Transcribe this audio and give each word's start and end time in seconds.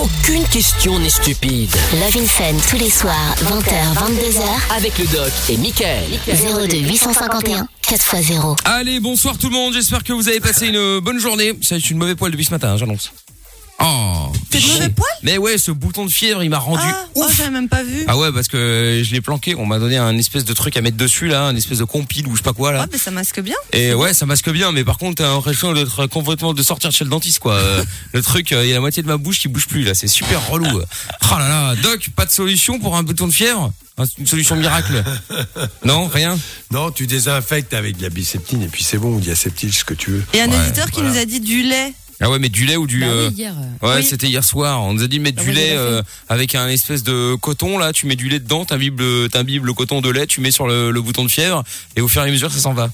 Aucune 0.00 0.44
question 0.44 0.98
n'est 1.00 1.08
stupide. 1.08 1.70
Love 1.94 2.22
in 2.22 2.26
Fun 2.26 2.56
tous 2.70 2.76
les 2.76 2.90
soirs, 2.90 3.34
20h, 3.42 3.94
22h. 3.94 4.76
Avec 4.76 4.96
le 4.96 5.06
doc 5.06 5.32
et 5.48 5.56
Michael. 5.56 6.04
02 6.68 6.76
851 6.76 7.66
4x0. 7.82 8.56
Allez, 8.64 9.00
bonsoir 9.00 9.36
tout 9.38 9.48
le 9.48 9.54
monde. 9.54 9.72
J'espère 9.72 10.04
que 10.04 10.12
vous 10.12 10.28
avez 10.28 10.38
passé 10.38 10.68
une 10.68 11.00
bonne 11.00 11.18
journée. 11.18 11.52
Ça, 11.62 11.78
je 11.78 11.84
suis 11.84 11.92
une 11.92 11.98
mauvaise 11.98 12.14
poil 12.14 12.30
depuis 12.30 12.44
ce 12.44 12.52
matin, 12.52 12.72
hein, 12.72 12.76
j'annonce. 12.76 13.10
Oh. 13.80 14.32
T'es 14.50 14.58
de 14.58 14.66
mauvais 14.66 14.88
poil 14.88 15.08
Mais 15.22 15.38
ouais, 15.38 15.56
ce 15.56 15.70
bouton 15.70 16.04
de 16.04 16.10
fièvre, 16.10 16.42
il 16.42 16.50
m'a 16.50 16.58
rendu 16.58 16.82
Ah, 16.84 17.04
oh, 17.14 17.22
ouf. 17.24 17.36
j'avais 17.36 17.50
même 17.50 17.68
pas 17.68 17.82
vu. 17.84 18.04
Ah 18.08 18.16
ouais, 18.16 18.32
parce 18.32 18.48
que 18.48 19.02
je 19.04 19.12
l'ai 19.12 19.20
planqué. 19.20 19.54
On 19.54 19.66
m'a 19.66 19.78
donné 19.78 19.96
un 19.98 20.16
espèce 20.18 20.44
de 20.44 20.52
truc 20.52 20.76
à 20.76 20.80
mettre 20.80 20.96
dessus 20.96 21.28
là, 21.28 21.44
un 21.44 21.54
espèce 21.54 21.78
de 21.78 21.84
compile 21.84 22.26
ou 22.26 22.32
je 22.32 22.38
sais 22.38 22.42
pas 22.42 22.52
quoi 22.52 22.72
là. 22.72 22.80
Ouais, 22.80 22.86
mais 22.90 22.98
ça 22.98 23.10
masque 23.12 23.40
bien. 23.40 23.54
Et 23.72 23.94
ouais, 23.94 24.14
ça 24.14 24.26
masque 24.26 24.50
bien, 24.50 24.72
mais 24.72 24.82
par 24.84 24.98
contre, 24.98 25.22
t'as 25.22 25.28
l'impression 25.32 25.72
d'être 25.74 26.06
complètement 26.08 26.54
de 26.54 26.62
sortir 26.62 26.90
de 26.90 26.94
chez 26.94 27.04
le 27.04 27.10
dentiste, 27.10 27.38
quoi. 27.38 27.54
Euh, 27.54 27.84
le 28.12 28.22
truc, 28.22 28.50
euh, 28.52 28.64
il 28.64 28.68
y 28.68 28.72
a 28.72 28.74
la 28.74 28.80
moitié 28.80 29.02
de 29.02 29.08
ma 29.08 29.16
bouche 29.16 29.38
qui 29.38 29.46
bouge 29.48 29.66
plus, 29.68 29.84
là. 29.84 29.94
C'est 29.94 30.08
super 30.08 30.48
relou. 30.48 30.66
Oh 31.30 31.38
là 31.38 31.48
là, 31.48 31.74
Doc, 31.76 32.08
pas 32.16 32.26
de 32.26 32.30
solution 32.32 32.80
pour 32.80 32.96
un 32.96 33.02
bouton 33.04 33.28
de 33.28 33.32
fièvre 33.32 33.72
Une 34.18 34.26
solution 34.26 34.56
miracle 34.56 35.04
Non, 35.84 36.06
rien 36.08 36.36
Non, 36.72 36.90
tu 36.90 37.06
désinfectes 37.06 37.74
avec 37.74 37.98
de 37.98 38.02
la 38.02 38.08
biceptine 38.08 38.62
et 38.62 38.68
puis 38.68 38.82
c'est 38.82 38.98
bon, 38.98 39.18
il 39.20 39.28
y 39.28 39.30
a 39.30 39.36
septile, 39.36 39.72
ce 39.72 39.84
que 39.84 39.94
tu 39.94 40.10
veux. 40.10 40.24
Et 40.32 40.40
un 40.40 40.48
Ouais, 40.48 40.56
auditeur 40.58 40.86
qui 40.86 41.00
voilà. 41.00 41.10
nous 41.10 41.18
a 41.18 41.24
dit 41.24 41.40
du 41.40 41.62
lait. 41.62 41.92
Ah 42.20 42.28
ouais, 42.30 42.38
mais 42.40 42.48
du 42.48 42.64
lait 42.66 42.76
ou 42.76 42.86
du... 42.86 43.00
Bah 43.00 43.06
euh, 43.06 43.28
oui, 43.28 43.34
hier. 43.36 43.54
euh, 43.82 43.86
Ouais, 43.86 43.96
Oui. 43.98 44.04
c'était 44.04 44.26
hier 44.26 44.42
soir. 44.42 44.82
On 44.82 44.92
nous 44.94 45.02
a 45.04 45.06
dit 45.06 45.18
de 45.18 45.22
mettre 45.22 45.38
Ah 45.40 45.44
du 45.44 45.50
oui, 45.50 45.54
lait 45.54 45.72
euh, 45.76 46.02
avec 46.28 46.54
un 46.56 46.66
espèce 46.68 47.02
de 47.04 47.36
coton 47.36 47.78
là. 47.78 47.92
Tu 47.92 48.06
mets 48.06 48.16
du 48.16 48.28
lait 48.28 48.40
dedans, 48.40 48.64
t'imbies 48.64 48.90
le, 48.96 49.28
t'imbies 49.30 49.60
le 49.62 49.72
coton 49.72 50.00
de 50.00 50.10
lait, 50.10 50.26
tu 50.26 50.40
mets 50.40 50.50
sur 50.50 50.66
le, 50.66 50.90
le 50.90 51.00
bouton 51.00 51.22
de 51.24 51.30
fièvre 51.30 51.62
et 51.94 52.00
au 52.00 52.08
fur 52.08 52.22
et 52.24 52.28
à 52.28 52.30
mesure 52.30 52.50
ça 52.50 52.58
s'en 52.58 52.72
va. 52.74 52.90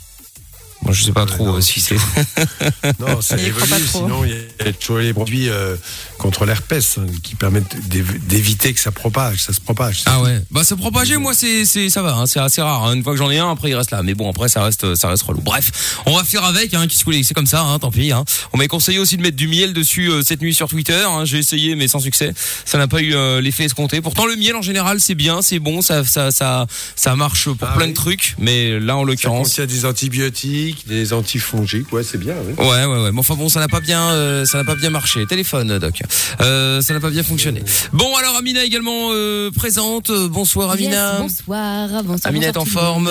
Moi 0.84 0.92
je 0.92 1.02
sais 1.04 1.12
pas 1.12 1.26
trop 1.26 1.46
non. 1.46 1.56
euh, 1.56 1.60
si 1.60 1.80
c'est. 1.80 1.96
Non, 3.00 3.20
ça 3.20 3.36
Il 3.38 3.44
y 3.44 3.46
évolue, 3.46 3.66
trop. 3.86 4.02
sinon 4.04 4.24
il 4.24 4.30
y 4.30 4.68
a 4.68 4.72
toujours 4.72 4.98
les 4.98 5.12
produits 5.14 5.48
euh, 5.48 5.76
contre 6.18 6.44
l'herpès 6.44 6.98
hein, 6.98 7.06
qui 7.22 7.34
permettent 7.34 7.76
d'év- 7.88 8.18
d'éviter 8.26 8.72
que 8.74 8.80
ça 8.80 8.92
propage, 8.92 9.38
ça 9.42 9.52
se 9.52 9.60
propage. 9.60 10.02
Ah 10.06 10.20
ouais. 10.20 10.40
Bah 10.50 10.62
se 10.64 10.74
propager, 10.74 11.16
moi 11.16 11.32
c'est 11.34 11.64
c'est 11.64 11.88
ça 11.90 12.02
va, 12.02 12.14
hein, 12.14 12.26
c'est 12.26 12.40
assez 12.40 12.60
rare. 12.62 12.84
hein. 12.84 12.94
Une 12.94 13.02
fois 13.02 13.12
que 13.14 13.18
j'en 13.18 13.30
ai 13.30 13.38
un, 13.38 13.50
après 13.50 13.70
il 13.70 13.74
reste 13.74 13.90
là. 13.90 14.02
Mais 14.02 14.14
bon, 14.14 14.28
après 14.30 14.48
ça 14.48 14.62
reste 14.62 14.94
ça 14.94 15.08
reste 15.08 15.22
relou. 15.22 15.40
Bref, 15.40 16.00
on 16.06 16.16
va 16.16 16.24
faire 16.24 16.44
avec. 16.44 16.74
Hein, 16.74 16.86
qui 16.86 16.96
se 16.96 17.04
coule, 17.04 17.14
c'est 17.24 17.34
comme 17.34 17.46
ça. 17.46 17.62
Hein, 17.62 17.78
tant 17.78 17.90
pis. 17.90 18.12
Hein. 18.12 18.24
On 18.52 18.58
m'a 18.58 18.66
conseillé 18.68 18.98
aussi 18.98 19.16
de 19.16 19.22
mettre 19.22 19.36
du 19.36 19.48
miel 19.48 19.72
dessus 19.72 20.10
euh, 20.10 20.22
cette 20.22 20.40
nuit 20.42 20.54
sur 20.54 20.68
Twitter. 20.68 21.02
Hein. 21.08 21.24
J'ai 21.24 21.38
essayé, 21.38 21.74
mais 21.76 21.88
sans 21.88 22.00
succès. 22.00 22.32
Ça 22.66 22.76
n'a 22.78 22.88
pas 22.88 23.00
eu 23.00 23.14
euh, 23.14 23.40
l'effet 23.40 23.64
escompté. 23.64 24.00
Pourtant 24.02 24.26
le 24.26 24.36
miel 24.36 24.54
en 24.56 24.62
général 24.62 25.00
c'est 25.00 25.14
bien, 25.14 25.40
c'est 25.42 25.58
bon, 25.58 25.80
ça 25.82 26.04
ça 26.04 26.30
ça 26.30 26.66
ça 26.96 27.16
marche 27.16 27.48
pour 27.48 27.68
Ah 27.68 27.74
plein 27.76 27.86
oui. 27.86 27.90
de 27.92 27.96
trucs. 27.96 28.34
Mais 28.38 28.78
là 28.80 28.96
en 28.96 29.04
l'occurrence. 29.04 29.48
contient 29.48 29.66
des 29.66 29.84
antibiotiques, 29.86 30.73
des 30.86 31.12
antifongiques, 31.12 31.92
ouais, 31.92 32.02
c'est 32.02 32.18
bien. 32.18 32.34
oui. 32.46 32.54
Ouais, 32.58 32.84
ouais, 32.84 33.02
ouais. 33.04 33.12
Mais 33.12 33.18
enfin 33.18 33.34
bon, 33.34 33.48
ça 33.48 33.60
n'a 33.60 33.68
pas 33.68 33.80
bien, 33.80 34.10
euh, 34.10 34.44
ça 34.44 34.58
n'a 34.58 34.64
pas 34.64 34.74
bien 34.74 34.90
marché. 34.90 35.24
Téléphone, 35.26 35.78
doc. 35.78 36.02
Euh, 36.40 36.80
ça 36.80 36.92
n'a 36.94 37.00
pas 37.00 37.10
bien 37.10 37.22
fonctionné. 37.22 37.62
Bon, 37.92 38.14
alors 38.16 38.36
Amina 38.36 38.64
également 38.64 39.08
euh, 39.12 39.50
présente. 39.50 40.10
Euh, 40.10 40.28
Bonsoir 40.28 40.70
Amina. 40.70 41.12
yes, 41.14 41.20
bonsoir. 41.22 41.88
Bonsoir. 42.04 42.18
Amina 42.24 42.48
est 42.48 42.56
en 42.56 42.64
forme. 42.64 43.10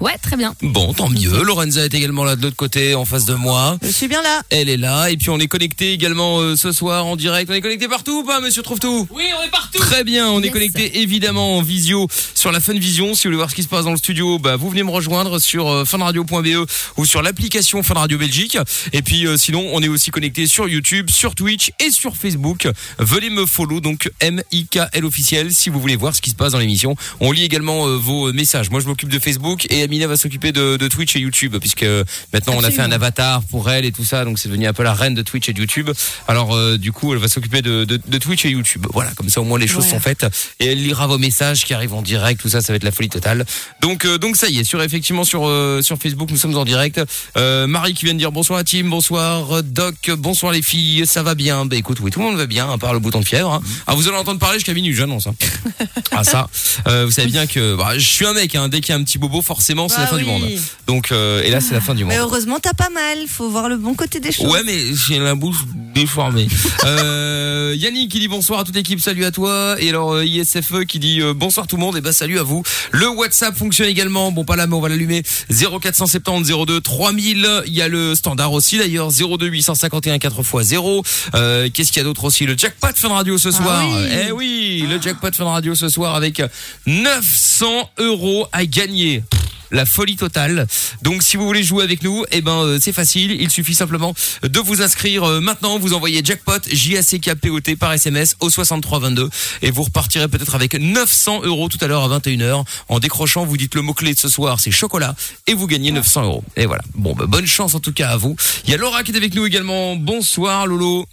Ouais, 0.00 0.16
très 0.20 0.36
bien. 0.36 0.54
Bon, 0.62 0.92
tant 0.94 1.08
mieux. 1.08 1.42
Lorenza 1.42 1.84
est 1.84 1.94
également 1.94 2.24
là 2.24 2.36
de 2.36 2.42
l'autre 2.42 2.56
côté, 2.56 2.94
en 2.94 3.04
face 3.04 3.24
de 3.24 3.34
moi. 3.34 3.78
Je 3.82 3.88
suis 3.88 4.08
bien 4.08 4.22
là. 4.22 4.42
Elle 4.50 4.68
est 4.68 4.76
là. 4.76 5.10
Et 5.10 5.16
puis 5.16 5.30
on 5.30 5.38
est 5.38 5.48
connecté 5.48 5.92
également 5.92 6.40
euh, 6.40 6.56
ce 6.56 6.72
soir 6.72 7.06
en 7.06 7.16
direct. 7.16 7.50
On 7.50 7.54
est 7.54 7.60
connecté 7.60 7.88
partout 7.88 8.20
ou 8.20 8.24
pas, 8.24 8.40
monsieur 8.40 8.62
Trouve 8.62 8.78
tout 8.78 9.08
Oui, 9.10 9.24
on 9.38 9.44
est 9.44 9.50
partout. 9.50 9.78
Très 9.78 10.04
bien, 10.04 10.28
on 10.28 10.40
est 10.42 10.50
connecté 10.50 11.00
évidemment 11.00 11.58
en 11.58 11.62
visio 11.62 12.08
sur 12.34 12.52
la 12.52 12.60
Fun 12.60 12.74
Vision. 12.74 13.14
Si 13.14 13.24
vous 13.24 13.30
voulez 13.30 13.36
voir 13.36 13.50
ce 13.50 13.54
qui 13.54 13.62
se 13.62 13.68
passe 13.68 13.84
dans 13.84 13.90
le 13.90 13.96
studio, 13.96 14.38
bah 14.38 14.56
vous 14.56 14.70
venez 14.70 14.82
me 14.82 14.90
rejoindre 14.90 15.38
sur 15.38 15.68
euh, 15.68 15.84
funradio.be 15.84 16.66
ou 16.96 17.04
sur 17.06 17.22
l'application 17.22 17.82
Fun 17.82 17.94
Radio 17.94 18.18
Belgique. 18.18 18.56
Et 18.92 19.02
puis 19.02 19.26
euh, 19.26 19.36
sinon, 19.36 19.68
on 19.72 19.82
est 19.82 19.88
aussi 19.88 20.10
connecté 20.10 20.46
sur 20.46 20.68
YouTube, 20.68 21.10
sur 21.10 21.34
Twitch 21.34 21.72
et 21.84 21.90
sur 21.90 22.16
Facebook. 22.16 22.68
Venez 22.98 23.30
me 23.30 23.46
follow 23.46 23.80
donc 23.80 24.10
M 24.20 24.42
I 24.52 24.66
K 24.66 24.80
L 24.92 25.04
officiel 25.04 25.52
si 25.52 25.70
vous 25.70 25.80
voulez 25.80 25.96
voir 25.96 26.14
ce 26.14 26.22
qui 26.22 26.30
se 26.30 26.36
passe 26.36 26.52
dans 26.52 26.58
l'émission. 26.58 26.94
On 27.20 27.32
lit 27.32 27.44
également 27.44 27.86
euh, 27.88 27.96
vos 27.96 28.32
messages. 28.32 28.70
Moi, 28.70 28.80
je 28.80 28.86
m'occupe 28.86 29.08
de 29.08 29.18
Facebook 29.18 29.66
et 29.72 29.82
Amina 29.82 30.06
va 30.06 30.16
s'occuper 30.16 30.52
de, 30.52 30.76
de 30.76 30.88
Twitch 30.88 31.16
et 31.16 31.20
YouTube 31.20 31.56
puisque 31.58 31.84
maintenant 32.32 32.54
on 32.56 32.62
a 32.62 32.70
fait 32.70 32.82
un 32.82 32.92
avatar 32.92 33.42
pour 33.44 33.70
elle 33.70 33.84
et 33.84 33.92
tout 33.92 34.04
ça, 34.04 34.24
donc 34.24 34.38
c'est 34.38 34.48
devenu 34.48 34.66
un 34.66 34.72
peu 34.72 34.82
la 34.82 34.92
reine 34.92 35.14
de 35.14 35.22
Twitch 35.22 35.48
et 35.48 35.52
de 35.54 35.58
YouTube. 35.60 35.90
Alors 36.28 36.54
euh, 36.54 36.76
du 36.76 36.92
coup, 36.92 37.12
elle 37.14 37.18
va 37.18 37.28
s'occuper 37.28 37.62
de, 37.62 37.84
de, 37.84 37.98
de 38.04 38.18
Twitch 38.18 38.44
et 38.44 38.50
YouTube. 38.50 38.86
Voilà, 38.92 39.10
comme 39.16 39.28
ça 39.30 39.40
au 39.40 39.44
moins 39.44 39.58
les 39.58 39.66
choses 39.66 39.84
Ouais. 39.84 39.90
sont 39.90 40.00
faites 40.00 40.26
et 40.60 40.66
elle 40.66 40.82
lira 40.82 41.06
vos 41.06 41.16
messages 41.18 41.64
qui 41.64 41.72
arrivent 41.74 41.94
en 41.94 42.02
direct. 42.02 42.40
Tout 42.40 42.48
ça, 42.50 42.60
ça 42.60 42.72
va 42.72 42.76
être 42.76 42.84
la 42.84 42.92
folie 42.92 43.08
totale. 43.08 43.46
Donc 43.80 44.04
euh, 44.04 44.18
donc 44.18 44.36
ça 44.36 44.48
y 44.48 44.58
est, 44.58 44.64
sur 44.64 44.82
effectivement 44.82 45.24
sur 45.24 45.46
euh, 45.48 45.80
sur 45.82 45.96
Facebook, 45.96 46.30
nous 46.30 46.36
sommes 46.36 46.56
en 46.56 46.64
direct. 46.66 47.00
Euh, 47.38 47.66
Marie 47.66 47.94
qui 47.94 48.04
vient 48.04 48.14
de 48.14 48.18
dire 48.18 48.30
bonsoir 48.32 48.58
à 48.58 48.64
Tim, 48.64 48.84
bonsoir 48.84 49.62
Doc, 49.62 50.10
bonsoir 50.18 50.52
les 50.52 50.60
filles, 50.62 51.06
ça 51.06 51.22
va 51.22 51.34
bien? 51.34 51.64
Bah 51.64 51.76
écoute, 51.76 51.98
oui, 52.00 52.10
tout 52.10 52.20
le 52.20 52.26
monde 52.26 52.36
va 52.36 52.46
bien, 52.46 52.70
à 52.70 52.76
part 52.76 52.92
le 52.92 52.98
bouton 53.00 53.20
de 53.20 53.24
fièvre. 53.24 53.50
hein. 53.52 53.62
Ah 53.86 53.94
vous 53.94 54.06
allez 54.08 54.16
entendre 54.18 54.38
parler 54.38 54.58
jusqu'à 54.58 54.74
minuit, 54.74 54.92
j'annonce. 54.94 55.26
Hein. 55.28 55.34
ah 56.12 56.24
ça, 56.24 56.48
euh, 56.88 57.06
vous 57.06 57.10
savez 57.12 57.28
bien 57.28 57.46
que 57.46 57.74
bah, 57.74 57.94
je 57.98 58.06
suis 58.06 58.26
un 58.26 58.34
mec. 58.34 58.54
Hein, 58.54 58.68
dès 58.68 58.80
qu'il 58.82 58.90
y 58.90 58.92
a 58.92 58.96
un 59.00 59.04
petit 59.04 59.16
bobo, 59.18 59.40
forcément 59.40 59.61
c'est 59.62 59.74
la 59.98 60.04
Bah 60.04 60.10
fin 60.10 60.16
du 60.18 60.24
monde. 60.24 60.42
Donc 60.86 61.12
euh, 61.12 61.42
et 61.42 61.50
là 61.50 61.60
c'est 61.60 61.74
la 61.74 61.80
fin 61.80 61.94
du 61.94 62.04
monde. 62.04 62.12
Mais 62.12 62.18
heureusement, 62.18 62.58
t'as 62.60 62.74
pas 62.74 62.90
mal. 62.90 63.18
Faut 63.28 63.48
voir 63.48 63.68
le 63.68 63.76
bon 63.76 63.94
côté 63.94 64.20
des 64.20 64.32
choses. 64.32 64.46
Ouais, 64.46 64.62
mais 64.64 64.78
j'ai 65.06 65.18
la 65.18 65.34
bouche 65.34 65.58
déformée. 65.94 66.48
euh, 66.84 67.74
Yannick 67.76 68.10
qui 68.10 68.18
dit 68.20 68.28
bonsoir 68.28 68.60
à 68.60 68.64
toute 68.64 68.74
l'équipe, 68.74 69.00
salut 69.00 69.24
à 69.24 69.30
toi. 69.30 69.76
Et 69.78 69.88
alors 69.88 70.12
euh, 70.14 70.24
ISFE 70.24 70.84
qui 70.86 70.98
dit 70.98 71.20
euh, 71.20 71.34
bonsoir 71.34 71.66
tout 71.66 71.76
le 71.76 71.80
monde, 71.80 71.96
et 71.96 72.00
ben 72.00 72.12
salut 72.12 72.38
à 72.38 72.42
vous. 72.42 72.62
Le 72.92 73.08
WhatsApp 73.08 73.56
fonctionne 73.56 73.88
également. 73.88 74.32
Bon, 74.32 74.44
pas 74.44 74.56
là, 74.56 74.66
mais 74.66 74.74
on 74.74 74.80
va 74.80 74.88
l'allumer. 74.88 75.22
0470 75.50 76.52
02 76.66 76.80
3000. 76.80 77.48
Il 77.66 77.74
y 77.74 77.82
a 77.82 77.88
le 77.88 78.14
standard 78.14 78.52
aussi 78.52 78.78
d'ailleurs. 78.78 79.10
02 79.10 79.46
851 79.46 80.18
4 80.18 80.40
x 80.40 80.66
0. 80.68 81.02
Euh, 81.34 81.68
Qu'est-ce 81.72 81.92
qu'il 81.92 81.98
y 81.98 82.00
a 82.00 82.04
d'autre 82.04 82.24
aussi? 82.24 82.46
Le 82.46 82.56
jackpot 82.56 82.88
Fun 82.94 83.08
Radio 83.08 83.38
ce 83.38 83.50
soir. 83.50 83.84
oui. 83.86 84.08
Eh 84.28 84.32
oui, 84.32 84.84
le 84.88 85.00
jackpot 85.00 85.30
Fun 85.34 85.44
Radio 85.44 85.74
ce 85.74 85.88
soir 85.88 86.14
avec 86.14 86.42
900 86.86 87.90
euros 87.98 88.46
à 88.52 88.64
gagner 88.66 89.22
la 89.72 89.86
folie 89.86 90.16
totale. 90.16 90.66
Donc 91.02 91.22
si 91.22 91.36
vous 91.36 91.46
voulez 91.46 91.62
jouer 91.62 91.82
avec 91.82 92.02
nous, 92.04 92.24
eh 92.30 92.40
ben 92.40 92.60
euh, 92.60 92.78
c'est 92.80 92.92
facile, 92.92 93.36
il 93.40 93.50
suffit 93.50 93.74
simplement 93.74 94.14
de 94.42 94.60
vous 94.60 94.82
inscrire 94.82 95.24
euh, 95.24 95.40
maintenant, 95.40 95.78
vous 95.78 95.94
envoyez 95.94 96.22
jackpot 96.24 96.60
J 96.70 96.98
A 96.98 97.02
C 97.02 97.18
K 97.18 97.34
P 97.34 97.50
O 97.50 97.60
T 97.60 97.74
par 97.74 97.92
SMS 97.92 98.36
au 98.40 98.50
6322 98.50 99.28
et 99.62 99.70
vous 99.70 99.82
repartirez 99.82 100.28
peut-être 100.28 100.54
avec 100.54 100.74
900 100.74 101.42
euros 101.42 101.68
tout 101.68 101.78
à 101.80 101.86
l'heure 101.88 102.04
à 102.04 102.18
21h 102.18 102.64
en 102.88 102.98
décrochant, 103.00 103.44
vous 103.44 103.56
dites 103.56 103.74
le 103.74 103.82
mot 103.82 103.94
clé 103.94 104.14
de 104.14 104.18
ce 104.18 104.28
soir, 104.28 104.60
c'est 104.60 104.70
chocolat 104.70 105.16
et 105.46 105.54
vous 105.54 105.66
gagnez 105.66 105.90
900 105.90 106.24
euros. 106.24 106.44
Et 106.56 106.66
voilà. 106.66 106.82
Bon, 106.94 107.14
bah, 107.14 107.24
bonne 107.26 107.46
chance 107.46 107.74
en 107.74 107.80
tout 107.80 107.92
cas 107.92 108.10
à 108.10 108.16
vous. 108.16 108.36
Il 108.64 108.70
y 108.70 108.74
a 108.74 108.76
Laura 108.76 109.02
qui 109.02 109.12
est 109.12 109.16
avec 109.16 109.34
nous 109.34 109.46
également. 109.46 109.96
Bonsoir 109.96 110.66
Lolo. 110.66 111.06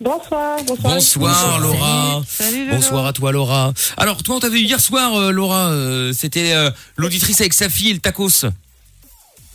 Bonsoir, 0.00 0.62
bonsoir. 0.64 0.94
Bonsoir 0.94 1.58
Laura. 1.60 2.22
Salut. 2.28 2.70
Bonsoir 2.70 3.06
à 3.06 3.12
toi 3.12 3.32
Laura. 3.32 3.72
Alors 3.96 4.22
toi 4.22 4.36
on 4.36 4.40
t'a 4.40 4.48
vu 4.48 4.60
hier 4.60 4.80
soir 4.80 5.16
euh, 5.16 5.32
Laura, 5.32 5.70
euh, 5.70 6.12
c'était 6.12 6.52
euh, 6.52 6.70
l'auditrice 6.96 7.40
avec 7.40 7.52
sa 7.52 7.68
fille 7.68 7.90
et 7.90 7.94
le 7.94 7.98
tacos. 7.98 8.46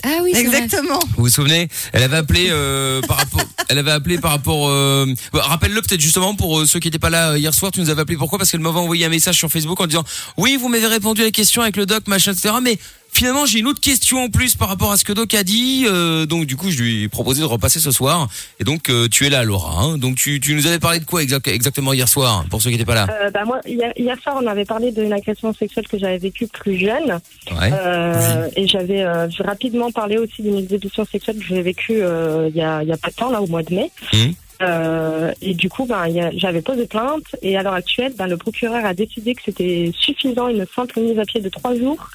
Ah 0.05 0.19
oui, 0.21 0.31
vrai. 0.31 0.41
Exactement. 0.41 0.99
Vous 1.15 1.23
vous 1.23 1.29
souvenez? 1.29 1.69
Elle 1.93 2.03
avait 2.03 2.17
appelé 2.17 2.47
euh, 2.49 2.99
par 3.01 3.15
rapport. 3.17 3.39
Elle 3.69 3.77
avait 3.77 3.91
appelé 3.91 4.17
par 4.17 4.31
rapport. 4.31 4.67
Euh, 4.67 5.05
bah, 5.31 5.43
Rappelle-le 5.43 5.81
peut-être 5.81 6.01
justement 6.01 6.35
pour 6.35 6.59
euh, 6.59 6.65
ceux 6.65 6.79
qui 6.79 6.87
n'étaient 6.89 6.99
pas 6.99 7.09
là 7.09 7.31
euh, 7.31 7.37
hier 7.37 7.53
soir. 7.53 7.71
Tu 7.71 7.79
nous 7.79 7.89
avais 7.89 8.01
appelé 8.01 8.17
pourquoi? 8.17 8.37
Parce 8.37 8.51
qu'elle 8.51 8.59
m'avait 8.59 8.79
envoyé 8.79 9.05
un 9.05 9.09
message 9.09 9.37
sur 9.37 9.49
Facebook 9.49 9.79
en 9.79 9.87
disant 9.87 10.03
oui 10.35 10.57
vous 10.57 10.67
m'avez 10.67 10.87
répondu 10.87 11.21
à 11.21 11.25
la 11.25 11.31
question 11.31 11.61
avec 11.61 11.77
le 11.77 11.85
doc 11.85 12.07
machin 12.07 12.33
etc. 12.33 12.55
Mais 12.61 12.77
finalement 13.13 13.45
j'ai 13.45 13.59
une 13.59 13.67
autre 13.67 13.79
question 13.81 14.23
en 14.23 14.29
plus 14.29 14.55
par 14.55 14.67
rapport 14.67 14.91
à 14.91 14.97
ce 14.97 15.03
que 15.05 15.13
doc 15.13 15.33
a 15.33 15.43
dit. 15.43 15.85
euh, 15.87 16.25
donc 16.25 16.45
du 16.45 16.55
coup 16.55 16.69
je 16.71 16.81
lui 16.81 17.03
ai 17.03 17.07
proposé 17.09 17.41
de 17.41 17.45
repasser 17.45 17.79
ce 17.79 17.91
soir. 17.91 18.27
Et 18.59 18.63
donc 18.63 18.89
euh, 18.89 19.07
tu 19.09 19.25
es 19.25 19.29
là 19.29 19.43
Laura. 19.43 19.79
Hein 19.81 19.97
donc 19.97 20.15
tu, 20.15 20.39
tu 20.39 20.55
nous 20.55 20.67
avais 20.67 20.79
parlé 20.79 20.99
de 20.99 21.05
quoi 21.05 21.21
exact- 21.23 21.47
exactement 21.47 21.93
hier 21.93 22.09
soir 22.09 22.45
pour 22.49 22.61
ceux 22.61 22.69
qui 22.69 22.77
n'étaient 22.77 22.85
pas 22.85 22.95
là? 22.95 23.07
Euh, 23.11 23.29
bah 23.29 23.43
moi, 23.45 23.59
hier, 23.65 23.91
hier 23.97 24.17
soir, 24.21 24.37
on 24.41 24.47
avait 24.47 24.65
parlé 24.65 24.91
d'une 24.91 25.13
agression 25.13 25.53
sexuelle 25.53 25.87
que 25.87 25.97
j'avais 25.97 26.17
vécue 26.17 26.47
plus 26.47 26.77
jeune. 26.77 27.19
Ouais. 27.51 27.69
Euh, 27.71 28.49
Et 28.55 28.67
j'avais 28.67 29.03
euh, 29.03 29.27
rapidement 29.39 29.91
parlé 29.91 30.17
aussi 30.17 30.41
d'une 30.41 30.57
exécution 30.57 31.05
sexuelle 31.05 31.37
que 31.37 31.45
j'ai 31.45 31.61
vécue 31.61 32.01
euh, 32.01 32.49
il 32.49 32.55
y, 32.55 32.61
a, 32.61 32.83
y 32.83 32.91
a 32.91 32.97
pas 32.97 33.09
de 33.09 33.15
temps, 33.15 33.29
là, 33.31 33.41
au 33.41 33.47
mois 33.47 33.63
de 33.63 33.73
mai. 33.73 33.91
Mhm. 34.13 34.33
Euh, 34.61 35.31
et 35.41 35.53
du 35.53 35.67
coup, 35.69 35.85
ben, 35.85 36.05
j'avais 36.37 36.61
posé 36.61 36.85
plainte. 36.87 37.23
Et 37.41 37.57
à 37.57 37.63
l'heure 37.63 37.73
actuelle, 37.73 38.13
ben, 38.17 38.27
le 38.27 38.37
procureur 38.37 38.85
a 38.85 38.93
décidé 38.93 39.35
que 39.35 39.41
c'était 39.45 39.91
suffisant 39.99 40.47
une 40.47 40.65
simple 40.75 40.99
mise 41.01 41.19
à 41.19 41.25
pied 41.25 41.41
de 41.41 41.49
trois 41.49 41.75
jours. 41.75 42.09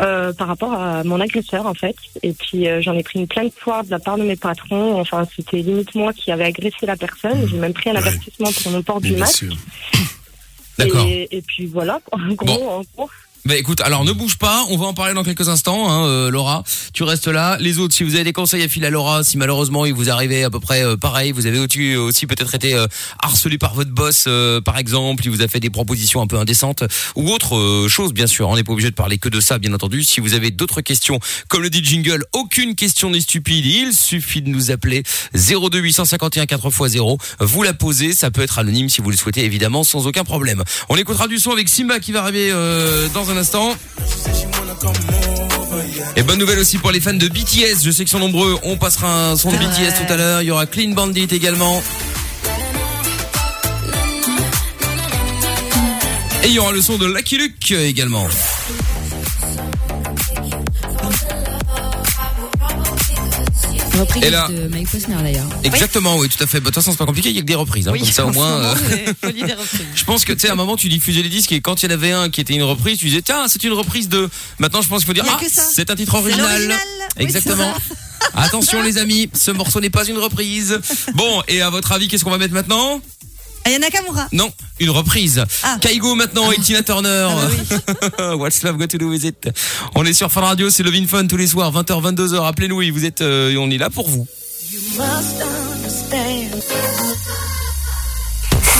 Euh, 0.00 0.32
par 0.32 0.48
rapport 0.48 0.72
à 0.72 1.04
mon 1.04 1.20
agresseur 1.20 1.66
en 1.66 1.74
fait 1.74 1.96
et 2.22 2.32
puis 2.32 2.68
euh, 2.68 2.80
j'en 2.80 2.94
ai 2.94 3.02
pris 3.02 3.18
une 3.18 3.26
pleine 3.28 3.50
fois 3.50 3.82
de 3.82 3.90
la 3.90 3.98
part 3.98 4.16
de 4.18 4.22
mes 4.24 4.36
patrons 4.36 4.98
enfin 5.00 5.26
c'était 5.36 5.58
limite 5.58 5.94
moi 5.94 6.12
qui 6.12 6.30
avait 6.32 6.44
agressé 6.44 6.86
la 6.86 6.96
personne 6.96 7.46
j'ai 7.48 7.56
même 7.58 7.72
pris 7.74 7.90
un 7.90 7.94
Ouais. 7.94 7.98
avertissement 7.98 8.50
pour 8.62 8.72
mon 8.72 8.82
port 8.82 9.00
Mais 9.02 9.10
du 9.10 9.16
masque 9.16 9.44
sûr. 9.44 9.56
D'accord. 10.78 11.04
et, 11.06 11.28
et 11.36 11.42
puis 11.42 11.66
voilà, 11.66 12.00
en 12.12 12.32
gros, 12.32 12.46
Bon. 12.46 12.68
en 12.70 12.82
gros. 12.96 13.10
Bah 13.46 13.56
écoute, 13.56 13.80
alors 13.80 14.04
ne 14.04 14.12
bouge 14.12 14.36
pas, 14.36 14.66
on 14.68 14.76
va 14.76 14.84
en 14.84 14.92
parler 14.92 15.14
dans 15.14 15.24
quelques 15.24 15.48
instants, 15.48 15.90
hein, 15.90 16.04
euh, 16.06 16.30
Laura. 16.30 16.62
Tu 16.92 17.04
restes 17.04 17.26
là. 17.26 17.56
Les 17.58 17.78
autres, 17.78 17.94
si 17.94 18.04
vous 18.04 18.14
avez 18.14 18.24
des 18.24 18.34
conseils 18.34 18.62
à 18.62 18.68
filer 18.68 18.88
à 18.88 18.90
Laura, 18.90 19.24
si 19.24 19.38
malheureusement 19.38 19.86
il 19.86 19.94
vous 19.94 20.10
arrivait 20.10 20.44
à 20.44 20.50
peu 20.50 20.60
près 20.60 20.84
euh, 20.84 20.98
pareil, 20.98 21.32
vous 21.32 21.46
avez 21.46 21.58
aussi, 21.58 22.26
peut-être 22.26 22.54
été 22.54 22.74
euh, 22.74 22.86
harcelé 23.18 23.56
par 23.56 23.72
votre 23.72 23.92
boss, 23.92 24.24
euh, 24.26 24.60
par 24.60 24.76
exemple, 24.76 25.24
il 25.24 25.30
vous 25.30 25.40
a 25.40 25.48
fait 25.48 25.58
des 25.58 25.70
propositions 25.70 26.20
un 26.20 26.26
peu 26.26 26.36
indécentes 26.36 26.84
ou 27.16 27.30
autre 27.30 27.56
euh, 27.56 27.88
chose, 27.88 28.12
bien 28.12 28.26
sûr. 28.26 28.46
On 28.46 28.56
n'est 28.56 28.62
pas 28.62 28.72
obligé 28.72 28.90
de 28.90 28.94
parler 28.94 29.16
que 29.16 29.30
de 29.30 29.40
ça, 29.40 29.58
bien 29.58 29.72
entendu. 29.72 30.04
Si 30.04 30.20
vous 30.20 30.34
avez 30.34 30.50
d'autres 30.50 30.82
questions, 30.82 31.18
comme 31.48 31.62
le 31.62 31.70
dit 31.70 31.82
Jingle, 31.82 32.26
aucune 32.34 32.74
question 32.74 33.08
n'est 33.08 33.20
stupide. 33.20 33.64
Il 33.64 33.94
suffit 33.94 34.42
de 34.42 34.50
nous 34.50 34.70
appeler 34.70 35.02
02 35.32 35.78
851 35.78 36.44
4x0. 36.44 37.18
Vous 37.40 37.62
la 37.62 37.72
posez, 37.72 38.12
ça 38.12 38.30
peut 38.30 38.42
être 38.42 38.58
anonyme 38.58 38.90
si 38.90 39.00
vous 39.00 39.10
le 39.10 39.16
souhaitez, 39.16 39.46
évidemment, 39.46 39.82
sans 39.82 40.06
aucun 40.06 40.24
problème. 40.24 40.62
On 40.90 40.96
écoutera 40.96 41.26
du 41.26 41.38
son 41.38 41.52
avec 41.52 41.70
Simba 41.70 42.00
qui 42.00 42.12
va 42.12 42.20
arriver 42.20 42.50
euh, 42.52 43.08
dans 43.30 43.36
un 43.36 43.40
instant. 43.40 43.76
Et 46.16 46.22
bonne 46.22 46.38
nouvelle 46.38 46.58
aussi 46.58 46.78
pour 46.78 46.90
les 46.90 47.00
fans 47.00 47.12
de 47.14 47.28
BTS. 47.28 47.82
Je 47.82 47.90
sais 47.90 48.04
qu'ils 48.04 48.08
sont 48.08 48.18
nombreux. 48.18 48.58
On 48.62 48.76
passera 48.76 49.30
un 49.30 49.36
son 49.36 49.50
de 49.50 49.56
BTS 49.56 50.06
tout 50.06 50.12
à 50.12 50.16
l'heure. 50.16 50.42
Il 50.42 50.46
y 50.46 50.50
aura 50.50 50.66
Clean 50.66 50.90
Bandit 50.90 51.28
également. 51.30 51.82
Et 56.42 56.48
il 56.48 56.52
y 56.52 56.58
aura 56.58 56.72
le 56.72 56.80
son 56.80 56.96
de 56.98 57.06
Lucky 57.06 57.38
Luke 57.38 57.72
également. 57.72 58.26
Reprise 64.00 64.30
là- 64.30 64.48
de 64.48 64.68
Mike 64.68 64.88
Posner 64.90 65.16
d'ailleurs. 65.22 65.46
Exactement, 65.62 66.16
oui, 66.16 66.28
tout 66.28 66.42
à 66.42 66.46
fait. 66.46 66.58
Bah, 66.60 66.70
De 66.70 66.74
toute 66.74 66.76
façon, 66.76 66.92
c'est 66.92 66.98
pas 66.98 67.06
compliqué. 67.06 67.28
Il 67.30 67.36
y 67.36 67.38
a 67.38 67.42
que 67.42 67.46
des 67.46 67.54
reprises. 67.54 67.86
Hein, 67.88 67.92
Oui, 67.92 68.00
comme 68.00 68.10
ça, 68.10 68.26
au 68.26 68.32
moins. 68.32 68.50
moment, 68.58 68.64
euh, 68.70 68.74
c'est 68.88 69.26
folie 69.26 69.42
des 69.42 69.52
reprises. 69.52 69.80
Je 69.94 70.04
pense 70.04 70.24
que 70.24 70.32
tu 70.32 70.40
sais 70.40 70.48
à 70.48 70.52
un 70.52 70.56
moment 70.56 70.76
tu 70.76 70.88
diffusais 70.88 71.22
les 71.22 71.28
disques 71.28 71.52
et 71.52 71.60
quand 71.60 71.82
il 71.82 71.90
y 71.90 71.92
en 71.92 71.94
avait 71.94 72.12
un 72.12 72.30
qui 72.30 72.40
était 72.40 72.54
une 72.54 72.62
reprise, 72.62 72.98
tu 72.98 73.06
disais 73.06 73.22
tiens 73.22 73.46
c'est 73.48 73.62
une 73.64 73.72
reprise 73.72 74.08
de. 74.08 74.28
Maintenant 74.58 74.82
je 74.82 74.88
pense 74.88 74.98
qu'il 74.98 75.06
faut 75.06 75.12
dire 75.12 75.24
ah 75.28 75.38
c'est 75.48 75.90
un 75.90 75.96
titre 75.96 76.14
original. 76.14 76.68
Oui, 76.70 76.74
Exactement. 77.24 77.72
Attention 78.34 78.82
les 78.82 78.98
amis, 78.98 79.28
ce 79.34 79.50
morceau 79.50 79.80
n'est 79.80 79.90
pas 79.90 80.06
une 80.06 80.18
reprise. 80.18 80.78
Bon 81.14 81.42
et 81.48 81.60
à 81.62 81.70
votre 81.70 81.92
avis 81.92 82.08
qu'est-ce 82.08 82.24
qu'on 82.24 82.30
va 82.30 82.38
mettre 82.38 82.54
maintenant? 82.54 83.00
Ayana 83.64 83.86
Nakamura. 83.86 84.28
Non, 84.32 84.50
une 84.78 84.90
reprise. 84.90 85.44
Ah. 85.62 85.76
Kaigo 85.80 86.14
maintenant 86.14 86.50
et 86.50 86.56
Tina 86.56 86.82
Turner. 86.82 87.28
Ah 88.18 88.36
What's 88.36 88.62
love 88.62 88.78
got 88.78 88.88
to 88.88 88.98
do 88.98 89.08
with 89.08 89.24
it? 89.24 89.50
On 89.94 90.04
est 90.04 90.14
sur 90.14 90.30
Fun 90.30 90.40
Radio, 90.40 90.70
c'est 90.70 90.82
Love 90.82 90.94
in 90.94 91.06
Fun 91.06 91.26
tous 91.26 91.36
les 91.36 91.46
soirs 91.46 91.72
20h 91.72 92.14
22h. 92.14 92.46
Appelez-nous, 92.46 92.76
oui, 92.76 92.90
vous 92.90 93.04
êtes 93.04 93.20
euh, 93.20 93.54
on 93.58 93.70
est 93.70 93.78
là 93.78 93.90
pour 93.90 94.08
vous. 94.08 94.26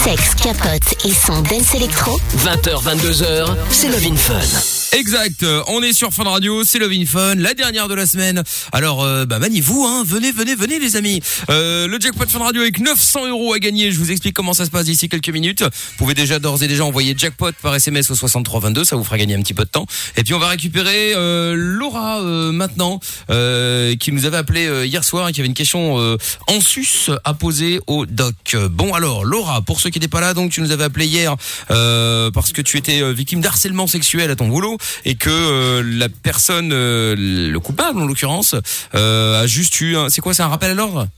Sexe, 0.04 0.34
capote 0.42 1.04
et 1.04 1.12
son 1.12 1.42
dance 1.42 1.74
électro. 1.74 2.18
20h, 2.38 2.82
22h, 2.82 3.56
c'est 3.70 3.88
Love 3.88 4.06
in 4.06 4.16
Fun. 4.16 4.79
Exact, 4.92 5.44
euh, 5.44 5.62
on 5.68 5.84
est 5.84 5.92
sur 5.92 6.12
Fun 6.12 6.24
Radio, 6.24 6.64
c'est 6.64 6.80
Love 6.80 6.90
in 6.92 7.06
Fun, 7.06 7.36
la 7.36 7.54
dernière 7.54 7.86
de 7.86 7.94
la 7.94 8.06
semaine. 8.06 8.42
Alors, 8.72 9.04
euh, 9.04 9.24
bah 9.24 9.38
maniez-vous, 9.38 9.86
hein, 9.86 10.02
venez, 10.04 10.32
venez, 10.32 10.56
venez 10.56 10.80
les 10.80 10.96
amis. 10.96 11.20
Euh, 11.48 11.86
le 11.86 12.00
jackpot 12.00 12.26
Fun 12.26 12.40
Radio 12.40 12.62
avec 12.62 12.80
900 12.80 13.28
euros 13.28 13.52
à 13.52 13.60
gagner, 13.60 13.92
je 13.92 13.98
vous 14.00 14.10
explique 14.10 14.34
comment 14.34 14.52
ça 14.52 14.64
se 14.64 14.70
passe 14.70 14.86
d'ici 14.86 15.08
quelques 15.08 15.28
minutes. 15.28 15.62
Vous 15.62 15.96
pouvez 15.96 16.14
déjà 16.14 16.40
d'ores 16.40 16.64
et 16.64 16.66
déjà 16.66 16.84
envoyer 16.84 17.14
jackpot 17.16 17.52
par 17.62 17.72
SMS 17.76 18.10
au 18.10 18.16
6322, 18.16 18.84
ça 18.84 18.96
vous 18.96 19.04
fera 19.04 19.16
gagner 19.16 19.36
un 19.36 19.42
petit 19.42 19.54
peu 19.54 19.64
de 19.64 19.70
temps. 19.70 19.86
Et 20.16 20.24
puis 20.24 20.34
on 20.34 20.40
va 20.40 20.48
récupérer 20.48 21.14
Laura 21.54 22.20
maintenant, 22.22 22.98
qui 23.28 24.12
nous 24.12 24.24
avait 24.24 24.38
appelé 24.38 24.86
hier 24.86 25.04
soir 25.04 25.28
et 25.28 25.32
qui 25.32 25.40
avait 25.40 25.48
une 25.48 25.54
question 25.54 26.18
en 26.48 26.60
sus 26.60 27.10
à 27.22 27.34
poser 27.34 27.80
au 27.86 28.06
doc. 28.06 28.56
Bon 28.70 28.92
alors, 28.92 29.24
Laura, 29.24 29.62
pour 29.62 29.80
ceux 29.80 29.90
qui 29.90 30.00
n'étaient 30.00 30.08
pas 30.08 30.20
là, 30.20 30.34
donc 30.34 30.50
tu 30.50 30.60
nous 30.60 30.72
avais 30.72 30.84
appelé 30.84 31.06
hier 31.06 31.36
parce 31.68 32.52
que 32.52 32.60
tu 32.60 32.76
étais 32.76 33.12
victime 33.12 33.40
d'harcèlement 33.40 33.86
sexuel 33.86 34.30
à 34.30 34.36
ton 34.36 34.48
boulot 34.48 34.78
et 35.04 35.14
que 35.14 35.30
euh, 35.30 35.82
la 35.84 36.08
personne, 36.08 36.70
euh, 36.72 37.14
le 37.18 37.58
coupable 37.60 38.00
en 38.00 38.06
l'occurrence, 38.06 38.54
euh, 38.94 39.42
a 39.42 39.46
juste 39.46 39.80
eu, 39.80 39.96
un- 39.96 40.08
c'est 40.08 40.20
quoi, 40.20 40.34
c'est 40.34 40.42
un 40.42 40.48
rappel 40.48 40.70
à 40.70 40.74
l'ordre? 40.74 41.08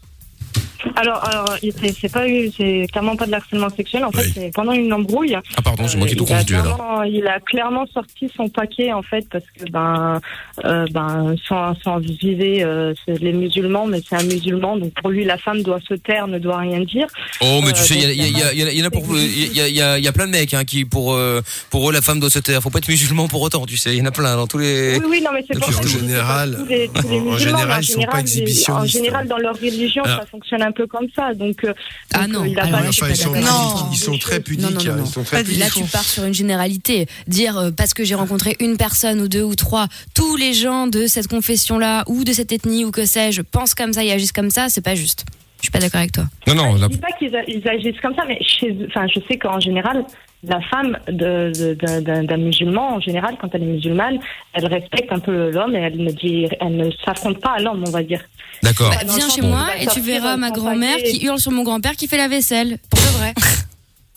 Alors, 0.96 1.24
alors 1.24 1.56
c'est 1.60 2.12
pas 2.12 2.24
c'est 2.56 2.86
clairement 2.90 3.16
pas 3.16 3.26
de 3.26 3.30
l'harcèlement 3.30 3.70
sexuel. 3.70 4.04
En 4.04 4.10
fait, 4.12 4.24
Oui. 4.26 4.32
c'est 4.34 4.50
pendant 4.54 4.72
une 4.72 4.92
embrouille. 4.92 5.36
Ah 5.56 5.62
pardon, 5.62 5.86
c'est 5.88 5.96
moi 5.96 6.06
qui 6.06 6.14
ai 6.14 6.16
tout 6.16 6.24
confondu 6.24 6.54
alors. 6.54 7.04
il 7.06 7.26
a 7.26 7.38
clairement 7.40 7.86
sorti 7.92 8.30
son 8.36 8.48
paquet 8.48 8.92
en 8.92 9.02
fait 9.02 9.26
parce 9.30 9.44
que 9.58 9.70
ben, 9.70 10.20
euh, 10.64 10.86
ben 10.90 11.34
sans, 11.48 11.74
sans 11.82 11.98
viser 11.98 12.62
euh, 12.64 12.94
c'est 13.06 13.18
les 13.20 13.32
musulmans, 13.32 13.86
mais 13.86 14.00
c'est 14.08 14.16
un 14.16 14.22
musulman 14.24 14.76
donc 14.76 14.92
pour 15.00 15.10
lui 15.10 15.24
la 15.24 15.38
femme 15.38 15.62
doit 15.62 15.80
se 15.88 15.94
taire, 15.94 16.26
ne 16.26 16.38
doit 16.38 16.58
rien 16.58 16.80
dire. 16.80 17.06
Oh 17.40 17.60
mais 17.64 17.72
tu 17.72 17.80
Euh, 17.80 17.84
sais, 17.84 17.94
il 17.94 18.00
y, 18.00 18.04
a- 18.04 18.08
donc, 18.08 18.16
il 18.16 18.22
y, 18.22 18.24
a- 18.24 18.28
il 18.28 18.38
y, 18.38 18.42
a- 18.42 18.52
il 18.52 18.58
y 18.58 18.62
a- 18.62 18.72
il 18.72 18.78
y 18.78 18.82
en 18.82 18.86
a 18.86 18.90
pour, 18.90 19.04
il 19.16 19.56
y 19.56 19.60
a, 19.60 19.68
il 19.68 19.74
y 19.74 19.80
a- 19.82 19.98
il 19.98 20.04
y 20.04 20.08
a 20.08 20.12
plein 20.12 20.26
de 20.26 20.32
mecs 20.32 20.52
hein, 20.54 20.64
qui 20.64 20.84
pour 20.84 21.14
euh, 21.14 21.40
pour 21.70 21.88
eux 21.88 21.92
la 21.92 22.00
femme 22.02 22.20
doit 22.20 22.30
se 22.30 22.38
taire. 22.38 22.60
Faut 22.62 22.70
pas 22.70 22.78
être 22.78 22.88
musulman 22.88 23.28
pour 23.28 23.42
autant, 23.42 23.64
tu 23.66 23.76
sais. 23.76 23.92
Il 23.94 23.98
y 23.98 24.02
en 24.02 24.06
a 24.06 24.10
plein 24.10 24.36
dans 24.36 24.46
tous 24.46 24.58
les. 24.58 24.98
Oui, 24.98 25.04
oui, 25.08 25.22
non, 25.22 25.30
mais 25.32 25.44
c'est 25.48 25.58
ça 25.58 25.66
en 25.78 25.82
général- 25.82 26.52
pas 26.52 26.58
tous 26.58 26.66
les, 26.68 26.88
tous 26.88 27.08
les 27.08 27.18
en- 27.18 27.20
en 27.20 27.32
musulmans, 27.32 27.38
général, 27.38 27.82
ils 27.82 27.86
sont 27.86 27.92
pas 27.94 28.00
général, 28.00 28.20
exhibitionnistes, 28.20 28.70
En 28.70 28.86
général, 28.86 29.22
hein. 29.24 29.28
dans 29.28 29.38
leur 29.38 29.54
religion, 29.54 30.04
ça 30.04 30.24
fonctionne 30.30 30.62
un 30.62 30.71
peu 30.72 30.86
comme 30.86 31.06
ça. 31.14 31.34
Donc, 31.34 31.64
euh, 31.64 31.72
Ah 32.12 32.20
donc, 32.26 32.28
non, 32.28 32.42
euh, 32.42 32.48
il 32.48 32.58
a 32.58 32.62
alors 32.64 32.78
pas 32.80 32.84
là, 32.84 32.90
ils 33.10 33.16
sont. 33.16 33.30
Non. 33.32 33.88
ils 33.92 33.96
sont 33.98 34.18
très 34.18 34.40
pudiques. 34.40 34.64
Non, 34.64 34.70
non, 34.72 34.82
non, 34.84 34.90
hein, 34.92 34.96
non. 34.96 35.04
Ils 35.04 35.10
sont 35.10 35.22
très 35.22 35.36
Pas 35.38 35.42
du 35.42 35.50
pudiques. 35.50 35.64
Là, 35.64 35.70
tu 35.70 35.84
pars 35.84 36.04
sur 36.04 36.24
une 36.24 36.34
généralité. 36.34 37.06
Dire 37.28 37.56
euh, 37.58 37.70
parce 37.70 37.94
que 37.94 38.04
j'ai 38.04 38.14
rencontré 38.14 38.56
une 38.60 38.76
personne 38.76 39.20
ou 39.20 39.28
deux 39.28 39.42
ou 39.42 39.54
trois, 39.54 39.86
tous 40.14 40.36
les 40.36 40.52
gens 40.54 40.86
de 40.86 41.06
cette 41.06 41.28
confession-là 41.28 42.04
ou 42.08 42.24
de 42.24 42.32
cette 42.32 42.52
ethnie 42.52 42.84
ou 42.84 42.90
que 42.90 43.04
sais-je 43.06 43.42
pensent 43.42 43.74
comme 43.74 43.92
ça 43.92 44.02
et 44.04 44.10
agissent 44.12 44.32
comme 44.32 44.50
ça, 44.50 44.68
c'est 44.68 44.80
pas 44.84 44.94
juste. 44.94 45.24
Je 45.58 45.66
suis 45.66 45.70
pas 45.70 45.78
d'accord 45.78 46.00
avec 46.00 46.12
toi. 46.12 46.24
Non 46.48 46.54
non. 46.56 46.76
Je 46.76 46.82
la- 46.82 46.88
dis 46.88 46.96
pas 46.98 47.12
qu'ils 47.18 47.36
agissent 47.68 48.00
comme 48.00 48.14
ça, 48.16 48.24
mais 48.26 48.38
chez, 48.44 48.76
enfin, 48.88 49.06
je 49.14 49.20
sais 49.28 49.38
qu'en 49.38 49.60
général, 49.60 50.04
la 50.44 50.60
femme 50.60 50.98
d'un 51.08 52.36
musulman, 52.36 52.96
en 52.96 53.00
général, 53.00 53.36
quand 53.40 53.48
elle 53.54 53.62
est 53.62 53.66
musulmane, 53.66 54.18
elle 54.54 54.66
respecte 54.66 55.12
un 55.12 55.20
peu 55.20 55.50
l'homme 55.50 55.76
et 55.76 55.80
elle 55.80 55.96
ne 55.96 56.10
dit, 56.10 56.48
elle 56.60 56.76
ne 56.76 56.90
s'affronte 57.04 57.40
pas 57.40 57.54
à 57.56 57.60
l'homme, 57.60 57.84
on 57.86 57.90
va 57.90 58.02
dire. 58.02 58.20
D'accord. 58.62 58.90
Bah, 58.90 59.12
viens 59.14 59.28
chez 59.28 59.42
moi 59.42 59.66
va 59.66 59.76
et 59.82 59.86
tu 59.86 60.00
verras 60.00 60.34
euh, 60.34 60.36
ma 60.36 60.48
son 60.48 60.54
grand-mère 60.54 60.96
qui 60.98 61.24
hurle 61.24 61.38
sur 61.38 61.52
mon 61.52 61.62
grand-père 61.62 61.96
qui 61.96 62.08
fait 62.08 62.16
la 62.16 62.28
vaisselle. 62.28 62.78
Pour 62.90 63.00
de 63.00 63.18
vrai. 63.18 63.34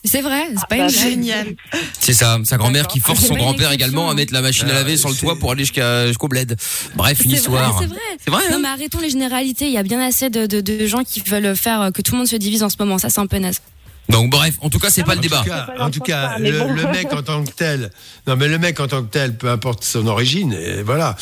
C'est 0.08 0.22
vrai, 0.22 0.44
c'est 0.50 0.68
pas 0.70 0.78
bah, 0.78 0.84
une. 0.84 0.90
Génial. 0.90 1.56
C'est 2.00 2.14
ça, 2.14 2.38
sa 2.44 2.58
grand-mère 2.58 2.86
qui 2.86 3.00
force 3.00 3.22
Ah, 3.24 3.28
son 3.28 3.34
grand-père 3.34 3.72
également 3.72 4.08
à 4.08 4.14
mettre 4.14 4.34
la 4.34 4.42
machine 4.42 4.68
à 4.68 4.74
Ah, 4.74 4.76
laver 4.76 4.98
sur 4.98 5.10
le 5.10 5.16
toit 5.16 5.36
pour 5.40 5.52
aller 5.52 5.64
jusqu'à 5.64 6.06
jusqu'au 6.06 6.28
bled. 6.28 6.56
Bref, 6.94 7.26
une 7.26 7.32
histoire. 7.32 7.80
c'est 7.80 7.88
vrai. 7.88 7.98
C'est 8.24 8.30
vrai. 8.30 8.44
Non 8.52 8.58
hein 8.58 8.60
mais 8.62 8.68
arrêtons 8.68 9.00
les 9.00 9.10
généralités. 9.10 9.66
Il 9.66 9.72
y 9.72 9.80
a 9.80 9.84
bien 9.84 10.00
assez 10.00 10.30
de, 10.30 10.46
de, 10.46 10.62
de 10.62 10.86
gens 10.86 11.04
qui 11.04 11.22
veulent 11.22 11.56
faire 11.56 11.82
euh, 11.82 11.90
que 11.90 12.04
tout 12.04 12.12
le 12.12 12.20
monde 12.20 12.28
se 12.28 12.36
divise 12.36 12.62
en 12.62 12.70
ce 12.70 12.76
moment. 12.80 13.00
Ça, 13.00 13.10
c'est 13.10 13.20
un 13.20 13.26
peu 13.26 13.40
naze. 13.40 13.62
Donc 14.10 14.30
bref, 14.30 14.56
en 14.62 14.70
tout 14.70 14.78
cas, 14.80 14.90
c'est 14.92 15.04
pas 15.04 15.16
le 15.16 15.22
débat. 15.22 15.44
cas, 15.44 15.68
en 15.80 15.90
tout 15.90 16.00
cas, 16.00 16.38
le, 16.38 16.60
bon. 16.60 16.74
le 16.74 16.84
mec 16.92 17.12
en 17.12 17.24
tant 17.24 17.44
que 17.44 17.52
tel, 17.52 17.90
non 18.28 18.36
mais 18.36 18.48
le 18.48 18.60
mec 18.60 18.80
en 18.80 18.88
tant 18.88 19.02
que 19.04 19.10
tel, 19.10 19.36
peu 19.36 19.50
importe 19.50 19.84
son 19.84 20.06
origine, 20.08 20.54
et 20.54 20.84
voilà, 20.84 21.16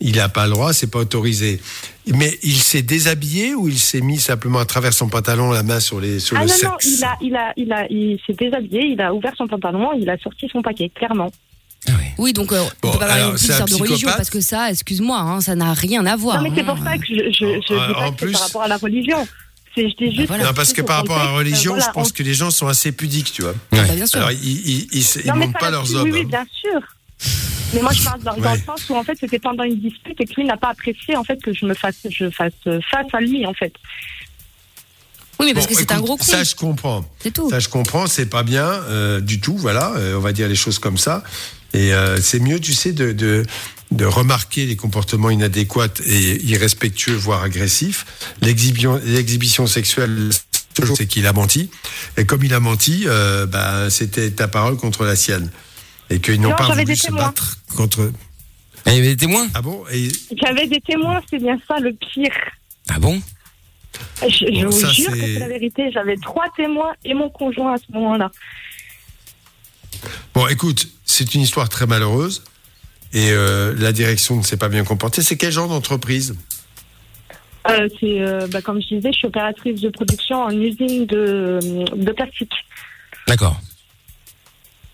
il 0.00 0.16
n'a 0.16 0.28
pas 0.30 0.46
le 0.46 0.52
droit, 0.52 0.72
c'est 0.72 0.90
pas 0.90 1.00
autorisé. 1.00 1.60
Mais 2.06 2.38
il 2.42 2.56
s'est 2.56 2.80
déshabillé 2.82 3.54
ou 3.54 3.68
il 3.68 3.78
s'est 3.78 4.00
mis 4.00 4.18
simplement 4.18 4.58
à 4.58 4.64
travers 4.64 4.94
son 4.94 5.08
pantalon 5.08 5.50
la 5.52 5.62
main 5.62 5.80
sur 5.80 6.00
les 6.00 6.18
sur 6.18 6.36
Ah 6.38 6.40
le 6.44 6.48
non, 6.48 6.54
sexe 6.54 6.64
non, 6.70 6.76
il 6.80 7.04
a, 7.04 7.16
il 7.20 7.36
a, 7.36 7.52
il 7.58 7.72
a, 7.72 7.86
il 7.90 8.18
s'est 8.26 8.32
déshabillé, 8.32 8.84
il 8.86 9.00
a 9.02 9.12
ouvert 9.12 9.34
son 9.36 9.46
pantalon, 9.46 9.90
il 9.98 10.08
a 10.08 10.16
sorti 10.18 10.48
son 10.50 10.62
paquet, 10.62 10.90
clairement. 10.94 11.30
Ah 11.88 11.92
oui. 11.98 12.04
Oui, 12.18 12.32
donc 12.32 12.52
euh, 12.52 12.60
on 12.82 12.86
Bon, 12.88 12.92
peut 12.92 12.98
pas 12.98 13.06
parler 13.06 13.12
alors, 13.22 13.32
non 13.32 13.36
plus 13.38 13.46
c'est 13.46 13.52
un 13.52 13.64
d'histoire 13.64 13.78
de 13.86 13.88
religion 13.92 14.08
parce 14.16 14.30
que 14.30 14.40
ça, 14.40 14.70
excuse-moi, 14.70 15.18
hein, 15.18 15.40
ça 15.40 15.54
n'a 15.54 15.72
rien 15.74 16.04
à 16.06 16.16
voir. 16.16 16.42
non, 16.42 16.48
mais 16.50 16.54
c'est 16.54 16.62
hein. 16.68 16.74
pour 16.74 16.84
ça 16.84 16.96
que 16.98 17.04
je, 17.06 17.14
je, 17.14 17.60
je 17.68 17.74
En- 17.74 17.86
dis 17.86 17.92
pas 17.94 18.00
en 18.00 18.12
que 18.12 18.16
c'est 18.20 18.26
plus- 18.26 18.32
par 18.32 18.42
rapport 18.42 18.62
à 18.62 18.68
la 18.68 18.76
religion. 18.78 19.26
C'est, 19.80 19.88
je 19.88 19.96
dis 19.96 20.14
juste. 20.14 20.28
voilà. 20.28 20.44
Non, 20.44 20.54
parce 20.54 20.72
que 20.72 20.82
par 20.82 20.98
rapport 20.98 21.18
à 21.18 21.24
la 21.24 21.30
religion, 21.30 21.78
je 21.78 21.90
pense 21.92 22.12
que 22.12 22.22
les 22.22 22.34
gens 22.34 22.50
sont 22.50 22.66
assez 22.66 22.92
pudiques, 22.92 23.32
tu 23.32 23.42
vois. 23.42 23.52
Ouais. 23.52 23.56
Bah, 23.72 23.94
bien 23.94 24.06
sûr. 24.06 24.18
Alors, 24.18 24.32
ils, 24.32 24.38
ils, 24.42 24.88
ils, 24.92 25.00
ils 25.00 25.26
Non, 25.26 25.34
mais 25.36 25.46
montrent 25.46 25.58
pas 25.58 25.70
leurs 25.70 25.94
hommes. 25.94 26.10
Oui, 26.10 26.12
oui, 26.12 26.20
hein. 26.24 26.28
bien 26.28 26.46
sûr. 26.60 26.80
Mais 27.72 27.82
moi, 27.82 27.92
je 27.92 28.02
parle 28.02 28.20
dans, 28.22 28.34
le 28.34 28.58
sens 28.58 28.88
où, 28.88 28.94
en 28.94 29.04
fait, 29.04 29.16
c'était 29.18 29.38
pendant 29.38 29.64
une 29.64 29.78
dispute 29.78 30.20
et 30.20 30.24
que 30.24 30.34
lui 30.34 30.44
n'a 30.44 30.56
pas 30.56 30.70
apprécié, 30.70 31.16
en 31.16 31.24
fait, 31.24 31.40
que 31.42 31.52
je 31.52 31.64
me 31.64 31.74
fasse, 31.74 32.06
je 32.10 32.28
fasse 32.30 32.52
face 32.64 33.06
à 33.12 33.20
lui, 33.20 33.46
en 33.46 33.54
fait. 33.54 33.72
Oui, 35.38 35.46
mais 35.46 35.54
parce 35.54 35.66
Bon, 35.66 35.72
que 35.72 35.78
c'est 35.80 35.92
un 35.92 36.00
gros 36.00 36.16
con. 36.18 36.24
Ça, 36.24 36.44
je 36.44 36.54
comprends. 36.54 37.04
C'est 37.20 37.32
tout. 37.32 37.48
Ça, 37.48 37.60
je 37.60 37.68
comprends, 37.68 38.06
c'est 38.06 38.26
pas 38.26 38.42
bien 38.42 38.66
euh, 38.66 39.20
du 39.20 39.40
tout, 39.40 39.56
voilà, 39.56 39.92
euh, 39.96 40.16
on 40.16 40.20
va 40.20 40.32
dire 40.32 40.48
les 40.48 40.54
choses 40.54 40.78
comme 40.78 40.98
ça. 40.98 41.24
Et 41.72 41.94
euh, 41.94 42.20
c'est 42.20 42.40
mieux, 42.40 42.60
tu 42.60 42.74
sais, 42.74 42.92
de, 42.92 43.12
de, 43.12 43.46
de 43.90 44.04
remarquer 44.04 44.66
les 44.66 44.76
comportements 44.76 45.30
inadéquats 45.30 45.88
et 46.06 46.42
irrespectueux, 46.44 47.14
voire 47.16 47.42
agressifs. 47.42 48.06
L'exhibition, 48.42 49.66
sexuelle, 49.66 50.30
c'est 50.94 51.06
qu'il 51.06 51.26
a 51.26 51.32
menti. 51.32 51.70
Et 52.16 52.24
comme 52.24 52.44
il 52.44 52.54
a 52.54 52.60
menti, 52.60 53.04
euh, 53.06 53.46
bah, 53.46 53.90
c'était 53.90 54.30
ta 54.30 54.46
parole 54.48 54.76
contre 54.76 55.04
la 55.04 55.16
sienne. 55.16 55.50
Et 56.08 56.20
qu'ils 56.20 56.40
n'ont 56.40 56.50
Non, 56.50 56.56
pas 56.56 56.64
j'avais 56.68 56.82
voulu 56.82 56.94
des 56.94 56.96
se 56.96 57.06
témoins. 57.06 57.26
battre 57.26 57.58
contre. 57.76 58.12
Et 58.86 58.90
il 58.90 58.94
y 58.94 58.98
avait 58.98 59.08
des 59.08 59.16
témoins? 59.16 59.48
Ah 59.54 59.62
bon? 59.62 59.84
Et 59.92 60.08
J'avais 60.40 60.66
des 60.66 60.80
témoins, 60.80 61.20
c'est 61.28 61.38
bien 61.38 61.58
ça 61.68 61.78
le 61.80 61.92
pire. 61.92 62.32
Ah 62.88 62.98
bon? 62.98 63.20
Je, 64.22 64.28
je 64.28 64.64
Bon, 64.64 64.70
vous 64.70 64.80
ça, 64.80 64.92
jure 64.92 65.10
que 65.10 65.18
c'est- 65.18 65.34
c'est 65.34 65.38
la 65.40 65.48
vérité. 65.48 65.90
J'avais 65.92 66.16
trois 66.16 66.46
témoins 66.56 66.92
et 67.04 67.12
mon 67.14 67.28
conjoint 67.28 67.74
à 67.74 67.76
ce 67.76 67.92
moment-là. 67.92 68.30
Bon, 70.34 70.46
écoute, 70.46 70.88
c'est 71.04 71.34
une 71.34 71.42
histoire 71.42 71.68
très 71.68 71.86
malheureuse. 71.86 72.42
Et 73.12 73.30
euh, 73.30 73.74
la 73.76 73.92
direction 73.92 74.36
ne 74.36 74.42
s'est 74.42 74.56
pas 74.56 74.68
bien 74.68 74.84
comportée. 74.84 75.22
C'est 75.22 75.36
quel 75.36 75.50
genre 75.52 75.68
d'entreprise? 75.68 76.36
Euh, 77.68 77.88
c'est, 77.98 78.20
euh, 78.20 78.46
bah, 78.48 78.62
comme 78.62 78.80
je 78.80 78.94
disais, 78.94 79.12
je 79.12 79.18
suis 79.18 79.26
opératrice 79.26 79.80
de 79.80 79.88
production 79.90 80.42
en 80.42 80.50
usine 80.50 81.06
de, 81.06 81.58
de 81.94 82.12
plastique. 82.12 82.52
D'accord. 83.26 83.60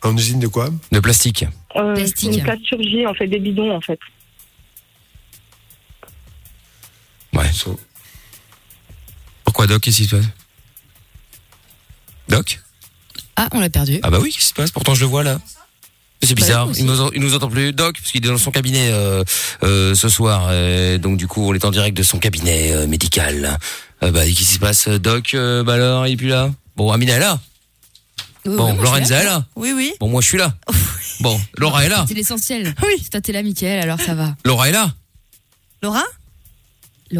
En 0.02 0.16
usine 0.16 0.40
de 0.40 0.46
quoi? 0.48 0.70
De 0.92 1.00
plastique. 1.00 1.44
Euh, 1.76 1.94
c'est 1.96 2.02
Plastique. 2.04 2.32
une 2.38 2.42
plasturgie, 2.42 3.06
en 3.06 3.14
fait, 3.14 3.26
des 3.28 3.38
bidons, 3.38 3.70
en 3.74 3.80
fait. 3.80 3.98
Ouais. 7.32 7.50
So- 7.52 7.78
Pourquoi 9.44 9.66
Doc 9.66 9.82
Qu'est-ce 9.82 9.96
qui 9.98 10.04
se 10.06 10.16
passe? 10.16 10.26
Doc? 12.28 12.60
Ah, 13.36 13.48
on 13.52 13.60
l'a 13.60 13.68
perdu. 13.70 14.00
Ah 14.02 14.10
bah 14.10 14.18
oui, 14.20 14.30
qu'est-ce 14.30 14.38
qui 14.40 14.48
se 14.48 14.54
passe? 14.54 14.70
Pourtant 14.70 14.94
je 14.94 15.00
le 15.00 15.06
vois 15.06 15.22
là. 15.22 15.38
C'est 16.26 16.34
bizarre, 16.34 16.68
il, 16.76 16.84
nous, 16.84 17.10
il 17.14 17.20
nous 17.20 17.34
entend 17.34 17.48
plus. 17.48 17.72
Doc, 17.72 17.96
parce 17.98 18.12
qu'il 18.12 18.24
est 18.24 18.28
dans 18.28 18.38
son 18.38 18.50
cabinet 18.50 18.90
euh, 18.90 19.22
euh, 19.62 19.94
ce 19.94 20.08
soir. 20.08 20.48
euh, 20.50 20.98
donc 20.98 21.16
du 21.16 21.26
coup, 21.26 21.48
on 21.48 21.54
est 21.54 21.64
en 21.64 21.70
direct 21.70 21.96
de 21.96 22.02
son 22.02 22.18
cabinet 22.18 22.72
euh, 22.72 22.86
médical. 22.86 23.58
Euh, 24.02 24.10
bah, 24.10 24.24
qu'est-ce 24.26 24.36
qui 24.38 24.44
se 24.44 24.58
passe 24.58 24.88
Doc, 24.88 25.34
euh, 25.34 25.62
bah 25.62 25.74
alors, 25.74 26.06
il 26.06 26.12
est 26.14 26.16
plus 26.16 26.28
là? 26.28 26.50
Bon, 26.76 26.90
Amina 26.92 27.14
est 27.14 27.20
là. 27.20 27.38
Oui, 28.44 28.52
oui, 28.52 28.56
Bon, 28.58 28.76
je 28.76 28.82
Lorenza 28.82 29.22
est 29.22 29.24
là. 29.24 29.44
Oui, 29.56 29.72
oui. 29.74 29.92
Bon, 29.98 30.08
moi 30.08 30.20
je 30.20 30.28
suis 30.28 30.38
là. 30.38 30.54
Bon, 31.20 31.40
Laura 31.56 31.84
est 31.84 31.88
là. 31.88 32.04
C'est 32.06 32.14
l'essentiel. 32.14 32.74
Oui. 32.82 33.02
Toi 33.10 33.20
t'es 33.22 33.32
là, 33.32 33.42
Mickaël, 33.42 33.80
alors 33.82 33.98
ça 34.00 34.14
va. 34.14 34.36
Laura 34.44 34.68
est 34.68 34.72
là. 34.72 34.92
Laura? 35.82 36.02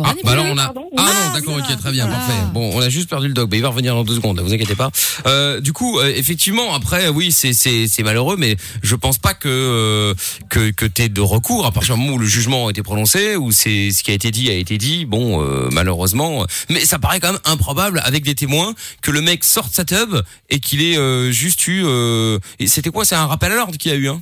Ah, 0.05 0.15
bah 0.25 0.33
alors 0.33 0.47
on 0.51 0.59
a. 0.59 0.65
pardon. 0.65 0.89
Ah 0.97 1.05
Ah, 1.07 1.29
non, 1.29 1.35
d'accord, 1.35 1.55
voilà. 1.59 1.73
ok, 1.73 1.79
très 1.81 1.93
bien, 1.93 2.07
Voilà. 2.07 2.19
parfait. 2.21 2.43
Bon, 2.53 2.71
on 2.75 2.81
a 2.81 2.89
juste 2.89 3.09
perdu 3.09 3.29
le 3.29 3.35
Doc, 3.35 3.49
mais 3.51 3.59
il 3.59 3.63
va 3.63 3.69
revenir 3.69 3.95
dans 3.95 4.03
deux 4.03 4.17
secondes, 4.17 4.37
ne 4.37 4.43
vous 4.43 4.53
inquiétez 4.53 4.75
pas. 4.75 4.91
Euh, 5.27 5.61
du 5.61 5.73
coup, 5.73 5.99
euh, 6.01 6.13
effectivement, 6.17 6.75
après, 6.75 7.09
oui, 7.09 7.31
c'est 7.31 7.53
c'est 7.53 7.87
c'est 7.87 8.03
malheureux, 8.03 8.37
mais 8.37 8.57
je 8.83 8.97
pense 8.97 9.19
pas 9.19 9.33
que 9.35 9.49
euh, 9.49 10.15
que 10.51 10.71
que 10.71 10.87
t'aies 10.87 11.09
de 11.09 11.21
recours 11.21 11.67
à 11.67 11.71
partir 11.71 11.95
du 11.95 12.01
moment 12.01 12.15
où 12.15 12.19
le 12.19 12.27
jugement 12.27 12.67
a 12.67 12.71
été 12.71 12.83
prononcé, 12.83 13.37
où 13.37 13.53
c'est 13.53 13.93
ce 13.93 14.03
qui 14.03 14.11
a 14.11 14.15
été 14.15 14.33
dit 14.33 14.51
a 14.51 14.55
été 14.55 14.77
dit. 14.77 15.05
Bon, 15.05 15.41
euh, 15.43 15.69
malheureusement, 15.71 16.45
mais 16.69 16.81
ça 16.85 16.99
paraît 16.99 17.21
quand 17.21 17.33
même 17.33 17.41
improbable 17.45 18.01
avec 18.05 18.25
des 18.25 18.35
témoins 18.35 18.75
que 19.03 19.13
le 19.13 19.21
mec 19.21 19.45
sorte 19.45 19.73
sa 19.73 19.85
tub 19.85 20.17
et 20.51 20.59
qu'il 20.59 20.83
ait 20.83 20.97
euh, 20.99 21.31
juste 21.31 21.67
eu. 21.69 21.83
euh, 21.85 22.39
et 22.59 22.67
C'était 22.67 22.91
quoi 22.91 23.05
C'est 23.05 23.15
un 23.15 23.27
rappel 23.27 23.53
à 23.53 23.55
l'ordre 23.57 23.77
qu'il 23.77 23.93
a 23.93 23.95
eu, 23.95 24.09
hein? 24.09 24.21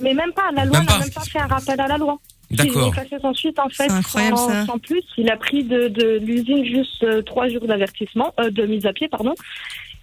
Mais 0.00 0.14
même 0.14 0.32
pas, 0.34 0.50
la 0.54 0.64
loi 0.64 0.78
Même 0.78 0.86
n'a 0.86 0.92
pas. 0.94 0.98
même 1.00 1.10
pas 1.10 1.24
fait 1.24 1.38
un 1.40 1.46
rappel 1.48 1.80
à 1.80 1.86
la 1.88 1.98
loi. 1.98 2.16
D'accord. 2.50 2.82
Il 2.82 2.88
est 2.88 2.90
classé 2.90 3.16
sans 3.22 3.34
suite, 3.34 3.58
en 3.58 3.68
fait, 3.68 3.90
incroyable, 3.90 4.36
sans, 4.36 4.48
ça. 4.48 4.66
sans 4.66 4.78
plus. 4.78 5.02
Il 5.16 5.30
a 5.30 5.36
pris 5.36 5.62
de, 5.62 5.88
de 5.88 6.18
l'usine 6.18 6.64
juste 6.64 7.02
euh, 7.04 7.22
trois 7.22 7.48
jours 7.48 7.66
d'avertissement, 7.66 8.34
euh, 8.40 8.50
de 8.50 8.66
mise 8.66 8.86
à 8.86 8.92
pied, 8.92 9.08
pardon. 9.08 9.34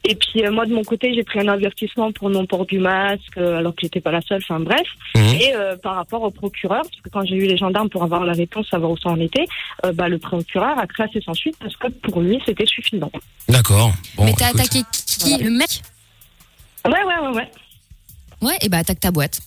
Et 0.10 0.16
puis 0.16 0.46
euh, 0.46 0.52
moi, 0.52 0.66
de 0.66 0.74
mon 0.74 0.84
côté, 0.84 1.14
j'ai 1.14 1.24
pris 1.24 1.40
un 1.40 1.50
avertissement 1.50 2.12
pour 2.14 2.30
non-port 2.30 2.66
du 2.66 2.80
masque, 2.80 3.38
euh, 3.38 3.58
alors 3.58 3.74
que 3.74 3.82
j'étais 3.82 4.00
pas 4.00 4.12
la 4.12 4.22
seule, 4.22 4.42
enfin 4.42 4.60
bref. 4.60 4.88
Mhm. 5.16 5.24
Et 5.42 5.54
euh, 5.54 5.76
par 5.76 5.96
rapport 5.96 6.22
au 6.24 6.32
procureur, 6.32 6.84
parce 6.84 7.02
que 7.02 7.10
quand 7.10 7.26
j'ai 7.26 7.36
eu 7.36 7.46
les 7.48 7.58
gendarmes 7.58 7.90
pour 7.90 8.04
avoir 8.04 8.24
la 8.24 8.34
réponse, 8.34 8.70
savoir 8.70 8.92
où 8.92 8.98
ça 8.98 9.10
en 9.10 9.20
était, 9.20 9.46
euh, 9.86 9.92
bah, 9.92 10.08
le 10.08 10.18
procureur 10.18 10.80
a 10.80 10.88
classé 10.88 11.20
sans 11.20 11.34
suite 11.34 11.58
parce 11.60 11.76
que 11.76 11.88
pour 11.90 12.22
lui, 12.22 12.40
c'était 12.46 12.66
suffisant. 12.66 13.12
D'accord. 13.50 13.92
Bon, 14.16 14.24
Mais 14.24 14.34
t'as 14.38 14.50
attaqué 14.50 14.80
qui 14.92 15.44
Le 15.44 15.50
mec? 15.50 15.82
Ouais, 16.86 16.94
ouais, 16.94 17.28
ouais, 17.28 17.36
ouais. 17.36 17.52
Ouais, 18.42 18.58
et 18.62 18.70
bah 18.70 18.78
attaque 18.78 19.00
ta 19.00 19.12
boîte. 19.12 19.42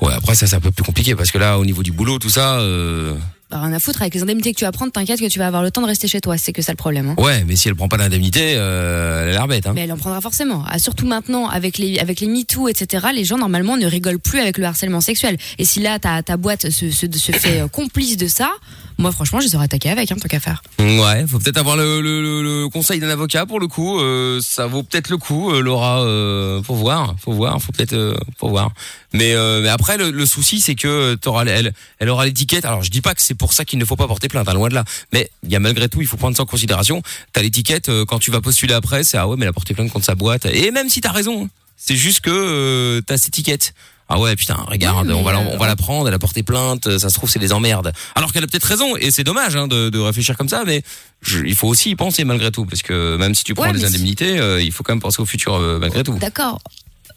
Ouais, 0.00 0.12
après 0.14 0.34
ça 0.34 0.46
c'est 0.46 0.56
un 0.56 0.60
peu 0.60 0.70
plus 0.70 0.84
compliqué 0.84 1.14
parce 1.14 1.30
que 1.30 1.38
là, 1.38 1.58
au 1.58 1.64
niveau 1.64 1.82
du 1.82 1.92
boulot, 1.92 2.18
tout 2.18 2.30
ça. 2.30 2.58
Euh... 2.60 3.14
Bah, 3.50 3.62
rien 3.62 3.72
à 3.72 3.78
foutre, 3.78 4.02
avec 4.02 4.14
les 4.14 4.22
indemnités 4.22 4.52
que 4.52 4.58
tu 4.58 4.66
vas 4.66 4.72
prendre, 4.72 4.92
t'inquiète 4.92 5.20
que 5.20 5.28
tu 5.28 5.38
vas 5.38 5.46
avoir 5.46 5.62
le 5.62 5.70
temps 5.70 5.80
de 5.80 5.86
rester 5.86 6.06
chez 6.06 6.20
toi, 6.20 6.36
c'est 6.36 6.52
que 6.52 6.60
ça 6.60 6.70
le 6.70 6.76
problème. 6.76 7.08
Hein. 7.08 7.14
Ouais, 7.16 7.44
mais 7.46 7.56
si 7.56 7.68
elle 7.68 7.74
prend 7.74 7.88
pas 7.88 7.96
d'indemnité, 7.96 8.52
euh, 8.56 9.22
elle 9.22 9.30
a 9.30 9.32
l'air 9.32 9.48
bête. 9.48 9.66
Hein. 9.66 9.72
Mais 9.74 9.84
elle 9.84 9.92
en 9.92 9.96
prendra 9.96 10.20
forcément. 10.20 10.64
Ah, 10.68 10.78
surtout 10.78 11.06
maintenant, 11.06 11.48
avec 11.48 11.78
les, 11.78 11.98
avec 11.98 12.20
les 12.20 12.26
MeToo, 12.28 12.68
etc., 12.68 13.06
les 13.14 13.24
gens, 13.24 13.38
normalement, 13.38 13.78
ne 13.78 13.86
rigolent 13.86 14.18
plus 14.18 14.38
avec 14.40 14.58
le 14.58 14.66
harcèlement 14.66 15.00
sexuel. 15.00 15.38
Et 15.56 15.64
si 15.64 15.80
là, 15.80 15.98
ta, 15.98 16.22
ta 16.22 16.36
boîte 16.36 16.68
se, 16.68 16.90
se, 16.90 17.06
se 17.10 17.32
fait 17.32 17.62
euh, 17.62 17.68
complice 17.68 18.18
de 18.18 18.26
ça, 18.26 18.50
moi, 18.98 19.12
franchement, 19.12 19.40
je 19.40 19.46
les 19.46 19.54
aurais 19.54 19.64
attaqués 19.64 19.88
avec, 19.88 20.12
hein, 20.12 20.16
tant 20.20 20.28
qu'à 20.28 20.40
faire. 20.40 20.62
Ouais, 20.78 21.26
faut 21.26 21.38
peut-être 21.38 21.56
avoir 21.56 21.78
le, 21.78 22.02
le, 22.02 22.20
le, 22.20 22.42
le 22.42 22.68
conseil 22.68 23.00
d'un 23.00 23.08
avocat 23.08 23.46
pour 23.46 23.60
le 23.60 23.66
coup. 23.68 23.98
Euh, 23.98 24.40
ça 24.42 24.66
vaut 24.66 24.82
peut-être 24.82 25.08
le 25.08 25.16
coup, 25.16 25.52
euh, 25.52 25.62
Laura. 25.62 26.02
Euh, 26.02 26.62
faut 26.62 26.74
voir, 26.74 27.14
faut 27.18 27.32
voir, 27.32 27.62
faut 27.62 27.72
peut-être, 27.72 27.94
euh, 27.94 28.14
faut 28.36 28.48
voir. 28.50 28.72
Mais, 29.14 29.32
euh, 29.34 29.62
mais 29.62 29.68
après, 29.70 29.96
le, 29.96 30.10
le 30.10 30.26
souci, 30.26 30.60
c'est 30.60 30.74
que 30.74 31.14
t'auras, 31.14 31.44
elle, 31.46 31.72
elle 31.98 32.08
aura 32.10 32.26
l'étiquette. 32.26 32.64
Alors, 32.64 32.82
je 32.82 32.90
dis 32.90 33.00
pas 33.00 33.14
que 33.14 33.22
c'est 33.22 33.34
pour 33.34 33.52
ça 33.54 33.64
qu'il 33.64 33.78
ne 33.78 33.84
faut 33.84 33.96
pas 33.96 34.06
porter 34.06 34.28
plainte, 34.28 34.48
hein, 34.48 34.54
loin 34.54 34.68
de 34.68 34.74
là. 34.74 34.84
Mais 35.12 35.30
il 35.44 35.50
y 35.50 35.56
a 35.56 35.60
malgré 35.60 35.88
tout, 35.88 36.00
il 36.02 36.06
faut 36.06 36.16
prendre 36.18 36.36
ça 36.36 36.42
en 36.42 36.46
considération. 36.46 37.02
T'as 37.32 37.40
l'étiquette 37.42 37.88
euh, 37.88 38.04
quand 38.04 38.18
tu 38.18 38.30
vas 38.30 38.40
postuler 38.40 38.74
après, 38.74 39.04
c'est 39.04 39.16
ah 39.16 39.26
ouais, 39.26 39.36
mais 39.38 39.44
elle 39.44 39.50
a 39.50 39.52
porté 39.54 39.72
plainte 39.74 39.90
contre 39.90 40.04
sa 40.04 40.14
boîte. 40.14 40.44
Et 40.46 40.70
même 40.70 40.88
si 40.90 41.00
t'as 41.00 41.12
raison, 41.12 41.44
hein, 41.44 41.48
c'est 41.76 41.96
juste 41.96 42.20
que 42.20 42.30
euh, 42.30 43.00
t'as 43.00 43.16
cette 43.16 43.28
étiquette. 43.28 43.72
Ah 44.10 44.18
ouais, 44.18 44.34
putain, 44.36 44.54
regarde, 44.66 45.06
mais 45.06 45.12
on 45.12 45.22
va 45.22 45.32
la, 45.32 45.40
euh, 45.40 45.50
on 45.52 45.58
va 45.58 45.66
la 45.66 45.76
prendre, 45.76 46.08
elle 46.08 46.14
a 46.14 46.18
porté 46.18 46.42
plainte, 46.42 46.86
euh, 46.86 46.98
ça 46.98 47.10
se 47.10 47.14
trouve 47.14 47.28
c'est 47.28 47.38
des 47.38 47.52
emmerdes. 47.52 47.92
Alors 48.14 48.32
qu'elle 48.32 48.42
a 48.42 48.46
peut-être 48.46 48.64
raison, 48.64 48.96
et 48.96 49.10
c'est 49.10 49.22
dommage 49.22 49.54
hein, 49.54 49.68
de, 49.68 49.90
de 49.90 49.98
réfléchir 49.98 50.34
comme 50.38 50.48
ça, 50.48 50.62
mais 50.66 50.82
je- 51.20 51.44
il 51.44 51.54
faut 51.54 51.68
aussi 51.68 51.90
y 51.90 51.94
penser 51.94 52.24
malgré 52.24 52.50
tout, 52.50 52.64
parce 52.64 52.80
que 52.80 53.18
même 53.18 53.34
si 53.34 53.44
tu 53.44 53.54
prends 53.54 53.64
Ouais, 53.66 53.72
des 53.74 53.84
indemnités, 53.84 54.38
euh, 54.38 54.62
il 54.62 54.72
faut 54.72 54.82
quand 54.82 54.94
même 54.94 55.02
penser 55.02 55.20
au 55.20 55.26
futur 55.26 55.56
euh, 55.56 55.78
malgré 55.78 56.04
tout. 56.04 56.14
D'accord. 56.18 56.58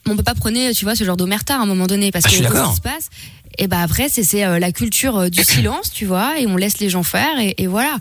On 0.08 0.16
peut 0.16 0.24
pas 0.24 0.34
prôner, 0.36 0.74
tu 0.74 0.86
vois, 0.86 0.96
ce 0.96 1.04
genre 1.04 1.18
d'omerta 1.18 1.56
à 1.56 1.60
un 1.60 1.66
moment 1.66 1.88
donné, 1.88 2.12
parce 2.12 2.26
Ah, 2.26 2.30
que 2.30 2.36
je 2.36 2.44
d'accord. 2.44 2.70
qui 2.72 2.76
se 2.78 2.82
passe? 2.82 3.10
Et 3.58 3.68
bah 3.68 3.82
après, 3.82 4.08
c'est 4.10 4.24
c'est 4.24 4.46
euh, 4.46 4.60
la 4.60 4.72
culture 4.72 5.18
euh, 5.18 5.30
du 5.30 5.44
silence, 5.44 5.92
tu 5.92 6.06
vois, 6.06 6.40
et 6.40 6.48
on 6.48 6.56
laisse 6.58 6.80
les 6.80 6.90
gens 6.90 7.04
faire, 7.04 7.40
et, 7.40 7.54
et 7.58 7.68
voilà. 7.68 7.98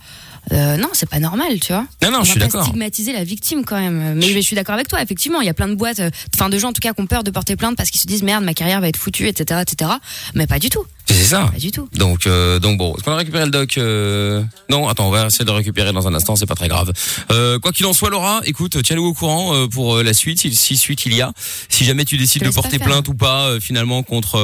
Euh, 0.52 0.76
non, 0.76 0.88
c'est 0.92 1.08
pas 1.08 1.18
normal, 1.18 1.60
tu 1.60 1.72
vois. 1.72 1.86
Non, 2.02 2.10
non, 2.10 2.18
on 2.20 2.24
je 2.24 2.32
suis 2.32 2.40
d'accord. 2.40 2.64
stigmatiser 2.64 3.12
la 3.12 3.24
victime 3.24 3.64
quand 3.64 3.78
même. 3.78 4.14
Mais, 4.16 4.28
je 4.32 4.40
suis 4.40 4.56
d'accord 4.56 4.74
avec 4.74 4.88
toi, 4.88 5.00
effectivement, 5.02 5.40
il 5.40 5.46
y 5.46 5.50
a 5.50 5.54
plein 5.54 5.68
de 5.68 5.74
boîtes, 5.74 6.00
euh, 6.00 6.10
enfin 6.34 6.48
de 6.48 6.58
gens 6.58 6.70
en 6.70 6.72
tout 6.72 6.80
cas 6.80 6.92
qui 6.92 7.00
ont 7.00 7.06
peur 7.06 7.24
de 7.24 7.30
porter 7.30 7.56
plainte 7.56 7.76
parce 7.76 7.90
qu'ils 7.90 8.00
se 8.00 8.06
disent 8.06 8.22
merde, 8.22 8.44
ma 8.44 8.54
carrière 8.54 8.80
va 8.80 8.88
être 8.88 8.96
foutue, 8.96 9.28
etc., 9.28 9.60
etc. 9.62 9.90
Mais 10.34 10.46
pas 10.46 10.58
du 10.58 10.70
tout, 10.70 10.84
C'est 11.06 11.14
ça. 11.14 11.50
pas 11.52 11.58
du 11.58 11.70
tout. 11.70 11.88
Donc, 11.94 12.26
euh, 12.26 12.58
donc 12.58 12.78
bon, 12.78 12.94
est-ce 12.94 13.04
qu'on 13.04 13.12
a 13.12 13.16
récupéré 13.16 13.44
le 13.44 13.50
doc 13.50 13.78
euh... 13.78 14.42
Non, 14.68 14.88
attends, 14.88 15.08
on 15.08 15.10
va 15.10 15.26
essayer 15.26 15.44
de 15.44 15.50
le 15.50 15.56
récupérer 15.56 15.92
dans 15.92 16.08
un 16.08 16.14
instant, 16.14 16.36
c'est 16.36 16.46
pas 16.46 16.54
très 16.54 16.68
grave. 16.68 16.92
Euh, 17.30 17.58
quoi 17.58 17.72
qu'il 17.72 17.86
en 17.86 17.92
soit, 17.92 18.10
Laura, 18.10 18.40
écoute, 18.44 18.82
tiens-nous 18.82 19.04
au 19.04 19.14
courant 19.14 19.68
pour 19.68 20.02
la 20.02 20.14
suite, 20.14 20.40
si, 20.40 20.54
si 20.54 20.76
suite 20.76 21.06
il 21.06 21.14
y 21.14 21.22
a. 21.22 21.32
Si 21.68 21.84
jamais 21.84 22.04
tu 22.04 22.16
décides 22.16 22.44
de 22.44 22.50
porter 22.50 22.78
plainte 22.78 23.08
ou 23.08 23.14
pas, 23.14 23.60
finalement 23.60 24.02
contre 24.02 24.38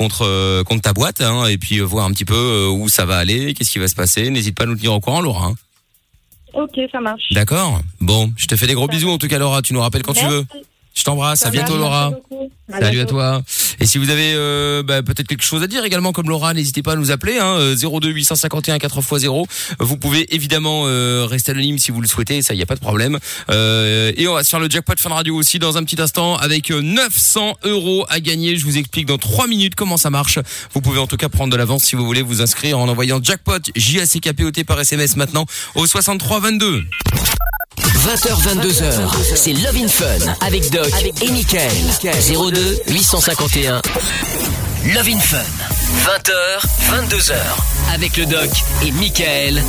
contre 0.00 0.22
euh, 0.24 0.64
contre 0.64 0.80
ta 0.80 0.94
boîte, 0.94 1.20
hein, 1.20 1.44
et 1.44 1.58
puis 1.58 1.78
euh, 1.78 1.84
voir 1.84 2.06
un 2.06 2.10
petit 2.12 2.24
peu 2.24 2.34
euh, 2.34 2.68
où 2.70 2.88
ça 2.88 3.04
va 3.04 3.18
aller, 3.18 3.52
qu'est-ce 3.52 3.70
qui 3.70 3.78
va 3.78 3.86
se 3.86 3.94
passer. 3.94 4.30
N'hésite 4.30 4.56
pas 4.56 4.62
à 4.62 4.66
nous 4.66 4.74
tenir 4.74 4.94
au 4.94 5.00
courant, 5.00 5.20
Laura. 5.20 5.48
hein. 5.48 5.54
Ok, 6.54 6.80
ça 6.90 7.00
marche. 7.00 7.30
D'accord? 7.32 7.82
Bon, 8.00 8.32
je 8.38 8.46
te 8.46 8.56
fais 8.56 8.66
des 8.66 8.72
gros 8.72 8.88
bisous 8.88 9.10
en 9.10 9.18
tout 9.18 9.28
cas, 9.28 9.38
Laura. 9.38 9.60
Tu 9.60 9.74
nous 9.74 9.80
rappelles 9.80 10.02
quand 10.02 10.14
tu 10.14 10.24
veux. 10.24 10.46
Je 10.94 11.04
t'embrasse. 11.04 11.46
À 11.46 11.50
bientôt, 11.50 11.76
Laura. 11.76 12.12
À 12.72 12.80
Salut 12.80 13.00
à 13.00 13.06
toi. 13.06 13.42
Et 13.80 13.86
si 13.86 13.98
vous 13.98 14.10
avez 14.10 14.32
euh, 14.34 14.82
bah, 14.82 15.02
peut-être 15.02 15.26
quelque 15.26 15.44
chose 15.44 15.62
à 15.62 15.66
dire 15.66 15.84
également 15.84 16.12
comme 16.12 16.28
Laura, 16.28 16.52
n'hésitez 16.54 16.82
pas 16.82 16.92
à 16.92 16.96
nous 16.96 17.10
appeler 17.10 17.38
hein, 17.38 17.56
euh, 17.58 17.76
02 17.76 18.10
851 18.10 18.76
4x0. 18.76 19.46
Vous 19.78 19.96
pouvez 19.96 20.32
évidemment 20.34 20.82
euh, 20.84 21.26
rester 21.28 21.52
anonyme 21.52 21.78
si 21.78 21.90
vous 21.90 22.00
le 22.00 22.06
souhaitez, 22.06 22.42
ça 22.42 22.54
y 22.54 22.62
a 22.62 22.66
pas 22.66 22.74
de 22.74 22.80
problème. 22.80 23.18
Euh, 23.50 24.12
et 24.16 24.28
on 24.28 24.34
va 24.34 24.44
se 24.44 24.50
faire 24.50 24.60
le 24.60 24.68
jackpot 24.68 24.94
Fun 24.98 25.10
Radio 25.10 25.34
aussi 25.34 25.58
dans 25.58 25.78
un 25.78 25.84
petit 25.84 26.00
instant 26.00 26.36
avec 26.36 26.70
euh, 26.70 26.80
900 26.82 27.56
euros 27.64 28.04
à 28.08 28.20
gagner. 28.20 28.56
Je 28.56 28.64
vous 28.64 28.78
explique 28.78 29.06
dans 29.06 29.18
3 29.18 29.46
minutes 29.46 29.74
comment 29.74 29.96
ça 29.96 30.10
marche. 30.10 30.38
Vous 30.72 30.80
pouvez 30.80 30.98
en 30.98 31.06
tout 31.06 31.16
cas 31.16 31.28
prendre 31.28 31.52
de 31.52 31.56
l'avance 31.56 31.84
si 31.84 31.96
vous 31.96 32.04
voulez 32.04 32.22
vous 32.22 32.42
inscrire 32.42 32.78
en 32.78 32.88
envoyant 32.88 33.20
jackpot 33.22 33.60
J 33.74 34.00
A 34.00 34.06
C 34.06 34.20
K 34.20 34.32
P 34.32 34.44
O 34.44 34.50
T 34.50 34.64
par 34.64 34.78
SMS 34.78 35.16
maintenant 35.16 35.46
au 35.74 35.86
63 35.86 36.40
22. 36.40 36.84
20h, 37.78 38.42
22h, 38.42 39.36
c'est 39.36 39.52
Love 39.52 39.76
in 39.76 39.88
Fun 39.88 40.06
avec 40.40 40.70
Doc 40.70 40.90
et 41.22 41.30
Michael. 41.30 41.70
02 42.02 42.80
851 42.88 43.80
Love 44.94 45.08
in 45.08 45.18
Fun. 45.20 45.38
20h, 46.06 47.08
22h 47.08 47.34
avec 47.92 48.16
le 48.16 48.24
Doc 48.26 48.48
et 48.86 48.92
Michael 48.92 49.62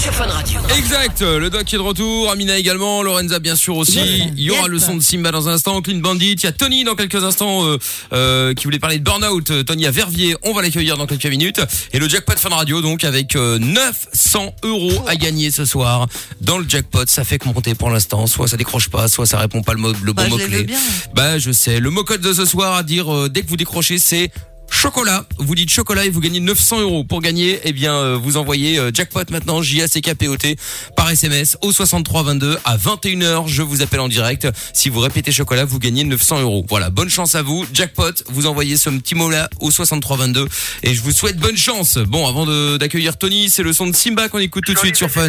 sur 0.00 0.12
Fun 0.14 0.26
Radio. 0.26 0.60
Exact, 0.78 1.20
le 1.22 1.50
doc 1.50 1.62
est 1.72 1.76
de 1.76 1.82
retour, 1.82 2.30
Amina 2.30 2.56
également, 2.56 3.02
Lorenza 3.02 3.38
bien 3.40 3.56
sûr 3.56 3.76
aussi. 3.76 4.00
Il 4.36 4.40
y 4.40 4.50
aura 4.50 4.62
Yes. 4.62 4.68
le 4.70 4.78
son 4.78 4.96
de 4.96 5.02
Simba 5.02 5.32
dans 5.32 5.48
un 5.48 5.54
instant, 5.54 5.82
Clean 5.82 5.98
Bandit, 5.98 6.32
il 6.32 6.44
y 6.44 6.46
a 6.46 6.52
Tony 6.52 6.84
dans 6.84 6.94
quelques 6.94 7.22
instants 7.24 7.64
euh, 7.66 7.78
euh, 8.12 8.54
qui 8.54 8.64
voulait 8.64 8.78
parler 8.78 8.98
de 8.98 9.04
Burnout, 9.04 9.50
Euh, 9.50 9.62
Tony 9.64 9.86
à 9.86 9.90
Verviers, 9.90 10.36
on 10.44 10.52
va 10.52 10.62
l'accueillir 10.62 10.96
dans 10.96 11.06
quelques 11.06 11.26
minutes. 11.26 11.60
Et 11.92 11.98
le 11.98 12.08
jackpot 12.08 12.36
Fun 12.38 12.50
Radio 12.50 12.80
donc 12.80 13.02
avec 13.04 13.34
euh, 13.36 13.58
900 13.58 14.54
euros 14.62 15.04
à 15.08 15.16
gagner 15.16 15.50
ce 15.50 15.64
soir 15.64 16.06
dans 16.40 16.58
le 16.58 16.66
jackpot. 16.68 17.04
Ça 17.14 17.22
fait 17.22 17.38
compter 17.38 17.76
pour 17.76 17.90
l'instant, 17.90 18.26
soit 18.26 18.48
ça 18.48 18.56
décroche 18.56 18.88
pas, 18.88 19.06
soit 19.06 19.24
ça 19.24 19.38
répond 19.38 19.62
pas 19.62 19.72
le, 19.72 19.78
mot, 19.78 19.92
le 20.02 20.12
Bah, 20.12 20.24
bon 20.28 20.36
veux 20.36 20.48
mot-clé. 20.48 20.66
Bah 21.14 21.38
je 21.38 21.52
sais, 21.52 21.78
le 21.78 21.90
mot 21.90 22.02
code 22.02 22.20
de 22.22 22.32
ce 22.32 22.44
soir 22.44 22.74
à 22.74 22.82
dire 22.82 23.14
euh, 23.14 23.28
dès 23.28 23.42
que 23.42 23.48
vous 23.48 23.56
décrochez 23.56 23.98
c'est 24.00 24.32
chocolat. 24.68 25.24
Vous 25.38 25.54
dites 25.54 25.70
chocolat 25.70 26.06
et 26.06 26.10
vous 26.10 26.18
gagnez 26.20 26.40
900 26.40 26.80
euros. 26.80 27.04
Pour 27.04 27.20
gagner, 27.20 27.60
eh 27.62 27.72
bien 27.72 27.94
euh, 27.94 28.18
vous 28.20 28.36
envoyez 28.36 28.78
euh, 28.80 28.90
jackpot 28.92 29.20
maintenant 29.30 29.62
J 29.62 29.82
A 29.82 29.86
C 29.88 30.00
K 30.00 30.14
P 30.14 30.26
O 30.26 30.36
T 30.36 30.56
par 30.96 31.08
SMS 31.08 31.56
au 31.62 31.70
6322 31.70 32.58
à 32.64 32.76
21h. 32.76 33.46
Je 33.46 33.62
vous 33.62 33.82
appelle 33.82 34.00
en 34.00 34.08
direct. 34.08 34.48
Si 34.72 34.88
vous 34.88 34.98
répétez 34.98 35.30
chocolat, 35.30 35.64
vous 35.64 35.78
gagnez 35.78 36.02
900 36.02 36.40
euros. 36.40 36.66
Voilà, 36.68 36.90
bonne 36.90 37.10
chance 37.10 37.36
à 37.36 37.42
vous. 37.42 37.64
Jackpot, 37.72 38.10
vous 38.30 38.46
envoyez 38.46 38.76
ce 38.76 38.90
petit 38.90 39.14
mot 39.14 39.30
là 39.30 39.48
au 39.60 39.70
6322 39.70 40.48
et 40.82 40.94
je 40.94 41.00
vous 41.02 41.12
souhaite 41.12 41.36
bonne 41.36 41.56
chance. 41.56 41.98
Bon, 41.98 42.26
avant 42.26 42.44
de- 42.44 42.76
d'accueillir 42.76 43.16
Tony, 43.16 43.50
c'est 43.50 43.62
le 43.62 43.72
son 43.72 43.86
de 43.86 43.94
Simba 43.94 44.28
qu'on 44.28 44.38
écoute 44.40 44.64
tout 44.64 44.74
de 44.74 44.78
suite 44.78 44.96
sur 44.96 45.08
Fun. 45.10 45.28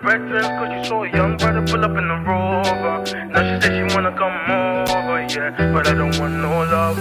A 0.00 0.02
breakfast, 0.02 0.48
cause 0.48 0.72
you 0.72 0.84
so 0.84 1.02
young, 1.04 1.36
brother, 1.36 1.60
pull 1.66 1.84
up 1.84 1.90
in 1.92 2.08
the 2.08 2.16
rover. 2.24 2.96
Now 3.32 3.42
she 3.44 3.60
said 3.60 3.72
she 3.76 3.94
wanna 3.94 4.12
come 4.16 4.32
over, 4.48 5.20
yeah. 5.28 5.72
But 5.72 5.86
I 5.88 5.94
don't 5.94 6.18
want 6.18 6.34
no 6.40 6.50
love. 6.64 6.98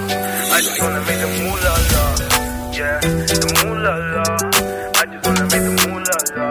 I 0.52 0.60
just 0.60 0.82
wanna 0.82 1.00
make 1.08 1.20
the 1.24 1.30
moolah 1.40 1.78
la, 1.96 2.04
yeah. 2.76 3.00
The 3.00 3.48
moolah 3.56 3.98
la. 4.16 4.28
I 5.00 5.06
just 5.08 5.26
wanna 5.26 5.46
make 5.48 5.64
the 5.64 5.74
moolah 5.80 6.20
la. 6.36 6.48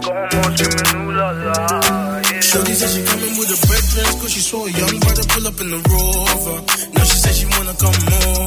Go 0.00 0.12
home 0.32 0.56
screaming 0.56 0.88
ooh 1.04 1.12
la 1.12 1.30
la, 1.30 1.56
yeah. 2.32 2.40
Shorty 2.40 2.72
said 2.72 2.88
she 2.88 3.04
coming 3.04 3.36
with 3.36 3.52
her 3.52 3.60
brethren, 3.68 4.08
cause 4.20 4.32
she 4.32 4.40
saw 4.40 4.64
a 4.64 4.70
young 4.70 4.96
brother 5.04 5.24
pull 5.28 5.46
up 5.46 5.60
in 5.60 5.68
the 5.68 5.80
rover. 5.84 6.56
Now 6.96 7.04
she 7.04 7.16
said 7.20 7.34
she 7.36 7.46
wanna 7.52 7.76
come 7.76 8.00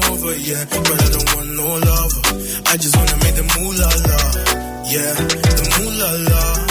over, 0.09 0.33
yeah. 0.41 0.65
But 0.73 0.89
I 0.89 1.09
don't 1.13 1.29
want 1.37 1.49
no 1.53 1.69
lover. 1.85 2.23
I 2.65 2.77
just 2.81 2.97
wanna 2.97 3.17
make 3.21 3.37
the 3.37 3.45
moolah 3.45 3.93
la. 4.09 4.19
Yeah, 4.89 5.13
the 5.13 5.65
moolah 5.77 6.13
la. 6.33 6.66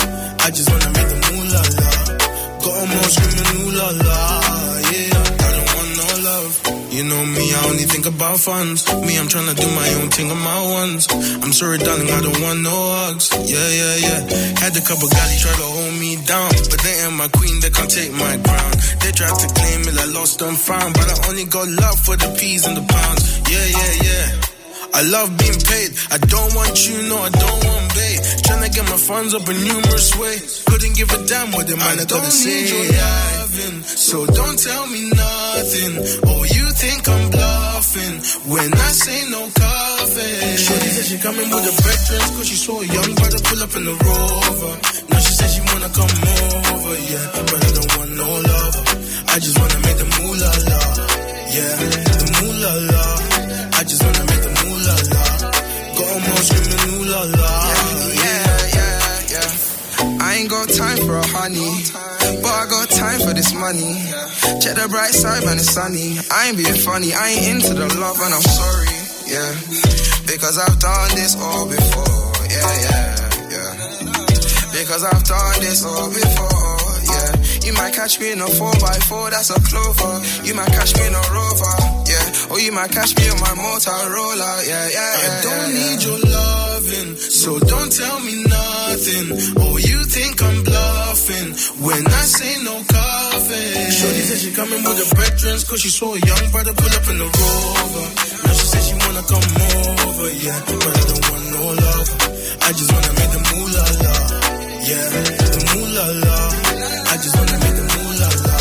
I 0.47 0.51
just 0.51 0.71
wanna 0.71 0.91
make 0.95 1.09
the 1.11 1.19
moolah 1.27 1.65
la. 1.77 1.91
Got 2.63 2.77
'em 2.79 2.93
all 2.97 3.11
screaming 3.15 3.51
ooh 3.59 3.71
la 3.79 3.89
la. 4.07 4.19
Yeah, 4.95 5.19
I 5.47 5.51
don't 5.57 5.71
want 5.75 5.91
no 5.99 6.07
love. 6.31 6.53
You 6.95 7.03
know 7.11 7.23
me, 7.35 7.45
I 7.53 7.61
only 7.67 7.87
think 7.93 8.07
about 8.07 8.39
funds. 8.39 8.87
Me, 9.07 9.19
I'm 9.19 9.27
tryna 9.27 9.57
do 9.59 9.67
my 9.83 9.89
own 9.99 10.09
thing 10.15 10.31
on 10.31 10.39
my 10.39 10.61
ones. 10.81 11.09
I'm 11.43 11.53
sorry, 11.53 11.79
darling, 11.79 12.11
I 12.19 12.21
don't 12.27 12.41
want 12.47 12.61
no 12.63 12.77
hugs. 12.95 13.27
Yeah, 13.55 13.71
yeah, 13.81 13.97
yeah. 14.07 14.21
Had 14.63 14.77
a 14.77 14.85
couple 14.89 15.09
guys 15.09 15.35
try 15.43 15.51
to 15.63 15.69
hold 15.77 15.95
me 15.99 16.15
down, 16.33 16.53
but 16.71 16.79
they 16.79 16.95
ain't 17.03 17.17
my 17.23 17.27
queen, 17.27 17.59
they 17.59 17.71
can't 17.71 17.91
take 17.91 18.13
my 18.13 18.35
crown. 18.47 18.73
They 19.03 19.11
tried 19.19 19.37
to 19.43 19.49
claim 19.59 19.81
it, 19.91 19.99
I 19.99 20.07
lost 20.19 20.41
and 20.43 20.57
found, 20.57 20.95
but 20.95 21.07
I 21.11 21.17
only 21.29 21.47
got 21.47 21.67
love 21.67 21.99
for 22.07 22.15
the 22.23 22.31
peas 22.39 22.63
and 22.69 22.77
the 22.77 22.87
pounds. 22.87 23.23
Yeah, 23.51 23.67
yeah, 23.81 23.93
yeah. 24.09 24.27
I 24.95 25.03
love 25.03 25.29
being 25.43 25.59
paid. 25.59 25.91
I 26.15 26.19
don't 26.19 26.55
want 26.55 26.75
you, 26.87 27.03
no, 27.11 27.19
I 27.19 27.31
don't 27.31 27.61
want 27.67 27.87
bait. 28.47 28.55
Tryna 28.55 28.75
get 28.75 28.85
my 28.91 28.97
funds 28.97 29.35
up 29.35 29.49
in 29.49 29.57
numerous 29.65 30.17
ways. 30.17 30.63
Couldn't 30.67 30.95
give 30.97 31.11
a 31.11 31.27
damn 31.27 31.53
what 31.53 31.67
the 31.67 31.77
man 31.77 31.99
I 31.99 32.05
gotta 32.05 32.31
say. 32.31 32.69
Your 32.69 32.87
loving, 32.93 33.83
so 33.83 34.27
don't 34.27 34.59
tell 34.59 34.87
me 34.87 35.11
nothing. 35.11 35.93
Oh, 36.27 36.45
you 36.45 36.65
think 36.73 37.09
I'm 37.09 37.31
bluffing 37.31 38.17
when 38.51 38.73
I 38.73 38.91
say 38.93 39.29
no 39.31 39.43
coffee. 39.51 40.57
Shorty 40.57 40.89
said 40.95 41.07
she 41.07 41.19
coming 41.19 41.49
with 41.51 41.65
her 41.65 41.77
breakfast, 41.83 42.35
cause 42.37 42.49
she 42.49 42.57
saw 42.57 42.81
a 42.81 42.87
young 42.87 43.15
brother 43.15 43.41
pull 43.43 43.63
up 43.63 43.75
in 43.77 43.85
the 43.85 43.97
rover. 44.07 44.73
Now 45.11 45.19
she 45.19 45.33
said 45.35 45.51
she 45.51 45.61
wanna 45.73 45.91
come 45.91 46.15
over, 46.77 46.95
yeah. 47.11 47.27
But 47.51 47.61
I 47.67 47.71
don't 47.77 47.93
want 47.99 48.11
no 48.17 48.29
lover. 48.31 48.85
I 49.29 49.37
just 49.39 49.59
wanna 49.59 49.81
make 49.87 49.99
the 49.99 50.09
moolah 50.17 50.55
la. 50.71 50.81
Yeah, 51.57 51.73
the 51.83 52.27
moolah 52.37 52.77
la. 52.93 53.05
I 53.79 53.83
just 53.85 54.03
wanna 54.05 54.25
make 54.31 54.43
the 54.47 54.53
moolah 54.61 54.99
la. 55.13 55.25
Got 55.97 56.09
'em 56.13 56.31
all 56.31 56.43
screaming 56.45 56.85
ooh 56.93 57.05
la 57.11 57.23
la. 57.41 57.76
Ain't 60.37 60.51
got 60.51 60.69
time 60.69 60.99
for 61.09 61.17
a 61.17 61.27
honey, 61.33 61.73
but 62.45 62.53
I 62.53 62.67
got 62.69 62.91
time 62.91 63.21
for 63.21 63.33
this 63.33 63.55
money. 63.57 63.97
Check 64.61 64.77
the 64.77 64.87
bright 64.89 65.17
side, 65.17 65.45
man, 65.45 65.57
it's 65.57 65.73
sunny. 65.73 66.21
I 66.31 66.49
ain't 66.49 66.59
being 66.61 66.77
funny, 66.77 67.15
I 67.17 67.33
ain't 67.33 67.65
into 67.65 67.73
the 67.73 67.89
love, 67.97 68.21
and 68.21 68.35
I'm 68.37 68.45
sorry, 68.45 68.93
yeah. 69.25 69.49
Because 70.29 70.61
I've 70.61 70.77
done 70.79 71.11
this 71.17 71.37
all 71.41 71.65
before, 71.65 72.37
yeah, 72.53 72.69
yeah, 72.85 73.17
yeah. 73.49 73.73
Because 74.77 75.03
I've 75.09 75.25
done 75.25 75.57
this 75.65 75.81
all 75.85 76.13
before, 76.13 76.85
yeah. 77.09 77.33
You 77.65 77.73
might 77.73 77.95
catch 77.97 78.21
me 78.21 78.33
in 78.33 78.41
a 78.41 78.47
4x4, 78.47 79.31
that's 79.31 79.51
a 79.51 79.59
clover. 79.65 80.21
You 80.45 80.55
might 80.55 80.71
catch 80.71 80.93
me 81.01 81.07
in 81.09 81.15
a 81.17 81.25
rover, 81.33 81.77
yeah. 82.57 82.63
Or 82.63 82.65
you 82.65 82.73
might 82.73 82.91
catch 82.91 83.17
me 83.19 83.29
on 83.29 83.41
my 83.41 83.55
Motorola, 83.55 84.67
yeah, 84.67 84.89
yeah, 84.89 85.13
yeah. 85.21 85.29
I 85.29 85.43
don't 85.43 85.71
yeah. 85.71 85.79
need 85.79 86.03
your 86.03 86.19
loving, 86.19 87.17
so 87.17 87.59
don't 87.59 87.93
tell 87.93 88.21
me 88.21 88.45
nothing. 88.45 89.27
Oh, 89.61 89.77
you 89.77 90.05
think 90.05 90.43
I'm 90.43 90.65
bluffing 90.65 91.51
when 91.85 92.07
I 92.07 92.23
say 92.25 92.63
no 92.65 92.75
coffee. 92.89 93.91
Shorty 93.93 94.23
said 94.29 94.39
she 94.39 94.51
coming 94.53 94.83
with 94.85 94.99
her 94.99 95.15
brethren, 95.15 95.59
cause 95.69 95.81
she 95.81 95.91
saw 95.91 96.15
a 96.15 96.19
young 96.19 96.51
brother 96.51 96.73
pull 96.73 96.93
up 96.97 97.07
in 97.11 97.19
the 97.19 97.29
rover. 97.29 98.07
Now 98.47 98.53
she 98.57 98.67
said 98.73 98.83
she 98.89 98.95
wanna 99.05 99.25
come 99.29 99.49
over, 100.09 100.29
yeah. 100.33 100.61
But 100.67 100.97
I 100.97 101.03
don't 101.13 101.25
want 101.31 101.45
no 101.53 101.63
love. 101.77 102.09
I 102.67 102.71
just 102.73 102.91
wanna 102.93 103.13
make 103.21 103.33
the 103.37 103.43
moolah 103.53 103.89
la. 104.05 104.17
Yeah, 104.87 105.05
the 105.13 105.61
moolah 105.77 106.09
la. 106.25 106.39
I 107.13 107.15
just 107.21 107.35
wanna 107.37 107.59
make 107.61 107.77
the 107.77 107.87
moolah 107.95 108.33
la. 108.47 108.59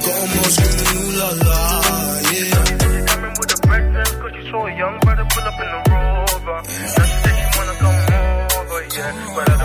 Got 0.00 0.16
'em 0.18 0.38
all 0.40 0.50
screaming 0.50 0.90
ooh 0.98 1.12
la 1.20 1.28
la, 1.46 1.79
saw 4.50 4.66
a 4.66 4.76
young 4.76 4.98
brother 5.00 5.24
pull 5.30 5.44
up 5.44 5.60
in 5.62 5.68
the 5.74 5.80
rover. 5.90 6.58
Now 6.60 7.06
she 7.06 7.14
said 7.22 7.36
she 7.38 7.46
wanna 7.56 7.74
come 7.82 7.98
over, 8.58 8.80
yeah. 8.96 9.34
But 9.34 9.48
I 9.50 9.59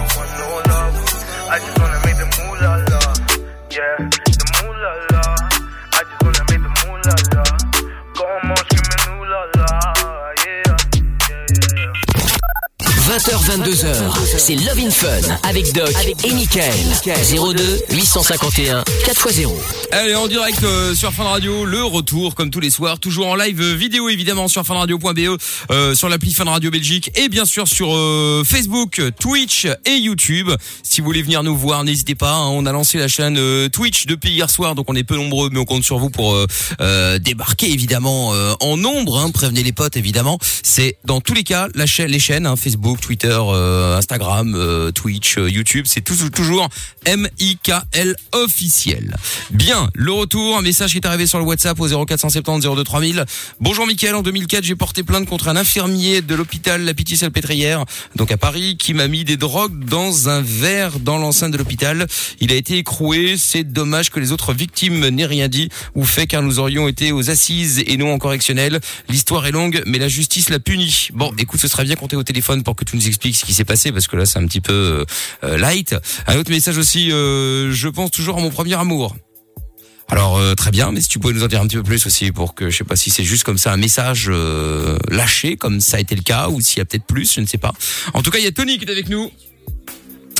20h22h, 13.05 13.95
c'est 14.35 14.55
Love 14.55 14.79
in 14.79 14.89
Fun 14.89 15.37
avec 15.43 15.71
Doc 15.73 15.93
et 16.23 16.33
Michael. 16.33 16.73
02 17.05 17.83
851 17.91 18.81
4x0. 18.81 19.51
Allez, 19.91 20.15
en 20.15 20.27
direct 20.27 20.63
euh, 20.63 20.95
sur 20.95 21.13
Fun 21.13 21.25
Radio, 21.25 21.65
le 21.65 21.83
retour 21.83 22.33
comme 22.33 22.49
tous 22.49 22.59
les 22.59 22.71
soirs, 22.71 22.99
toujours 22.99 23.27
en 23.27 23.35
live 23.35 23.61
euh, 23.61 23.75
vidéo 23.75 24.09
évidemment 24.09 24.47
sur 24.47 24.65
funradio.be, 24.65 25.37
euh, 25.69 25.93
sur 25.93 26.09
l'appli 26.09 26.33
Fun 26.33 26.45
Radio 26.45 26.71
Belgique 26.71 27.11
et 27.15 27.29
bien 27.29 27.45
sûr 27.45 27.67
sur 27.67 27.95
euh, 27.95 28.43
Facebook, 28.43 28.99
Twitch 29.19 29.67
et 29.85 29.97
YouTube. 29.97 30.49
Si 30.81 30.99
vous 30.99 31.05
voulez 31.05 31.21
venir 31.21 31.43
nous 31.43 31.55
voir, 31.55 31.83
n'hésitez 31.83 32.15
pas, 32.15 32.33
hein. 32.33 32.47
on 32.47 32.65
a 32.65 32.71
lancé 32.71 32.97
la 32.97 33.07
chaîne 33.07 33.69
Twitch 33.69 34.07
depuis 34.07 34.31
hier 34.31 34.49
soir, 34.49 34.73
donc 34.73 34.89
on 34.89 34.95
est 34.95 35.03
peu 35.03 35.15
nombreux 35.15 35.51
mais 35.51 35.59
on 35.59 35.65
compte 35.65 35.83
sur 35.83 35.99
vous 35.99 36.09
pour 36.09 36.35
débarquer 37.19 37.71
évidemment 37.71 38.33
en 38.61 38.77
nombre, 38.77 39.19
hein. 39.19 39.29
prévenez 39.29 39.61
les 39.61 39.73
potes 39.73 39.95
évidemment. 39.95 40.39
C'est 40.63 40.97
dans 41.05 41.21
tous 41.21 41.35
les 41.35 41.43
cas 41.43 41.67
les 41.75 42.19
chaînes 42.19 42.47
hein, 42.47 42.55
Facebook 42.55 42.94
Twitter, 42.99 43.37
euh, 43.37 43.97
Instagram, 43.97 44.53
euh, 44.55 44.91
Twitch, 44.91 45.37
euh, 45.37 45.49
YouTube. 45.49 45.85
C'est 45.87 46.01
tout- 46.01 46.29
toujours 46.29 46.69
M-I-K-L 47.05 48.15
officiel. 48.31 49.15
Bien, 49.51 49.89
le 49.93 50.11
retour, 50.13 50.57
un 50.57 50.61
message 50.61 50.91
qui 50.91 50.97
est 50.97 51.05
arrivé 51.05 51.27
sur 51.27 51.37
le 51.37 51.43
WhatsApp 51.45 51.79
au 51.79 51.87
0470 51.87 52.61
02 52.75 52.83
3000. 52.83 53.25
Bonjour 53.59 53.85
Mickaël, 53.85 54.15
en 54.15 54.21
2004 54.21 54.63
j'ai 54.63 54.75
porté 54.75 55.03
plainte 55.03 55.27
contre 55.27 55.49
un 55.49 55.55
infirmier 55.57 56.21
de 56.21 56.33
l'hôpital 56.33 56.81
La 56.83 56.93
Pitié-Salpêtrière, 56.93 57.83
donc 58.15 58.31
à 58.31 58.37
Paris, 58.37 58.77
qui 58.77 58.93
m'a 58.93 59.07
mis 59.09 59.25
des 59.25 59.37
drogues 59.37 59.83
dans 59.83 60.29
un 60.29 60.41
verre 60.41 60.99
dans 60.99 61.17
l'enceinte 61.17 61.51
de 61.51 61.57
l'hôpital. 61.57 62.07
Il 62.39 62.51
a 62.51 62.55
été 62.55 62.77
écroué, 62.77 63.35
c'est 63.37 63.65
dommage 63.65 64.09
que 64.09 64.19
les 64.21 64.31
autres 64.31 64.53
victimes 64.53 65.05
n'aient 65.09 65.25
rien 65.25 65.49
dit 65.49 65.67
ou 65.95 66.05
fait 66.05 66.27
car 66.27 66.41
nous 66.41 66.59
aurions 66.59 66.87
été 66.87 67.11
aux 67.11 67.29
assises 67.29 67.83
et 67.85 67.97
non 67.97 68.13
en 68.13 68.17
correctionnel. 68.19 68.79
L'histoire 69.09 69.45
est 69.45 69.51
longue, 69.51 69.83
mais 69.85 69.97
la 69.99 70.07
justice 70.07 70.49
l'a 70.49 70.59
puni. 70.59 71.09
Bon, 71.13 71.33
écoute, 71.37 71.59
ce 71.59 71.67
serait 71.67 71.83
bien 71.83 71.95
t'ait 72.07 72.15
au 72.15 72.23
téléphone 72.23 72.61
pour 72.61 72.75
que 72.75 72.84
tu 72.85 72.95
nous 72.95 73.07
expliques 73.07 73.35
ce 73.35 73.45
qui 73.45 73.53
s'est 73.53 73.65
passé, 73.65 73.91
parce 73.91 74.07
que 74.07 74.15
là 74.15 74.25
c'est 74.25 74.39
un 74.39 74.45
petit 74.45 74.61
peu 74.61 75.05
euh, 75.43 75.57
light. 75.57 75.95
Un 76.27 76.37
autre 76.37 76.51
message 76.51 76.77
aussi, 76.77 77.11
euh, 77.11 77.71
je 77.71 77.87
pense 77.87 78.11
toujours 78.11 78.37
à 78.37 78.41
mon 78.41 78.49
premier 78.49 78.75
amour. 78.75 79.15
Alors 80.09 80.37
euh, 80.37 80.53
très 80.53 80.71
bien, 80.71 80.91
mais 80.91 81.01
si 81.01 81.07
tu 81.07 81.19
pouvais 81.19 81.33
nous 81.33 81.43
en 81.43 81.47
dire 81.47 81.61
un 81.61 81.67
petit 81.67 81.77
peu 81.77 81.83
plus 81.83 82.05
aussi 82.05 82.31
pour 82.31 82.53
que 82.53 82.69
je 82.69 82.77
sais 82.77 82.83
pas 82.83 82.95
si 82.95 83.09
c'est 83.09 83.23
juste 83.23 83.43
comme 83.43 83.57
ça 83.57 83.73
un 83.73 83.77
message 83.77 84.27
euh, 84.29 84.97
lâché 85.09 85.57
comme 85.57 85.79
ça 85.79 85.97
a 85.97 85.99
été 85.99 86.15
le 86.15 86.21
cas 86.21 86.49
ou 86.49 86.61
s'il 86.61 86.77
y 86.77 86.81
a 86.81 86.85
peut-être 86.85 87.05
plus, 87.05 87.33
je 87.33 87.41
ne 87.41 87.45
sais 87.45 87.57
pas. 87.57 87.73
En 88.13 88.21
tout 88.21 88.29
cas, 88.29 88.37
il 88.37 88.43
y 88.43 88.47
a 88.47 88.51
Tony 88.51 88.77
qui 88.77 88.85
est 88.85 88.91
avec 88.91 89.09
nous. 89.09 89.31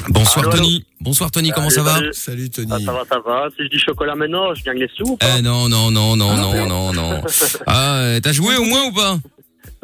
Bonsoir 0.09 0.45
Allô, 0.45 0.57
Tony. 0.57 0.85
Bonsoir 1.01 1.31
Tony, 1.31 1.49
comment 1.49 1.71
ça 1.71 1.81
va 1.81 1.99
Salut. 2.11 2.51
Tony. 2.51 2.69
Ah, 2.71 2.77
ça 2.85 2.91
va, 2.91 3.03
ça 3.09 3.19
va. 3.25 3.47
Si 3.57 3.63
je 3.63 3.69
dis 3.69 3.79
chocolat 3.79 4.13
maintenant, 4.13 4.53
je 4.53 4.63
gagne 4.63 4.77
les 4.77 4.89
sous 4.95 5.13
ou 5.13 5.17
pas 5.17 5.25
Eh 5.39 5.41
non 5.41 5.67
non 5.67 5.89
non 5.89 6.15
non 6.15 6.35
non 6.37 6.67
non 6.67 6.93
non. 6.93 7.21
Ah, 7.65 8.17
t'as 8.21 8.33
joué 8.33 8.55
au 8.57 8.65
moins 8.65 8.85
ou 8.85 8.91
pas? 8.91 9.17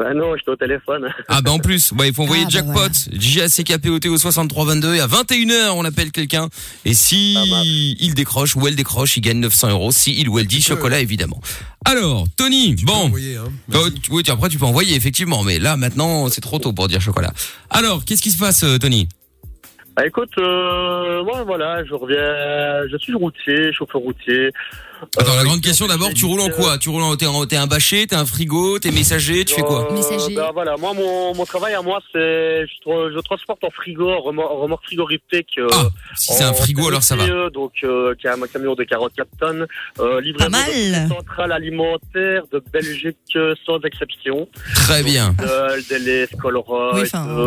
Ben 0.03 0.15
non, 0.15 0.35
j'étais 0.35 0.49
au 0.49 0.55
téléphone. 0.55 1.07
Ah 1.27 1.41
bah 1.43 1.51
en 1.51 1.59
plus, 1.59 1.91
ouais, 1.91 2.07
il 2.07 2.13
faut 2.13 2.23
envoyer 2.23 2.41
Ah, 2.43 2.45
bah 2.45 2.51
jackpot, 2.51 2.73
voilà. 2.73 3.47
JACKPOT 3.47 4.07
au 4.09 4.17
6322 4.17 4.95
et 4.95 4.99
à 4.99 5.05
21h 5.05 5.69
on 5.75 5.85
appelle 5.85 6.11
quelqu'un 6.11 6.49
et 6.85 6.95
si 6.95 7.35
Ah, 7.37 7.43
bah. 7.47 7.61
il 7.63 8.13
décroche 8.15 8.55
ou 8.55 8.65
elle 8.67 8.75
décroche, 8.75 9.17
il 9.17 9.21
gagne 9.21 9.39
900 9.41 9.69
euros. 9.69 9.91
Si 9.91 10.19
il 10.19 10.27
ou 10.27 10.39
elle 10.39 10.47
dit 10.47 10.59
chocolat 10.61 11.01
évidemment. 11.01 11.39
Alors 11.85 12.25
Tony, 12.35 12.75
Tu 12.75 12.83
peux 12.85 12.91
bon, 12.91 12.97
envoyer, 12.97 13.35
hein. 13.37 13.51
Euh, 13.75 13.89
tu- 14.01 14.11
oui, 14.11 14.23
tu- 14.23 14.31
après 14.31 14.49
tu 14.49 14.57
peux 14.57 14.65
envoyer 14.65 14.95
effectivement, 14.95 15.43
mais 15.43 15.59
là 15.59 15.77
maintenant 15.77 16.29
c'est 16.29 16.41
trop 16.41 16.57
tôt 16.57 16.73
pour 16.73 16.87
dire 16.87 16.99
chocolat. 16.99 17.31
Alors 17.69 18.03
qu'est-ce 18.03 18.23
qui 18.23 18.31
se 18.31 18.39
passe 18.39 18.63
euh, 18.63 18.79
Tony? 18.79 19.07
Bah 19.95 20.07
écoute, 20.07 20.31
euh, 20.39 21.23
moi 21.23 21.43
voilà, 21.45 21.83
je 21.85 21.93
reviens, 21.93 22.87
je 22.91 22.97
suis 22.97 23.13
routier, 23.13 23.71
chauffeur 23.73 24.01
routier. 24.01 24.49
Attends, 25.17 25.33
la 25.35 25.41
Euh, 25.41 25.43
grande 25.43 25.61
question 25.61 25.87
d'abord, 25.87 26.09
tu 26.13 26.25
roules 26.25 26.41
en 26.41 26.49
quoi 26.49 26.77
Tu 26.77 26.89
roules 26.89 27.01
en 27.01 27.15
t'es 27.15 27.25
en- 27.25 27.45
t'es 27.45 27.57
un 27.57 27.67
bâché, 27.67 28.05
t'es 28.07 28.15
un 28.15 28.25
frigo, 28.25 28.79
t'es 28.79 28.91
messager, 28.91 29.43
tu 29.45 29.55
fais 29.55 29.61
quoi 29.61 29.91
Euh, 29.91 29.95
Messager. 29.95 30.35
ben 30.35 30.49
voilà, 30.53 30.77
moi 30.77 30.93
mon, 30.93 31.33
mon 31.35 31.45
travail 31.45 31.73
à 31.73 31.81
moi 31.81 31.99
c'est 32.11 32.65
je, 32.65 33.11
je 33.15 33.19
transporte 33.21 33.63
en 33.63 33.69
frigo, 33.71 34.09
en 34.09 34.21
remor- 34.21 34.59
remorque 34.61 34.85
frigorifique. 34.85 35.57
euh, 35.57 35.67
Ah, 35.73 35.87
si 36.15 36.33
c'est 36.33 36.43
un 36.43 36.53
frigo 36.53 36.87
alors 36.87 37.03
ça 37.03 37.15
va. 37.15 37.25
Donc 37.49 37.73
euh, 37.83 38.13
qui 38.19 38.27
a 38.27 38.33
un 38.35 38.47
camion 38.47 38.75
de 38.75 38.83
44 38.83 39.27
tonnes, 39.39 39.65
euh, 39.99 40.21
livré 40.21 40.45
Pas 40.45 40.49
mal. 40.49 41.07
centrale 41.09 41.51
alimentaire 41.51 42.43
de 42.51 42.63
Belgique 42.71 43.17
euh, 43.35 43.55
sans 43.65 43.79
exception. 43.81 44.47
Très 44.75 45.03
bien. 45.03 45.35
Euh, 45.41 45.79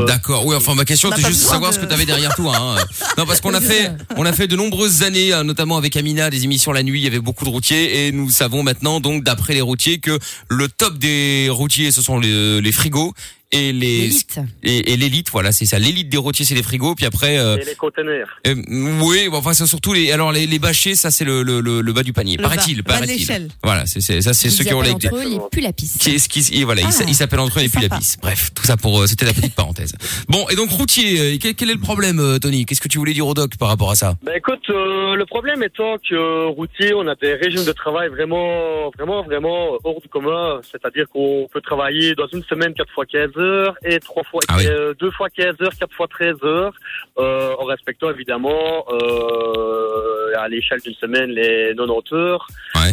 D'accord. 0.06 0.44
Oui, 0.46 0.54
enfin 0.56 0.74
ma 0.74 0.84
question 0.84 1.10
c'était 1.10 1.28
juste 1.28 1.42
de 1.44 1.48
savoir 1.48 1.70
de- 1.70 1.76
ce 1.76 1.80
que 1.80 1.86
tu 1.86 1.92
avais 1.94 2.06
derrière 2.06 2.34
toi. 2.34 2.54
Hein. 2.56 2.76
Non, 3.18 3.26
parce 3.26 3.40
qu'on 3.40 3.54
a 3.54 3.60
fait, 3.60 3.92
on 4.16 4.26
a 4.26 4.32
fait 4.32 4.48
de 4.48 4.56
nombreuses 4.56 5.02
années, 5.02 5.32
euh, 5.32 5.44
notamment 5.44 5.76
avec 5.76 5.96
Amina, 5.96 6.30
des 6.30 6.44
émissions 6.44 6.72
la 6.72 6.82
nuit. 6.82 7.00
Il 7.00 7.04
y 7.04 7.06
avait 7.06 7.20
beaucoup 7.20 7.43
routiers 7.48 8.06
et 8.06 8.12
nous 8.12 8.30
savons 8.30 8.62
maintenant, 8.62 9.00
donc 9.00 9.24
d'après 9.24 9.54
les 9.54 9.60
routiers, 9.60 9.98
que 9.98 10.18
le 10.48 10.68
top 10.68 10.98
des 10.98 11.48
routiers 11.50 11.90
ce 11.90 12.02
sont 12.02 12.18
les 12.18 12.72
frigos 12.72 13.12
et 13.54 13.72
les 13.72 14.00
L'élite. 14.02 14.40
et, 14.62 14.92
et 14.92 14.96
l'élite, 14.96 15.30
voilà, 15.30 15.52
c'est 15.52 15.64
ça. 15.66 15.78
L'élite 15.78 16.08
des 16.08 16.16
routiers, 16.16 16.44
c'est 16.44 16.54
les 16.54 16.62
frigos, 16.62 16.94
puis 16.94 17.06
après. 17.06 17.38
euh, 17.38 17.56
Et 17.58 17.64
les 17.64 17.74
containers. 17.74 18.26
euh, 18.46 18.54
oui, 19.02 19.28
bon, 19.28 19.38
enfin 19.38 19.52
c'est 19.54 19.66
surtout 19.66 19.92
les. 19.92 20.12
Alors 20.12 20.32
les, 20.32 20.46
les 20.46 20.58
bâchés, 20.58 20.94
ça 20.94 21.10
c'est 21.10 21.24
le, 21.24 21.42
le, 21.42 21.60
le, 21.60 21.80
le 21.80 21.92
bas 21.92 22.02
du 22.02 22.12
panier, 22.12 22.36
paraît-il, 22.36 22.82
paraît-il. 22.82 23.48
Voilà, 23.62 23.86
c'est 23.86 24.00
c'est- 24.00 24.20
ça 24.20 24.34
c'est 24.34 24.50
ceux 24.50 24.64
qui 24.64 24.74
ont 24.74 24.80
les. 24.82 24.90
entre 24.90 25.14
eux 25.16 25.28
les 25.28 25.38
pulapis. 25.50 25.90
Qui 25.98 26.16
qui 26.28 26.60
et 26.60 26.64
voilà, 26.64 26.82
Ah, 26.84 27.04
ils 27.08 27.14
s'appellent 27.14 27.40
entre 27.40 27.58
eux 27.58 27.62
les 27.62 27.68
c'est 27.68 27.74
sympa. 27.80 27.88
pulapis. 27.96 28.16
Bref, 28.20 28.50
tout 28.54 28.64
ça 28.64 28.76
pour 28.76 29.00
euh, 29.00 29.06
c'était 29.06 29.24
la 29.24 29.32
petite 29.32 29.54
parenthèse. 29.54 29.94
Bon, 30.28 30.46
et 30.50 30.56
donc 30.56 30.70
routier, 30.70 31.38
quel, 31.38 31.54
quel 31.54 31.70
est 31.70 31.74
le 31.74 31.80
problème, 31.80 32.38
Tony? 32.40 32.64
Qu'est-ce 32.66 32.80
que 32.80 32.88
tu 32.88 32.98
voulais 32.98 33.12
dire 33.14 33.26
au 33.26 33.34
doc 33.34 33.56
par 33.56 33.68
rapport 33.68 33.90
à 33.90 33.94
ça? 33.94 34.14
Ben 34.24 34.34
écoute, 34.36 34.60
euh, 34.70 35.14
le 35.14 35.26
problème 35.26 35.62
étant 35.62 35.96
que 35.98 36.14
euh, 36.14 36.46
routier, 36.48 36.94
on 36.94 37.06
a 37.06 37.14
des 37.14 37.34
régimes 37.34 37.64
de 37.64 37.72
travail 37.72 38.08
vraiment, 38.08 38.90
vraiment, 38.96 39.22
vraiment 39.22 39.70
hors 39.84 40.00
du 40.00 40.08
commun. 40.08 40.60
C'est-à-dire 40.70 41.06
qu'on 41.12 41.46
peut 41.52 41.60
travailler 41.60 42.14
dans 42.14 42.26
une 42.32 42.42
semaine 42.44 42.74
quatre 42.74 42.92
fois 42.92 43.04
15 43.06 43.30
heures 43.44 43.74
et 43.84 44.00
trois 44.00 44.24
fois, 44.24 44.40
Ah 44.48 44.56
oui. 44.58 44.66
euh, 44.66 44.94
deux 44.98 45.10
fois 45.12 45.28
15 45.30 45.54
heures, 45.62 45.72
quatre 45.78 45.94
fois 45.94 46.08
13 46.08 46.34
heures, 46.44 46.72
euh, 47.18 47.54
en 47.58 47.64
respectant 47.64 48.10
évidemment 48.10 48.84
euh, 48.90 50.32
à 50.38 50.48
l'échelle 50.48 50.80
d'une 50.80 50.94
semaine 50.94 51.30
les 51.30 51.72
90 51.76 52.12
heures, 52.14 52.46
Ouais. 52.74 52.90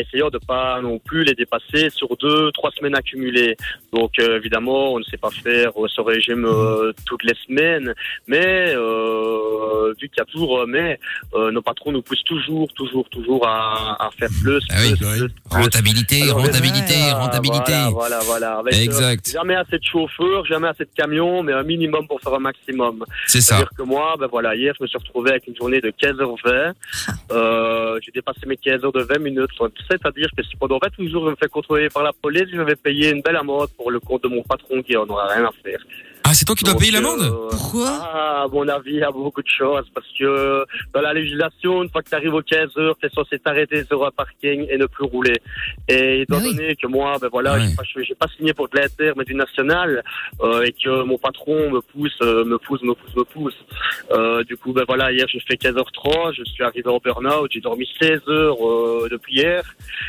essayant 0.00 0.28
de 0.28 0.38
pas 0.38 0.80
non 0.82 0.98
plus 0.98 1.24
les 1.24 1.34
dépasser 1.34 1.88
sur 1.90 2.14
deux, 2.18 2.50
trois 2.52 2.70
semaines 2.72 2.94
accumulées. 2.94 3.56
Donc 3.92 4.18
évidemment, 4.18 4.92
on 4.94 4.98
ne 4.98 5.04
sait 5.04 5.16
pas 5.16 5.30
faire 5.30 5.70
ce 5.88 6.00
régime 6.00 6.46
toutes 7.06 7.24
les 7.24 7.34
semaines, 7.46 7.94
mais 8.26 8.74
vu 8.74 10.08
qu'il 10.08 10.18
y 10.18 10.20
a 10.20 10.24
toujours 10.26 10.66
mais, 10.66 10.98
nos 11.34 11.62
patrons 11.62 11.92
nous 11.92 12.02
poussent 12.02 12.24
toujours, 12.24 12.68
toujours, 12.74 13.08
toujours 13.10 13.46
à, 13.46 13.96
à 14.06 14.10
faire 14.18 14.28
plus, 14.42 14.60
Ah 14.70 14.74
oui. 14.82 14.94
plus, 14.94 14.98
plus, 14.98 15.28
plus. 15.28 15.32
Rentabilité, 15.62 16.22
Alors, 16.22 16.38
rentabilité, 16.40 16.94
rentabilité. 17.12 17.72
Voilà, 17.92 17.92
voilà, 17.92 18.20
voilà. 18.24 18.58
Avec, 18.58 18.74
Exact. 18.74 19.30
jamais 19.30 19.54
assez 19.54 19.78
de 19.78 19.83
chauffeurs, 19.84 20.44
jamais 20.44 20.68
assez 20.68 20.84
de 20.84 20.90
camions, 20.94 21.42
mais 21.42 21.52
un 21.52 21.62
minimum 21.62 22.06
pour 22.06 22.20
faire 22.20 22.34
un 22.34 22.40
maximum. 22.40 23.04
C'est 23.26 23.40
ça. 23.40 23.56
C'est-à-dire 23.56 23.70
que 23.76 23.82
moi, 23.82 24.14
ben 24.18 24.26
voilà, 24.26 24.54
hier, 24.54 24.74
je 24.78 24.82
me 24.82 24.88
suis 24.88 24.98
retrouvé 24.98 25.30
avec 25.30 25.46
une 25.46 25.56
journée 25.56 25.80
de 25.80 25.90
15h20. 25.90 26.74
Euh, 27.32 27.98
j'ai 28.02 28.12
dépassé 28.12 28.40
mes 28.46 28.56
15 28.56 28.84
heures 28.84 28.92
de 28.92 29.02
20 29.02 29.18
minutes. 29.18 29.50
C'est-à-dire 29.90 30.28
que 30.36 30.42
si 30.42 30.56
pendant 30.56 30.78
28 30.82 31.10
jours 31.10 31.26
je 31.26 31.30
me 31.30 31.36
fais 31.36 31.48
contrôler 31.48 31.88
par 31.88 32.02
la 32.02 32.12
police, 32.12 32.48
je 32.52 32.60
vais 32.60 32.76
payer 32.76 33.10
une 33.10 33.22
belle 33.22 33.36
amende 33.36 33.68
pour 33.76 33.90
le 33.90 34.00
compte 34.00 34.22
de 34.22 34.28
mon 34.28 34.42
patron 34.42 34.82
qui 34.82 34.96
en 34.96 35.06
aura 35.06 35.26
rien 35.28 35.44
à 35.44 35.52
faire. 35.62 35.80
Ah, 36.34 36.36
c'est 36.36 36.46
toi 36.46 36.56
qui 36.56 36.64
dois 36.64 36.74
payer 36.74 36.90
l'amende 36.90 37.20
euh, 37.20 37.48
Pourquoi 37.48 37.90
ah, 38.02 38.42
à 38.42 38.48
mon 38.48 38.66
avis, 38.66 38.94
il 38.94 38.98
y 38.98 39.02
a 39.04 39.10
beaucoup 39.12 39.40
de 39.40 39.48
choses. 39.48 39.86
Parce 39.94 40.06
que 40.18 40.64
dans 40.92 41.00
la 41.00 41.14
législation, 41.14 41.84
une 41.84 41.88
fois 41.90 42.02
que 42.02 42.08
tu 42.08 42.14
arrives 42.16 42.34
aux 42.34 42.42
15 42.42 42.76
heures, 42.76 42.96
tu 43.00 43.06
es 43.06 43.10
censé 43.10 43.38
t'arrêter 43.38 43.84
sur 43.84 44.04
un 44.04 44.10
parking 44.10 44.66
et 44.68 44.76
ne 44.76 44.86
plus 44.86 45.04
rouler. 45.04 45.36
Et 45.88 46.22
étant 46.22 46.38
oui. 46.38 46.56
donné 46.56 46.74
que 46.74 46.88
moi, 46.88 47.18
ben 47.20 47.28
voilà, 47.30 47.54
Ouais. 47.54 47.68
j'ai 48.02 48.16
pas, 48.16 48.26
signé 48.36 48.52
pour 48.52 48.68
de 48.68 48.76
l'inter, 48.76 49.12
mais 49.16 49.24
du 49.24 49.36
national, 49.36 50.02
euh, 50.42 50.64
et 50.64 50.72
que 50.72 51.04
mon 51.04 51.18
patron 51.18 51.70
me 51.70 51.80
pousse, 51.80 52.18
euh, 52.22 52.44
me 52.44 52.58
pousse, 52.58 52.82
me 52.82 52.94
pousse, 52.94 53.14
me 53.14 53.22
pousse. 53.24 53.54
Euh, 54.10 54.42
du 54.42 54.56
coup, 54.56 54.72
ben 54.72 54.82
voilà, 54.88 55.12
hier 55.12 55.26
j'ai 55.28 55.38
fait 55.38 55.54
15h30, 55.54 56.34
je 56.36 56.42
suis 56.44 56.64
arrivé 56.64 56.88
en 56.88 56.98
burn-out, 56.98 57.48
j'ai 57.52 57.60
dormi 57.60 57.88
16 58.00 58.22
heures 58.28 58.56
euh, 58.66 59.08
depuis 59.08 59.36
hier. 59.36 59.62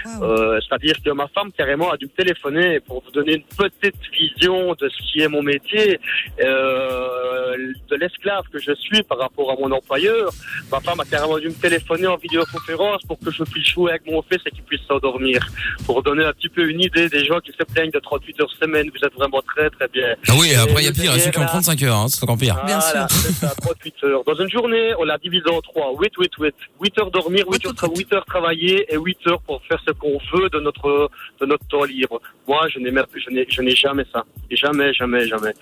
Waouh. 0.05 0.23
Euh, 0.23 0.59
C'est-à-dire 0.67 0.95
que 1.05 1.11
ma 1.11 1.27
femme 1.27 1.51
carrément 1.51 1.91
a 1.91 1.97
dû 1.97 2.05
me 2.05 2.11
téléphoner 2.11 2.79
pour 2.79 3.03
vous 3.03 3.11
donner 3.11 3.35
une 3.35 3.43
petite 3.43 4.01
vision 4.11 4.73
de 4.73 4.89
ce 4.89 4.97
qui 5.11 5.21
est 5.21 5.27
mon 5.27 5.43
métier, 5.43 5.99
euh, 6.41 7.55
de 7.89 7.95
l'esclave 7.95 8.43
que 8.51 8.59
je 8.59 8.73
suis 8.75 9.01
par 9.03 9.17
rapport 9.19 9.51
à 9.51 9.55
mon 9.55 9.71
employeur. 9.71 10.29
Ma 10.71 10.79
femme 10.79 10.99
a 10.99 11.05
carrément 11.05 11.37
dû 11.39 11.47
me 11.49 11.53
téléphoner 11.53 12.07
en 12.07 12.17
vidéoconférence 12.17 13.01
pour 13.07 13.19
que 13.19 13.31
je 13.31 13.43
puisse 13.43 13.67
jouer 13.69 13.91
avec 13.91 14.05
mon 14.09 14.21
fils 14.21 14.39
et 14.45 14.51
qu'il 14.51 14.63
puisse 14.63 14.81
s'endormir. 14.87 15.45
Pour 15.85 16.01
donner 16.03 16.23
un 16.25 16.33
petit 16.33 16.49
peu 16.49 16.67
une 16.69 16.81
idée 16.81 17.09
des 17.09 17.25
gens 17.25 17.39
qui 17.39 17.51
se 17.51 17.63
plaignent 17.63 17.91
de 17.91 17.99
38 17.99 18.41
heures 18.41 18.51
semaine, 18.59 18.89
vous 18.89 19.05
êtes 19.05 19.13
vraiment 19.13 19.41
très 19.41 19.69
très 19.69 19.87
bien. 19.87 20.15
Ah 20.27 20.33
oui, 20.39 20.53
après 20.55 20.81
il 20.83 20.85
y 20.85 20.89
a 20.89 20.91
pire, 20.91 21.11
il 21.13 21.17
y 21.17 21.19
a 21.19 21.19
ceux 21.19 21.31
qui 21.31 21.37
ont 21.37 21.41
derrière, 21.41 21.61
35 21.63 21.83
heures, 21.83 21.95
hein, 21.97 22.07
c'est 22.09 22.23
encore 22.23 22.37
pire. 22.37 22.55
Bien 22.65 22.79
voilà, 22.79 23.07
sûr. 23.07 23.17
c'est 23.17 23.33
ça, 23.33 23.53
38 23.61 23.95
heures. 24.05 24.23
Dans 24.25 24.35
une 24.35 24.49
journée, 24.49 24.93
on 24.99 25.03
l'a 25.03 25.17
divisé 25.17 25.49
en 25.49 25.61
trois. 25.61 25.91
8, 25.99 26.11
8, 26.17 26.31
8. 26.39 26.55
8 26.81 26.99
heures 26.99 27.11
dormir, 27.11 27.45
8 27.49 27.65
heures, 27.65 27.73
tra- 27.73 27.97
8 27.97 28.13
heures 28.13 28.25
travailler 28.25 28.85
et 28.93 28.97
8 28.97 29.17
heures 29.27 29.41
pour 29.41 29.61
faire 29.65 29.79
ce 29.87 29.91
qu'on 29.91 30.17
veut 30.33 30.49
de 30.49 30.59
notre, 30.59 31.09
de 31.39 31.45
notre 31.45 31.65
temps 31.67 31.83
libre. 31.83 32.21
Moi, 32.47 32.67
je 32.69 32.79
n'ai 32.79 33.75
jamais 33.75 34.05
ça. 34.11 34.23
Jamais, 34.51 34.93
jamais, 34.93 35.27
jamais. 35.27 35.53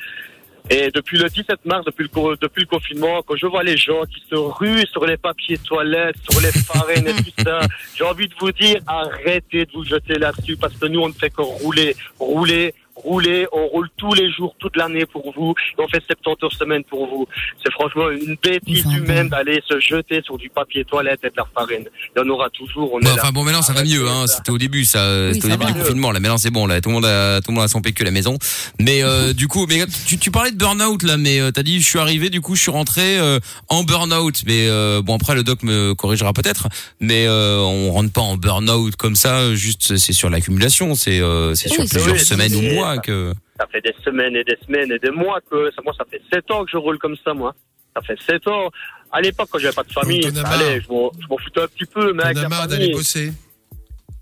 Et 0.69 0.89
depuis 0.91 1.17
le 1.17 1.30
17 1.30 1.65
mars, 1.65 1.86
depuis 1.86 2.04
le, 2.04 2.38
depuis 2.38 2.62
le 2.62 2.67
confinement, 2.67 3.21
quand 3.21 3.36
je 3.36 3.45
vois 3.47 3.63
les 3.63 3.76
gens 3.76 4.04
qui 4.06 4.23
se 4.30 4.36
ruent 4.36 4.88
sur 4.91 5.06
les 5.06 5.17
papiers 5.17 5.58
toilettes, 5.58 6.15
sur 6.30 6.39
les 6.41 6.52
farines 6.52 7.08
et 7.08 7.13
tout 7.13 7.43
ça, 7.43 7.60
j'ai 7.95 8.04
envie 8.06 8.28
de 8.28 8.34
vous 8.39 8.52
dire, 8.52 8.80
arrêtez 8.88 9.65
de 9.65 9.71
vous 9.73 9.84
jeter 9.84 10.15
là-dessus 10.15 10.56
parce 10.56 10.73
que 10.76 10.86
nous, 10.86 11.02
on 11.02 11.10
ne 11.10 11.13
fait 11.13 11.30
que 11.30 11.41
rouler, 11.41 11.95
rouler, 12.17 12.73
rouler. 12.95 13.47
On 13.51 13.67
roule 13.67 13.89
tous 13.97 14.13
les 14.13 14.32
jours, 14.32 14.56
toute 14.60 14.75
l'année 14.77 15.06
pour 15.06 15.34
vous. 15.36 15.53
Et 15.77 15.82
on 15.82 15.88
fait 15.88 16.01
70 16.06 16.43
heures 16.45 16.53
semaine 16.53 16.84
pour 16.84 17.08
vous. 17.08 17.27
C'est 17.63 17.71
franchement 17.73 18.10
une 18.10 18.36
bêtise 18.41 18.86
humaine 18.95 19.29
d'aller 19.29 19.62
se 19.67 19.79
jeter 19.79 20.21
sur 20.23 20.38
du 20.38 20.49
papier 20.49 20.86
toilette 20.86 21.19
et 21.23 21.29
de 21.29 21.36
la 21.38 21.45
farine. 21.53 21.86
Il 22.15 22.19
y 22.19 22.23
en 22.25 22.29
aura 22.29 22.49
toujours. 22.49 22.93
On 22.93 22.99
Bon, 22.99 23.01
est 23.01 23.15
là. 23.15 23.21
enfin 23.21 23.32
bon, 23.32 23.43
maintenant 23.43 23.62
ça 23.62 23.73
va 23.73 23.84
mieux. 23.84 24.08
Hein. 24.08 24.25
C'était 24.27 24.51
au 24.51 24.58
début, 24.58 24.86
ça. 24.86 25.08
Oui, 25.27 25.34
C'était 25.34 25.45
au 25.47 25.49
début 25.49 25.65
va 25.65 25.71
du 25.71 25.79
confinement. 25.79 26.12
Là, 26.12 26.19
maintenant 26.19 26.38
c'est 26.38 26.51
bon. 26.51 26.67
Là, 26.67 26.79
tout 26.82 26.89
le 26.89 26.95
monde 26.95 27.06
a, 27.06 27.41
tout 27.41 27.51
le 27.51 27.56
monde 27.56 27.63
a 27.65 27.67
son 27.67 27.82
PQ 27.82 28.03
à 28.03 28.06
la 28.06 28.12
maison. 28.12 28.38
Mais 28.79 29.03
euh, 29.03 29.34
du 29.43 29.47
coup, 29.47 29.65
mais 29.67 29.84
tu, 30.08 30.17
tu 30.17 30.32
parlais 30.32 30.51
de 30.51 30.58
burn-out 30.58 31.03
là, 31.03 31.17
mais 31.17 31.39
euh, 31.39 31.51
t'as 31.51 31.63
dit 31.63 31.82
je 31.82 31.86
suis 31.88 31.99
arrivé, 31.99 32.29
du 32.29 32.41
coup 32.41 32.56
je 32.56 32.62
suis 32.62 32.71
rentré 32.71 33.17
euh, 33.19 33.39
en 33.69 33.84
burn-out. 33.84 34.43
Mais 34.45 34.67
euh, 34.67 35.01
bon 35.01 35.15
après 35.15 35.36
le 35.36 35.43
doc 35.43 35.63
me 35.63 35.93
corrigera 35.93 36.34
peut-être. 36.34 36.67
Mais 36.99 37.25
euh, 37.27 37.60
on 37.60 37.91
rentre 37.91 38.12
pas 38.12 38.21
en 38.21 38.38
burn-out 38.38 38.95
comme 38.95 39.15
ça. 39.15 39.53
Juste 39.56 39.97
c'est 39.97 40.13
sur 40.13 40.29
l'accumulation. 40.29 40.95
C'est 40.95 41.19
euh, 41.21 41.56
c'est 41.56 41.69
Oui, 41.69 41.88
sur 41.88 41.89
plusieurs 41.99 42.15
oui, 42.15 42.19
semaines 42.25 42.53
ou 42.56 42.83
mois 42.84 42.98
que. 42.98 43.34
Ça 43.60 43.67
fait 43.67 43.82
des 43.82 43.96
semaines 44.04 44.36
et 44.36 44.43
des 44.43 44.58
semaines 44.65 44.91
et 44.91 45.00
des 45.00 45.12
mois 45.12 45.39
que 45.41 45.72
ça, 45.72 45.82
moi, 45.84 45.93
ça 45.98 46.06
fait 46.10 46.22
7 46.32 46.52
ans 46.52 46.65
que 46.65 46.72
je 46.72 46.78
roule 46.78 46.98
comme 46.98 47.15
ça, 47.24 47.34
moi. 47.34 47.54
Ça 47.96 48.02
fait 48.02 48.19
7 48.19 48.48
ans. 48.48 48.69
À 49.12 49.22
l'époque, 49.22 49.48
quand 49.52 49.60
j'avais 49.60 49.76
pas 49.76 49.84
de 49.84 49.91
famille, 49.91 50.22
Donc, 50.22 50.34
t'en 50.34 50.41
ça 50.41 50.48
allait, 50.50 50.82
je 50.82 50.88
m'en, 50.89 51.12
foutais 51.38 51.62
un 51.62 51.67
petit 51.67 51.86
peu, 51.86 52.15
a 52.19 52.34
la 52.34 52.50
marre 52.50 52.67
d'aller 52.67 52.91
bosser? 52.91 53.32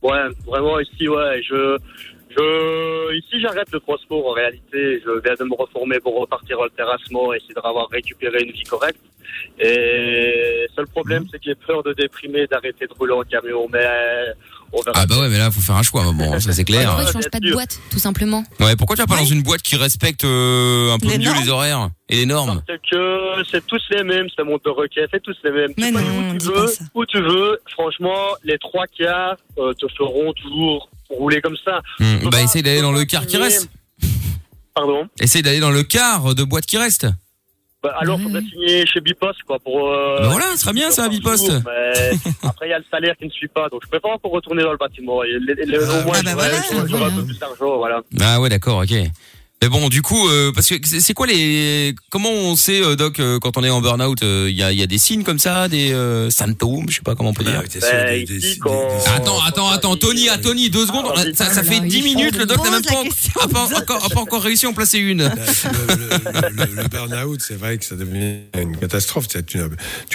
ouais, 0.02 0.28
vraiment 0.46 0.80
ici, 0.80 1.08
ouais, 1.08 1.42
je, 1.44 1.78
je, 2.30 3.18
ici, 3.18 3.40
j'arrête 3.42 3.72
le 3.72 3.80
transport 3.80 4.28
en 4.28 4.32
réalité. 4.32 5.02
Je 5.06 5.22
viens 5.22 5.36
de 5.40 5.44
me 5.46 5.56
reformer 5.56 6.00
pour 6.00 6.20
repartir 6.20 6.60
au 6.60 6.68
terrassement 6.70 7.34
et 7.34 7.38
essayer 7.38 7.54
de 7.54 7.60
avoir 7.60 7.90
récupéré 7.90 8.44
une 8.44 8.52
vie 8.52 8.64
correcte. 8.64 9.02
Et 9.60 10.68
seul 10.76 10.88
problème, 10.88 11.26
c'est 11.32 11.38
que 11.38 11.46
j'ai 11.46 11.56
peur 11.56 11.84
de 11.84 11.94
déprimer, 11.94 12.48
d'arrêter 12.48 12.88
de 12.88 12.94
rouler 12.94 13.14
en 13.14 13.24
camion, 13.24 13.68
mais. 13.72 13.88
Ah 14.94 15.06
bah 15.06 15.20
ouais, 15.20 15.30
mais 15.30 15.38
là 15.38 15.52
faut 15.52 15.60
faire 15.62 15.76
un 15.76 15.84
choix. 15.84 16.04
Bon, 16.14 16.40
ça 16.40 16.54
c'est 16.54 16.64
clair. 16.64 16.86
Pourquoi 16.88 17.04
Ouais, 17.04 17.08
tu 17.08 17.14
changes 17.14 17.30
pas 17.30 17.40
de 17.40 17.52
boîte, 17.52 17.80
tout 17.92 18.00
simplement 18.00 18.44
Ouais, 18.60 18.76
pourquoi 18.76 18.96
tu 18.96 19.02
vas 19.02 19.08
pas 19.08 19.18
dans 19.18 19.26
une 19.26 19.44
boîte 19.44 19.62
qui 19.62 19.76
respecte 19.76 20.24
euh, 20.24 20.94
un 20.94 20.98
peu 21.00 21.08
Les 21.10 21.18
mieux 21.18 21.26
normes 21.26 21.40
les 21.44 21.50
horaires 21.50 21.90
et 22.10 22.16
les 22.18 22.26
normes? 22.26 22.62
Parce 22.68 22.80
que 22.90 23.44
c'est 23.52 23.66
tous 23.68 23.82
les 23.92 24.04
mêmes, 24.04 24.28
c'est 24.36 24.44
mon 24.44 24.56
de 24.64 24.70
requête, 24.70 25.10
c'est 25.14 25.22
tous 25.22 25.36
les 25.44 25.52
mêmes. 25.52 25.72
Mais 25.78 25.88
tu 25.92 25.94
non, 25.94 26.32
où 26.34 26.38
tu 26.38 26.48
pas 26.52 26.60
veux, 26.62 26.68
ça. 26.68 26.84
où 26.96 27.06
tu 27.06 27.22
veux. 27.22 27.60
Franchement, 27.74 28.18
les 28.44 28.58
trois 28.60 28.86
quarts 28.98 29.36
euh, 29.58 29.74
te 29.74 29.86
feront 29.98 30.32
toujours 30.34 30.90
rouler 31.10 31.42
comme 31.42 31.58
ça. 31.66 31.82
Hmm, 32.00 32.30
Bah 32.30 32.42
essaye 32.42 32.64
d'aller 32.64 32.82
dans 32.82 32.92
le 32.94 33.04
quart 33.06 33.26
qui 33.26 33.38
reste. 33.38 33.70
Pardon? 34.74 35.08
Essaye 35.20 35.42
d'aller 35.42 35.60
dans 35.60 35.70
le 35.72 35.84
quart 35.84 36.34
de 36.34 36.44
boîte 36.44 36.66
qui 36.66 36.78
reste. 36.78 37.08
Bah, 37.84 37.96
alors, 38.00 38.20
Mhm. 38.20 38.26
faudrait 38.26 38.42
signer 38.42 38.86
chez 38.86 39.02
Bipost, 39.02 39.42
quoi, 39.48 39.58
pour. 39.58 39.92
Euh, 39.92 40.20
Bah 40.22 40.28
voilà, 40.30 40.46
ce 40.52 40.58
serait 40.58 40.74
bien 40.74 40.92
ça, 40.92 41.10
Bipost. 41.10 41.50
jour, 41.50 41.62
mais 41.66 42.12
après, 42.44 42.68
il 42.68 42.70
y 42.70 42.74
a 42.74 42.78
le 42.80 42.86
salaire 42.92 43.16
qui 43.18 43.26
ne 43.26 43.32
suit 43.32 43.48
pas, 43.48 43.70
donc 43.70 43.82
je 43.84 43.88
préfère 43.90 44.12
encore 44.12 44.32
retourner 44.32 44.62
dans 44.62 44.72
le 44.72 44.78
bâtiment. 44.78 45.24
Et 45.24 45.30
les- 45.40 45.56
les- 45.66 45.78
Ah, 45.78 46.00
au 46.02 46.06
moins, 46.06 46.18
ah 46.20 46.22
bah 46.24 46.32
voilà, 46.36 46.58
un 47.08 47.12
peu 47.16 47.26
plus 47.26 47.40
d'argent, 47.40 47.78
voilà. 47.78 48.02
Ah 48.22 48.40
ouais, 48.40 48.50
d'accord, 48.50 48.84
ok. 48.84 48.94
Mais 49.62 49.70
bon, 49.70 49.90
du 49.90 50.02
coup, 50.02 50.28
euh, 50.28 50.52
parce 50.52 50.70
que 50.70 50.76
c'est 50.84 51.14
quoi 51.14 51.28
les, 51.28 51.94
comment 52.10 52.32
on 52.32 52.56
sait, 52.56 52.82
euh, 52.84 52.96
Doc, 52.96 53.20
euh, 53.20 53.38
quand 53.38 53.58
on 53.58 53.64
est 53.64 53.70
en 53.70 53.80
burn-out, 53.80 54.18
il 54.24 54.50
y, 54.56 54.64
a, 54.64 54.72
y 54.74 54.82
a 54.82 54.88
des 54.88 54.98
signes 54.98 55.24
comme 55.24 55.38
ça, 55.38 55.68
des 55.68 55.92
euh, 55.94 56.32
symptômes, 56.32 56.86
je 56.90 56.96
sais 56.96 57.02
pas 57.04 57.14
comment 57.14 57.30
on 57.30 57.34
peut 57.34 57.44
dire. 57.44 57.62
Ah, 57.62 57.68
Bah, 57.80 58.26
des- 58.26 58.40
Attends, 59.16 59.40
attends, 59.44 59.70
attends, 59.70 59.96
Tony, 59.98 60.30
ah, 60.30 60.40
Tony, 60.40 60.72
deux 60.72 60.88
secondes, 60.88 61.06
vas-y. 61.16 61.36
ça, 61.36 61.46
ça 61.54 61.62
fait 61.62 61.76
là, 61.80 61.86
10 61.86 61.96
il 61.98 62.04
minutes, 62.04 62.38
le 62.38 62.48
Doc 62.48 62.64
n'a 62.64 62.72
même 62.72 62.82
pas, 62.82 62.96
a 63.42 63.78
encore, 63.78 64.04
a 64.04 64.10
pas 64.10 64.20
encore 64.22 64.42
réussi 64.42 64.66
à 64.66 64.70
en 64.70 64.74
placer 64.74 64.98
une. 64.98 65.22
Le, 65.30 65.30
le- 65.30 66.66
le- 66.66 66.82
le 66.82 66.88
burn-out, 66.88 67.40
c'est 67.48 67.54
vrai 67.60 67.78
que 67.78 67.86
ça 67.86 67.96
devient 67.96 68.38
une 68.60 68.76
catastrophe. 68.78 69.28
Tu 69.28 69.38
es 69.38 69.62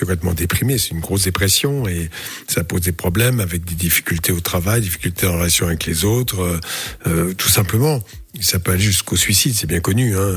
complètement 0.01 0.35
déprimé, 0.35 0.77
c'est 0.79 0.91
une 0.91 1.01
grosse 1.01 1.23
dépression 1.23 1.87
et 1.87 2.11
ça 2.49 2.65
pose 2.65 2.81
des 2.81 2.91
problèmes 2.93 3.39
avec 3.39 3.65
des 3.65 3.77
difficultés 3.77 4.33
au 4.33 4.41
travail, 4.41 4.81
difficultés 4.81 5.29
en 5.29 5.35
relation 5.35 5.67
avec 5.69 5.87
les 5.87 6.05
autres, 6.05 6.41
euh, 6.41 6.61
euh, 7.07 7.35
tout 7.35 7.49
simplement. 7.49 8.01
Ça 8.41 8.59
peut 8.59 8.73
aller 8.73 8.83
jusqu'au 8.83 9.17
suicide, 9.17 9.55
c'est 9.55 9.67
bien 9.67 9.81
connu. 9.81 10.17
Hein. 10.17 10.35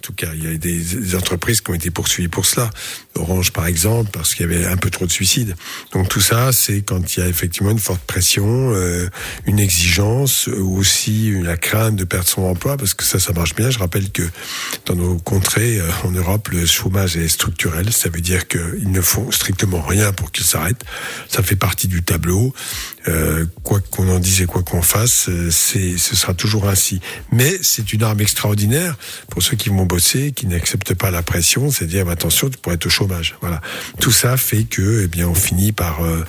En 0.00 0.02
tout 0.02 0.14
cas, 0.14 0.28
il 0.34 0.44
y 0.44 0.54
a 0.54 0.56
des, 0.56 1.14
entreprises 1.14 1.60
qui 1.60 1.70
ont 1.70 1.74
été 1.74 1.90
poursuivies 1.90 2.28
pour 2.28 2.46
cela. 2.46 2.70
Orange, 3.16 3.52
par 3.52 3.66
exemple, 3.66 4.10
parce 4.10 4.34
qu'il 4.34 4.50
y 4.50 4.54
avait 4.54 4.64
un 4.64 4.78
peu 4.78 4.88
trop 4.88 5.04
de 5.04 5.12
suicides. 5.12 5.54
Donc 5.92 6.08
tout 6.08 6.22
ça, 6.22 6.52
c'est 6.52 6.80
quand 6.80 7.16
il 7.16 7.20
y 7.20 7.22
a 7.22 7.28
effectivement 7.28 7.70
une 7.70 7.78
forte 7.78 8.00
pression, 8.02 8.72
euh, 8.72 9.10
une 9.44 9.58
exigence, 9.58 10.46
ou 10.46 10.78
aussi 10.78 11.32
la 11.42 11.58
crainte 11.58 11.96
de 11.96 12.04
perdre 12.04 12.26
son 12.26 12.44
emploi, 12.44 12.78
parce 12.78 12.94
que 12.94 13.04
ça, 13.04 13.18
ça 13.20 13.34
marche 13.34 13.54
bien. 13.54 13.68
Je 13.68 13.78
rappelle 13.78 14.10
que 14.10 14.22
dans 14.86 14.94
nos 14.94 15.18
contrées, 15.18 15.78
euh, 15.78 15.90
en 16.04 16.12
Europe, 16.12 16.48
le 16.48 16.64
chômage 16.64 17.18
est 17.18 17.28
structurel. 17.28 17.92
Ça 17.92 18.08
veut 18.08 18.22
dire 18.22 18.48
qu'ils 18.48 18.90
ne 18.90 19.02
font 19.02 19.30
strictement 19.30 19.82
rien 19.82 20.14
pour 20.14 20.32
qu'il 20.32 20.46
s'arrête. 20.46 20.82
Ça 21.28 21.42
fait 21.42 21.56
partie 21.56 21.88
du 21.88 22.02
tableau. 22.02 22.54
Euh, 23.08 23.46
quoi 23.62 23.80
qu'on 23.80 24.08
en 24.08 24.18
dise 24.18 24.42
et 24.42 24.46
quoi 24.46 24.62
qu'on 24.62 24.82
fasse, 24.82 25.28
euh, 25.28 25.50
c'est, 25.50 25.96
ce 25.96 26.14
sera 26.14 26.34
toujours 26.34 26.68
ainsi. 26.68 27.00
Mais 27.32 27.58
c'est 27.62 27.92
une 27.92 28.02
arme 28.02 28.20
extraordinaire 28.20 28.96
pour 29.30 29.42
ceux 29.42 29.56
qui 29.56 29.70
vont 29.70 29.86
qui 29.98 30.46
n'acceptent 30.46 30.94
pas 30.94 31.10
la 31.10 31.22
pression, 31.22 31.70
c'est 31.70 31.86
dire 31.86 32.08
attention, 32.08 32.48
tu 32.48 32.58
pourrais 32.58 32.76
être 32.76 32.86
au 32.86 32.90
chômage. 32.90 33.36
Voilà. 33.40 33.60
Tout 34.00 34.12
ça 34.12 34.36
fait 34.36 34.64
que, 34.64 35.02
eh 35.04 35.08
bien, 35.08 35.28
on 35.28 35.34
finit 35.34 35.72
par 35.72 36.04
euh, 36.04 36.24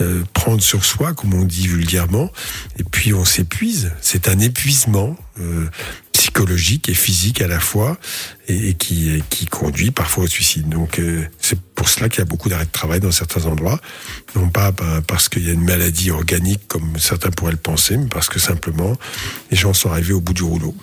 euh, 0.00 0.22
prendre 0.34 0.62
sur 0.62 0.84
soi, 0.84 1.14
comme 1.14 1.34
on 1.34 1.44
dit 1.44 1.66
vulgairement, 1.66 2.30
et 2.78 2.84
puis 2.84 3.14
on 3.14 3.24
s'épuise. 3.24 3.92
C'est 4.00 4.28
un 4.28 4.38
épuisement. 4.38 5.16
euh, 5.38 5.66
psychologique 6.12 6.88
et 6.88 6.94
physique 6.94 7.40
à 7.40 7.46
la 7.46 7.60
fois 7.60 7.98
et, 8.48 8.74
qui, 8.74 9.22
qui 9.30 9.46
conduit 9.46 9.90
parfois 9.90 10.24
au 10.24 10.26
suicide. 10.26 10.68
Donc 10.68 10.98
euh, 10.98 11.24
c'est 11.40 11.58
pour 11.60 11.88
cela 11.88 12.08
qu'il 12.08 12.18
y 12.18 12.22
a 12.22 12.24
beaucoup 12.24 12.48
d'arrêts 12.48 12.64
de 12.64 12.70
travail 12.70 13.00
dans 13.00 13.10
certains 13.12 13.44
endroits, 13.44 13.80
non 14.34 14.48
pas 14.48 14.70
ben, 14.72 15.02
parce 15.06 15.28
qu'il 15.28 15.46
y 15.46 15.50
a 15.50 15.52
une 15.52 15.64
maladie 15.64 16.10
organique 16.10 16.66
comme 16.68 16.98
certains 16.98 17.30
pourraient 17.30 17.52
le 17.52 17.58
penser, 17.58 17.96
mais 17.96 18.08
parce 18.08 18.28
que 18.28 18.38
simplement 18.38 18.96
les 19.50 19.56
gens 19.56 19.74
sont 19.74 19.90
arrivés 19.90 20.14
au 20.14 20.20
bout 20.20 20.34
du 20.34 20.42
rouleau. 20.42 20.74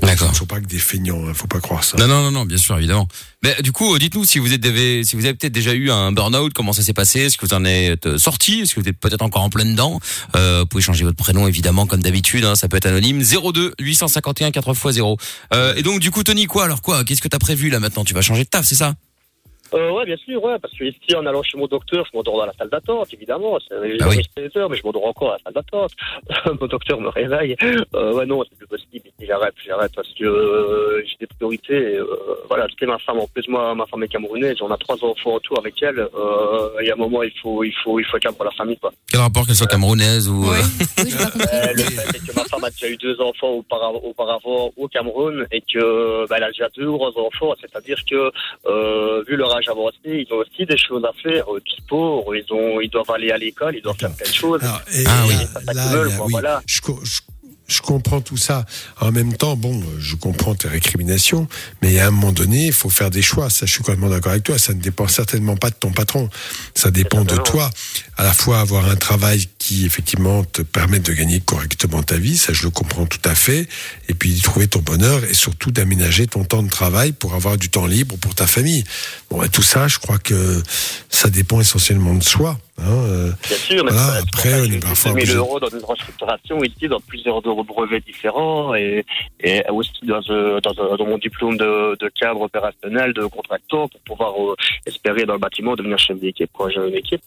D'accord. 0.00 0.30
Ne 0.30 0.34
sont 0.34 0.46
pas 0.46 0.60
que 0.60 0.66
des 0.66 0.78
feignants, 0.78 1.26
hein, 1.26 1.34
faut 1.34 1.46
pas 1.46 1.60
croire 1.60 1.84
ça. 1.84 1.96
Non, 1.98 2.06
non, 2.06 2.22
non, 2.22 2.30
non, 2.30 2.44
bien 2.44 2.56
sûr, 2.56 2.76
évidemment. 2.78 3.08
Mais 3.42 3.54
du 3.62 3.72
coup, 3.72 3.94
euh, 3.94 3.98
dites-nous 3.98 4.24
si 4.24 4.38
vous 4.38 4.52
avez, 4.52 5.04
si 5.04 5.16
vous 5.16 5.24
avez 5.24 5.34
peut-être 5.34 5.52
déjà 5.52 5.72
eu 5.74 5.90
un 5.90 6.12
burn-out, 6.12 6.52
comment 6.52 6.72
ça 6.72 6.82
s'est 6.82 6.92
passé? 6.92 7.20
Est-ce 7.20 7.36
que 7.36 7.46
vous 7.46 7.54
en 7.54 7.64
êtes 7.64 8.06
euh, 8.06 8.18
sorti? 8.18 8.60
Est-ce 8.60 8.74
que 8.74 8.80
vous 8.80 8.88
êtes 8.88 8.98
peut-être 8.98 9.22
encore 9.22 9.42
en 9.42 9.50
plein 9.50 9.64
dedans 9.64 10.00
euh, 10.36 10.60
Vous 10.60 10.66
pouvez 10.66 10.82
changer 10.82 11.04
votre 11.04 11.16
prénom, 11.16 11.46
évidemment, 11.46 11.86
comme 11.86 12.02
d'habitude. 12.02 12.44
Hein, 12.44 12.54
ça 12.54 12.68
peut 12.68 12.76
être 12.76 12.86
anonyme. 12.86 13.22
02 13.22 13.74
851 13.80 14.50
4x0. 14.50 15.18
Euh, 15.52 15.74
et 15.76 15.82
donc, 15.82 16.00
du 16.00 16.10
coup, 16.10 16.22
Tony, 16.22 16.46
quoi? 16.46 16.64
Alors 16.64 16.82
quoi? 16.82 17.04
Qu'est-ce 17.04 17.20
que 17.20 17.28
t'as 17.28 17.38
prévu 17.38 17.68
là 17.68 17.80
maintenant? 17.80 18.04
Tu 18.04 18.14
vas 18.14 18.22
changer 18.22 18.44
de 18.44 18.48
taf, 18.48 18.64
c'est 18.64 18.74
ça? 18.74 18.94
Euh, 19.74 19.90
ouais, 19.92 20.04
bien 20.04 20.16
sûr, 20.16 20.42
ouais, 20.42 20.58
parce 20.58 20.74
que 20.74 20.84
ici, 20.84 21.14
en 21.16 21.24
allant 21.26 21.42
chez 21.42 21.58
mon 21.58 21.66
docteur, 21.66 22.04
je 22.10 22.16
m'endors 22.16 22.36
dans 22.38 22.46
la 22.46 22.52
salle 22.54 22.68
d'attente, 22.68 23.08
évidemment. 23.12 23.58
C'est 23.68 23.74
Ah 24.00 24.08
oui. 24.08 24.22
16 24.36 24.56
heures, 24.56 24.70
mais 24.70 24.76
je 24.76 24.82
m'endors 24.84 25.06
encore 25.06 25.30
à 25.30 25.32
la 25.32 25.38
salle 25.44 25.54
d'attente. 25.54 25.92
mon 26.60 26.66
docteur 26.66 27.00
me 27.00 27.08
réveille. 27.08 27.56
Euh, 27.94 28.12
ouais, 28.14 28.26
non, 28.26 28.42
c'est 28.48 28.56
plus 28.58 28.66
possible. 28.66 29.10
J'arrête, 29.20 29.54
j'arrête 29.66 29.92
parce 29.94 30.08
que 30.18 30.24
euh, 30.24 31.02
j'ai 31.06 31.16
des 31.20 31.26
priorités. 31.26 31.96
Euh, 31.96 32.06
voilà, 32.48 32.66
c'était 32.70 32.86
ma 32.86 32.98
femme. 32.98 33.18
En 33.18 33.26
plus, 33.26 33.46
moi, 33.48 33.74
ma 33.74 33.86
femme 33.86 34.02
est 34.02 34.08
camerounaise. 34.08 34.56
On 34.60 34.70
a 34.70 34.76
trois 34.76 34.96
enfants 35.04 35.34
autour 35.34 35.58
avec 35.58 35.80
elle. 35.82 35.98
Euh, 36.00 36.68
il 36.80 36.86
y 36.86 36.90
a 36.90 36.94
un 36.94 36.96
moment, 36.96 37.22
il 37.22 37.32
faut, 37.42 37.64
il 37.64 37.74
faut, 37.82 37.98
il 37.98 38.04
faut 38.04 38.16
être 38.16 38.24
là 38.24 38.32
pour 38.32 38.44
la 38.44 38.50
famille, 38.52 38.76
quoi. 38.78 38.92
Quel 39.10 39.20
rapport 39.20 39.46
qu'elle 39.46 39.56
soit 39.56 39.66
camerounaise 39.66 40.28
ou 40.28 40.44
euh, 40.44 40.56
Euh, 40.98 41.72
le 41.74 41.82
fait 41.82 42.16
est 42.16 42.26
que 42.26 42.34
ma 42.34 42.44
femme 42.44 42.64
a 42.64 42.70
déjà 42.70 42.88
eu 42.88 42.96
deux 42.96 43.20
enfants 43.20 43.50
auparavant, 43.50 44.00
auparavant 44.04 44.70
au 44.76 44.88
Cameroun 44.88 45.46
et 45.50 45.60
que 45.60 46.26
bah, 46.28 46.36
elle 46.38 46.44
a 46.44 46.48
déjà 46.48 46.68
deux 46.76 46.86
ou 46.86 46.96
trois 46.96 47.12
enfants. 47.18 47.54
C'est-à-dire 47.60 47.98
que 48.08 48.30
euh, 48.66 49.22
vu 49.26 49.36
leur 49.36 49.54
âge 49.56 49.61
avancé, 49.68 49.96
ils 50.04 50.26
ont 50.32 50.36
aussi 50.38 50.64
des 50.66 50.76
choses 50.78 51.04
à 51.04 51.12
faire, 51.22 51.52
euh, 51.54 51.60
du 51.60 51.76
sport. 51.82 52.24
Ils 52.34 52.44
ont, 52.52 52.80
ils 52.80 52.90
doivent 52.90 53.10
aller 53.10 53.30
à 53.30 53.38
l'école, 53.38 53.76
ils 53.76 53.82
doivent 53.82 53.96
faire 53.98 54.14
plein 54.14 54.28
de 54.28 54.34
choses. 54.34 54.60
Et 54.94 55.04
Ah 55.06 55.24
oui. 55.28 55.34
Là, 55.74 55.82
quoi, 56.16 56.26
oui, 56.26 56.30
voilà. 56.32 56.62
je, 56.66 56.80
je- 57.04 57.20
je 57.72 57.82
comprends 57.82 58.20
tout 58.20 58.36
ça. 58.36 58.64
En 59.00 59.10
même 59.10 59.34
temps, 59.34 59.56
bon, 59.56 59.82
je 59.98 60.14
comprends 60.14 60.54
tes 60.54 60.68
récriminations, 60.68 61.48
mais 61.80 61.98
à 61.98 62.08
un 62.08 62.10
moment 62.10 62.32
donné, 62.32 62.66
il 62.66 62.72
faut 62.72 62.90
faire 62.90 63.10
des 63.10 63.22
choix. 63.22 63.50
Ça, 63.50 63.66
je 63.66 63.72
suis 63.72 63.82
complètement 63.82 64.10
d'accord 64.10 64.32
avec 64.32 64.44
toi. 64.44 64.58
Ça 64.58 64.74
ne 64.74 64.80
dépend 64.80 65.08
certainement 65.08 65.56
pas 65.56 65.70
de 65.70 65.74
ton 65.74 65.90
patron. 65.90 66.28
Ça 66.74 66.90
dépend 66.90 67.24
de 67.24 67.36
toi. 67.36 67.70
À 68.16 68.24
la 68.24 68.32
fois 68.32 68.60
avoir 68.60 68.88
un 68.88 68.96
travail 68.96 69.48
qui, 69.58 69.86
effectivement, 69.86 70.44
te 70.44 70.62
permette 70.62 71.04
de 71.04 71.12
gagner 71.12 71.40
correctement 71.40 72.02
ta 72.02 72.16
vie, 72.16 72.36
ça, 72.36 72.52
je 72.52 72.64
le 72.64 72.70
comprends 72.70 73.06
tout 73.06 73.26
à 73.28 73.34
fait. 73.34 73.68
Et 74.08 74.14
puis, 74.14 74.38
trouver 74.40 74.68
ton 74.68 74.80
bonheur 74.80 75.24
et 75.24 75.34
surtout 75.34 75.70
d'aménager 75.70 76.26
ton 76.26 76.44
temps 76.44 76.62
de 76.62 76.70
travail 76.70 77.12
pour 77.12 77.34
avoir 77.34 77.56
du 77.56 77.70
temps 77.70 77.86
libre 77.86 78.16
pour 78.18 78.34
ta 78.34 78.46
famille. 78.46 78.84
Bon, 79.30 79.38
ben, 79.38 79.48
tout 79.48 79.62
ça, 79.62 79.88
je 79.88 79.98
crois 79.98 80.18
que 80.18 80.62
ça 81.08 81.30
dépend 81.30 81.60
essentiellement 81.60 82.14
de 82.14 82.22
soi. 82.22 82.58
Hein, 82.84 83.04
euh, 83.08 83.30
Bien 83.48 83.56
sûr, 83.56 83.84
mais 83.84 83.90
voilà, 83.92 84.18
après, 84.18 84.60
on 84.60 84.64
est 84.64 84.70
j'ai 84.72 84.78
parfois 84.80 85.12
2000 85.12 85.22
obligé- 85.24 85.36
euros 85.36 85.60
dans 85.60 85.68
une 85.68 85.84
restructuration 85.84 86.62
ici, 86.64 86.88
dans 86.88 87.00
plusieurs 87.00 87.40
brevets 87.42 88.04
différents 88.04 88.74
et, 88.74 89.04
et 89.40 89.62
aussi 89.70 89.90
dans, 90.02 90.20
euh, 90.30 90.60
dans, 90.60 90.72
euh, 90.78 90.96
dans 90.96 91.06
mon 91.06 91.18
diplôme 91.18 91.56
de, 91.56 91.96
de 92.00 92.08
cadre 92.18 92.40
opérationnel, 92.42 93.12
de 93.12 93.24
contractant 93.26 93.88
pour 93.88 94.00
pouvoir 94.02 94.32
euh, 94.42 94.54
espérer 94.86 95.24
dans 95.24 95.34
le 95.34 95.38
bâtiment 95.38 95.74
devenir 95.76 95.98
chef 95.98 96.18
d'équipe 96.18 96.50
quand 96.56 96.68
j'ai 96.70 96.80
une 96.80 96.94
équipe. 96.94 97.22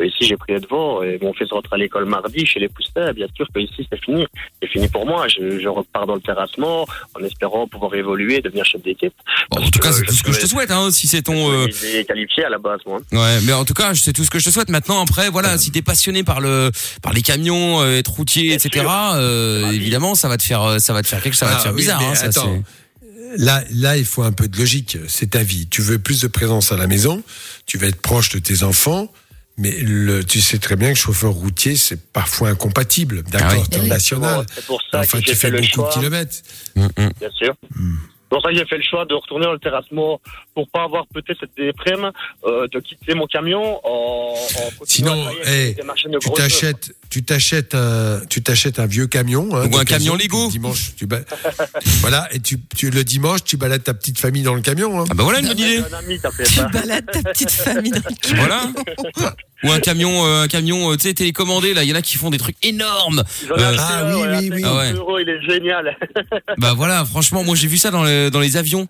Ici, 0.00 0.24
j'ai 0.28 0.36
pris 0.36 0.54
les 0.54 0.60
devants 0.60 1.02
et 1.02 1.18
mon 1.22 1.32
fils 1.34 1.50
rentre 1.50 1.72
à 1.72 1.76
l'école 1.76 2.04
mardi 2.06 2.46
chez 2.46 2.60
les 2.60 2.68
poussins. 2.68 3.12
Bien 3.12 3.26
sûr 3.34 3.46
que 3.54 3.60
ici, 3.60 3.86
c'est 3.90 4.00
fini. 4.02 4.26
C'est 4.62 4.68
fini 4.68 4.88
pour 4.88 5.06
moi. 5.06 5.26
Je, 5.28 5.58
je 5.58 5.68
repars 5.68 6.06
dans 6.06 6.14
le 6.14 6.20
terrassement 6.20 6.86
en 7.18 7.24
espérant 7.24 7.66
pouvoir 7.66 7.94
évoluer 7.94 8.36
et 8.36 8.40
devenir 8.40 8.64
chef 8.64 8.82
d'équipe. 8.82 9.12
Bon, 9.50 9.62
en 9.62 9.70
tout 9.70 9.78
cas, 9.80 9.92
c'est 9.92 10.04
tout 10.04 10.12
ce 10.14 10.22
que 10.22 10.32
je 10.32 10.40
te 10.40 10.46
souhaite, 10.46 10.70
hein, 10.70 10.90
si 10.90 11.06
c'est 11.06 11.22
ton. 11.22 11.50
euh, 11.52 11.66
qualifié 12.06 12.44
à 12.44 12.48
la 12.48 12.58
base, 12.58 12.80
moi. 12.86 12.98
Ouais, 13.12 13.38
mais 13.46 13.52
en 13.52 13.64
tout 13.64 13.74
cas, 13.74 13.94
c'est 13.94 14.12
tout 14.12 14.24
ce 14.24 14.30
que 14.30 14.38
je 14.38 14.44
te 14.46 14.50
souhaite. 14.50 14.68
Maintenant, 14.70 14.99
après, 15.02 15.30
voilà, 15.30 15.58
si 15.58 15.70
t'es 15.70 15.82
passionné 15.82 16.22
par 16.24 16.40
le, 16.40 16.70
par 17.02 17.12
les 17.12 17.22
camions, 17.22 17.80
euh, 17.80 17.98
être 17.98 18.08
routier, 18.12 18.52
etc. 18.54 18.86
Euh, 19.14 19.70
évidemment, 19.70 20.14
ça 20.14 20.28
va 20.28 20.36
te 20.36 20.42
faire, 20.42 20.62
euh, 20.62 20.78
ça 20.78 20.92
va 20.92 21.02
te 21.02 21.08
faire 21.08 21.22
quelque, 21.22 21.36
ça 21.36 21.46
va 21.46 21.52
te 21.52 21.58
Ah 21.58 21.62
faire 21.62 21.72
oui, 21.72 21.78
bizarre. 21.82 22.00
mais 22.00 22.06
hein, 22.06 22.22
attends. 22.22 22.62
Là, 23.36 23.62
là, 23.70 23.96
il 23.96 24.04
faut 24.04 24.22
un 24.24 24.32
peu 24.32 24.48
de 24.48 24.56
logique. 24.58 24.98
C'est 25.08 25.30
ta 25.30 25.42
vie. 25.44 25.68
Tu 25.68 25.82
veux 25.82 25.98
plus 26.00 26.20
de 26.22 26.26
présence 26.26 26.72
à 26.72 26.76
la 26.76 26.86
maison. 26.88 27.22
Tu 27.66 27.78
veux 27.78 27.86
être 27.86 28.00
proche 28.00 28.30
de 28.30 28.38
tes 28.40 28.64
enfants. 28.64 29.12
Mais 29.56 29.76
le, 29.82 30.24
tu 30.24 30.40
sais 30.40 30.58
très 30.58 30.74
bien 30.74 30.92
que 30.92 30.98
chauffeur 30.98 31.32
routier, 31.32 31.76
c'est 31.76 32.10
parfois 32.12 32.48
incompatible. 32.48 33.22
D'accord, 33.30 33.64
Ah 33.72 33.76
oui. 33.76 33.80
en 33.80 33.86
national. 33.86 34.46
C'est 34.54 34.64
pour 34.64 34.80
ça 34.90 35.00
Enfin, 35.00 35.20
que 35.20 35.24
tu 35.24 35.34
fais 35.36 35.50
beaucoup 35.50 35.64
choix. 35.66 35.88
de 35.90 35.94
kilomètres. 35.94 36.36
Bien 36.74 37.30
sûr. 37.36 37.54
Hmm. 37.76 37.96
Pour 38.30 38.40
ça 38.42 38.52
j'ai 38.52 38.64
fait 38.64 38.76
le 38.76 38.82
choix 38.82 39.04
de 39.04 39.14
retourner 39.14 39.44
dans 39.44 39.52
le 39.52 39.58
terrassement 39.58 40.20
pour 40.54 40.68
pas 40.70 40.84
avoir 40.84 41.06
peut-être 41.08 41.40
cette 41.40 41.56
déprime, 41.56 42.10
euh, 42.44 42.66
de 42.68 42.78
quitter 42.80 43.14
mon 43.14 43.26
camion 43.26 43.80
en, 43.84 44.32
en 44.34 44.78
continuant 44.78 45.14
Sinon, 45.14 45.30
hey, 45.44 45.74
des 45.74 45.82
machines 45.82 46.12
de 46.12 46.18
tu 46.18 46.30
t'achètes, 46.32 46.92
tu 47.10 47.22
t'achètes 47.24 47.74
un, 47.74 48.20
tu 48.28 48.40
t'achètes 48.42 48.78
un 48.78 48.86
vieux 48.86 49.06
camion, 49.08 49.48
hein, 49.54 49.68
Ou 49.70 49.76
un 49.76 49.84
camion 49.84 50.14
Lego. 50.16 50.46
le 50.46 50.52
Dimanche, 50.52 50.92
tu 50.96 51.06
ba- 51.06 51.20
voilà, 52.00 52.28
et 52.32 52.38
tu, 52.40 52.58
tu, 52.76 52.90
le 52.90 53.02
dimanche, 53.04 53.42
tu 53.44 53.56
balades 53.56 53.82
ta 53.82 53.94
petite 53.94 54.18
famille 54.18 54.42
dans 54.42 54.54
le 54.54 54.60
camion. 54.60 55.00
Hein. 55.00 55.04
Ah 55.10 55.14
bah 55.14 55.24
voilà 55.24 55.40
une 55.40 55.48
bonne 55.48 55.58
idée. 55.58 55.82
J'ai 55.88 55.94
un 55.94 55.98
ami 55.98 56.18
qui 56.20 56.26
a 56.26 56.30
fait 56.30 56.44
ça. 56.44 56.68
Balade 56.68 57.04
ta 57.10 57.22
petite 57.22 57.50
famille 57.50 57.90
dans 57.90 57.98
le 57.98 58.36
Voilà. 58.36 58.62
Ou 59.64 59.72
un 59.72 59.80
camion, 59.80 60.24
euh, 60.24 60.44
un 60.44 60.48
camion, 60.48 60.90
euh, 60.92 60.96
tu 60.96 61.08
sais, 61.08 61.14
télécommandé. 61.14 61.74
Là, 61.74 61.82
il 61.84 61.90
y 61.90 61.92
en 61.92 61.96
a 61.96 62.02
qui 62.02 62.16
font 62.16 62.30
des 62.30 62.38
trucs 62.38 62.56
énormes. 62.62 63.24
Euh, 63.50 63.74
ah 63.78 63.98
un, 64.06 64.14
oui, 64.14 64.22
oui, 64.40 64.50
oui. 64.54 64.62
50 64.62 64.64
Ah 64.64 64.76
ouais. 65.12 65.22
il 65.22 65.28
est 65.28 65.42
génial. 65.42 65.96
Bah 66.58 66.74
voilà, 66.74 67.04
franchement, 67.04 67.42
moi 67.44 67.56
j'ai 67.56 67.66
vu 67.68 67.76
ça 67.78 67.90
dans 67.90 68.04
les, 68.04 68.30
dans 68.30 68.40
les 68.40 68.56
avions. 68.56 68.86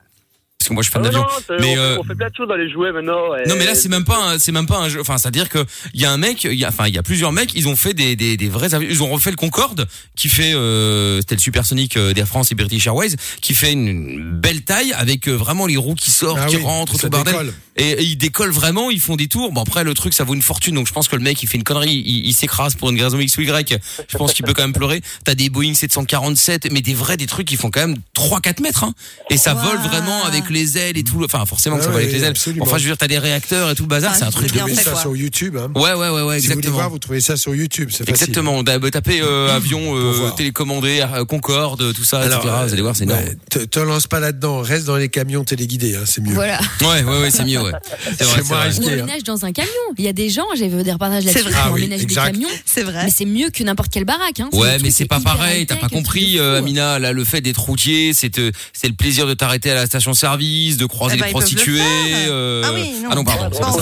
Parce 0.61 0.68
que 0.68 0.75
moi 0.75 0.83
je 0.83 0.88
suis 0.90 0.92
fan 0.92 1.03
Ah 1.03 1.09
d'avion. 1.09 1.23
non, 1.23 1.29
c'est- 1.46 1.59
Mais 1.59 1.79
on, 1.79 1.81
euh, 1.81 1.94
fait, 1.94 2.01
on 2.01 2.05
fait 2.05 2.14
plein 2.16 2.29
de 2.29 2.35
choses 2.37 2.49
dans 2.49 2.55
les 2.55 2.70
jouets 2.70 2.92
maintenant. 2.92 3.35
et- 3.35 3.49
Non 3.49 3.55
mais 3.59 3.64
là 3.64 3.75
c'est 3.75 3.88
même 3.88 4.05
pas 4.05 4.18
un- 4.33 4.38
c'est 4.38 4.53
même 4.53 4.66
pas 4.66 4.77
un 4.77 4.90
jeu 4.90 5.01
enfin 5.01 5.16
c'est 5.16 5.29
à 5.29 5.31
dire 5.31 5.49
que 5.49 5.64
il 5.94 6.01
y 6.03 6.05
a 6.05 6.11
un 6.12 6.18
mec 6.18 6.44
il 6.44 6.53
y 6.53 6.66
a 6.66 6.68
enfin 6.68 6.87
il 6.87 6.94
y 6.94 6.99
a 6.99 7.03
plusieurs 7.03 7.33
mecs 7.33 7.55
ils 7.55 7.66
ont 7.66 7.77
fait 7.77 7.94
des 7.94 8.14
des, 8.14 8.37
des 8.37 8.49
vrais 8.51 8.75
avions 8.75 8.87
ils 8.90 9.03
ont 9.03 9.09
refait 9.09 9.31
le 9.31 9.37
Concorde 9.37 9.88
qui 10.16 10.29
fait 10.29 10.53
euh, 10.53 11.16
c'était 11.20 11.35
le 11.37 11.40
supersonique 11.40 11.96
euh, 11.96 12.12
d'Air 12.12 12.27
France 12.27 12.53
et 12.53 12.55
British 12.55 12.87
Airways 12.87 13.12
qui 13.40 13.55
fait 13.55 13.73
une, 13.73 14.38
belle 14.38 14.61
taille 14.61 14.92
avec 14.92 15.29
euh, 15.29 15.33
vraiment 15.33 15.64
les 15.66 15.79
roues 15.79 15.94
qui 15.94 16.11
sortent 16.11 16.40
Ah 16.42 16.46
qui 16.46 16.57
oui, 16.57 16.62
rentrent 16.62 16.99
tout 16.99 17.05
le 17.07 17.09
bordel 17.09 17.33
décolle. 17.33 17.55
Et, 17.80 17.90
et 17.90 18.02
ils 18.04 18.16
décollent 18.16 18.50
vraiment 18.52 18.90
ils 18.90 19.00
font 19.00 19.16
des 19.16 19.26
tours 19.26 19.52
bon 19.52 19.62
après 19.62 19.82
le 19.84 19.94
truc 19.94 20.14
ça 20.14 20.24
vaut 20.24 20.34
une 20.34 20.42
fortune 20.42 20.74
donc 20.76 20.86
je 20.86 20.92
pense 20.92 21.08
que 21.08 21.16
le 21.16 21.22
mec 21.22 21.42
il 21.42 21.48
fait 21.48 21.56
une 21.58 21.64
connerie 21.64 21.90
il, 22.06 22.26
il 22.28 22.32
s'écrase 22.34 22.74
pour 22.76 22.90
une 22.90 23.00
raison 23.02 23.18
X 23.18 23.36
ou 23.38 23.40
Y 23.42 23.78
je 24.08 24.16
pense 24.16 24.32
qu'il 24.32 24.44
peut 24.44 24.54
quand 24.54 24.62
même 24.62 24.72
pleurer 24.72 25.00
t'as 25.24 25.34
des 25.34 25.48
Boeing 25.50 25.74
747 25.74 26.70
mais 26.72 26.80
des 26.82 26.94
vrais 26.94 27.16
des 27.16 27.26
trucs 27.26 27.48
qui 27.48 27.56
font 27.56 27.70
quand 27.70 27.80
même 27.86 27.96
3-4 28.16 28.62
mètres 28.62 28.84
hein, 28.84 28.92
et 29.30 29.36
ça 29.36 29.54
Wow. 29.54 29.62
vole 29.62 29.78
vraiment 29.78 30.24
avec 30.24 30.48
les 30.50 30.78
ailes 30.78 30.96
et 30.96 31.02
tout 31.02 31.20
enfin 31.24 31.44
forcément 31.44 31.76
que 31.76 31.82
ça 31.82 31.88
vole 31.90 31.98
oui, 31.98 32.04
avec 32.04 32.14
les 32.16 32.22
ailes 32.24 32.30
absolument. 32.30 32.64
enfin 32.64 32.78
je 32.78 32.84
veux 32.84 32.90
dire 32.90 32.98
t'as 32.98 33.08
des 33.08 33.18
réacteurs 33.18 33.70
et 33.70 33.74
tout 33.74 33.82
le 33.82 33.88
bazar 33.88 34.12
Ah, 34.14 34.16
c'est 34.18 34.24
un 34.24 34.30
truc 34.30 34.50
Vous 34.52 34.58
trouvez 34.58 34.74
ça 34.74 34.90
quoi. 34.92 35.00
sur 35.00 35.16
YouTube. 35.16 35.56
Hein. 35.56 35.70
Ouais, 35.74 35.92
ouais, 35.92 36.08
ouais, 36.10 36.22
ouais, 36.22 36.40
Si 36.40 36.46
vous 36.46 36.52
voulez 36.54 36.66
exactement. 36.68 36.74
voir, 36.74 36.90
vous 36.90 36.98
trouvez 36.98 37.20
ça 37.20 37.36
sur 37.36 37.54
YouTube. 37.54 37.88
C'est 37.90 37.98
facile. 38.08 38.10
Exactement. 38.10 38.62
Bah, 38.62 38.78
tapez 38.90 39.20
euh, 39.22 39.54
avion 39.54 39.96
euh, 39.96 40.30
télécommandé, 40.36 41.04
euh, 41.14 41.24
Concorde, 41.24 41.92
tout 41.94 42.04
ça, 42.04 42.20
Alors, 42.20 42.40
etc. 42.40 42.54
Vous 42.66 42.72
allez 42.72 42.82
voir, 42.82 42.96
c'est 42.96 43.04
énorme. 43.04 43.20
ouais, 43.24 43.36
te, 43.50 43.58
te 43.58 43.80
lance 43.80 44.06
pas 44.06 44.20
là-dedans. 44.20 44.60
Reste 44.60 44.86
dans 44.86 44.96
les 44.96 45.08
camions 45.08 45.44
téléguidés. 45.44 45.96
Hein, 45.96 46.02
c'est 46.06 46.20
mieux. 46.22 46.34
Voilà. 46.34 46.60
Ouais, 46.80 47.02
ouais, 47.02 47.20
ouais, 47.20 47.30
c'est 47.30 47.44
mieux. 47.44 47.60
ouais. 47.60 47.69
C'est 48.18 48.24
vrai, 48.24 48.42
moins 48.42 48.56
vrai. 48.59 48.68
risqué. 48.68 48.85
Ou 48.85 48.88
hein. 48.88 48.92
emménage 49.02 49.22
dans 49.24 49.44
un 49.44 49.52
camion. 49.52 49.70
Il 49.98 50.04
y 50.04 50.09
a 50.09 50.12
des 50.12 50.30
gens, 50.30 50.46
j'ai 50.56 50.68
vu 50.68 50.83
des 50.83 50.92
reportages 50.92 51.24
là-dessus, 51.24 51.42
vrai. 51.44 51.52
qui 51.52 51.59
Ah 51.62 51.70
oui, 51.72 51.88
des 51.88 52.06
camions. 52.14 52.48
C'est 52.64 52.83
vrai. 52.83 53.04
Mais 53.04 53.11
c'est 53.11 53.24
mieux 53.24 53.50
que 53.50 53.62
n'importe 53.62 53.92
quelle 53.92 54.04
baraque. 54.04 54.40
Hein. 54.40 54.48
Ouais, 54.52 54.76
des 54.78 54.85
mais 54.85 54.90
c'est 54.90 55.06
pas 55.06 55.20
pareil, 55.20 55.66
t'as 55.66 55.76
pas 55.76 55.88
compris, 55.88 56.38
euh, 56.38 56.59
Amina. 56.59 56.98
Là, 56.98 57.12
le 57.12 57.24
fait 57.24 57.40
d'être 57.40 57.59
routier, 57.61 58.12
c'est 58.14 58.37
le 58.37 58.52
plaisir 58.96 59.26
de 59.26 59.35
t'arrêter 59.35 59.70
à 59.70 59.74
la 59.74 59.87
station-service, 59.87 60.76
de 60.76 60.87
croiser 60.87 61.16
Eh 61.18 61.20
ben, 61.20 61.24
peuvent 61.24 61.35
le 61.35 61.38
prostituées. 61.40 61.78
faire. 61.78 62.28
euh, 62.30 62.62
Ah 62.64 62.72
oui, 62.74 62.90
non. 63.02 63.09
ah 63.11 63.14
non, 63.14 63.24
pardon, 63.24 63.44
hein. 63.62 63.72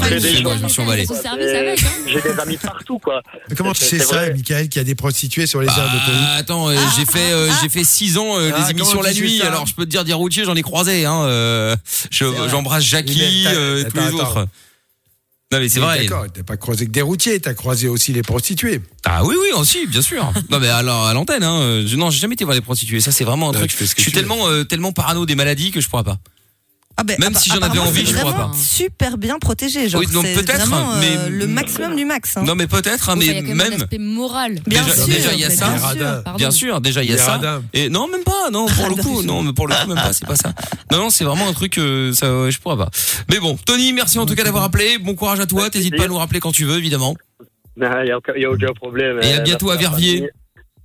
J'ai 2.06 2.20
des 2.20 2.40
amis 2.40 2.56
partout, 2.56 2.98
quoi. 2.98 3.22
Mais 3.48 3.54
Comment 3.56 3.72
tu 3.72 3.80
sais 3.84 3.98
C'est 3.98 4.04
ça, 4.04 4.16
vrai. 4.16 4.32
Michael, 4.34 4.68
qu'il 4.68 4.80
y 4.80 4.82
a 4.82 4.84
des 4.84 4.94
prostituées 4.94 5.46
sur 5.46 5.60
les 5.60 5.66
aires 5.68 5.74
d'autoroute 5.92 6.22
Ah, 6.26 6.34
attends, 6.36 6.68
euh, 6.70 6.76
j'ai 6.96 7.04
fait 7.04 7.32
euh, 7.32 7.50
j'ai 7.62 7.68
fait 7.68 7.84
six 7.84 8.18
ans 8.18 8.38
euh, 8.38 8.50
Ah, 8.54 8.62
des 8.62 8.70
émissions 8.70 9.02
la 9.02 9.12
nuit. 9.12 9.40
Alors 9.42 9.66
je 9.66 9.74
peux 9.74 9.84
te 9.84 9.90
dire 9.90 10.04
des 10.04 10.12
routiers, 10.12 10.44
j'en 10.44 10.54
ai 10.56 10.62
croisé. 10.62 11.04
Hein. 11.04 11.76
J'embrasse 12.10 12.84
Jackie, 12.84 13.44
T'as- 13.68 13.86
euh, 13.86 13.90
tous 13.90 13.96
les 13.96 14.02
attends, 14.06 14.16
autres. 14.16 14.36
attends. 14.38 14.50
Non 15.50 15.60
mais 15.60 15.68
c'est 15.70 15.80
vrai. 15.80 16.02
D'accord, 16.04 16.26
t'as 16.32 16.42
pas 16.42 16.58
croisé 16.58 16.84
que 16.84 16.90
des 16.90 17.00
routiers, 17.00 17.40
t'as 17.40 17.54
croisé 17.54 17.88
aussi 17.88 18.12
les 18.12 18.20
prostituées. 18.22 18.82
Ah 19.06 19.24
oui 19.24 19.34
oui 19.40 19.48
aussi 19.58 19.86
bien 19.86 20.02
sûr. 20.02 20.30
non 20.50 20.58
mais 20.58 20.68
alors 20.68 21.06
à 21.06 21.14
l'antenne 21.14 21.42
hein. 21.42 21.58
euh, 21.60 21.86
je- 21.86 21.96
Non 21.96 22.10
j'ai 22.10 22.18
jamais 22.18 22.34
été 22.34 22.44
voir 22.44 22.54
les 22.54 22.60
prostituées. 22.60 23.00
Ça 23.00 23.12
c'est 23.12 23.24
vraiment 23.24 23.48
un 23.48 23.52
truc. 23.52 23.70
tu 23.70 23.76
fais 23.78 23.86
ce 23.86 23.94
que 23.94 24.00
Je 24.02 24.04
suis 24.04 24.12
tellement 24.12 24.46
euh, 24.48 24.64
tellement 24.64 24.92
parano 24.92 25.24
des 25.24 25.34
maladies 25.36 25.70
que 25.70 25.80
je 25.80 25.88
pourrais 25.88 26.04
pas. 26.04 26.18
Ah 27.00 27.04
ben, 27.04 27.16
Même 27.20 27.34
si 27.34 27.48
j'en 27.48 27.60
avais 27.60 27.78
envie, 27.78 28.04
je 28.04 28.12
pourrais 28.12 28.32
vraiment 28.32 28.50
pas. 28.50 28.56
super 28.56 29.18
bien 29.18 29.38
protégé. 29.38 29.88
Genre, 29.88 30.00
Oui, 30.00 30.08
donc 30.08 30.24
peut-être, 30.24 30.68
mais- 30.98 31.16
euh, 31.16 31.28
le 31.28 31.46
maximum 31.46 31.94
du 31.94 32.04
max. 32.04 32.36
hein. 32.36 32.42
Non 32.44 32.56
mais 32.56 32.66
peut-être 32.66 33.08
hein, 33.08 33.12
Enfin, 33.14 33.20
il 33.20 33.26
y 33.26 33.30
mais 33.30 33.36
a 33.38 33.40
quand 33.42 33.48
même 33.54 33.60
un 33.60 33.70
même 33.70 33.82
aspect 33.82 33.98
moral. 33.98 34.54
Bien 34.66 34.82
déjà- 34.82 34.94
sûr, 34.96 35.06
déjà, 35.06 35.32
il 35.32 35.38
y 35.40 35.44
a 35.44 35.48
mais 35.48 35.54
ça. 35.54 35.68
bien 36.36 36.50
sûr. 36.50 36.80
Bien 36.80 36.80
déjà 36.80 37.02
il 37.04 37.10
y 37.10 37.14
a 37.14 37.18
ça. 37.18 37.40
Et 37.72 37.88
non, 37.88 38.08
même 38.08 38.24
pas, 38.24 38.50
non, 38.50 38.66
pour 38.66 38.88
le 38.88 38.96
coup, 39.02 39.22
non, 39.22 39.42
mais 39.44 39.52
pour 39.52 39.68
le 39.68 39.74
coup, 39.76 39.86
même 39.88 39.96
pas, 39.96 40.12
c'est 40.12 40.26
pas 40.26 40.34
ça. 40.34 40.52
Non, 40.90 40.98
non, 40.98 41.10
c'est 41.10 41.22
vraiment 41.24 41.46
un 41.48 41.52
truc, 41.52 41.78
euh, 41.78 42.12
ça, 42.12 42.36
ouais, 42.42 42.50
je 42.50 42.58
pourrais 42.58 42.76
pas. 42.76 42.90
Mais 43.30 43.38
bon, 43.38 43.56
Tony, 43.64 43.92
merci 43.92 44.18
en 44.18 44.26
tout 44.26 44.34
cas 44.34 44.42
d'avoir 44.42 44.64
appelé. 44.64 44.98
Bon 44.98 45.14
courage 45.14 45.38
à 45.38 45.46
toi. 45.46 45.70
T'hésites 45.70 45.96
pas 45.96 46.04
à 46.04 46.08
nous 46.08 46.18
rappeler 46.18 46.40
quand 46.40 46.50
tu 46.52 46.64
veux, 46.64 46.78
évidemment. 46.78 47.16
Il 47.76 47.82
n'y 48.04 48.10
a, 48.10 48.16
aucun- 48.18 48.32
problème. 48.74 49.20
Et 49.22 49.34
à 49.34 49.40
bientôt 49.40 49.70
à 49.70 49.76
Verviers. 49.76 50.30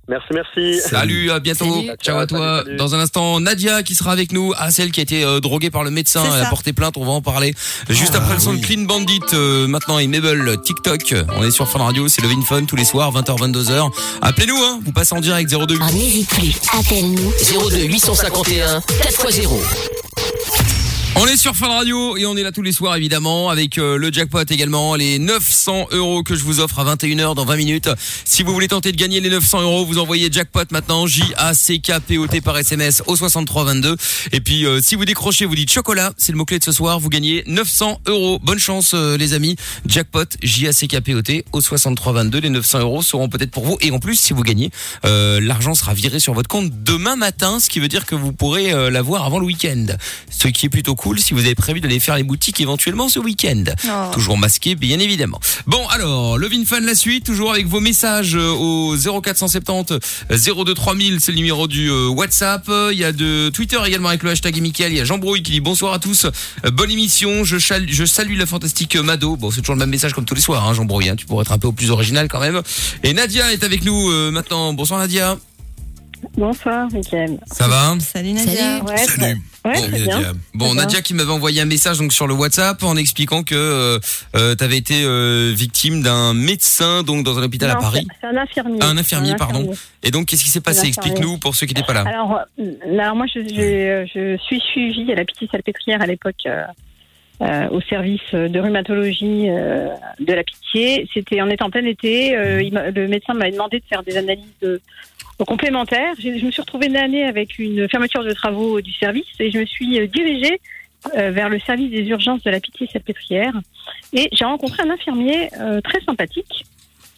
Merci, 0.06 0.26
merci. 0.32 0.80
Salut, 0.80 1.30
à 1.30 1.40
bientôt. 1.40 1.64
Salut. 1.64 1.90
Ciao 2.02 2.18
à 2.18 2.26
toi. 2.26 2.38
Salut, 2.58 2.64
salut. 2.66 2.76
Dans 2.76 2.94
un 2.94 3.00
instant, 3.00 3.40
Nadia 3.40 3.82
qui 3.82 3.94
sera 3.94 4.12
avec 4.12 4.32
nous. 4.32 4.52
Ah, 4.58 4.70
celle 4.70 4.90
qui 4.90 5.00
a 5.00 5.02
été 5.02 5.24
euh, 5.24 5.40
droguée 5.40 5.70
par 5.70 5.82
le 5.82 5.90
médecin. 5.90 6.22
Elle 6.36 6.42
a 6.44 6.50
porté 6.50 6.72
plainte. 6.74 6.96
On 6.98 7.04
va 7.06 7.12
en 7.12 7.22
parler. 7.22 7.54
Juste 7.88 8.12
Ah, 8.14 8.18
après 8.18 8.34
le 8.34 8.40
son 8.40 8.50
oui. 8.50 8.60
de 8.60 8.66
Clean 8.66 8.82
Bandit. 8.82 9.20
euh, 9.32 9.66
maintenant, 9.66 9.98
et 9.98 10.06
Mabel, 10.06 10.56
TikTok. 10.62 11.14
On 11.36 11.42
est 11.42 11.50
sur 11.50 11.68
Fun 11.68 11.78
Radio. 11.78 12.06
C'est 12.08 12.20
le 12.20 12.28
Vin 12.28 12.42
Fun 12.42 12.64
tous 12.66 12.76
les 12.76 12.84
soirs, 12.84 13.12
20h, 13.12 13.38
22h. 13.38 13.90
Appelez-nous, 14.20 14.62
hein. 14.62 14.80
Vous 14.84 14.92
passez 14.92 15.14
en 15.14 15.20
direct 15.20 15.50
02. 15.50 15.78
Ah, 15.80 15.90
n'hésite 15.92 16.28
plus, 16.28 16.52
appelle-nous. 16.78 17.32
02 17.70 17.84
851 17.84 18.80
4x0. 18.80 20.03
On 21.16 21.26
est 21.28 21.36
sur 21.36 21.54
Fun 21.54 21.68
Radio 21.68 22.16
et 22.16 22.26
on 22.26 22.36
est 22.36 22.42
là 22.42 22.50
tous 22.50 22.62
les 22.62 22.72
soirs 22.72 22.96
évidemment 22.96 23.48
avec 23.48 23.78
euh, 23.78 23.96
le 23.96 24.12
jackpot 24.12 24.42
également, 24.50 24.96
les 24.96 25.20
900 25.20 25.86
euros 25.92 26.24
que 26.24 26.34
je 26.34 26.42
vous 26.42 26.58
offre 26.58 26.80
à 26.80 26.96
21h 26.96 27.36
dans 27.36 27.44
20 27.44 27.54
minutes. 27.54 27.88
Si 28.24 28.42
vous 28.42 28.52
voulez 28.52 28.66
tenter 28.66 28.90
de 28.90 28.96
gagner 28.96 29.20
les 29.20 29.30
900 29.30 29.62
euros, 29.62 29.86
vous 29.86 29.98
envoyez 29.98 30.28
jackpot 30.32 30.64
maintenant 30.72 31.06
J-A-C-K-P-O-T 31.06 32.40
par 32.40 32.58
SMS 32.58 33.04
au 33.06 33.14
6322. 33.14 33.96
Et 34.32 34.40
puis 34.40 34.66
euh, 34.66 34.80
si 34.82 34.96
vous 34.96 35.04
décrochez, 35.04 35.44
vous 35.44 35.54
dites 35.54 35.70
chocolat, 35.70 36.12
c'est 36.16 36.32
le 36.32 36.38
mot-clé 36.38 36.58
de 36.58 36.64
ce 36.64 36.72
soir, 36.72 36.98
vous 36.98 37.10
gagnez 37.10 37.44
900 37.46 38.00
euros. 38.08 38.40
Bonne 38.42 38.58
chance 38.58 38.90
euh, 38.94 39.16
les 39.16 39.34
amis. 39.34 39.54
Jackpot 39.86 40.24
J-A-C-K-P-O-T 40.42 41.44
au 41.52 41.60
6322. 41.60 42.40
Les 42.40 42.50
900 42.50 42.80
euros 42.80 43.02
seront 43.02 43.28
peut-être 43.28 43.52
pour 43.52 43.64
vous. 43.64 43.78
Et 43.82 43.92
en 43.92 44.00
plus, 44.00 44.16
si 44.16 44.32
vous 44.32 44.42
gagnez, 44.42 44.70
l'argent 45.04 45.76
sera 45.76 45.94
viré 45.94 46.18
sur 46.18 46.34
votre 46.34 46.48
compte 46.48 46.72
demain 46.82 47.14
matin, 47.14 47.60
ce 47.60 47.68
qui 47.68 47.78
veut 47.78 47.88
dire 47.88 48.04
que 48.04 48.16
vous 48.16 48.32
pourrez 48.32 48.72
l'avoir 48.90 49.24
avant 49.24 49.38
le 49.38 49.46
week-end. 49.46 49.86
Ce 50.30 50.48
qui 50.48 50.66
est 50.66 50.70
plutôt 50.70 50.96
cool 50.96 51.03
si 51.18 51.34
vous 51.34 51.40
avez 51.40 51.54
prévu 51.54 51.80
d'aller 51.80 52.00
faire 52.00 52.16
les 52.16 52.22
boutiques 52.22 52.60
éventuellement 52.60 53.08
ce 53.08 53.18
week-end. 53.18 53.64
Oh. 53.86 54.10
Toujours 54.12 54.38
masqué, 54.38 54.74
bien 54.74 54.98
évidemment. 54.98 55.38
Bon, 55.66 55.86
alors, 55.88 56.38
le 56.38 56.48
Vinfan 56.48 56.80
la 56.80 56.94
suite, 56.94 57.24
toujours 57.26 57.50
avec 57.52 57.66
vos 57.66 57.80
messages 57.80 58.34
euh, 58.36 58.50
au 58.50 58.96
0470 58.96 59.98
02 60.30 60.74
3000, 60.74 61.20
c'est 61.20 61.32
le 61.32 61.36
numéro 61.36 61.66
du 61.68 61.90
euh, 61.90 62.08
WhatsApp. 62.08 62.68
Il 62.92 62.98
y 62.98 63.04
a 63.04 63.12
de 63.12 63.50
Twitter 63.50 63.78
également 63.86 64.08
avec 64.08 64.22
le 64.22 64.30
hashtag 64.30 64.60
Mickaël. 64.60 64.92
Il 64.92 64.98
y 64.98 65.00
a 65.00 65.04
Jean 65.04 65.18
Brouille 65.18 65.42
qui 65.42 65.52
dit 65.52 65.60
bonsoir 65.60 65.92
à 65.92 65.98
tous, 65.98 66.24
Euh, 66.64 66.70
bonne 66.70 66.90
émission. 66.90 67.44
Je, 67.44 67.58
chal- 67.58 67.86
je 67.88 68.04
salue 68.04 68.36
la 68.38 68.46
fantastique 68.46 68.96
Mado. 68.96 69.36
Bon, 69.36 69.50
c'est 69.50 69.60
toujours 69.60 69.74
le 69.74 69.80
même 69.80 69.90
message 69.90 70.12
comme 70.14 70.24
tous 70.24 70.34
les 70.34 70.40
soirs, 70.40 70.66
hein, 70.66 70.74
Jean 70.74 70.84
Brouille. 70.84 71.08
hein. 71.10 71.16
Tu 71.16 71.26
pourrais 71.26 71.42
être 71.42 71.52
un 71.52 71.58
peu 71.58 71.68
au 71.68 71.72
plus 71.72 71.90
original 71.90 72.28
quand 72.28 72.40
même. 72.40 72.62
Et 73.02 73.12
Nadia 73.12 73.52
est 73.52 73.62
avec 73.64 73.84
nous 73.84 74.10
euh, 74.10 74.30
maintenant. 74.30 74.72
Bonsoir 74.72 74.98
Nadia. 75.00 75.36
Bonsoir, 76.36 76.88
Mickaël. 76.92 77.38
Ça 77.46 77.68
va 77.68 77.94
Salut 78.00 78.32
Nadia. 78.32 78.54
Salut. 78.54 78.82
Ouais, 78.90 78.96
Salut. 78.96 79.40
Ouais, 79.64 79.88
bien. 79.88 79.98
Nadia. 80.16 80.32
Bon. 80.52 80.74
Nadia 80.74 81.00
qui 81.00 81.14
m'avait 81.14 81.30
envoyé 81.30 81.60
un 81.60 81.64
message 81.64 81.98
donc 81.98 82.12
sur 82.12 82.26
le 82.26 82.34
WhatsApp 82.34 82.82
en 82.82 82.96
expliquant 82.96 83.44
que 83.44 83.54
euh, 83.54 83.98
euh, 84.34 84.56
tu 84.56 84.64
avais 84.64 84.76
été 84.76 85.04
euh, 85.04 85.52
victime 85.54 86.02
d'un 86.02 86.34
médecin 86.34 87.04
donc 87.04 87.24
dans 87.24 87.38
un 87.38 87.42
hôpital 87.44 87.70
à 87.70 87.76
Paris. 87.76 88.06
c'est- 88.20 88.26
un 88.26 88.36
infirmier. 88.36 88.78
Un 88.82 88.98
infirmier, 88.98 89.36
pardon. 89.36 89.60
infirmier. 89.60 89.76
Et 90.02 90.10
donc 90.10 90.26
qu'est-ce 90.26 90.42
qui 90.42 90.50
s'est 90.50 90.60
passé? 90.60 90.88
Explique-nous 90.88 91.38
pour 91.38 91.54
ceux 91.54 91.66
qui 91.66 91.74
n'étaient 91.74 91.86
pas 91.86 91.94
là. 91.94 92.04
Alors, 92.06 92.40
euh, 92.58 93.14
moi, 93.14 93.26
je, 93.32 93.40
je, 93.40 94.06
je 94.12 94.36
suis 94.42 94.60
suivie 94.72 95.12
à 95.12 95.14
la 95.14 95.24
Pitié 95.24 95.48
Salpêtrière 95.52 96.02
à 96.02 96.06
l'époque 96.06 96.34
euh, 96.46 96.64
euh, 97.42 97.68
au 97.70 97.80
service 97.82 98.20
de 98.32 98.58
rhumatologie 98.58 99.48
euh, 99.50 99.86
de 100.18 100.32
la 100.32 100.42
Pitié. 100.42 101.08
C'était, 101.14 101.40
on 101.42 101.48
était 101.48 101.62
en 101.62 101.70
plein 101.70 101.84
été. 101.86 102.36
euh, 102.36 102.60
il 102.60 102.74
le 102.74 103.06
médecin 103.08 103.34
m'avait 103.34 103.52
demandé 103.52 103.78
de 103.78 103.84
faire 103.88 104.02
des 104.02 104.16
analyses 104.16 104.44
de- 104.62 104.80
complémentaires. 105.38 106.14
Je, 106.18 106.38
je 106.38 106.44
me 106.46 106.50
suis 106.50 106.60
retrouvée 106.62 106.86
une 106.86 106.96
année 106.96 107.24
avec 107.24 107.58
une 107.58 107.88
fermeture 107.88 108.24
de 108.24 108.32
travaux 108.32 108.80
du 108.80 108.92
service 108.92 109.26
et 109.40 109.50
je 109.50 109.58
me 109.58 109.66
suis 109.66 109.98
euh, 110.00 110.06
dirigée 110.06 110.60
euh, 111.16 111.30
vers 111.30 111.50
le 111.50 111.58
service 111.60 111.90
des 111.90 112.02
urgences 112.08 112.42
de 112.44 112.50
la 112.50 112.60
Pitié 112.60 112.88
Salpêtrière. 112.90 113.52
Et 114.14 114.28
j'ai 114.32 114.44
rencontré 114.46 114.82
un 114.82 114.90
infirmier 114.90 115.50
euh, 115.60 115.80
très 115.82 116.00
sympathique 116.00 116.64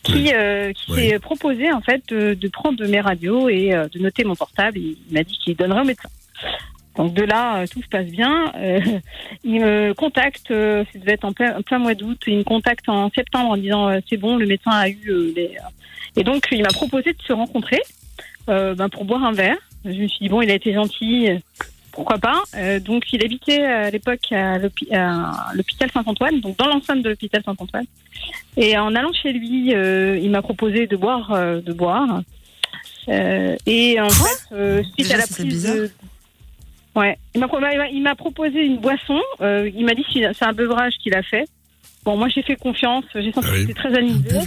qui, 0.03 0.33
euh, 0.35 0.73
qui 0.73 0.93
Oui. 0.93 1.09
s'est 1.09 1.19
proposé 1.21 1.71
en 1.73 1.81
fait 1.81 2.03
de, 2.09 2.35
de 2.35 2.49
prendre 2.49 2.85
mes 2.85 3.01
radios 3.01 3.49
et 3.49 3.71
de 3.71 3.99
noter 4.01 4.25
mon 4.25 4.35
portable. 4.35 4.79
Il 4.79 4.97
m'a 5.13 5.23
dit 5.23 5.39
qu'il 5.39 5.55
donnerait 5.57 5.83
au 5.83 5.85
médecin. 5.85 6.09
Donc 6.97 7.15
de 7.15 7.23
là, 7.23 7.65
tout 7.69 7.83
se 7.83 7.89
passe 7.89 8.07
bien. 8.07 8.53
Il 9.45 9.61
me 9.61 9.93
contacte, 9.95 10.49
ça 10.49 10.99
devait 10.99 11.13
être 11.13 11.25
en 11.25 11.33
plein, 11.33 11.59
en 11.59 11.63
plein 11.63 11.79
mois 11.79 11.95
d'août, 11.95 12.21
il 12.27 12.39
me 12.39 12.43
contacte 12.45 12.89
en 12.89 13.11
septembre 13.11 13.51
en 13.51 13.57
disant 13.57 13.91
c'est 14.09 14.17
bon, 14.17 14.37
le 14.37 14.47
médecin 14.47 14.71
a 14.71 14.89
eu 14.89 15.33
les... 15.37 15.57
Et 16.17 16.25
donc 16.25 16.47
il 16.51 16.63
m'a 16.63 16.69
proposé 16.69 17.13
de 17.13 17.23
se 17.23 17.33
rencontrer 17.33 17.81
euh, 18.49 18.75
ben, 18.75 18.89
pour 18.89 19.05
boire 19.05 19.25
un 19.25 19.33
verre. 19.33 19.57
Je 19.85 19.91
me 19.91 20.09
suis 20.09 20.19
dit 20.21 20.29
bon, 20.29 20.43
il 20.43 20.51
a 20.51 20.55
été 20.55 20.73
gentil, 20.73 21.29
euh, 21.31 21.39
pourquoi 21.93 22.19
pas. 22.19 22.43
Euh, 22.57 22.81
donc 22.81 23.05
il 23.13 23.25
habitait 23.25 23.63
à 23.65 23.91
l'époque 23.91 24.31
à 24.33 24.59
l'hôpi- 24.59 24.93
à 24.93 25.51
l'hôpital 25.55 25.91
Saint-Antoine, 25.93 26.41
donc 26.41 26.57
dans 26.59 26.67
l'enceinte 26.67 27.03
de 27.03 27.09
l'hôpital 27.11 27.43
Saint-Antoine. 27.45 27.87
Et 28.57 28.77
en 28.77 28.95
allant 28.95 29.13
chez 29.13 29.33
lui, 29.33 29.75
euh, 29.75 30.19
il 30.21 30.31
m'a 30.31 30.43
proposé 30.43 30.87
de 30.87 30.97
boire, 30.97 31.33
euh, 31.33 31.61
de 31.61 31.73
boire. 31.73 32.23
Euh, 33.09 33.55
et 33.67 34.01
en 34.01 34.09
Quoi 34.09 34.15
fait, 34.29 34.55
euh, 34.55 34.83
suite 34.83 34.97
Déjà, 34.99 35.15
à 35.15 35.19
la 35.19 35.27
prise 35.27 35.45
bizarre. 35.47 35.75
de 35.77 35.91
Ouais, 36.97 37.19
il 37.35 38.03
m'a 38.03 38.15
proposé 38.15 38.65
une 38.65 38.79
boisson. 38.79 39.21
euh, 39.43 39.71
il 39.75 39.85
m'a 39.85 39.95
dit 39.95 40.05
c'est 40.13 40.43
un 40.45 40.53
beurrage 40.53 40.95
qu'il 41.03 41.15
a 41.15 41.23
fait. 41.23 41.45
Bon, 42.05 42.17
moi 42.17 42.29
j'ai 42.29 42.43
fait 42.43 42.57
confiance. 42.57 43.05
J'ai 43.15 43.33
senti 43.33 43.47
Ah 43.49 43.53
oui. 43.53 43.61
que 43.63 43.67
c'était 43.69 43.75
très 43.75 43.89
Un 43.91 43.95
anisé. 43.97 44.39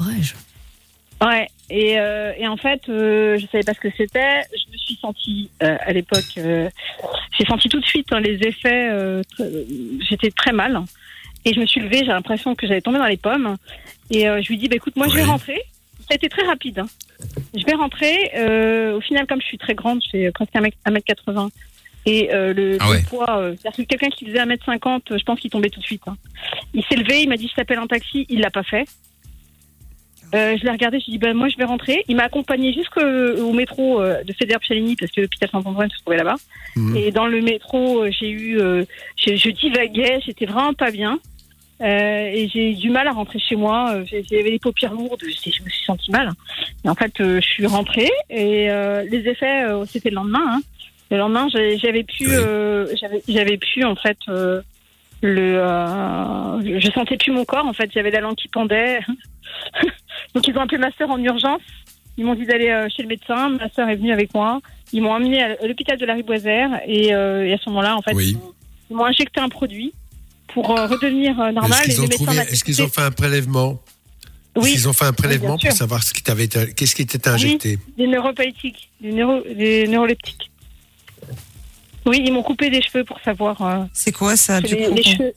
Ouais. 1.24 1.48
Et, 1.70 2.00
euh, 2.00 2.32
et 2.38 2.48
en 2.48 2.58
fait, 2.58 2.82
euh, 2.90 3.38
je 3.38 3.46
savais 3.48 3.64
pas 3.64 3.74
ce 3.74 3.80
que 3.80 3.90
c'était. 3.98 4.42
Je 4.54 4.72
me 4.72 4.78
suis 4.78 4.96
sentie 4.96 5.50
euh, 5.64 5.76
à 5.82 5.92
l'époque. 5.94 6.24
euh, 6.38 6.70
j'ai 7.38 7.46
senti 7.46 7.70
tout 7.70 7.80
de 7.80 7.86
suite 7.86 8.08
hein, 8.12 8.20
les 8.22 8.36
effets. 8.48 8.90
euh, 8.92 9.22
très- 9.36 9.50
J'étais 10.10 10.32
très 10.32 10.52
mal. 10.52 10.82
Et 11.46 11.54
je 11.54 11.60
me 11.60 11.66
suis 11.66 11.82
levée. 11.82 12.00
J'ai 12.00 12.06
l'impression 12.08 12.56
que 12.56 12.66
j'allais 12.68 12.82
tomber 12.82 13.00
dans 13.00 13.06
les 13.06 13.18
pommes. 13.18 13.56
Et 14.12 14.28
euh, 14.30 14.42
je 14.42 14.48
lui 14.50 14.58
dis, 14.58 14.68
bah, 14.68 14.76
écoute, 14.78 14.96
moi 14.96 15.08
je 15.08 15.14
vais 15.16 15.24
rentrer. 15.32 15.62
Ça 16.00 16.14
a 16.14 16.16
été 16.16 16.30
très 16.30 16.44
rapide. 16.44 16.80
hein. 16.80 16.88
Je 17.56 17.64
vais 17.66 17.74
rentrer. 17.74 18.32
euh, 18.36 18.96
au 18.98 19.02
final, 19.02 19.28
comme 19.28 19.42
je 19.42 19.46
suis 19.46 19.58
très 19.60 19.76
grande, 19.76 20.02
je 20.04 20.10
fais 20.10 20.32
presque 20.32 20.54
1m80. 20.54 21.50
Et 22.06 22.34
euh, 22.34 22.54
le, 22.54 22.78
Ah 22.80 22.86
le 22.94 23.06
poids, 23.06 23.38
euh, 23.40 23.56
que 23.56 23.82
quelqu'un 23.84 24.10
qui 24.10 24.26
faisait 24.26 24.40
1m50, 24.40 25.18
je 25.18 25.24
pense 25.24 25.40
qu'il 25.40 25.52
tombait 25.52 25.70
tout 25.70 25.82
de 25.82 25.86
suite. 25.86 26.02
hein. 26.08 26.16
Il 26.74 26.84
s'est 26.86 26.96
levé, 26.96 27.22
il 27.22 27.30
m'a 27.30 27.36
dit 27.36 27.48
je 27.50 27.54
t'appelle 27.56 27.78
un 27.78 27.88
taxi, 27.88 28.26
il 28.30 28.40
l'a 28.40 28.50
pas 28.50 28.64
fait. 28.64 28.86
Euh, 30.36 30.56
je 30.58 30.64
l'ai 30.64 30.70
regardé, 30.72 31.00
je 31.00 31.06
lui 31.06 31.14
ai 31.14 31.18
dit 31.18 31.18
ben, 31.18 31.34
moi 31.36 31.50
je 31.50 31.58
vais 31.58 31.64
rentrer. 31.66 32.04
Il 32.08 32.16
m'a 32.16 32.24
accompagné 32.24 32.72
jusqu'au 32.74 33.52
métro 33.54 34.00
euh, 34.02 34.24
de 34.24 34.34
Fédère 34.34 34.60
Chalini 34.62 34.96
parce 34.96 35.12
que 35.12 35.22
l'hôpital 35.22 35.50
Saint-Antoine 35.52 35.90
se 35.90 35.98
trouvait 36.02 36.18
là-bas. 36.18 36.36
Mhm. 36.76 36.96
Et 36.98 37.12
dans 37.12 37.26
le 37.28 37.42
métro, 37.42 38.04
euh, 38.04 38.12
j'ai 38.12 38.30
eu, 38.30 38.60
euh, 38.60 38.84
je, 39.18 39.36
je 39.36 39.50
divaguais, 39.50 40.20
j'étais 40.26 40.46
vraiment 40.46 40.74
pas 40.74 40.92
bien. 40.92 41.20
Euh, 41.82 42.30
et 42.32 42.50
j'ai 42.50 42.72
eu 42.72 42.76
du 42.76 42.90
mal 42.90 43.08
à 43.08 43.12
rentrer 43.12 43.40
chez 43.40 43.56
moi. 43.56 43.92
Euh, 43.94 44.04
j'ai- 44.06 44.24
J'avais 44.30 44.52
les 44.52 44.60
paupières 44.60 44.94
lourdes, 44.94 45.22
je, 45.22 45.28
me 45.64 45.70
suis 45.70 45.86
sentie 45.86 46.12
mal. 46.12 46.30
Et 46.86 46.90
en 46.90 46.96
fait, 46.96 47.20
euh, 47.22 47.40
je 47.42 47.48
suis 47.48 47.66
rentrée 47.66 48.10
et 48.30 48.70
euh, 48.70 49.04
les 49.10 49.28
effets, 49.30 49.64
euh, 49.64 49.86
c'était 49.86 50.10
le 50.10 50.16
lendemain. 50.16 50.44
Hein. 50.46 50.62
Le 51.10 51.18
lendemain, 51.18 51.48
j'ai- 51.52 51.78
j'avais 51.80 52.04
pu, 52.04 52.28
euh, 52.30 52.86
j'avais- 53.28 53.58
pu 53.58 53.84
en 53.86 53.96
fait 53.96 54.18
euh, 54.28 54.62
le, 55.22 55.56
euh, 55.58 56.80
je 56.80 56.92
sentais 56.92 57.18
plus 57.18 57.32
mon 57.32 57.46
corps. 57.46 57.66
En 57.66 57.74
fait, 57.74 57.90
j'avais 57.94 58.12
la 58.12 58.20
langue 58.20 58.36
qui 58.36 58.48
pendait. 58.50 59.00
Donc 60.36 60.48
ils 60.48 60.56
ont 60.58 60.62
appelé 60.62 60.78
ma 60.78 60.92
sœur 60.98 61.10
en 61.10 61.18
urgence. 61.22 61.62
Ils 62.18 62.26
m'ont 62.26 62.36
dit 62.36 62.46
d'aller 62.46 62.70
euh, 62.70 62.88
chez 62.96 63.02
le 63.04 63.08
médecin. 63.08 63.50
Ma 63.50 63.70
sœur 63.70 63.88
est 63.90 63.96
venue 63.96 64.12
avec 64.12 64.34
moi. 64.34 64.60
Ils 64.92 65.02
m'ont 65.02 65.12
emmené 65.12 65.42
à 65.42 65.56
l'hôpital 65.68 65.98
de 65.98 66.06
la 66.06 66.14
Riboisière 66.16 66.82
et, 66.86 67.14
euh, 67.14 67.46
et 67.48 67.54
à 67.54 67.58
ce 67.58 67.70
moment-là, 67.70 67.96
en 67.96 68.02
fait, 68.02 68.14
Oui. 68.14 68.38
ils 68.90 68.96
m'ont- 68.96 69.06
ils 69.08 69.10
injecté 69.12 69.40
un 69.40 69.50
produit 69.50 69.94
pour 70.54 70.78
euh, 70.78 70.88
redevenir 70.88 71.40
euh, 71.40 71.52
normal. 71.52 71.80
Est-ce 71.82 71.96
qu'ils 71.96 72.02
ont, 72.02 72.08
trouvé, 72.08 72.90
fait 72.90 73.02
un 73.02 73.12
prélèvement? 73.12 73.80
Oui. 74.56 74.72
qu'ils 74.72 74.90
ont 74.90 74.94
fait 74.94 75.06
un 75.06 75.14
prélèvement 75.14 75.58
pour 75.58 75.72
savoir 75.72 76.04
ce 76.04 76.12
qui 76.14 76.24
t'avait 76.24 76.48
qu'est-ce 76.48 76.96
qui 76.96 77.06
t'était 77.06 77.30
injecté? 77.30 77.78
Des 77.98 78.08
neuropalétiques, 78.08 78.90
des, 79.00 79.12
neuro, 79.14 79.42
des 79.56 79.88
neuroleptiques. 79.88 80.50
Oui, 82.06 82.24
ils 82.26 82.34
m'ont 82.34 82.42
coupé 82.44 82.70
des 82.70 82.82
cheveux 82.82 83.04
pour 83.04 83.20
savoir. 83.22 83.62
euh, 83.62 83.84
C'est 83.94 84.12
quoi 84.12 84.36
ça, 84.36 84.60
du 84.60 84.76
les, 84.76 84.86
coup? 84.86 84.96
les 84.96 85.04
cheveux. 85.04 85.34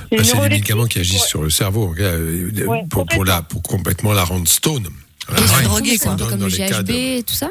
Ah, 0.00 0.04
C'est 0.10 0.16
des 0.16 0.22
neuroleptiques 0.24 0.50
médicaments 0.52 0.86
qui 0.86 0.98
agissent 1.00 1.18
pour- 1.18 1.26
sur 1.28 1.42
le 1.42 1.50
cerveau 1.50 1.94
euh, 1.98 2.50
euh, 2.56 2.66
Ouais, 2.66 2.84
pour, 2.90 3.06
pour, 3.06 3.24
la, 3.24 3.42
pour 3.42 3.62
complètement 3.62 4.12
la 4.12 4.24
rendre 4.24 4.48
stone. 4.48 4.88
Ouais. 5.30 5.62
drogués, 5.64 5.98
C'est 5.98 6.04
quoi. 6.06 6.16
comme 6.16 6.40
le 6.40 6.46
les 6.48 6.56
cas 6.56 6.80
GHB 6.82 6.86
de- 6.86 6.92
et 7.18 7.22
tout 7.22 7.34
ça 7.34 7.50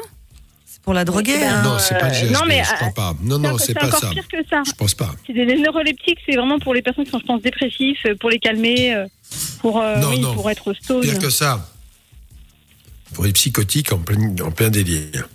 C'est 0.66 0.82
pour 0.82 0.94
la 0.94 1.04
droguer. 1.04 1.34
Eh 1.36 1.40
ben, 1.40 1.54
hein. 1.54 1.62
Non, 1.62 1.78
c'est 1.78 1.98
pas 1.98 2.08
le 2.08 2.14
Euh, 2.14 2.20
GHB, 2.28 2.32
non, 2.32 2.40
mais, 2.46 2.62
je 2.64 2.74
crois 2.74 2.88
euh, 2.88 2.90
pas. 2.92 3.14
Non, 3.22 3.38
non, 3.38 3.56
c'est 3.58 3.74
pas 3.74 3.86
encore 3.86 4.00
ça. 4.00 4.10
pire 4.10 4.26
que 4.28 4.38
ça. 4.50 4.62
Je 4.66 4.72
pense 4.72 4.94
pas. 4.94 5.14
C'est 5.26 5.32
des 5.34 5.46
neuroleptiques, 5.56 6.18
c'est 6.26 6.36
vraiment 6.36 6.58
pour 6.58 6.74
les 6.74 6.82
personnes 6.82 7.04
qui 7.04 7.10
sont, 7.10 7.20
je 7.20 7.26
pense, 7.26 7.42
dépressifs, 7.42 7.98
euh, 8.06 8.14
pour 8.18 8.30
les 8.30 8.38
calmer, 8.38 8.94
euh, 8.94 9.06
pour, 9.60 9.80
euh, 9.80 9.96
Non, 10.00 10.08
oui, 10.10 10.18
non. 10.20 10.34
pour 10.34 10.50
être 10.50 10.72
stone. 10.74 11.02
Pire 11.02 11.18
que 11.18 11.30
ça. 11.30 11.68
Pour 13.14 13.24
les 13.24 13.32
psychotiques 13.32 13.92
en 13.92 13.98
plein, 13.98 14.34
en 14.44 14.50
plein 14.50 14.68
délire. 14.70 15.28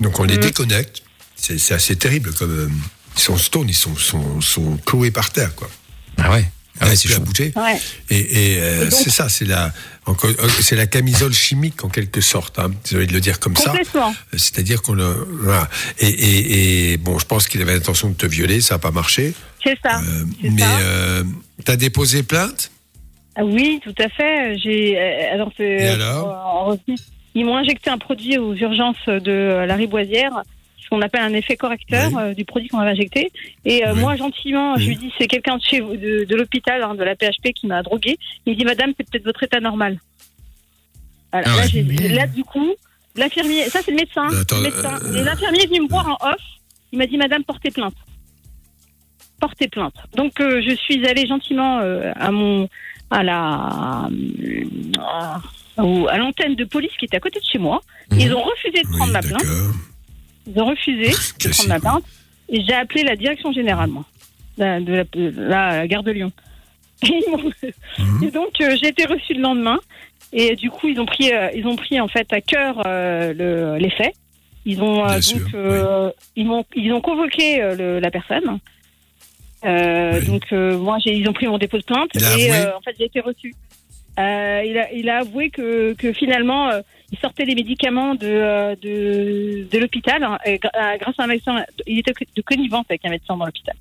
Donc 0.00 0.18
on 0.20 0.24
les 0.24 0.36
Mhm. 0.36 0.42
déconnecte. 0.42 1.02
C'est 1.36 1.58
c'est 1.58 1.74
assez 1.74 1.96
terrible 1.96 2.32
comme. 2.34 2.50
euh, 2.50 2.68
Ils 3.16 3.20
sont 3.20 3.36
stone, 3.36 3.68
ils 3.68 3.74
sont, 3.74 3.94
sont, 3.96 4.40
sont 4.40 4.78
cloués 4.86 5.10
par 5.10 5.30
terre, 5.32 5.54
quoi. 5.54 5.68
Ah 6.18 6.30
ouais. 6.32 6.44
Ah 6.80 6.86
ouais, 6.88 6.96
c'est 6.96 7.08
chaud. 7.08 7.20
bouger. 7.20 7.52
Ouais. 7.54 7.78
Et, 8.10 8.16
et, 8.54 8.60
euh, 8.60 8.86
Et 8.86 8.88
donc- 8.88 8.92
c'est 9.04 9.10
ça, 9.10 9.28
c'est 9.28 9.44
la, 9.44 9.72
euh, 10.08 10.12
c'est 10.60 10.74
la 10.74 10.86
camisole 10.86 11.32
chimique 11.32 11.84
en 11.84 11.88
quelque 11.88 12.20
sorte. 12.20 12.58
Hein. 12.58 12.70
Désolé 12.84 13.06
de 13.06 13.12
le 13.12 13.20
dire 13.20 13.38
comme 13.38 13.54
ça. 13.56 13.70
Complètement. 13.70 14.12
C'est-à-dire 14.32 14.82
qu'on 14.82 14.94
le, 14.94 15.26
voilà. 15.42 15.68
Et, 16.00 16.08
et, 16.08 16.92
et 16.92 16.96
bon, 16.96 17.18
je 17.20 17.26
pense 17.26 17.46
qu'il 17.46 17.62
avait 17.62 17.74
l'intention 17.74 18.08
de 18.08 18.14
te 18.14 18.26
violer, 18.26 18.60
ça 18.60 18.74
n'a 18.74 18.78
pas 18.80 18.90
marché. 18.90 19.32
C'est 19.62 19.78
ça. 19.84 20.00
Euh, 20.00 20.24
c'est 20.40 20.50
mais 20.50 20.62
euh, 20.64 21.22
t'as 21.64 21.76
déposé 21.76 22.22
plainte? 22.24 22.70
Ah 23.36 23.44
oui, 23.44 23.80
tout 23.84 23.94
à 24.02 24.08
fait. 24.08 24.58
J'ai 24.58 24.98
euh, 24.98 25.34
alors 25.34 25.52
c'est 25.56 25.64
Et 25.82 25.88
alors? 25.88 26.72
euh, 26.88 26.94
ils 27.34 27.44
m'ont 27.46 27.56
injecté 27.56 27.90
un 27.90 27.98
produit 27.98 28.38
aux 28.38 28.54
urgences 28.54 28.96
de 29.06 29.30
euh, 29.30 29.66
la 29.66 29.76
Riboisière, 29.76 30.32
qu'on 30.92 31.00
appelle 31.00 31.22
un 31.22 31.32
effet 31.32 31.56
correcteur 31.56 32.10
Oui. 32.12 32.22
euh, 32.22 32.34
du 32.34 32.44
produit 32.44 32.68
qu'on 32.68 32.76
m'avait 32.76 32.90
injecté. 32.90 33.32
Et 33.64 33.86
euh, 33.86 33.94
Oui. 33.94 34.00
moi, 34.00 34.14
gentiment, 34.16 34.76
je 34.76 34.88
lui 34.88 34.96
dis 34.96 35.10
c'est 35.16 35.26
quelqu'un 35.26 35.56
de 35.56 35.62
chez 35.62 35.80
vous, 35.80 35.96
de, 35.96 36.24
de 36.24 36.36
l'hôpital, 36.36 36.82
hein, 36.82 36.94
de 36.94 37.02
la 37.02 37.14
PHP, 37.16 37.52
qui 37.54 37.66
m'a 37.66 37.82
drogué. 37.82 38.18
Il 38.44 38.52
me 38.52 38.58
dit 38.58 38.64
Madame, 38.66 38.92
c'est 38.96 39.08
peut-être 39.08 39.24
votre 39.24 39.42
état 39.42 39.58
normal. 39.60 39.98
Voilà, 41.32 41.48
Ah 41.50 41.56
là, 41.56 41.64
ouais. 41.74 42.08
là, 42.08 42.26
du 42.26 42.44
coup, 42.44 42.72
l'infirmier, 43.16 43.64
ça 43.70 43.80
c'est 43.82 43.90
le 43.92 43.96
médecin. 43.96 44.28
Attends, 44.38 44.56
le 44.58 44.62
médecin. 44.64 44.98
euh, 45.02 45.14
Et 45.14 45.24
l'infirmier 45.24 45.62
est 45.62 45.66
venu 45.66 45.80
me 45.80 45.88
voir 45.88 46.06
en 46.08 46.28
off. 46.28 46.42
Il 46.92 46.98
m'a 46.98 47.06
dit 47.06 47.16
Madame, 47.16 47.42
portez 47.42 47.70
plainte. 47.70 47.94
Portez 49.40 49.68
plainte. 49.68 49.94
Donc 50.14 50.32
je 50.38 50.74
suis 50.84 51.06
allée 51.08 51.26
gentiment 51.26 51.78
à 52.16 52.30
mon 52.30 52.68
à 53.10 53.22
la 53.22 54.10
à, 55.78 56.18
l'antenne 56.18 56.54
de 56.54 56.64
police 56.64 56.92
qui 56.98 57.06
était 57.06 57.16
à 57.16 57.20
côté 57.20 57.40
de 57.40 57.44
chez 57.50 57.58
moi. 57.58 57.80
Mhm. 58.10 58.20
Ils 58.20 58.34
ont 58.34 58.42
refusé 58.42 58.82
de 58.82 58.88
prendre 58.88 59.12
ma 59.12 59.20
plainte. 59.22 59.42
Ils 60.46 60.60
ont 60.60 60.66
refusé 60.66 61.08
de 61.10 61.48
prendre 61.50 61.68
ma 61.68 61.80
plainte. 61.80 62.04
Et 62.48 62.62
j'ai 62.64 62.74
appelé 62.74 63.02
la 63.04 63.16
direction 63.16 63.52
générale, 63.52 63.90
moi, 63.90 64.04
la- 64.58 64.80
de 64.80 64.92
la, 64.92 65.04
de 65.04 65.32
la 65.36 65.86
gare 65.86 66.02
de 66.02 66.10
Lyon. 66.12 66.32
Et, 67.04 67.24
Mhm. 67.98 68.22
et 68.24 68.30
donc 68.30 68.60
euh, 68.60 68.76
j'ai 68.80 68.88
été 68.88 69.04
reçue 69.06 69.34
le 69.34 69.40
lendemain. 69.40 69.78
Et 70.32 70.54
du 70.56 70.70
coup, 70.70 70.86
ils 70.88 70.98
ont 71.00 71.04
pris, 71.06 71.32
euh, 71.32 71.48
ils 71.54 71.66
ont 71.66 71.74
pris 71.76 72.00
en 72.00 72.06
fait 72.08 72.32
à 72.32 72.40
cœur 72.40 72.80
euh, 72.86 73.32
le, 73.34 73.76
les 73.78 73.90
faits. 73.90 74.14
Ils 74.64 74.80
ont 74.80 75.04
euh, 75.04 75.18
Bien 75.18 75.36
donc, 75.38 75.48
sûr, 75.48 76.12
ils 76.36 76.46
m'ont, 76.46 76.64
ils 76.76 76.92
ont 76.92 77.00
convoqué 77.00 77.58
le- 77.76 77.98
la 77.98 78.10
personne. 78.10 78.58
Oui. 79.64 80.26
Donc 80.26 80.50
moi, 80.52 80.98
ils 81.04 81.28
ont 81.28 81.32
pris 81.32 81.46
mon 81.46 81.58
dépôt 81.58 81.78
de 81.78 81.84
plainte 81.84 82.10
et 82.16 82.50
en 82.52 82.80
fait 82.82 82.94
j'ai 82.98 83.06
été 83.06 83.20
reçue. 83.20 83.54
Il, 84.18 84.22
a, 84.78 84.92
il 84.92 85.08
a 85.08 85.18
avoué 85.18 85.50
que, 85.50 85.94
que 85.94 86.12
finalement 86.12 86.70
il 87.12 87.18
sortait 87.18 87.44
les 87.44 87.54
médicaments 87.54 88.14
de, 88.14 88.26
euh, 88.26 88.74
de, 88.82 89.68
de 89.70 89.78
l'hôpital 89.78 90.22
hein, 90.24 90.38
euh, 90.46 90.56
grâce 90.98 91.14
à 91.18 91.24
un 91.24 91.26
médecin. 91.26 91.62
Il 91.86 91.98
était 91.98 92.12
de 92.36 92.42
connivence 92.42 92.86
avec 92.88 93.04
un 93.04 93.10
médecin 93.10 93.36
dans 93.36 93.44
l'hôpital. 93.44 93.74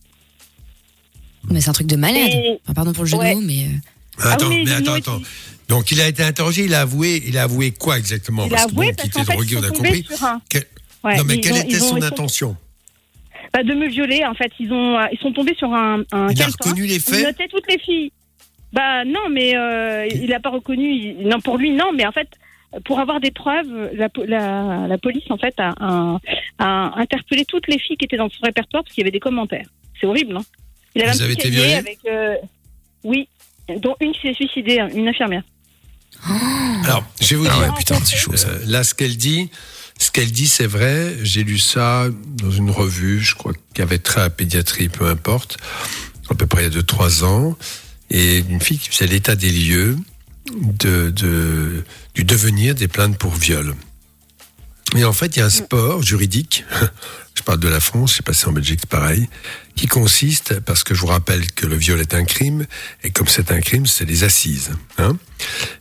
Mais 1.49 1.61
c'est 1.61 1.69
un 1.69 1.73
truc 1.73 1.87
de 1.87 1.95
malade. 1.95 2.29
Et- 2.29 2.59
Enfin, 2.63 2.73
pardon 2.73 2.93
pour 2.93 3.03
le 3.03 3.09
jeu 3.09 3.17
de 3.17 3.21
Ouais. 3.21 3.33
mots, 3.35 3.41
mais. 3.41 3.65
euh, 3.65 4.29
Attends, 4.29 4.45
Ah 4.45 4.49
oui, 4.49 4.63
mais 4.65 4.73
attends, 4.73 4.93
attends. 4.93 5.21
Donc 5.69 5.91
il 5.91 6.01
a 6.01 6.07
été 6.07 6.21
interrogé, 6.21 6.65
il 6.65 6.73
a 6.75 6.81
avoué, 6.81 7.23
il 7.25 7.37
a 7.37 7.43
avoué 7.43 7.71
quoi 7.71 7.97
exactement? 7.97 8.43
Il 8.45 8.53
a 8.53 8.57
Parce 8.57 8.71
avoué 8.71 8.87
parce 8.93 9.01
qu'il 9.03 9.11
qu'en 9.11 9.21
était 9.23 9.31
fait, 9.47 9.55
on 9.57 9.63
a 9.63 9.69
compris. 9.71 10.03
sur 10.03 10.23
un. 10.25 10.41
Quel- 10.49 10.65
Ouais, 11.03 11.17
non 11.17 11.23
mais 11.25 11.39
quelle 11.39 11.53
ont- 11.53 11.61
était 11.63 11.81
ont- 11.81 11.89
son 11.89 12.01
intention? 12.03 12.55
Bah, 13.53 13.63
de 13.63 13.73
me 13.73 13.87
violer, 13.87 14.23
en 14.25 14.33
fait. 14.35 14.51
Ils 14.59 14.71
ont, 14.71 14.99
ils 15.11 15.17
sont 15.19 15.31
tombés 15.33 15.55
sur 15.55 15.73
un, 15.73 16.03
un 16.11 16.27
Il 16.29 16.41
a 16.41 16.45
reconnu 16.47 16.85
les 16.85 16.95
Il 16.95 17.01
faits? 17.01 17.23
notait 17.23 17.47
toutes 17.47 17.67
les 17.71 17.79
filles. 17.79 18.11
Bah 18.73 19.03
non, 19.05 19.29
mais 19.31 19.55
euh, 19.57 20.05
il 20.13 20.29
n'a 20.29 20.39
pas 20.39 20.49
reconnu. 20.51 20.93
il- 20.93 21.27
non, 21.27 21.39
pour 21.41 21.57
lui, 21.57 21.71
non. 21.71 21.91
Mais 21.95 22.05
en 22.05 22.11
fait, 22.11 22.27
pour 22.85 22.99
avoir 22.99 23.19
des 23.19 23.31
preuves, 23.31 23.89
la, 23.93 24.09
po- 24.09 24.23
la, 24.25 24.87
la 24.87 24.97
police, 24.97 25.23
en 25.29 25.37
fait, 25.37 25.53
a, 25.57 25.73
a- 25.79 26.19
a 26.59 26.99
interpellé 26.99 27.43
toutes 27.45 27.67
les 27.67 27.77
filles 27.79 27.97
qui 27.97 28.05
étaient 28.05 28.17
dans 28.17 28.29
son 28.29 28.43
répertoire 28.43 28.83
parce 28.83 28.93
qu'il 28.93 29.01
y 29.01 29.05
avait 29.05 29.11
des 29.11 29.19
commentaires. 29.19 29.67
C'est 29.99 30.07
horrible, 30.07 30.33
non? 30.33 30.43
Il 30.95 31.01
avait 31.03 31.11
Vous 31.11 31.21
un 31.21 31.23
avez 31.25 31.33
été 31.33 31.49
violée 31.49 31.73
avec, 31.73 31.99
euh, 32.09 32.35
oui, 33.03 33.27
dont 33.79 33.95
une 33.99 34.11
qui 34.13 34.21
s'est 34.21 34.33
suicidée, 34.33 34.79
hein, 34.79 34.89
une 34.93 35.07
infirmière. 35.07 35.43
Alors, 36.85 37.03
je 37.21 37.27
vais 37.29 37.35
vous 37.35 37.47
Ah 37.49 37.53
dire, 37.53 37.61
ouais, 37.67 37.77
putain, 37.77 37.95
c'est 38.03 38.17
chaud 38.17 38.31
euh, 38.33 38.59
là 38.65 38.83
ce 38.83 38.93
qu'elle 38.93 39.15
dit, 39.17 39.49
ce 39.97 40.11
qu'elle 40.11 40.31
dit 40.31 40.47
c'est 40.47 40.65
vrai, 40.67 41.13
j'ai 41.21 41.43
lu 41.43 41.57
ça 41.59 42.07
dans 42.37 42.51
une 42.51 42.69
revue, 42.71 43.19
je 43.21 43.35
crois 43.35 43.53
qu'il 43.53 43.79
y 43.79 43.81
avait 43.81 43.99
trait 43.99 44.21
à 44.21 44.29
pédiatrie, 44.29 44.89
peu 44.89 45.05
importe, 45.07 45.57
à 46.29 46.35
peu 46.35 46.47
près 46.47 46.65
il 46.67 46.73
y 46.73 46.77
a 46.77 46.81
2-3 46.81 47.23
ans, 47.23 47.57
et 48.09 48.39
une 48.39 48.59
fille 48.61 48.79
qui 48.79 48.89
faisait 48.89 49.07
l'état 49.07 49.35
des 49.35 49.51
lieux 49.51 49.95
de, 50.49 51.09
de, 51.11 51.83
du 52.15 52.23
devenir 52.23 52.75
des 52.75 52.87
plaintes 52.87 53.17
pour 53.17 53.33
viol. 53.33 53.75
Et 54.95 55.05
en 55.05 55.13
fait, 55.13 55.35
il 55.35 55.39
y 55.39 55.41
a 55.41 55.45
un 55.45 55.49
sport 55.49 56.01
juridique, 56.03 56.65
je 57.35 57.43
parle 57.43 57.59
de 57.61 57.69
la 57.69 57.79
France, 57.79 58.11
je 58.11 58.17
sais 58.17 58.23
pas 58.23 58.33
si 58.33 58.45
en 58.47 58.51
Belgique 58.51 58.85
pareil, 58.87 59.29
qui 59.75 59.87
consiste, 59.87 60.59
parce 60.59 60.83
que 60.83 60.93
je 60.93 60.99
vous 60.99 61.07
rappelle 61.07 61.49
que 61.53 61.65
le 61.65 61.77
viol 61.77 62.01
est 62.01 62.13
un 62.13 62.25
crime, 62.25 62.65
et 63.03 63.09
comme 63.09 63.27
c'est 63.27 63.51
un 63.53 63.61
crime, 63.61 63.85
c'est 63.85 64.03
les 64.03 64.25
assises. 64.25 64.71
Hein 64.97 65.17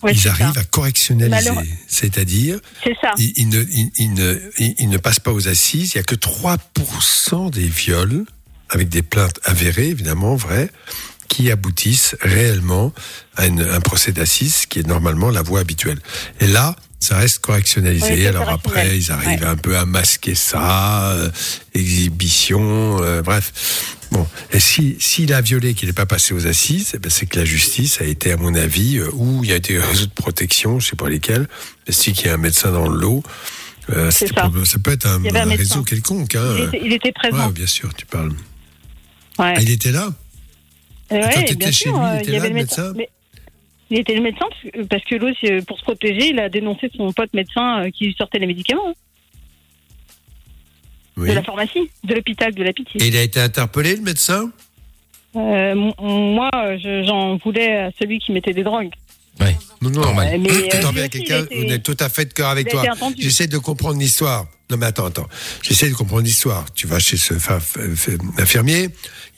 Ouais, 0.02 0.12
ils 0.14 0.28
arrivent 0.28 0.52
ça. 0.54 0.60
à 0.60 0.64
correctionnaliser, 0.64 1.50
c'est-à-dire 1.88 2.60
C'est 2.84 2.96
ça. 3.00 3.12
ils, 3.18 3.32
ils 3.36 3.48
ne, 3.48 3.64
ils, 3.98 4.14
ne, 4.14 4.38
ils, 4.58 4.88
ne 4.88 4.96
passent 4.96 5.20
pas 5.20 5.32
aux 5.32 5.48
assises. 5.48 5.94
Il 5.94 5.96
y 5.96 6.00
a 6.00 6.04
que 6.04 6.14
3% 6.14 7.50
des 7.50 7.66
viols, 7.66 8.24
avec 8.68 8.88
des 8.88 9.02
plaintes 9.02 9.40
avérées, 9.42 9.88
évidemment, 9.88 10.36
vraies, 10.36 10.70
qui 11.30 11.50
aboutissent 11.50 12.16
réellement 12.20 12.92
à 13.36 13.46
une- 13.46 13.62
un 13.62 13.80
procès 13.80 14.12
d'assises, 14.12 14.66
qui 14.66 14.80
est 14.80 14.86
normalement 14.86 15.30
la 15.30 15.42
voie 15.42 15.60
habituelle. 15.60 16.00
Et 16.40 16.46
là, 16.48 16.74
ça 16.98 17.16
reste 17.16 17.38
correctionnalisé. 17.38 18.12
Oui, 18.12 18.26
Alors 18.26 18.48
après, 18.50 18.98
ils 18.98 19.10
arrivent 19.12 19.40
Ouais. 19.40 19.46
un 19.46 19.56
peu 19.56 19.78
à 19.78 19.86
masquer 19.86 20.34
ça, 20.34 21.12
euh, 21.12 21.30
exhibition, 21.72 22.98
euh, 23.00 23.22
bref. 23.22 23.52
Bon, 24.10 24.26
et 24.52 24.58
si 24.60 24.96
s'il 24.98 25.32
a 25.32 25.40
violé, 25.40 25.74
qu'il 25.74 25.86
n'est 25.88 25.92
pas 25.94 26.04
passé 26.04 26.34
aux 26.34 26.46
assises, 26.48 26.90
eh 26.94 26.98
ben, 26.98 27.10
c'est 27.10 27.26
que 27.26 27.38
la 27.38 27.44
justice 27.44 28.00
a 28.00 28.04
été, 28.04 28.32
à 28.32 28.36
mon 28.36 28.54
avis, 28.56 28.98
euh, 28.98 29.08
où 29.14 29.44
il 29.44 29.50
y 29.50 29.52
a 29.52 29.60
des 29.60 29.78
réseaux 29.78 30.06
de 30.06 30.10
protection, 30.12 30.80
je 30.80 30.88
sais 30.88 30.96
pas 30.96 31.08
lesquels, 31.08 31.48
mais 31.86 31.94
si 31.94 32.12
qu'il 32.12 32.26
y 32.26 32.28
a 32.28 32.34
un 32.34 32.38
médecin 32.38 32.72
dans 32.72 32.88
le 32.88 32.98
lot, 32.98 33.22
euh, 33.90 34.10
ça. 34.10 34.26
pour- 34.26 34.66
ça 34.66 34.78
peut 34.80 34.90
être 34.92 35.06
un, 35.06 35.20
réseau 35.44 35.84
quelconque. 35.84 36.34
Hein. 36.34 36.56
Il 36.58 36.64
était, 36.64 36.80
il 36.84 36.92
était 36.92 37.12
présent. 37.12 37.46
Ouais, 37.46 37.52
bien 37.52 37.66
sûr, 37.68 37.94
tu 37.94 38.04
parles. 38.04 38.32
Ouais. 39.38 39.54
Ah, 39.56 39.60
il 39.62 39.70
était 39.70 39.92
là? 39.92 40.12
Ouais, 41.16 41.28
t'étais 41.44 41.54
bien 41.56 41.66
chez 41.68 41.84
sûr, 41.84 41.92
lui, 41.96 42.00
il 42.00 42.04
euh, 42.16 42.18
était 42.20 42.28
y 42.28 42.32
là, 42.32 42.38
avait 42.38 42.48
le 42.48 42.54
médecin 42.54 42.92
Mais- 42.96 43.08
il 43.90 43.98
était 43.98 44.14
le 44.14 44.20
médecin 44.22 44.46
parce 44.88 45.04
que- 45.04 45.16
l'autre, 45.16 45.38
euh, 45.44 45.62
pour 45.62 45.78
se 45.78 45.82
protéger, 45.82 46.28
il 46.30 46.38
a 46.38 46.48
dénoncé 46.48 46.90
son 46.96 47.12
pote 47.12 47.32
médecin 47.34 47.82
euh, 47.84 47.90
qui 47.90 48.04
lui 48.06 48.14
sortait 48.14 48.38
les 48.38 48.46
médicaments 48.46 48.88
hein, 48.88 48.94
Oui. 51.16 51.28
de 51.28 51.34
la 51.34 51.42
pharmacie, 51.42 51.90
de 52.04 52.14
l'hôpital, 52.14 52.54
de 52.54 52.62
la 52.62 52.72
pitié. 52.72 53.02
Et 53.02 53.08
il 53.08 53.16
a 53.16 53.22
été 53.22 53.40
interpellé, 53.40 53.96
le 53.96 54.02
médecin? 54.02 54.50
Euh, 55.36 55.74
moi, 56.00 56.50
je- 56.78 57.04
j'en 57.04 57.36
voulais 57.36 57.76
à 57.76 57.90
celui 58.00 58.18
qui 58.18 58.32
mettait 58.32 58.52
des 58.52 58.62
drogues. 58.64 58.90
Ouais. 59.40 59.56
Non, 59.82 59.90
non. 59.90 60.00
Normal. 60.02 60.38
Mais, 60.40 60.50
euh, 60.50 60.52
à 60.52 60.90
aussi, 60.90 61.08
quelqu'un, 61.10 61.44
était- 61.44 61.64
on 61.66 61.68
est 61.70 61.78
tout 61.78 61.96
à 62.00 62.08
fait 62.08 62.26
de 62.26 62.32
cœur 62.34 62.50
avec 62.50 62.68
toi. 62.68 62.82
J'essaie 63.18 63.46
de 63.46 63.56
comprendre 63.58 63.98
l'histoire. 63.98 64.46
Non, 64.70 64.76
mais 64.76 64.86
attends, 64.86 65.06
attends. 65.06 65.26
J'essaie 65.62 65.88
de 65.88 65.94
comprendre 65.94 66.22
l'histoire. 66.22 66.64
Tu 66.74 66.86
vas 66.86 66.98
chez 66.98 67.16
ce 67.16 67.34
infirmier, 68.38 68.88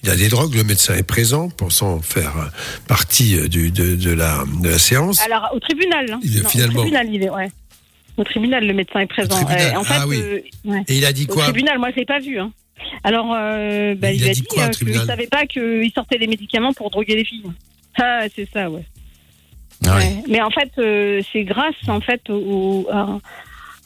il 0.03 0.11
a 0.11 0.17
des 0.17 0.29
drogues, 0.29 0.55
le 0.55 0.65
médecin 0.65 0.95
est 0.95 1.03
présent, 1.05 1.49
pensant 1.49 2.01
faire 2.03 2.51
partie 2.89 3.37
euh, 3.39 3.49
du, 3.49 3.71
de, 3.71 3.95
de 3.95 4.11
la, 4.13 4.45
de 4.63 4.69
la 4.69 4.79
séance. 4.79 5.21
Alors, 5.23 5.49
au 5.55 5.61
tribunal. 5.61 6.07
hein. 6.11 6.21
Il 6.23 6.37
est 6.37 6.43
Non, 6.43 6.49
finalement- 6.49 6.81
Au 6.81 6.83
tribunal, 6.83 7.07
il 7.15 7.23
est, 7.23 7.31
ouais. 7.31 7.51
Au 8.19 8.25
tribunal, 8.25 8.67
le 8.67 8.75
médecin 8.75 9.01
est 9.01 9.07
présent. 9.07 9.37
Euh, 9.37 9.75
en 9.77 9.85
fait, 9.85 9.95
ah 9.97 10.07
oui. 10.07 10.21
euh, 10.21 10.41
ouais. 10.65 10.83
Et 10.89 10.99
il 10.99 11.05
a 11.07 11.13
dit 11.13 11.27
Au 11.31 11.33
quoi 11.35 11.45
tribunal, 11.45 11.79
moi, 11.79 11.91
je 11.93 11.97
l'ai 11.97 12.05
pas 12.05 12.19
vu. 12.21 12.39
Hein. 12.39 12.53
Alors, 13.05 13.33
euh, 13.35 13.95
bah, 13.95 14.11
Il 14.13 14.21
il, 14.21 14.29
a 14.29 14.35
dit 14.35 14.41
dit, 14.43 14.47
au 14.51 14.55
qu'il 14.55 14.71
tribunal 14.71 15.07
savait 15.07 15.29
pas 15.29 15.47
qu'il 15.47 15.91
sortait 15.95 16.19
les 16.19 16.27
médicaments 16.27 16.73
pour 16.75 16.91
droguer 16.91 17.15
les 17.17 17.25
filles. 17.25 17.45
Ah, 17.99 18.25
c'est 18.35 18.49
ça, 18.53 18.69
ouais. 18.69 18.85
Ah 19.87 19.97
ouais. 19.97 20.23
Mais 20.29 20.41
en 20.41 20.51
fait, 20.51 20.71
euh, 20.79 21.21
c'est 21.33 21.45
grâce 21.45 21.75
en 21.89 22.01
fait 22.01 22.21
au, 22.31 22.87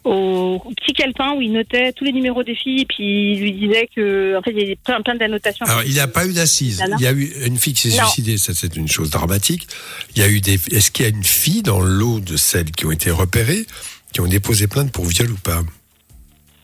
au- 0.05 0.62
petit 0.76 0.92
calepin 0.92 1.34
où 1.34 1.42
il 1.42 1.53
notait 1.53 1.92
tous 1.92 2.05
les 2.05 2.12
numéros 2.12 2.42
des 2.44 2.55
filles, 2.55 2.84
puis 2.86 3.32
il 3.32 3.40
lui 3.40 3.53
disait 3.53 3.88
que, 3.94 4.36
en 4.38 4.42
fait, 4.42 4.53
il 4.53 4.59
y 4.61 4.62
avait 4.62 4.76
plein, 4.76 5.01
plein 5.03 5.16
d'annotations. 5.16 5.66
Alors, 5.66 5.82
il 5.82 5.92
n'y 5.92 5.99
a 6.01 6.07
pas 6.07 6.26
eu 6.26 6.32
d'assises. 6.32 6.82
Il 6.99 7.03
y 7.03 7.07
a 7.09 7.12
eu 7.12 7.32
une 7.44 7.57
fille 7.59 7.72
qui 7.74 7.90
s'est 7.90 7.97
suicidée, 8.07 8.38
ça 8.38 8.53
c'est 8.55 8.76
une 8.76 8.88
chose 8.88 9.11
dramatique. 9.11 9.66
Il 10.14 10.22
y 10.22 10.24
a 10.24 10.28
eu 10.28 10.40
des. 10.40 10.55
Est-ce 10.70 10.90
qu'il 10.90 11.05
y 11.05 11.09
a 11.09 11.11
une 11.11 11.24
fille 11.24 11.62
dans 11.62 11.80
le 11.80 11.88
lot 11.90 12.20
de 12.20 12.36
celles 12.36 12.70
qui 12.70 12.86
ont 12.86 12.92
été 12.92 13.11
repérées, 13.11 13.66
qui 14.12 14.20
ont 14.20 14.26
déposé 14.28 14.66
plainte 14.68 14.92
pour 14.92 15.07
viol 15.07 15.30
ou 15.32 15.36
pas? 15.38 15.61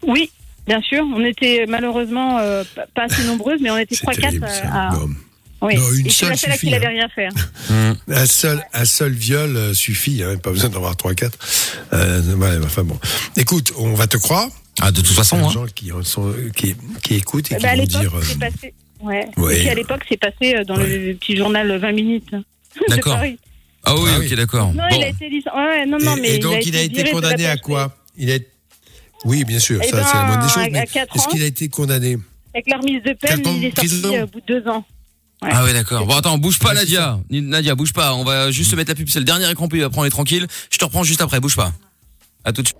Oui, 0.07 0.31
bien 0.67 0.81
sûr. 0.83 1.05
On 1.15 1.25
était 1.25 1.65
malheureusement 1.69 2.39
euh, 2.39 2.63
pas- 2.95 3.03
assez 3.05 3.25
nombreuses, 3.27 3.61
mais 3.61 3.71
on 3.71 3.79
était 3.79 3.97
C'est 3.97 4.07
3-4 4.07 5.09
Oui. 5.63 5.77
Non, 5.77 5.93
une 5.93 6.07
Et 6.07 6.11
c'est 6.11 6.29
la 6.29 6.37
seule 6.37 6.51
qui 6.51 6.59
suffit, 6.59 6.67
il 6.69 6.75
avait 6.75 6.87
hein. 6.87 6.91
rien 6.91 7.09
fait. 7.09 7.29
hein. 7.71 7.97
Un 8.09 8.27
seul, 8.27 8.63
un 8.75 8.85
seul 8.85 9.13
viol 9.13 9.57
euh, 9.57 9.75
suffit, 9.75 10.23
hein, 10.23 10.37
pas 10.37 10.51
besoin 10.51 10.69
d'en 10.71 10.79
avoir 10.79 10.95
3-4. 10.97 11.31
Euh, 11.93 12.35
ouais, 12.37 12.59
enfin 12.65 12.83
bon. 12.83 12.99
Écoute, 13.37 13.73
on 13.79 13.95
va 13.95 14.07
te 14.07 14.17
croire. 14.17 14.49
Ah, 14.81 14.91
de 14.91 14.97
toute 15.01 15.15
façon, 15.15 15.37
Il 15.37 15.41
y 15.41 15.43
a 15.43 15.47
hein. 15.47 15.49
des 15.49 15.55
gens 15.55 15.67
qui, 15.75 15.91
sont, 16.11 16.35
qui, 16.57 16.75
qui 17.03 17.15
écoutent 17.15 17.53
et 17.53 17.57
qui 17.57 17.63
Bah, 17.63 17.71
à 17.71 17.77
vont 17.77 17.83
l'époque, 17.83 18.01
dire. 18.01 18.15
euh, 18.17 18.23
c'est 18.23 18.39
passé. 18.39 18.75
Ouais. 19.01 19.29
ouais. 19.37 19.57
Et 19.57 19.61
puis 19.61 19.69
à 19.69 19.75
l'époque, 19.75 20.03
c'est 20.09 20.17
passé 20.17 20.55
euh, 20.57 20.65
dans 20.65 20.77
le 20.77 21.15
petit 21.15 21.37
journal 21.37 21.77
20 21.79 21.93
minutes. 21.93 22.31
D'accord. 22.89 23.19
Ah 23.19 23.23
oui, 23.23 23.39
Ah 23.85 23.95
ok, 23.95 24.05
oui. 24.21 24.35
d'accord. 24.37 24.73
Non, 24.73 24.83
Bon. 24.91 24.97
il 24.97 25.03
a 25.05 25.09
été 25.09 25.29
licen- 25.29 25.55
ouais, 25.55 25.87
non, 25.87 25.99
non, 26.01 26.17
et, 26.17 26.21
mais 26.21 26.35
et 26.37 26.39
donc, 26.39 26.65
il 26.65 26.77
a 26.77 26.83
été 26.83 27.05
condamné 27.11 27.47
à 27.47 27.57
quoi? 27.57 27.97
Il 28.17 28.31
a 28.33 28.39
Oui, 29.25 29.45
bien 29.45 29.59
sûr, 29.59 29.81
Eh 29.83 29.89
ça 29.89 29.97
ben, 29.97 30.05
c'est 30.07 30.17
la 30.17 30.25
moindre 30.25 30.43
des 30.47 30.49
choses. 30.53 30.63
à- 30.65 30.69
Mais 30.71 30.87
quatre 30.87 31.17
est-ce 31.17 31.29
qu'il 31.29 31.43
a 31.43 31.47
été 31.47 31.69
condamné? 31.69 32.17
Avec 32.55 32.67
la 32.69 32.77
remise 32.79 33.03
de 33.03 33.13
peine, 33.13 33.43
Quatre 33.43 33.51
il 33.57 33.65
est 33.67 33.77
sorti 33.77 34.17
euh, 34.17 34.25
au 34.25 34.27
bout 34.27 34.41
de 34.41 34.47
deux 34.61 34.69
ans. 34.69 34.85
Ouais. 35.43 35.51
Ah 35.53 35.65
ouais 35.65 35.73
d'accord. 35.73 36.07
Bon 36.07 36.17
attends, 36.17 36.39
bouge 36.39 36.59
pas 36.59 36.73
Nadia. 36.73 37.19
Nadia, 37.31 37.75
bouge 37.75 37.93
pas. 37.93 38.15
On 38.15 38.25
va 38.25 38.51
juste 38.51 38.71
se 38.71 38.77
mettre 38.77 38.91
la 38.91 38.95
pub. 38.95 39.09
C'est 39.09 39.19
le 39.19 39.25
dernier 39.25 39.51
écran 39.51 39.69
pub. 39.69 39.83
Après 39.83 40.01
on 40.01 40.05
est 40.05 40.11
tranquille. 40.11 40.47
Je 40.71 40.79
te 40.79 40.85
reprends 40.85 41.03
juste 41.03 41.21
après. 41.21 41.41
Bouge 41.41 41.57
pas. 41.57 41.73
À 42.45 42.53
tout 42.53 42.63
de 42.63 42.69
suite. 42.69 42.79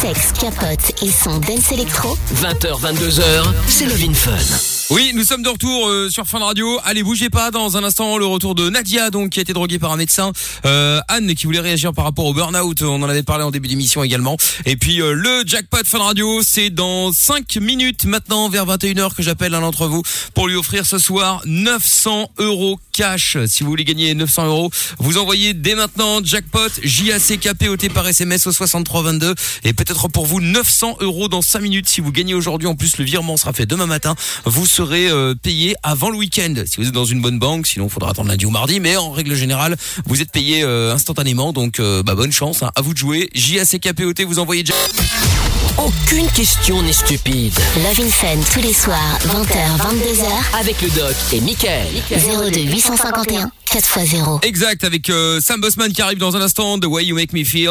Sexe, 0.00 0.32
capote 0.32 1.02
et 1.02 1.10
son 1.10 1.38
dance 1.40 1.72
électro. 1.72 2.16
20h, 2.36 2.80
22h, 2.80 3.44
c'est 3.66 3.86
Love 3.86 4.14
Fun. 4.14 4.77
Oui, 4.90 5.12
nous 5.14 5.22
sommes 5.22 5.42
de 5.42 5.50
retour 5.50 5.86
euh, 5.86 6.08
sur 6.08 6.24
Fun 6.24 6.38
Radio. 6.38 6.66
Allez, 6.82 7.02
bougez 7.02 7.28
pas. 7.28 7.50
Dans 7.50 7.76
un 7.76 7.84
instant, 7.84 8.16
le 8.16 8.24
retour 8.24 8.54
de 8.54 8.70
Nadia, 8.70 9.10
donc 9.10 9.28
qui 9.30 9.38
a 9.38 9.42
été 9.42 9.52
droguée 9.52 9.78
par 9.78 9.92
un 9.92 9.98
médecin. 9.98 10.32
Euh, 10.64 10.98
Anne, 11.08 11.34
qui 11.34 11.44
voulait 11.44 11.60
réagir 11.60 11.92
par 11.92 12.04
rapport 12.06 12.24
au 12.24 12.32
burn-out. 12.32 12.80
On 12.80 13.02
en 13.02 13.08
avait 13.10 13.22
parlé 13.22 13.44
en 13.44 13.50
début 13.50 13.68
d'émission 13.68 14.02
également. 14.02 14.38
Et 14.64 14.76
puis 14.76 15.02
euh, 15.02 15.12
le 15.12 15.42
jackpot 15.44 15.84
Fun 15.84 15.98
Radio, 15.98 16.40
c'est 16.42 16.70
dans 16.70 17.12
5 17.12 17.56
minutes 17.56 18.06
maintenant, 18.06 18.48
vers 18.48 18.64
21h, 18.64 19.14
que 19.14 19.22
j'appelle 19.22 19.54
un 19.54 19.60
d'entre 19.60 19.88
vous 19.88 20.02
pour 20.32 20.48
lui 20.48 20.56
offrir 20.56 20.86
ce 20.86 20.96
soir 20.96 21.42
900 21.44 22.30
euros 22.38 22.80
cash. 22.98 23.36
Si 23.46 23.62
vous 23.62 23.70
voulez 23.70 23.84
gagner 23.84 24.12
900 24.12 24.46
euros, 24.46 24.70
vous 24.98 25.18
envoyez 25.18 25.54
dès 25.54 25.76
maintenant 25.76 26.18
jackpot 26.20 26.68
J 26.82 27.12
A 27.12 27.20
C 27.20 27.38
K 27.38 27.54
P 27.54 27.68
O 27.68 27.76
T 27.76 27.88
par 27.90 28.08
SMS 28.08 28.44
au 28.48 28.52
6322 28.52 29.36
et 29.62 29.72
peut-être 29.72 30.08
pour 30.08 30.26
vous 30.26 30.40
900 30.40 30.96
euros 31.00 31.28
dans 31.28 31.40
5 31.40 31.60
minutes. 31.60 31.88
Si 31.88 32.00
vous 32.00 32.10
gagnez 32.10 32.34
aujourd'hui, 32.34 32.66
en 32.66 32.74
plus 32.74 32.98
le 32.98 33.04
virement 33.04 33.36
sera 33.36 33.52
fait 33.52 33.66
demain 33.66 33.86
matin. 33.86 34.16
Vous 34.44 34.66
serez 34.66 35.08
euh, 35.08 35.36
payé 35.40 35.76
avant 35.84 36.10
le 36.10 36.16
week-end. 36.16 36.54
Si 36.66 36.78
vous 36.78 36.88
êtes 36.88 36.92
dans 36.92 37.04
une 37.04 37.22
bonne 37.22 37.38
banque, 37.38 37.68
sinon 37.68 37.86
il 37.86 37.90
faudra 37.90 38.10
attendre 38.10 38.30
lundi 38.30 38.46
ou 38.46 38.50
mardi. 38.50 38.80
Mais 38.80 38.96
en 38.96 39.12
règle 39.12 39.36
générale, 39.36 39.76
vous 40.04 40.20
êtes 40.20 40.32
payé 40.32 40.64
euh, 40.64 40.92
instantanément. 40.92 41.52
Donc 41.52 41.78
euh, 41.78 42.02
bah, 42.02 42.16
bonne 42.16 42.32
chance. 42.32 42.64
hein. 42.64 42.72
À 42.74 42.80
vous 42.82 42.94
de 42.94 42.98
jouer. 42.98 43.30
J 43.32 43.60
A 43.60 43.64
C 43.64 43.78
K 43.78 43.92
P 43.92 44.04
O 44.06 44.12
T. 44.12 44.24
Vous 44.24 44.40
envoyez 44.40 44.64
jackpot. 44.64 45.37
Aucune 45.78 46.26
question 46.32 46.82
n'est 46.82 46.92
stupide. 46.92 47.54
Love 47.76 48.00
in 48.00 48.10
Fun 48.10 48.40
tous 48.52 48.60
les 48.60 48.72
soirs, 48.72 49.18
20h, 49.26 49.78
22h. 49.78 50.58
Avec 50.58 50.82
le 50.82 50.90
doc 50.90 51.14
et 51.32 51.40
Michael. 51.40 51.86
02 52.10 52.60
851 52.62 53.50
4x0. 53.66 54.44
Exact, 54.44 54.82
avec 54.82 55.08
euh, 55.08 55.40
Sam 55.40 55.60
Bossman 55.60 55.92
qui 55.92 56.02
arrive 56.02 56.18
dans 56.18 56.36
un 56.36 56.40
instant, 56.40 56.80
The 56.80 56.86
Way 56.86 57.06
You 57.06 57.14
Make 57.14 57.32
Me 57.32 57.44
Feel. 57.44 57.70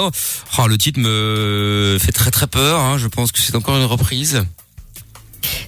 Oh, 0.58 0.68
le 0.68 0.78
titre 0.78 1.02
me 1.02 1.98
fait 2.00 2.14
très 2.14 2.32
très 2.32 2.48
peur, 2.48 2.80
hein. 2.80 2.98
je 2.98 3.08
pense 3.08 3.34
que 3.34 3.42
c'est 3.42 3.56
encore 3.56 3.76
une 3.76 3.84
reprise. 3.84 4.42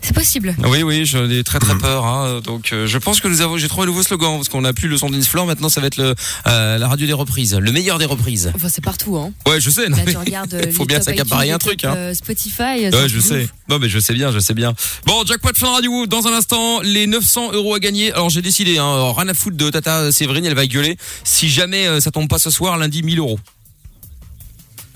C'est 0.01 0.13
possible. 0.13 0.55
Oui, 0.65 0.83
oui, 0.83 1.05
j'en 1.05 1.29
ai 1.29 1.43
très 1.43 1.59
très 1.59 1.77
peur. 1.77 2.05
Hein. 2.05 2.41
Donc, 2.43 2.71
euh, 2.73 2.87
je 2.87 2.97
pense 2.97 3.19
que 3.19 3.27
nous 3.27 3.41
avons, 3.41 3.57
j'ai 3.57 3.67
trouvé 3.67 3.83
un 3.83 3.87
nouveau 3.87 4.03
slogan 4.03 4.35
parce 4.37 4.49
qu'on 4.49 4.61
n'a 4.61 4.73
plus 4.73 4.87
le 4.87 4.97
son 4.97 5.09
dance 5.09 5.27
floor. 5.27 5.45
Maintenant, 5.45 5.69
ça 5.69 5.81
va 5.81 5.87
être 5.87 5.97
le, 5.97 6.15
euh, 6.47 6.77
la 6.77 6.87
radio 6.87 7.05
des 7.07 7.13
reprises, 7.13 7.55
le 7.55 7.71
meilleur 7.71 7.97
des 7.99 8.05
reprises. 8.05 8.51
Enfin, 8.55 8.69
c'est 8.69 8.83
partout, 8.83 9.17
hein. 9.17 9.31
Ouais, 9.47 9.59
je 9.59 9.69
sais. 9.69 9.87
Non, 9.89 9.97
Là, 9.97 10.03
mais 10.05 10.11
tu 10.11 10.17
regardes. 10.17 10.53
euh, 10.55 10.63
il 10.65 10.71
faut 10.73 10.83
les 10.83 10.87
bien 10.87 11.01
s'accaparer 11.01 11.47
iTunes, 11.47 11.53
un 11.53 11.57
les 11.57 11.59
truc. 11.59 11.85
Hein. 11.85 11.95
euh, 11.95 12.13
Spotify. 12.13 12.89
Ouais, 12.91 13.07
je 13.07 13.19
sais. 13.19 13.43
ouf. 13.43 13.49
Non, 13.69 13.79
mais 13.79 13.89
je 13.89 13.99
sais 13.99 14.13
bien, 14.13 14.31
je 14.31 14.39
sais 14.39 14.53
bien. 14.53 14.73
Bon, 15.05 15.23
jackpot 15.25 15.53
fin 15.55 15.71
radio. 15.71 16.05
Dans 16.07 16.27
un 16.27 16.33
instant, 16.33 16.81
les 16.81 17.07
900 17.07 17.51
euros 17.53 17.75
à 17.75 17.79
gagner. 17.79 18.11
Alors, 18.13 18.29
j'ai 18.29 18.41
décidé, 18.41 18.77
hein, 18.77 18.93
alors, 18.93 19.17
rien 19.17 19.27
à 19.27 19.33
foutre 19.33 19.57
de 19.57 19.69
Tata 19.69 20.11
Séverine, 20.11 20.45
elle 20.45 20.55
va 20.55 20.65
gueuler. 20.67 20.97
Si 21.23 21.49
jamais 21.49 21.87
euh, 21.87 21.99
ça 21.99 22.11
tombe 22.11 22.27
pas 22.27 22.39
ce 22.39 22.49
soir, 22.49 22.77
lundi 22.77 23.03
1000 23.03 23.19
euros. 23.19 23.39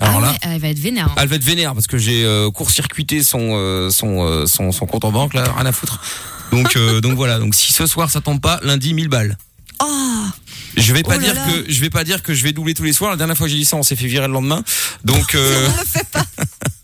Alors 0.04 0.18
ah 0.24 0.26
là. 0.26 0.34
elle 0.42 0.60
va 0.60 0.68
être 0.68 0.78
vénère. 0.78 1.06
hein. 1.06 1.14
Elle 1.16 1.28
va 1.28 1.36
être 1.36 1.44
vénère 1.44 1.74
parce 1.74 1.86
que 1.86 1.98
j'ai 1.98 2.24
euh, 2.24 2.50
court-circuité 2.50 3.22
son, 3.22 3.52
euh, 3.54 3.90
son, 3.90 4.22
euh, 4.26 4.46
son 4.46 4.70
son 4.72 4.86
compte 4.86 5.04
en 5.04 5.12
banque 5.12 5.34
là, 5.34 5.44
rien 5.56 5.66
à 5.66 5.72
foutre. 5.72 6.00
Donc 6.52 6.76
donc 7.02 7.14
voilà, 7.14 7.38
donc 7.38 7.54
si 7.54 7.72
ce 7.72 7.86
soir 7.86 8.10
ça 8.10 8.20
tombe 8.20 8.40
pas, 8.40 8.60
lundi 8.62 8.94
1000 8.94 9.08
balles. 9.08 9.36
Oh 9.82 9.86
Je 10.76 10.92
vais 10.92 11.02
pas 11.02 11.16
Oh 11.16 11.18
là 11.20 11.24
dire 11.24 11.34
là. 11.34 11.46
que 11.46 11.64
je 11.72 11.80
vais 11.80 11.90
pas 11.90 12.04
dire 12.04 12.22
que 12.22 12.32
je 12.34 12.44
vais 12.44 12.52
doubler 12.52 12.74
tous 12.74 12.84
les 12.84 12.92
soirs. 12.92 13.10
La 13.10 13.16
dernière 13.16 13.36
fois 13.36 13.46
que 13.46 13.52
j'ai 13.52 13.58
dit 13.58 13.64
ça, 13.64 13.76
on 13.76 13.82
s'est 13.82 13.96
fait 13.96 14.06
virer 14.06 14.26
le 14.28 14.32
lendemain. 14.32 14.62
Donc 15.04 15.34
euh, 15.34 15.68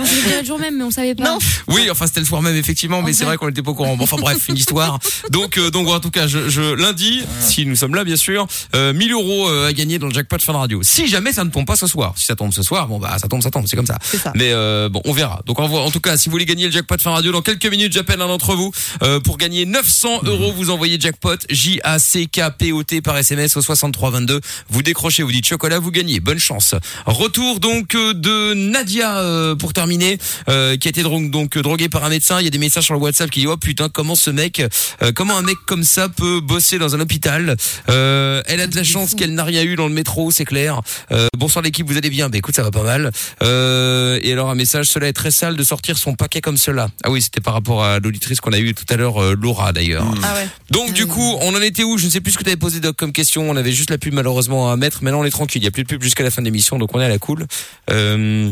On 0.00 0.04
se 0.04 0.14
dirait 0.26 0.40
le 0.40 0.46
jour 0.46 0.58
même, 0.58 0.76
mais 0.76 0.84
on 0.84 0.90
savait 0.90 1.14
pas. 1.14 1.24
Non. 1.24 1.38
oui, 1.68 1.88
enfin 1.90 2.06
c'était 2.06 2.20
le 2.20 2.26
soir 2.26 2.42
même 2.42 2.56
effectivement, 2.56 3.00
mais 3.02 3.12
c'est 3.12 3.24
vrai 3.24 3.36
qu'on 3.36 3.48
était 3.48 3.62
pas 3.62 3.70
au 3.70 3.74
courant. 3.74 3.96
Bon, 3.96 4.04
enfin 4.04 4.16
bref, 4.18 4.48
une 4.48 4.56
histoire. 4.56 4.98
Donc 5.30 5.56
euh, 5.56 5.70
donc 5.70 5.88
en 5.88 6.00
tout 6.00 6.10
cas, 6.10 6.26
je, 6.26 6.48
je 6.48 6.60
lundi, 6.74 7.22
si 7.40 7.64
nous 7.64 7.76
sommes 7.76 7.94
là 7.94 8.04
bien 8.04 8.16
sûr, 8.16 8.46
euh, 8.74 8.92
1000 8.92 9.12
euros 9.12 9.48
euh, 9.48 9.68
à 9.68 9.72
gagner 9.72 9.98
dans 9.98 10.08
le 10.08 10.14
jackpot 10.14 10.38
fin 10.40 10.52
de 10.52 10.58
radio. 10.58 10.82
Si 10.82 11.06
jamais 11.06 11.32
ça 11.32 11.44
ne 11.44 11.50
tombe 11.50 11.66
pas 11.66 11.76
ce 11.76 11.86
soir, 11.86 12.14
si 12.16 12.26
ça 12.26 12.34
tombe 12.36 12.52
ce 12.52 12.62
soir, 12.62 12.88
bon 12.88 12.98
bah 12.98 13.16
ça 13.20 13.28
tombe, 13.28 13.42
ça 13.42 13.50
tombe, 13.50 13.66
c'est 13.68 13.76
comme 13.76 13.86
ça. 13.86 13.98
C'est 14.02 14.18
ça. 14.18 14.32
Mais 14.34 14.50
euh, 14.52 14.88
bon, 14.88 15.00
on 15.04 15.12
verra. 15.12 15.40
Donc 15.46 15.60
en, 15.60 15.64
en 15.72 15.90
tout 15.90 16.00
cas, 16.00 16.16
si 16.16 16.28
vous 16.28 16.32
voulez 16.32 16.44
gagner 16.46 16.66
le 16.66 16.72
jackpot 16.72 16.96
fin 17.00 17.10
radio, 17.12 17.30
dans 17.32 17.42
quelques 17.42 17.66
minutes, 17.66 17.92
j'appelle 17.92 18.20
un 18.20 18.26
d'entre 18.26 18.54
vous 18.56 18.72
euh, 19.02 19.20
pour 19.20 19.38
gagner 19.38 19.64
900 19.64 20.22
euros. 20.24 20.52
Vous 20.52 20.70
envoyez 20.70 20.98
jackpot 21.00 21.36
J 21.50 21.80
A 21.84 21.98
C 21.98 22.26
K 22.26 22.40
P 22.58 22.72
O 22.72 22.82
T 22.82 23.00
par 23.00 23.16
SMS 23.16 23.56
au 23.56 23.62
6322. 23.62 24.40
Vous 24.68 24.82
décrochez, 24.82 25.22
vous 25.22 25.32
dites 25.32 25.46
chocolat, 25.46 25.78
vous 25.78 25.90
gagnez. 25.92 26.20
Bonne 26.20 26.38
chance. 26.40 26.74
Retour 27.06 27.60
donc 27.60 27.94
euh, 27.94 28.12
de 28.14 28.54
Nadia 28.54 29.03
euh, 29.12 29.54
pour 29.54 29.72
terminer, 29.72 30.18
euh, 30.48 30.76
qui 30.76 30.88
a 30.88 30.90
été 30.90 31.02
donc 31.02 31.58
droguée 31.58 31.88
par 31.88 32.04
un 32.04 32.08
médecin. 32.08 32.40
Il 32.40 32.44
y 32.44 32.48
a 32.48 32.50
des 32.50 32.58
messages 32.58 32.84
sur 32.84 32.94
le 32.94 33.00
WhatsApp 33.00 33.30
qui 33.30 33.40
disent 33.40 33.48
oh 33.50 33.56
putain 33.56 33.88
comment 33.88 34.14
ce 34.14 34.30
mec, 34.30 34.62
euh, 35.02 35.12
comment 35.14 35.36
un 35.36 35.42
mec 35.42 35.56
comme 35.66 35.84
ça 35.84 36.08
peut 36.08 36.40
bosser 36.40 36.78
dans 36.78 36.94
un 36.94 37.00
hôpital? 37.00 37.56
Euh, 37.88 38.42
elle 38.46 38.60
a 38.60 38.66
de 38.66 38.76
la 38.76 38.84
chance 38.84 39.14
qu'elle 39.14 39.34
n'a 39.34 39.44
rien 39.44 39.62
eu 39.62 39.76
dans 39.76 39.88
le 39.88 39.94
métro, 39.94 40.30
c'est 40.30 40.44
clair. 40.44 40.80
Euh, 41.12 41.28
bonsoir 41.36 41.62
l'équipe, 41.62 41.86
vous 41.86 41.96
allez 41.96 42.10
bien? 42.10 42.28
Ben 42.28 42.38
écoute, 42.38 42.56
ça 42.56 42.62
va 42.62 42.70
pas 42.70 42.82
mal. 42.82 43.10
Euh, 43.42 44.18
et 44.22 44.32
alors 44.32 44.50
un 44.50 44.54
message, 44.54 44.86
cela 44.86 45.08
est 45.08 45.12
très 45.12 45.30
sale 45.30 45.56
de 45.56 45.62
sortir 45.64 45.98
son 45.98 46.14
paquet 46.14 46.40
comme 46.40 46.56
cela. 46.56 46.88
Ah 47.02 47.10
oui, 47.10 47.22
c'était 47.22 47.40
par 47.40 47.54
rapport 47.54 47.84
à 47.84 47.98
l'auditrice 47.98 48.40
qu'on 48.40 48.52
a 48.52 48.58
eu 48.58 48.74
tout 48.74 48.86
à 48.88 48.96
l'heure, 48.96 49.22
euh, 49.22 49.36
Laura 49.40 49.72
d'ailleurs. 49.72 50.06
Ah 50.22 50.34
ouais. 50.34 50.48
Donc 50.70 50.92
du 50.92 51.06
coup, 51.06 51.36
on 51.40 51.54
en 51.54 51.60
était 51.60 51.84
où? 51.84 51.98
Je 51.98 52.06
ne 52.06 52.10
sais 52.10 52.20
plus 52.20 52.32
ce 52.32 52.38
que 52.38 52.44
tu 52.44 52.50
avais 52.50 52.56
posé 52.56 52.80
Doc 52.80 52.96
comme 52.96 53.12
question. 53.12 53.48
On 53.48 53.56
avait 53.56 53.72
juste 53.72 53.90
la 53.90 53.98
pub 53.98 54.14
malheureusement 54.14 54.70
à 54.70 54.76
mettre. 54.76 55.02
Maintenant, 55.02 55.20
on 55.20 55.24
est 55.24 55.30
tranquille. 55.30 55.62
Il 55.62 55.64
y 55.64 55.68
a 55.68 55.70
plus 55.70 55.82
de 55.82 55.88
pub 55.88 56.02
jusqu'à 56.02 56.22
la 56.24 56.30
fin 56.30 56.42
de 56.42 56.46
l'émission, 56.46 56.78
donc 56.78 56.94
on 56.94 57.00
est 57.00 57.04
à 57.04 57.08
la 57.08 57.18
cool. 57.18 57.46
Euh, 57.90 58.50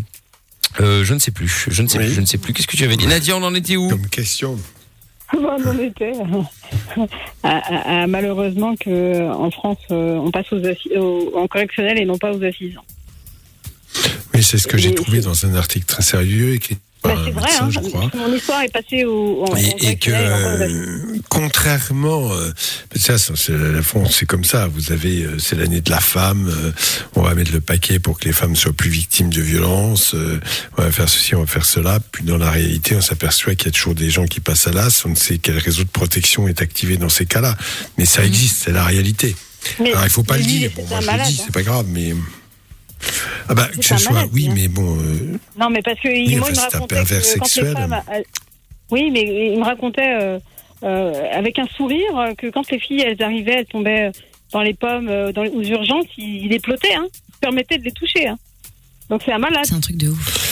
euh, 0.81 1.05
je 1.05 1.15
ne 1.15 1.19
sais 1.19 1.31
plus. 1.31 1.67
Je 1.71 1.83
ne 1.83 1.89
sais 1.89 1.99
Oui. 1.99 2.05
plus. 2.07 2.15
Je 2.15 2.21
ne 2.21 2.27
sais 2.27 2.39
plus. 2.39 2.53
Qu'est-ce 2.53 2.67
que 2.67 2.77
tu 2.77 2.85
avais 2.85 2.97
dit 2.97 3.07
Nadia, 3.07 3.37
on 3.37 3.43
en 3.43 3.55
était 3.55 3.77
où 3.77 3.89
Comme 3.89 4.07
question. 4.09 4.59
on 5.35 5.45
en 5.47 5.79
était. 5.79 6.13
à- 7.43 7.57
à- 7.59 8.03
à- 8.03 8.07
malheureusement 8.07 8.75
que 8.77 9.31
en 9.31 9.51
France, 9.51 9.79
euh, 9.91 10.15
on 10.17 10.31
passe 10.31 10.53
aux 10.53 10.61
assi- 10.61 10.97
au- 10.97 11.33
en 11.37 11.47
correctionnel 11.49 11.99
et 11.99 12.05
non 12.05 12.19
pas 12.19 12.33
aux 12.33 12.43
assises. 12.43 12.77
Oui, 14.35 14.43
c'est 14.43 14.59
ce 14.59 14.67
que 14.67 14.79
j'ai 14.79 14.91
Et- 14.91 14.95
trouvé 14.95 15.21
dans 15.21 15.45
un 15.47 15.55
article 15.55 15.87
très 15.87 16.03
sérieux 16.03 16.55
écrit 16.55 16.77
par 16.77 16.83
Bah, 17.05 17.15
un 17.19 17.25
c'est 17.25 17.31
vrai, 17.33 17.43
médecin, 17.51 17.65
hein. 17.67 17.71
je 17.71 17.81
crois. 17.81 18.11
Mon 18.15 18.33
histoire 18.35 18.63
est 18.63 18.73
passée 18.73 19.05
au, 19.05 19.45
en, 19.45 19.53
en 19.53 19.57
Et, 19.57 19.75
et 19.91 19.97
que 19.97 20.11
euh, 20.13 21.19
contrairement, 21.29 22.33
euh, 22.33 22.51
ça, 22.95 23.19
c'est- 23.19 23.51
la 23.53 23.83
France, 23.83 24.17
c'est 24.21 24.27
comme 24.27 24.45
ça. 24.45 24.69
Vous 24.69 24.93
avez, 24.93 25.25
euh, 25.25 25.39
c'est 25.39 25.57
l'année 25.57 25.81
de 25.81 25.91
la 25.91 26.01
femme. 26.01 26.49
euh, 26.49 26.71
on 27.17 27.23
va 27.23 27.35
mettre 27.35 27.53
le 27.53 27.61
paquet 27.61 27.99
pour 27.99 28.19
que 28.19 28.27
les 28.27 28.33
femmes 28.33 28.55
soient 28.55 28.73
plus 28.73 28.91
victimes 28.91 29.31
de 29.31 29.43
violences. 29.43 30.15
euh, 30.15 30.41
on 30.79 30.83
va 30.83 30.93
faire 30.93 31.09
ceci, 31.09 31.35
on 31.35 31.41
va 31.41 31.47
faire 31.47 31.65
cela. 31.65 31.99
Puis 32.13 32.25
dans 32.25 32.39
la 32.39 32.51
réalité, 32.51 32.95
on 32.95 33.01
s'aperçoit 33.01 33.55
qu'il 33.57 33.67
y 33.67 33.69
a 33.71 33.73
toujours 33.73 33.95
des 33.95 34.11
gens 34.11 34.27
qui 34.27 34.41
passent 34.41 34.67
à 34.69 34.73
l'as. 34.73 35.05
On 35.05 35.11
ne 35.11 35.15
sait 35.17 35.39
quel 35.39 35.59
réseau 35.59 35.83
de 35.85 35.89
protection 35.89 36.47
est 36.47 36.63
activé 36.63 36.97
dans 36.99 37.09
ces 37.09 37.27
cas-là, 37.27 37.57
mais 37.99 38.05
ça 38.05 38.25
existe, 38.25 38.63
c'est 38.65 38.73
la 38.73 38.85
réalité. 38.85 39.35
Mais- 39.81 39.91
Alors 39.93 40.05
il 40.05 40.11
faut 40.11 40.23
pas 40.23 40.37
le 40.39 40.45
dire. 40.45 40.71
Bon, 40.77 40.85
moi 40.89 41.01
je 41.01 41.07
le 41.11 41.25
dis, 41.25 41.39
hein. 41.41 41.43
c'est 41.47 41.53
pas 41.53 41.63
grave, 41.63 41.87
mais 41.89 42.15
ah 43.49 43.55
bah 43.55 43.69
que 43.69 43.85
ce 43.85 43.97
soit, 43.97 44.25
oui, 44.33 44.49
hein. 44.49 44.53
mais 44.55 44.69
bon. 44.69 44.97
euh, 45.01 45.37
Non, 45.59 45.71
mais 45.71 45.83
parce 45.83 45.99
que 46.01 46.09
Oui, 46.09 46.37
moi, 46.37 46.49
enfin, 46.51 46.51
il 46.51 46.51
me 46.51 46.55
c'est 46.55 46.61
un 46.61 46.65
racontait 46.81 46.95
pervers 46.95 47.21
que 47.23 47.27
quand 47.39 47.45
les 47.45 47.51
sexuel. 47.51 47.73
femmes, 47.77 48.03
euh, 48.13 48.23
oui, 48.91 49.11
mais 49.11 49.53
il 49.53 49.59
me 49.59 49.65
racontait 49.65 50.15
euh, 50.21 50.39
euh, 50.85 51.25
avec 51.33 51.59
un 51.59 51.67
sourire 51.77 52.33
que 52.39 52.51
quand 52.51 52.71
les 52.71 52.79
filles 52.79 53.03
elles 53.07 53.23
arrivaient, 53.23 53.59
elles 53.61 53.67
tombaient 53.67 54.11
dans 54.53 54.61
les 54.63 54.75
pommes, 54.75 55.09
euh, 55.09 55.33
dans 55.33 55.43
les, 55.43 55.51
aux 55.51 55.63
urgences, 55.63 56.07
il, 56.19 56.45
il 56.45 56.49
les 56.49 56.61
plotait, 56.61 56.95
hein, 56.95 57.07
il 57.13 57.39
permettait 57.41 57.79
de 57.79 57.85
les 57.85 57.93
toucher. 57.93 58.29
Hein. 58.29 58.39
Donc 59.09 59.23
c'est 59.25 59.33
un 59.33 59.39
malade. 59.39 59.65
C'est 59.65 59.75
un 59.75 59.81
truc 59.81 59.97
de 59.97 60.09
ouf. 60.09 60.49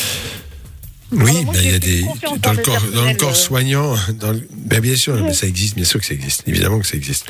Oui, 1.12 1.44
ben, 1.44 1.60
il 1.60 1.70
y 1.72 1.74
a 1.74 1.78
des 1.80 2.02
dans 2.40 2.52
le 2.52 2.62
corps, 2.62 2.82
dans 2.94 3.04
le 3.04 3.14
corps 3.16 3.30
euh. 3.30 3.34
soignant, 3.34 3.94
dans 4.20 4.30
le- 4.30 4.46
ben, 4.52 4.78
bien 4.80 4.94
sûr, 4.94 5.14
mais 5.22 5.34
ça 5.34 5.48
existe, 5.48 5.74
bien 5.74 5.84
sûr 5.84 5.98
que 5.98 6.06
ça 6.06 6.14
existe, 6.14 6.44
évidemment 6.46 6.78
que 6.78 6.86
ça 6.86 6.96
existe, 6.96 7.26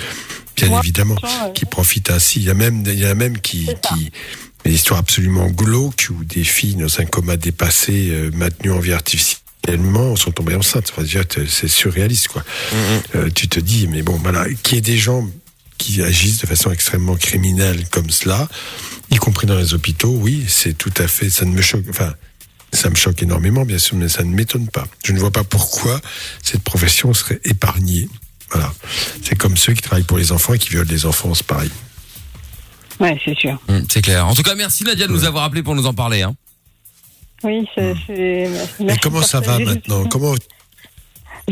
bien 0.54 0.68
Moi, 0.68 0.80
évidemment, 0.80 1.14
qui 1.54 1.64
profitent 1.64 2.10
ainsi. 2.10 2.40
Il 2.40 2.44
y 2.44 2.50
a 2.50 2.54
même, 2.54 2.82
il 2.86 2.98
y 2.98 3.06
en 3.06 3.10
a 3.10 3.14
même 3.14 3.38
qui, 3.40 3.70
Des 4.64 4.72
histoires 4.72 5.00
absolument 5.00 5.48
glauques 5.48 6.08
où 6.10 6.24
des 6.24 6.44
filles 6.44 6.74
dans 6.74 7.00
un 7.00 7.04
coma 7.04 7.36
dépassé, 7.36 8.10
euh, 8.10 8.30
maintenues 8.34 8.72
en 8.72 8.78
vie 8.78 8.92
artificiellement, 8.92 10.16
sont 10.16 10.32
tombées 10.32 10.54
enceintes. 10.54 10.92
Enfin, 10.96 11.06
c'est 11.48 11.68
surréaliste, 11.68 12.28
quoi. 12.28 12.44
Euh, 13.14 13.30
tu 13.34 13.48
te 13.48 13.60
dis, 13.60 13.88
mais 13.88 14.02
bon, 14.02 14.18
voilà, 14.22 14.46
qu'il 14.62 14.76
y 14.76 14.78
ait 14.78 14.82
des 14.82 14.98
gens 14.98 15.26
qui 15.78 16.02
agissent 16.02 16.38
de 16.38 16.46
façon 16.46 16.70
extrêmement 16.70 17.16
criminelle 17.16 17.86
comme 17.90 18.10
cela, 18.10 18.48
y 19.10 19.16
compris 19.16 19.46
dans 19.46 19.56
les 19.56 19.72
hôpitaux, 19.72 20.14
oui, 20.14 20.44
c'est 20.46 20.76
tout 20.76 20.92
à 20.98 21.08
fait, 21.08 21.30
ça 21.30 21.46
ne 21.46 21.52
me 21.52 21.62
choque, 21.62 21.84
enfin, 21.88 22.12
ça 22.72 22.90
me 22.90 22.94
choque 22.94 23.22
énormément, 23.22 23.64
bien 23.64 23.78
sûr, 23.78 23.96
mais 23.96 24.08
ça 24.08 24.22
ne 24.22 24.30
m'étonne 24.30 24.68
pas. 24.68 24.86
Je 25.04 25.12
ne 25.12 25.18
vois 25.18 25.30
pas 25.30 25.42
pourquoi 25.42 26.00
cette 26.42 26.62
profession 26.62 27.14
serait 27.14 27.40
épargnée. 27.44 28.08
Voilà. 28.50 28.72
C'est 29.24 29.36
comme 29.36 29.56
ceux 29.56 29.72
qui 29.72 29.82
travaillent 29.82 30.04
pour 30.04 30.18
les 30.18 30.32
enfants 30.32 30.54
et 30.54 30.58
qui 30.58 30.70
violent 30.70 30.88
des 30.88 31.06
enfants, 31.06 31.34
c'est 31.34 31.46
pareil. 31.46 31.70
Ouais, 33.00 33.18
c'est 33.24 33.36
sûr. 33.36 33.58
Hum, 33.68 33.84
C'est 33.90 34.02
clair. 34.02 34.26
En 34.26 34.34
tout 34.34 34.42
cas, 34.42 34.54
merci 34.54 34.84
Nadia 34.84 35.06
de 35.06 35.12
nous 35.12 35.24
avoir 35.24 35.44
appelé 35.44 35.62
pour 35.62 35.74
nous 35.74 35.86
en 35.86 35.94
parler. 35.94 36.22
Hein. 36.22 36.34
Oui, 37.42 37.66
c'est. 37.74 37.94
Mais 38.08 38.48
merci 38.80 39.00
comment 39.00 39.22
ça 39.22 39.40
va 39.40 39.58
maintenant? 39.58 40.04
Comment 40.06 40.32
Bah, 40.34 40.38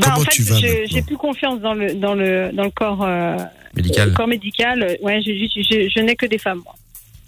comment 0.02 0.16
en 0.18 0.20
fait, 0.24 0.30
tu 0.30 0.42
vas 0.42 0.56
je- 0.60 0.66
maintenant? 0.66 0.86
J'ai 0.90 1.02
plus 1.02 1.16
confiance 1.16 1.60
dans 1.60 1.74
le 1.74 1.94
dans 1.94 2.14
le 2.14 2.50
dans 2.52 2.64
le 2.64 2.70
corps 2.70 3.02
euh, 3.02 3.36
Médical. 3.74 4.10
le 4.10 4.14
corps 4.14 4.28
médical. 4.28 4.96
Ouais, 5.02 5.20
je, 5.22 5.30
je, 5.32 5.62
je, 5.62 5.88
je 5.88 6.00
n'ai 6.00 6.14
que 6.16 6.26
des 6.26 6.38
femmes 6.38 6.60
moi, 6.64 6.74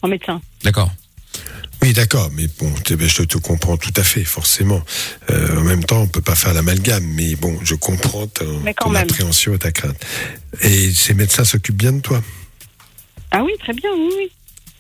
en 0.02 0.08
médecin. 0.08 0.40
D'accord. 0.62 0.90
Oui, 1.82 1.94
d'accord, 1.94 2.28
mais 2.34 2.44
bon, 2.58 2.70
t- 2.84 2.94
ben, 2.94 3.08
je 3.08 3.22
te 3.22 3.38
comprends 3.38 3.78
tout 3.78 3.92
à 3.96 4.02
fait, 4.02 4.22
forcément. 4.24 4.82
Euh, 5.30 5.56
en 5.58 5.62
même 5.62 5.82
temps, 5.82 6.02
on 6.02 6.06
peut 6.06 6.20
pas 6.20 6.34
faire 6.34 6.52
l'amalgame, 6.52 7.04
mais 7.14 7.36
bon, 7.36 7.58
je 7.62 7.74
comprends 7.74 8.26
ton, 8.26 8.62
ton 8.78 8.94
appréhension 8.94 9.54
et 9.54 9.58
ta 9.58 9.72
crainte. 9.72 9.96
Et 10.60 10.90
ces 10.90 11.14
médecins 11.14 11.44
s'occupent 11.44 11.78
bien 11.78 11.92
de 11.92 12.00
toi? 12.00 12.22
Ah 13.30 13.42
oui, 13.44 13.52
très 13.60 13.72
bien, 13.72 13.90
oui, 13.96 14.08
oui. 14.18 14.30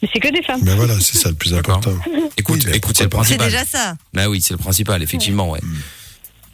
Mais 0.02 0.08
c'est 0.12 0.20
que 0.20 0.28
des 0.32 0.42
femmes. 0.42 0.62
Ben 0.62 0.74
voilà, 0.76 0.98
c'est 1.00 1.18
ça 1.18 1.28
le 1.28 1.34
plus 1.34 1.52
important. 1.54 1.92
Écoute, 2.36 2.56
Oui, 2.60 2.64
ben, 2.64 2.74
écoute, 2.74 2.96
c'est 2.96 3.04
le 3.04 3.10
pas. 3.10 3.22
C'est 3.24 3.36
principal. 3.36 3.50
déjà 3.50 3.64
ça. 3.64 3.96
Ah 4.16 4.30
oui, 4.30 4.40
c'est 4.40 4.54
le 4.54 4.58
principal, 4.58 5.02
effectivement, 5.02 5.50
ouais. 5.50 5.60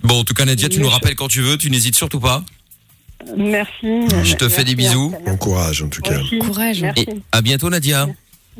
Bon, 0.02 0.20
en 0.20 0.24
tout 0.24 0.34
cas, 0.34 0.44
Nadia, 0.44 0.68
tu 0.68 0.80
nous 0.80 0.88
rappelles 0.88 1.14
quand 1.14 1.28
tu 1.28 1.42
veux, 1.42 1.56
tu 1.56 1.70
n'hésites 1.70 1.94
surtout 1.94 2.20
pas. 2.20 2.44
Merci. 3.36 3.72
Je 4.24 4.34
te 4.34 4.48
fais 4.48 4.64
des 4.64 4.74
bisous. 4.74 5.14
Bon 5.24 5.36
courage, 5.36 5.82
en 5.82 5.88
tout 5.88 6.02
cas. 6.02 6.20
Aussi. 6.20 6.38
Courage. 6.38 6.82
Merci. 6.82 7.06
Et 7.08 7.14
à 7.32 7.40
bientôt, 7.40 7.70
Nadia. 7.70 8.08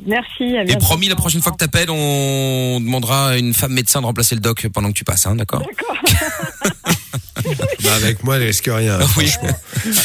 Merci. 0.05 0.57
à 0.57 0.63
Et 0.65 0.77
promis, 0.77 1.09
la 1.09 1.17
prochaine 1.17 1.41
fois 1.41 1.53
que 1.53 1.57
t'appelles, 1.57 1.91
on 1.91 2.79
demandera 2.81 3.31
à 3.31 3.37
une 3.39 3.55
femme 3.55 3.73
médecin 3.73 4.01
de 4.01 4.07
remplacer 4.07 4.35
le 4.35 4.41
doc 4.41 4.67
pendant 4.73 4.89
que 4.89 4.95
tu 4.99 5.05
passes, 5.05 5.27
hein, 5.27 5.37
d'accord 5.37 5.63
Bah, 7.85 7.95
avec 7.95 8.25
moi, 8.25 8.37
elle 8.37 8.43
risque 8.45 8.69
rien, 8.73 8.99
oui. 9.17 9.29
franchement. 9.29 9.57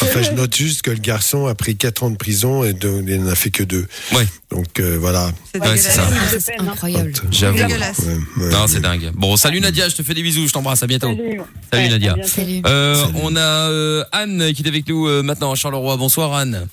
Enfin, 0.02 0.22
je 0.22 0.30
note 0.32 0.54
juste 0.54 0.82
que 0.82 0.90
le 0.92 0.98
garçon 0.98 1.46
a 1.46 1.54
pris 1.54 1.76
4 1.76 2.04
ans 2.04 2.10
de 2.10 2.16
prison 2.16 2.62
et 2.62 2.72
de- 2.72 3.02
il 3.08 3.20
n'en 3.22 3.30
a 3.30 3.34
fait 3.34 3.50
que 3.50 3.64
deux. 3.64 3.86
Ouais. 4.14 4.26
Donc, 4.50 4.78
euh, 4.78 4.96
voilà. 5.00 5.32
C'est 5.52 5.60
Ouais, 5.60 5.76
c'est 5.76 5.90
ça. 5.90 6.04
hein. 6.06 6.66
Incroyable. 6.68 7.12
J'avoue. 7.30 7.56
Dégueulasse. 7.58 7.98
Ouais, 8.00 8.44
ouais. 8.44 8.50
Non, 8.52 8.66
c'est 8.68 8.80
dingue. 8.80 9.10
Bon, 9.14 9.36
salut 9.36 9.60
Nadia, 9.60 9.88
je 9.88 9.96
te 9.96 10.02
fais 10.02 10.14
des 10.14 10.22
bisous, 10.22 10.46
je 10.46 10.52
t'embrasse, 10.52 10.82
à 10.82 10.86
bientôt. 10.86 11.08
Salut. 11.08 11.40
Salut, 11.72 11.84
Ouais, 11.84 11.88
Nadia. 11.88 12.14
Salut. 12.24 12.62
Euh, 12.66 12.94
Salut. 12.94 13.12
on 13.22 13.34
a 13.34 13.40
euh, 13.40 14.04
Anne 14.12 14.52
qui 14.54 14.62
est 14.62 14.68
avec 14.68 14.86
nous 14.88 15.06
euh, 15.08 15.22
maintenant 15.22 15.50
à 15.52 15.54
Charleroi. 15.56 15.96
Bonsoir 15.96 16.34
Anne. 16.34 16.68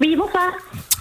Oui, 0.00 0.16
bonsoir. 0.16 0.50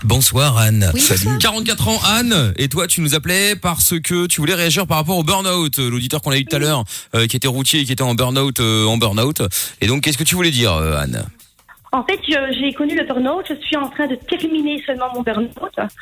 Bonsoir 0.03 0.57
Anne. 0.57 0.91
Oui, 0.93 0.99
Salut. 1.01 1.37
44 1.39 1.87
ans 1.89 1.99
Anne, 2.05 2.53
et 2.57 2.67
toi 2.69 2.87
tu 2.87 3.01
nous 3.01 3.15
appelais 3.15 3.55
parce 3.55 3.99
que 3.99 4.27
tu 4.27 4.39
voulais 4.41 4.53
réagir 4.55 4.87
par 4.87 4.97
rapport 4.97 5.17
au 5.17 5.23
burn-out, 5.23 5.79
euh, 5.79 5.89
l'auditeur 5.89 6.21
qu'on 6.21 6.31
a 6.31 6.37
eu 6.37 6.45
tout 6.45 6.55
à 6.55 6.59
l'heure, 6.59 6.83
euh, 7.15 7.27
qui 7.27 7.35
était 7.35 7.47
routier 7.49 7.81
et 7.81 7.85
qui 7.85 7.91
était 7.91 8.01
en 8.03 8.15
burn-out, 8.15 8.59
euh, 8.61 8.85
en 8.85 8.97
burn-out. 8.97 9.41
Et 9.81 9.87
donc 9.87 10.03
qu'est-ce 10.03 10.17
que 10.17 10.23
tu 10.23 10.35
voulais 10.35 10.51
dire 10.51 10.73
euh, 10.73 10.97
Anne? 10.99 11.25
En 11.91 12.03
fait, 12.05 12.19
j'ai 12.27 12.73
connu 12.73 12.95
le 12.95 13.05
burn-out. 13.05 13.45
Je 13.49 13.55
suis 13.65 13.75
en 13.75 13.89
train 13.89 14.07
de 14.07 14.15
terminer 14.15 14.81
seulement 14.85 15.11
mon 15.13 15.21
burn-out. 15.21 15.51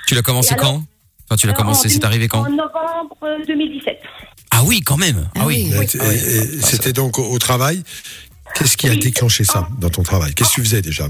Tu 0.07 0.13
l'as 0.15 0.21
commencé 0.21 0.53
alors 0.53 0.65
quand? 0.65 0.83
Enfin 1.29 1.37
tu 1.37 1.47
l'as 1.47 1.53
Euh, 1.53 1.55
commencé, 1.55 1.87
en 1.87 1.91
c'est 1.91 2.03
arrivé 2.05 2.27
quand? 2.27 2.41
En 2.41 2.49
novembre 2.49 3.17
2017. 3.47 3.99
Ah 4.51 4.61
oui 4.63 4.81
quand 4.81 4.97
même. 4.97 5.27
Ah, 5.35 5.39
Ah 5.41 5.45
oui. 5.47 5.71
et 5.73 6.61
C'était 6.61 6.93
donc 6.93 7.17
au, 7.19 7.37
travail? 7.39 7.83
Qu'est-ce 8.55 8.77
qui 8.77 8.87
a 8.89 8.95
déclenché 8.95 9.43
ça 9.43 9.67
dans 9.79 9.89
ton 9.89 10.03
travail? 10.03 10.33
Qu'est-ce 10.35 10.49
que 10.51 10.55
tu 10.55 10.63
faisais 10.63 10.81
déjà? 10.81 11.07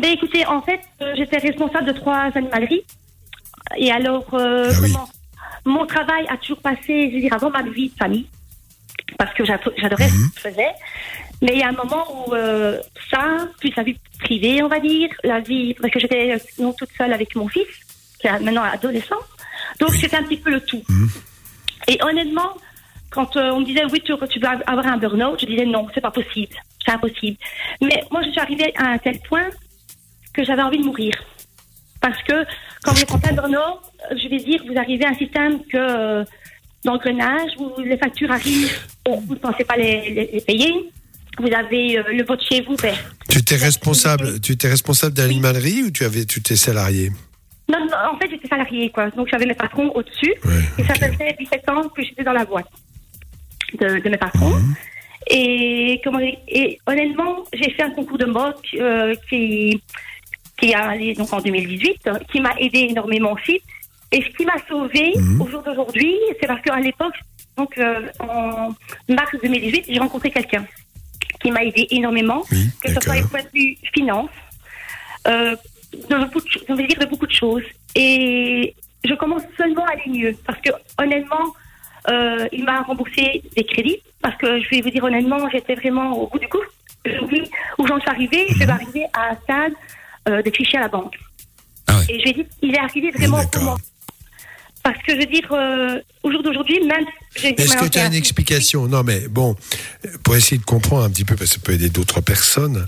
Ben 0.00 0.12
écoutez, 0.12 0.46
en 0.46 0.62
fait, 0.62 0.80
euh, 1.02 1.14
j'étais 1.16 1.38
responsable 1.38 1.86
de 1.86 1.92
trois 1.92 2.30
animaleries. 2.34 2.84
Et 3.76 3.90
alors, 3.90 4.26
euh, 4.34 4.70
Ah 4.72 4.78
oui. 4.82 4.92
comment 4.92 5.08
mon 5.64 5.86
travail 5.86 6.26
a 6.28 6.36
toujours 6.38 6.58
passé, 6.60 7.08
je 7.10 7.14
veux 7.16 7.20
dire, 7.20 7.34
avant 7.34 7.50
ma 7.50 7.62
vie 7.62 7.90
de 7.90 7.94
famille, 7.96 8.26
parce 9.18 9.34
que 9.34 9.44
j'ado- 9.44 9.72
j'adorais 9.76 10.06
Mhm. 10.08 10.10
ce 10.10 10.28
que 10.28 10.36
je 10.36 10.48
faisais. 10.54 10.72
Mais 11.42 11.52
il 11.52 11.58
y 11.58 11.62
a 11.62 11.68
un 11.68 11.72
moment 11.72 12.04
où 12.26 12.34
euh, 12.34 12.80
ça, 13.10 13.48
plus 13.60 13.74
la 13.76 13.82
vie 13.82 13.96
privée, 14.20 14.62
on 14.62 14.68
va 14.68 14.78
dire, 14.80 15.10
la 15.24 15.40
vie, 15.40 15.74
parce 15.74 15.92
que 15.92 15.98
j'étais 16.00 16.36
non 16.58 16.72
toute 16.72 16.90
seule 16.96 17.12
avec 17.12 17.34
mon 17.36 17.48
fils, 17.48 17.66
qui 18.20 18.26
est 18.28 18.38
maintenant 18.40 18.62
adolescent. 18.62 19.18
Donc 19.80 19.90
c'était 19.94 20.16
un 20.16 20.22
petit 20.22 20.38
peu 20.38 20.50
le 20.50 20.60
tout. 20.60 20.82
Mhm. 20.88 21.08
Et 21.88 21.98
honnêtement, 22.02 22.54
quand 23.10 23.36
euh, 23.36 23.50
on 23.52 23.60
me 23.60 23.64
disait 23.64 23.84
oui, 23.92 24.00
tu, 24.04 24.12
tu 24.30 24.38
vas 24.40 24.56
avoir 24.66 24.86
un 24.86 24.96
burn-out, 24.96 25.38
je 25.40 25.46
disais 25.46 25.66
non, 25.66 25.86
c'est 25.94 26.00
pas 26.00 26.10
possible, 26.10 26.54
c'est 26.84 26.92
impossible. 26.92 27.36
Mais 27.82 28.02
moi, 28.10 28.22
je 28.24 28.30
suis 28.30 28.40
arrivée 28.40 28.72
à 28.76 28.86
un 28.90 28.98
tel 28.98 29.18
point 29.28 29.48
que 30.38 30.44
j'avais 30.44 30.62
envie 30.62 30.78
de 30.78 30.84
mourir. 30.84 31.12
Parce 32.00 32.22
que 32.22 32.44
quand 32.84 32.92
vous 32.92 33.02
êtes 33.02 33.10
en 33.10 33.18
plein 33.18 33.32
burn-out, 33.32 33.80
euh, 34.12 34.16
je 34.22 34.28
vais 34.28 34.38
dire, 34.38 34.62
vous 34.70 34.78
arrivez 34.78 35.04
à 35.04 35.08
un 35.10 35.14
système 35.14 35.58
que 35.64 35.76
euh, 35.76 36.24
d'engrenage, 36.84 37.50
où 37.58 37.72
les 37.82 37.98
factures 37.98 38.30
arrivent, 38.30 38.72
vous 39.04 39.34
ne 39.34 39.38
pensez 39.40 39.64
pas 39.64 39.76
les, 39.76 40.10
les- 40.10 40.30
les 40.32 40.40
payer. 40.40 40.72
Vous 41.40 41.52
avez 41.52 41.98
euh, 41.98 42.02
le 42.12 42.22
vote 42.24 42.40
chez 42.48 42.60
vous, 42.62 42.76
ben, 42.76 42.94
Tu 43.28 43.38
étais 43.38 43.56
responsable, 43.56 44.40
tu 44.40 44.52
étais 44.52 44.68
responsable 44.68 45.14
d'animalerie 45.14 45.82
ou 45.82 45.90
tu 45.90 46.04
avais, 46.04 46.24
tu 46.24 46.38
étais 46.38 46.56
salarié? 46.56 47.10
Non, 47.70 47.80
non, 47.84 47.96
en 48.14 48.18
fait, 48.18 48.30
j'étais 48.30 48.48
salariée, 48.48 48.90
quoi. 48.90 49.10
Donc, 49.10 49.28
j'avais 49.30 49.44
mes 49.46 49.54
patrons 49.54 49.90
au-dessus. 49.94 50.34
Ouais, 50.44 50.62
Et 50.78 50.84
ça 50.84 50.94
faisait 50.94 51.36
17 51.38 51.68
ans 51.68 51.88
que 51.88 52.02
j'étais 52.02 52.22
dans 52.24 52.32
la 52.32 52.44
boîte 52.44 52.68
de, 53.80 53.98
de 53.98 54.08
mes 54.08 54.16
patrons. 54.16 54.50
Mhm. 54.54 54.74
Et, 55.30 56.00
comment 56.02 56.20
et 56.20 56.78
honnêtement, 56.86 57.44
j'ai 57.52 57.70
fait 57.72 57.82
un 57.82 57.90
concours 57.90 58.16
de 58.18 58.24
mode 58.24 58.54
euh, 58.76 59.14
qui, 59.28 59.82
qui 60.58 60.74
a 60.74 60.88
allé 60.88 61.14
donc 61.14 61.32
en 61.32 61.40
2018, 61.40 62.06
euh, 62.08 62.18
qui 62.30 62.40
m'a 62.40 62.52
aidé 62.58 62.80
énormément 62.90 63.32
aussi. 63.32 63.60
Et 64.10 64.22
ce 64.22 64.28
qui 64.36 64.44
m'a 64.44 64.56
sauvé 64.68 65.12
Mhm. 65.16 65.40
au 65.40 65.48
jour 65.48 65.62
d'aujourd'hui, 65.62 66.14
c'est 66.40 66.46
parce 66.46 66.60
qu'à 66.62 66.78
l'époque, 66.80 67.14
donc 67.56 67.76
euh, 67.78 68.08
en 68.20 68.74
mars 69.08 69.30
2018, 69.42 69.84
j'ai 69.88 69.98
rencontré 69.98 70.30
quelqu'un 70.30 70.64
qui 71.40 71.50
m'a 71.50 71.62
aidé 71.64 71.86
énormément 71.90 72.42
Oui, 72.50 72.66
que 72.82 72.88
ce 72.92 73.00
soit 73.00 73.16
du 73.16 73.24
point 73.24 73.42
de 73.42 73.48
vue 73.52 73.76
finance, 73.94 74.30
euh, 75.28 75.54
de, 75.92 76.16
beaucoup 76.24 76.40
de, 76.40 76.86
dire 76.86 76.98
de 76.98 77.06
beaucoup 77.06 77.26
de 77.26 77.32
choses. 77.32 77.62
Et 77.94 78.74
je 79.04 79.14
commence 79.14 79.42
seulement 79.56 79.84
à 79.84 79.92
aller 79.92 80.08
mieux 80.08 80.36
parce 80.46 80.60
que 80.60 80.70
honnêtement, 81.00 81.54
euh, 82.10 82.48
il 82.52 82.64
m'a 82.64 82.82
remboursé 82.82 83.42
des 83.56 83.64
crédits 83.64 84.00
parce 84.22 84.36
que 84.36 84.60
je 84.60 84.68
vais 84.70 84.80
vous 84.80 84.90
dire 84.90 85.04
honnêtement, 85.04 85.48
j'étais 85.50 85.74
vraiment 85.74 86.12
au 86.18 86.26
bout 86.28 86.38
du 86.38 86.48
coup. 86.48 86.62
Je 87.04 87.18
vous 87.18 87.28
dis 87.28 87.42
où 87.78 87.86
j'en 87.86 88.00
suis 88.00 88.08
arrivée, 88.08 88.46
je 88.48 88.58
vais 88.64 88.70
arriver 88.70 89.04
à 89.12 89.30
un 89.30 89.36
stade 89.44 89.72
euh, 90.28 90.42
de 90.42 90.50
fichier 90.50 90.78
à 90.78 90.82
la 90.82 90.88
banque. 90.88 91.14
Ah 91.86 91.98
ouais. 91.98 92.04
Et 92.08 92.20
je 92.20 92.24
vais 92.24 92.32
dire, 92.34 92.44
il 92.62 92.74
est 92.74 92.78
arrivé 92.78 93.10
vraiment 93.10 93.42
moment. 93.56 93.78
Parce 94.84 94.98
que 95.02 95.12
je 95.14 95.18
veux 95.18 95.26
dire, 95.26 95.52
euh, 95.52 96.00
au 96.22 96.30
jour 96.30 96.42
d'aujourd'hui, 96.42 96.78
même. 96.86 97.04
Est-ce 97.34 97.76
que 97.76 97.86
tu 97.88 97.98
as 97.98 98.06
une 98.06 98.12
un- 98.12 98.16
explication 98.16 98.86
Non, 98.86 99.02
mais 99.02 99.28
bon, 99.28 99.54
pour 100.22 100.36
essayer 100.36 100.58
de 100.58 100.64
comprendre 100.64 101.04
un 101.04 101.10
petit 101.10 101.24
peu, 101.24 101.34
parce 101.36 101.50
que 101.50 101.56
ça 101.56 101.60
peut 101.62 101.72
aider 101.72 101.88
d'autres 101.90 102.20
personnes, 102.20 102.86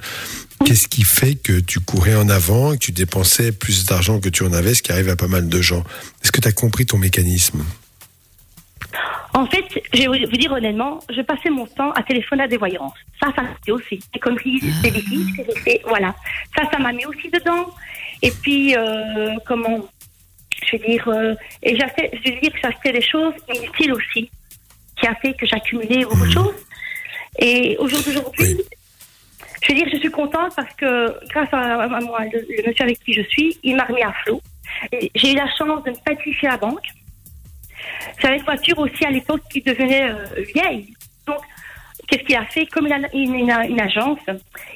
qu'est-ce 0.65 0.89
qui 0.89 1.03
fait 1.03 1.35
que 1.35 1.61
tu 1.61 1.81
courais 1.81 2.15
en 2.15 2.29
avant 2.29 2.73
que 2.73 2.77
tu 2.79 2.93
dépensais 2.93 3.53
plus 3.53 3.85
d'argent 3.87 4.21
que 4.21 4.29
tu 4.29 4.45
en 4.45 4.53
avais, 4.53 4.75
ce 4.75 4.83
qui 4.83 4.93
arrive 4.93 5.09
à 5.11 5.17
pas 5.17 5.27
mal 5.29 5.49
de 5.49 5.61
gens? 5.61 5.85
Est-ce 6.23 6.33
que 6.33 6.41
tu 6.41 6.49
as 6.49 6.53
compris 6.53 6.87
ton 6.87 6.97
mécanisme? 6.99 7.65
En 9.35 9.47
fait, 9.47 9.65
je 9.93 10.11
vais 10.11 10.25
vous 10.27 10.37
dire 10.37 10.53
honnêtement, 10.53 10.99
je 11.09 11.23
passais 11.23 11.51
mon 11.51 11.67
temps 11.67 11.93
à 11.93 12.03
téléphoner 12.03 12.45
à 12.45 12.49
des 12.49 12.57
voyances. 12.57 12.95
Ça, 13.23 13.33
ça 13.35 13.43
m'a 13.43 13.51
fait 13.65 13.73
aussi. 13.73 14.01
Des 14.13 14.19
conneries, 14.19 14.61
des 14.83 14.91
bêtises 14.91 15.37
que 15.37 15.43
j'ai 15.47 15.61
fait. 15.61 15.81
Voilà. 15.87 16.15
Ça, 16.57 16.65
ça 16.71 16.79
m'a 16.79 16.93
mis 16.93 17.07
aussi 17.07 17.31
dedans. 17.31 17.67
Et 18.23 18.31
puis, 18.31 18.77
euh, 18.77 19.35
comment 19.47 19.79
Je 20.65 20.77
veux 20.77 20.85
dire, 20.85 21.09
euh, 21.09 21.35
et 21.63 21.77
j'achetais, 21.77 22.11
je 22.13 22.33
veux 22.33 22.41
dire 22.41 22.53
que 22.53 22.59
j'achetais 22.63 22.93
des 22.93 23.03
choses 23.03 23.35
inutiles 23.55 23.93
aussi, 23.93 24.31
qui 24.97 25.07
a 25.07 25.15
fait 25.15 25.33
que 25.35 25.47
j'accumulais 25.47 26.05
beaucoup 26.05 26.27
de 26.27 26.33
choses. 26.33 26.67
Et 27.39 27.77
au 27.79 27.89
jour 27.89 28.01
d'aujourd'hui, 28.05 28.61
je 29.63 29.69
veux 29.69 29.75
dire, 29.75 29.89
je 29.93 29.99
suis 29.99 30.11
contente 30.11 30.53
parce 30.57 30.75
que 30.75 31.15
grâce 31.29 31.49
à, 31.53 31.83
à 31.83 32.01
moi, 32.01 32.21
le, 32.33 32.41
le 32.41 32.69
monsieur 32.69 32.85
avec 32.85 32.99
qui 33.05 33.13
je 33.15 33.23
suis, 33.23 33.59
il 33.63 33.77
m'a 33.77 33.85
remis 33.85 34.03
à 34.03 34.13
flot. 34.25 34.43
J'ai 35.15 35.33
eu 35.33 35.37
la 35.37 35.49
chance 35.57 35.83
de 35.85 35.91
ne 35.91 35.97
pas 35.97 36.13
être 36.13 36.23
fichée 36.23 36.47
à 36.47 36.53
la 36.53 36.57
banque. 36.59 36.87
J'avais 38.23 38.37
une 38.39 38.45
voiture 38.45 38.79
aussi 38.79 39.05
à 39.05 39.11
l'époque 39.11 39.43
qui 39.53 39.61
devenait 39.63 40.11
euh, 40.11 40.43
vieille. 40.55 40.95
Donc, 41.27 41.39
qu'est-ce 42.09 42.23
qu'il 42.25 42.37
a 42.37 42.45
fait? 42.47 42.67
Comme 42.67 42.87
il 42.87 42.93
a 42.93 42.99
une, 43.15 43.35
une- 43.35 43.51
une 43.71 43.81
agence, 43.81 44.19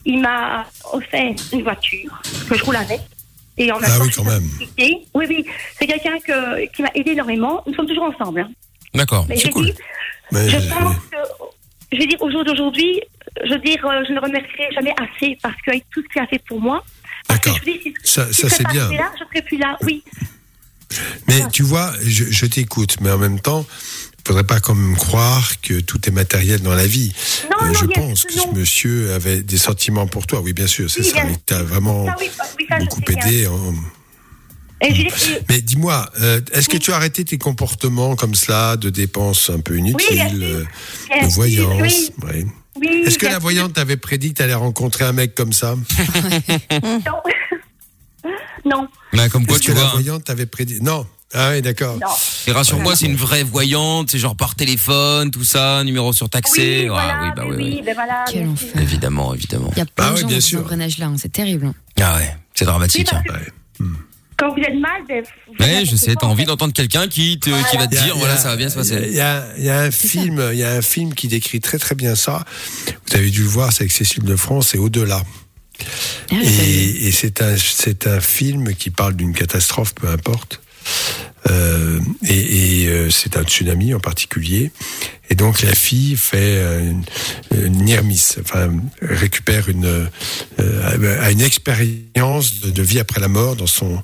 il 0.04 0.20
m'a 0.20 0.66
offert 0.92 1.34
une 1.52 1.62
voiture 1.62 2.22
que 2.48 2.56
je 2.56 2.64
roule 2.64 2.76
avec. 2.76 3.00
Et 3.56 3.70
en 3.70 3.78
même 3.78 3.90
Ah 3.92 3.98
oui, 4.02 4.10
quand 4.14 4.24
même. 4.24 4.42
Oui, 4.78 5.06
oui. 5.14 5.46
C'est 5.78 5.86
quelqu'un 5.86 6.18
que- 6.18 6.66
qui 6.72 6.82
m'a 6.82 6.90
aidé 6.94 7.12
énormément. 7.12 7.62
Nous 7.66 7.74
sommes 7.74 7.86
toujours 7.86 8.04
ensemble. 8.04 8.40
hein. 8.40 8.50
D'accord, 8.94 9.26
Mais 9.28 9.36
c'est 9.36 9.50
cool. 9.50 9.72
Mais, 10.32 10.48
je 10.48 10.56
pense 10.56 10.96
que, 11.10 11.16
je 11.92 11.98
veux 11.98 12.06
dire, 12.06 12.20
au 12.22 12.30
jour 12.30 12.44
d'aujourd'hui, 12.44 13.00
je 13.44 13.50
veux 13.52 13.58
dire, 13.60 13.84
euh, 13.86 14.02
je 14.08 14.12
ne 14.12 14.20
remercierai 14.20 14.72
jamais 14.74 14.94
assez 14.98 15.36
parce 15.42 15.54
qu'avec 15.62 15.84
tout 15.90 16.02
ce 16.02 16.08
qu'il 16.12 16.22
a 16.22 16.26
fait 16.26 16.40
pour 16.48 16.60
moi, 16.60 16.84
D'accord. 17.28 17.56
si, 17.64 17.94
Ça- 18.02 18.26
si 18.32 18.42
ça, 18.42 18.48
je 18.48 18.54
c'est 18.54 18.66
bien. 18.68 18.90
là, 18.92 19.10
je 19.18 19.24
serais 19.24 19.42
plus 19.42 19.58
là, 19.58 19.76
oui. 19.82 20.02
Mais 21.28 21.40
tu 21.52 21.62
vois, 21.62 21.92
je, 22.02 22.24
je 22.24 22.46
t'écoute, 22.46 22.96
mais 23.00 23.10
en 23.10 23.18
même 23.18 23.40
temps, 23.40 23.66
il 24.18 24.28
faudrait 24.28 24.44
pas 24.44 24.60
quand 24.60 24.74
même 24.74 24.96
croire 24.96 25.60
que 25.60 25.80
tout 25.80 26.00
est 26.08 26.12
matériel 26.12 26.60
dans 26.62 26.74
la 26.74 26.86
vie. 26.86 27.12
Non, 27.50 27.56
Euh, 27.62 27.66
non, 27.68 27.74
je 27.74 27.84
pense 27.86 28.24
que 28.24 28.32
ce 28.32 28.48
monsieur 28.54 29.12
avait 29.12 29.42
des 29.42 29.58
sentiments 29.58 30.06
pour 30.06 30.26
toi. 30.26 30.40
Oui, 30.40 30.52
bien 30.52 30.66
sûr, 30.66 30.90
c'est 30.90 31.00
Oui, 31.02 31.10
ça. 31.10 31.24
Mais 31.24 31.36
t'as 31.44 31.62
vraiment 31.62 32.06
Ça, 32.06 32.16
oui, 32.20 32.30
oui, 32.58 32.66
ça, 32.68 32.78
je 32.80 32.84
beaucoup 32.86 33.00
aidé. 33.10 33.46
en- 33.46 33.74
et- 34.80 35.08
Mais 35.48 35.60
dis-moi, 35.62 36.10
euh, 36.20 36.40
est-ce 36.52 36.68
que 36.68 36.76
tu 36.76 36.92
as 36.92 36.96
arrêté 36.96 37.24
tes 37.24 37.38
comportements 37.38 38.16
comme 38.16 38.34
cela, 38.34 38.76
de 38.76 38.90
dépenses 38.90 39.48
un 39.50 39.60
peu 39.60 39.76
inutiles, 39.78 40.42
euh, 40.42 40.64
de 41.22 41.26
voyance? 41.32 42.10
Est-ce 43.06 43.18
que 43.18 43.26
la 43.26 43.38
voyante 43.38 43.74
t'avait 43.74 43.96
prédit 43.96 44.30
que 44.32 44.38
tu 44.38 44.42
allais 44.42 44.52
rencontrer 44.54 45.04
un 45.04 45.12
mec 45.12 45.34
comme 45.34 45.52
ça? 45.52 45.76
Non. 48.64 48.88
Bah, 49.12 49.28
comme 49.28 49.46
quoi, 49.46 49.58
tu 49.58 49.68
que 49.70 49.72
la 49.76 49.80
vois. 49.80 49.88
hein. 49.90 49.92
voyante 49.94 50.24
t'avait 50.24 50.46
prédit 50.46 50.78
Non. 50.80 51.06
Ah 51.36 51.50
oui, 51.50 51.62
d'accord. 51.62 51.98
Et 52.46 52.52
rassure-moi, 52.52 52.94
c'est 52.94 53.06
une 53.06 53.16
vraie 53.16 53.42
voyante, 53.42 54.10
c'est 54.12 54.18
genre 54.18 54.36
par 54.36 54.54
téléphone, 54.54 55.32
tout 55.32 55.42
ça, 55.42 55.82
numéro 55.82 56.12
surtaxé. 56.12 56.88
Oui, 56.88 56.96
Ah, 56.96 57.04
voilà, 57.04 57.20
oui, 57.22 57.28
bah 57.34 57.42
oui, 57.48 57.56
oui, 57.56 57.64
oui. 57.78 57.82
ben 57.84 57.94
voilà. 57.94 58.24
Quel 58.30 58.46
enfer. 58.46 58.80
Évidemment, 58.80 59.34
évidemment. 59.34 59.70
Il 59.74 59.78
y 59.78 59.82
a 59.82 59.86
plein 59.86 60.10
Bah 60.10 60.12
de 60.12 60.16
gens 60.20 60.26
bien 60.28 60.36
dans 60.36 60.40
ce 60.40 60.48
sûr. 60.48 60.60
engrenage-là, 60.60 61.06
hein, 61.06 61.16
c'est 61.18 61.32
terrible. 61.32 61.66
hein. 61.66 61.74
Ah 62.00 62.16
ouais, 62.18 62.36
c'est 62.54 62.64
dramatique. 62.66 63.08
Oui, 63.12 63.18
hein. 63.18 63.34
Ouais. 63.80 63.86
Quand 64.36 64.50
vous 64.52 64.60
êtes 64.62 64.78
mal, 64.80 65.02
ben, 65.08 65.22
vous 65.46 65.54
faites 65.64 65.86
je 65.86 65.96
sais, 65.96 66.14
t'as 66.16 66.26
envie 66.26 66.44
d'entendre 66.44 66.72
quelqu'un 66.72 67.06
qui 67.08 67.38
te, 67.38 67.50
qui 67.70 67.76
va 67.76 67.86
te 67.88 67.94
y 67.94 67.98
a- 67.98 68.02
dire, 68.02 68.14
il 68.14 68.16
y 68.16 68.18
voilà, 68.18 68.34
a- 68.34 68.36
ça 68.36 68.48
va 68.48 68.56
bien 68.56 68.68
se 68.68 68.74
Il 68.74 68.78
passer. 68.78 69.12
y 69.12 69.20
a, 69.20 69.44
il 69.58 69.64
y 69.64 69.70
a 69.70 69.78
un 69.80 69.90
film, 69.92 70.42
il 70.52 70.58
y 70.58 70.64
a 70.64 70.72
un 70.72 70.82
film 70.82 71.14
qui 71.14 71.28
décrit 71.28 71.60
très 71.60 71.78
très 71.78 71.94
bien 71.94 72.14
ça. 72.16 72.44
Vous 73.08 73.16
avez 73.16 73.30
dû 73.30 73.42
le 73.42 73.48
voir, 73.48 73.72
c'est 73.72 73.82
avec 73.82 73.92
Cécile 73.92 74.24
de 74.24 74.36
France, 74.36 74.68
c'est 74.72 74.78
Au-delà. 74.78 75.22
Ah. 76.30 76.34
Et, 76.42 77.06
et 77.06 77.12
c'est 77.12 77.42
un 77.42 77.56
c'est 77.56 78.06
un 78.06 78.20
film 78.20 78.74
qui 78.74 78.90
parle 78.90 79.14
d'une 79.14 79.34
catastrophe, 79.34 79.94
peu 79.94 80.08
importe. 80.08 80.60
Euh, 81.50 82.00
et 82.26 82.82
et, 82.82 82.88
euh, 82.88 83.10
c'est 83.10 83.36
un 83.36 83.42
tsunami 83.42 83.94
en 83.94 84.00
particulier. 84.00 84.70
Et 85.30 85.34
donc 85.34 85.62
la 85.62 85.74
fille 85.74 86.16
fait 86.16 86.58
euh, 86.58 86.92
une, 87.52 88.02
miss, 88.02 88.38
enfin 88.40 88.70
récupère 89.02 89.68
une 89.68 90.08
a 90.58 91.30
une 91.30 91.40
expérience 91.40 92.60
de, 92.60 92.70
de 92.70 92.82
vie 92.82 92.98
après 92.98 93.20
la 93.20 93.28
mort 93.28 93.56
dans 93.56 93.66
son 93.66 94.02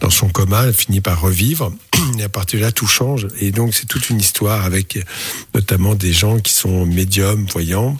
dans 0.00 0.10
son 0.10 0.28
coma, 0.28 0.64
elle 0.66 0.74
finit 0.74 1.00
par 1.00 1.20
revivre. 1.20 1.72
Et 2.18 2.22
à 2.22 2.28
partir 2.28 2.60
de 2.60 2.64
là, 2.64 2.72
tout 2.72 2.86
change. 2.86 3.26
Et 3.40 3.50
donc 3.50 3.74
c'est 3.74 3.86
toute 3.86 4.10
une 4.10 4.20
histoire 4.20 4.64
avec 4.64 4.98
notamment 5.54 5.94
des 5.94 6.12
gens 6.12 6.38
qui 6.38 6.52
sont 6.52 6.86
médiums, 6.86 7.46
voyants. 7.52 7.96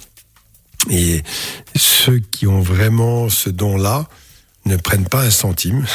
Et 0.90 1.22
ceux 1.76 2.18
qui 2.30 2.46
ont 2.46 2.60
vraiment 2.60 3.28
ce 3.28 3.50
don-là 3.50 4.08
ne 4.64 4.76
prennent 4.76 5.06
pas 5.08 5.22
un 5.22 5.30
centime. 5.30 5.86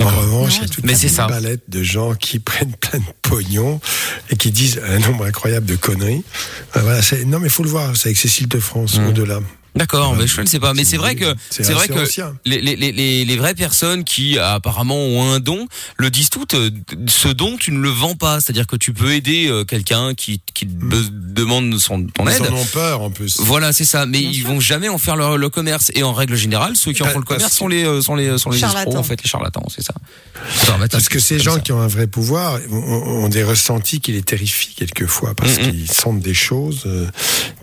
En 0.00 0.06
revanche, 0.08 0.56
il 0.56 0.62
y 0.62 0.64
a 0.64 0.68
toute 0.68 0.84
Mais 0.84 0.98
une 0.98 1.08
ça. 1.08 1.26
palette 1.26 1.62
de 1.68 1.82
gens 1.84 2.14
qui 2.14 2.38
prennent 2.50 2.74
plein 2.74 2.98
de 2.98 3.04
pognon 3.22 3.80
et 4.30 4.36
qui 4.36 4.50
disent 4.50 4.80
un 4.88 4.98
nombre 4.98 5.24
incroyable 5.24 5.66
de 5.66 5.76
conneries. 5.76 6.24
Euh, 6.76 6.80
Voilà, 6.82 7.00
non, 7.26 7.38
mais 7.38 7.46
il 7.46 7.50
faut 7.52 7.62
le 7.62 7.68
voir, 7.70 7.96
c'est 7.96 8.08
avec 8.08 8.18
Cécile 8.18 8.48
de 8.48 8.58
France, 8.58 8.98
Mm. 8.98 9.06
au-delà. 9.08 9.40
D'accord, 9.78 10.14
mais 10.16 10.26
je 10.26 10.40
ne 10.40 10.46
sais 10.46 10.58
pas. 10.60 10.74
Mais 10.74 10.84
c'est 10.84 10.96
vrai 10.96 11.14
que 11.14 11.34
C'est 11.50 11.72
vrai 11.72 11.88
que 11.88 11.94
les, 12.44 12.60
les, 12.60 12.76
les, 12.76 12.92
les, 12.92 13.24
les 13.24 13.36
vraies 13.36 13.54
personnes 13.54 14.04
qui 14.04 14.38
apparemment 14.38 14.96
ont 14.98 15.32
un 15.32 15.40
don 15.40 15.66
le 15.96 16.10
disent 16.10 16.30
toutes. 16.30 16.54
euh, 16.54 16.70
Ce 17.06 17.28
don, 17.28 17.56
tu 17.56 17.70
ne 17.72 17.78
le 17.78 17.88
vends 17.88 18.14
pas. 18.16 18.40
C'est-à-dire 18.40 18.66
que 18.66 18.76
tu 18.76 18.92
peux 18.92 19.12
aider 19.12 19.46
euh, 19.48 19.64
quelqu'un 19.64 20.14
qui 20.14 20.40
be- 20.64 21.08
demande 21.10 21.78
son 21.78 22.06
ton 22.06 22.26
Ils 22.26 22.32
aide. 22.36 22.42
en 22.50 22.54
ont 22.56 22.64
peur 22.66 23.00
en 23.02 23.10
plus. 23.10 23.36
Voilà, 23.40 23.72
c'est 23.72 23.84
ça. 23.84 24.04
Mais 24.06 24.20
ils 24.20 24.42
vont 24.44 24.60
jamais 24.60 24.88
en 24.88 24.98
faire 24.98 25.16
leur, 25.16 25.38
le 25.38 25.48
commerce. 25.48 25.90
Et 25.94 26.02
en 26.02 26.12
règle 26.12 26.34
générale, 26.36 26.76
ceux 26.76 26.92
qui 26.92 27.02
en 27.02 27.06
Bah, 27.06 27.12
font 27.12 27.18
le 27.20 27.24
commerce 27.24 27.52
sont 27.52 27.68
les 27.68 27.84
euh, 27.84 28.02
sont 28.02 28.14
les 28.16 28.36
sont 28.38 28.50
les 28.50 28.58
Charlatans. 28.58 28.88
escrocs 28.90 29.00
en 29.00 29.02
fait, 29.04 29.22
les 29.22 29.28
charlatans, 29.28 29.66
c'est 29.74 29.82
ça. 29.82 29.94
Parce 30.90 31.08
que 31.08 31.18
ces 31.18 31.38
gens 31.38 31.54
ça. 31.54 31.60
qui 31.60 31.72
ont 31.72 31.80
un 31.80 31.86
vrai 31.86 32.06
pouvoir 32.06 32.58
ont, 32.70 32.76
ont 33.24 33.28
des 33.28 33.42
ressentis 33.44 34.00
qui 34.00 34.12
les 34.12 34.22
terrifient 34.22 34.74
quelquefois, 34.74 35.34
parce 35.34 35.58
Mm, 35.58 35.62
mm. 35.62 35.70
qu'ils 35.70 35.90
sentent 35.90 36.20
des 36.20 36.34
choses 36.34 36.82
euh, 36.86 37.06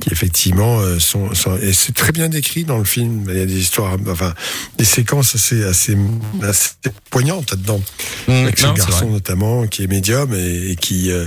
qui 0.01 0.11
effectivement 0.11 0.79
euh, 0.79 0.99
sont, 0.99 1.33
sont- 1.33 1.57
et 1.57 1.71
c'est 1.73 1.93
très 2.05 2.11
bien 2.11 2.29
décrit 2.29 2.65
dans 2.65 2.77
le 2.77 2.83
film. 2.83 3.25
Il 3.29 3.35
y 3.35 3.41
a 3.41 3.47
des 3.47 3.57
histoires, 3.59 3.97
enfin 4.07 4.35
des 4.77 4.85
séquences 4.85 5.33
assez 5.33 5.63
assez, 5.63 5.97
assez 6.43 6.69
poignantes 7.09 7.49
là-dedans. 7.49 7.81
Mm, 8.27 8.31
avec 8.31 8.59
ce 8.59 8.67
non, 8.67 8.73
garçon 8.73 9.09
notamment 9.09 9.65
qui 9.65 9.81
est 9.83 9.87
médium 9.87 10.31
et, 10.35 10.69
et 10.71 10.75
qui 10.75 11.09
euh, 11.09 11.25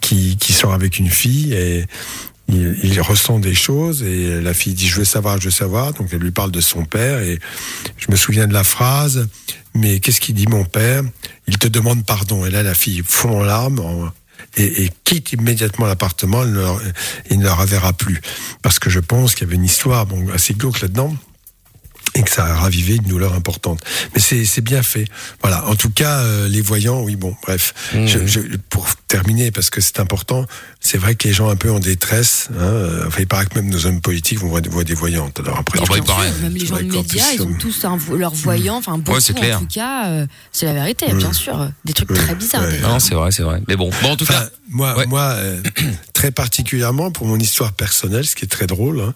qui 0.00 0.36
qui 0.38 0.52
sort 0.52 0.72
avec 0.72 0.98
une 0.98 1.08
fille 1.08 1.52
et 1.54 1.86
il, 2.48 2.76
il 2.82 3.00
ressent 3.00 3.38
des 3.38 3.54
choses 3.54 4.02
et 4.02 4.40
la 4.40 4.54
fille 4.54 4.74
dit 4.74 4.88
je 4.88 4.96
veux 4.96 5.04
savoir, 5.04 5.38
je 5.38 5.44
veux 5.44 5.50
savoir. 5.52 5.92
Donc 5.92 6.08
elle 6.10 6.18
lui 6.18 6.32
parle 6.32 6.50
de 6.50 6.60
son 6.60 6.84
père 6.84 7.20
et 7.20 7.38
je 7.96 8.10
me 8.10 8.16
souviens 8.16 8.48
de 8.48 8.52
la 8.54 8.64
phrase. 8.64 9.28
Mais 9.74 10.00
qu'est-ce 10.00 10.20
qu'il 10.20 10.34
dit 10.34 10.48
mon 10.48 10.64
père? 10.64 11.04
Il 11.46 11.58
te 11.58 11.68
demande 11.68 12.04
pardon. 12.04 12.44
Et 12.44 12.50
là 12.50 12.64
la 12.64 12.74
fille 12.74 13.02
fond 13.06 13.38
en 13.40 13.44
larmes 13.44 13.78
en- 13.78 14.10
et, 14.56 14.90
quitte 15.04 15.32
immédiatement 15.32 15.86
l'appartement. 15.86 16.42
Elle 16.42 16.50
ne 16.52 16.58
leur- 16.60 16.80
Il 17.30 17.38
ne 17.38 17.44
la 17.44 17.54
reverra 17.54 17.92
plus 17.92 18.20
parce 18.62 18.78
que 18.78 18.90
je 18.90 19.00
pense 19.00 19.34
qu'il 19.34 19.46
y 19.46 19.48
avait 19.48 19.56
une 19.56 19.64
histoire 19.64 20.06
assez 20.34 20.54
glauque 20.54 20.80
là-dedans 20.80 21.14
et 22.14 22.22
que 22.22 22.30
ça 22.30 22.44
a 22.44 22.54
ravivé 22.54 22.96
une 22.96 23.02
douleur 23.04 23.34
importante. 23.34 23.80
Mais 24.14 24.20
c'est 24.20 24.44
c'est 24.44 24.60
bien 24.60 24.82
fait. 24.82 25.06
Voilà. 25.42 25.66
En 25.66 25.76
tout 25.76 25.90
cas, 25.90 26.18
euh, 26.20 26.48
les 26.48 26.60
voyants, 26.60 27.00
oui, 27.02 27.16
bon, 27.16 27.34
bref. 27.42 27.74
Mmh. 27.94 28.06
Je, 28.06 28.26
je- 28.26 28.40
pour 28.68 28.86
terminer, 29.08 29.50
parce 29.50 29.70
que 29.70 29.80
c'est 29.80 30.00
important, 30.00 30.46
c'est 30.80 30.98
vrai 30.98 31.14
que 31.14 31.26
les 31.28 31.34
gens 31.34 31.48
un 31.48 31.56
peu 31.56 31.70
en 31.70 31.78
détresse, 31.80 32.48
hein, 32.52 32.62
euh, 32.62 33.04
enfin, 33.06 33.18
il 33.20 33.26
paraît 33.26 33.46
que 33.46 33.54
même 33.58 33.68
nos 33.70 33.86
hommes 33.86 34.00
politiques 34.00 34.38
vont 34.40 34.48
voir, 34.48 34.62
des- 34.62 34.68
voient 34.70 34.84
des 34.84 34.94
voyantes. 34.94 35.40
Alors 35.40 35.58
après, 35.58 35.78
je- 35.78 36.02
paraît. 36.02 36.32
Même 36.42 36.54
les 36.54 36.66
gens 36.66 36.76
de 36.76 36.82
médias, 36.82 37.24
ils 37.34 37.42
ont 37.42 37.52
tous 37.58 37.84
un, 37.84 37.98
leur 38.16 38.34
voyant, 38.34 38.76
enfin 38.76 38.98
beaucoup 38.98 39.20
c'est 39.20 39.34
clair. 39.34 39.58
en 39.58 39.60
tout 39.60 39.66
cas. 39.72 40.08
euh, 40.08 40.26
c'est 40.52 40.66
la 40.66 40.72
vérité, 40.74 41.12
bien 41.14 41.32
sûr. 41.32 41.70
Des 41.84 41.92
trucs 41.92 42.10
Ouais, 42.10 42.16
très 42.16 42.34
bizarres. 42.34 42.62
ouais. 42.62 42.80
Non, 42.80 42.98
c'est 42.98 43.14
vrai, 43.14 43.30
c'est 43.32 43.42
vrai. 43.42 43.62
Mais 43.68 43.76
bon, 43.76 43.90
bon 44.02 44.10
en 44.10 44.16
tout 44.16 44.24
Enfin, 44.28 44.40
cas, 44.40 44.50
moi, 44.70 44.96
Ouais. 44.98 45.06
moi 45.06 45.22
euh, 45.36 45.60
très 46.12 46.30
particulièrement 46.30 47.10
pour 47.10 47.26
mon 47.26 47.38
histoire 47.38 47.72
personnelle, 47.72 48.26
ce 48.26 48.34
qui 48.34 48.44
est 48.44 48.48
très 48.48 48.66
drôle. 48.66 49.00
hein. 49.00 49.14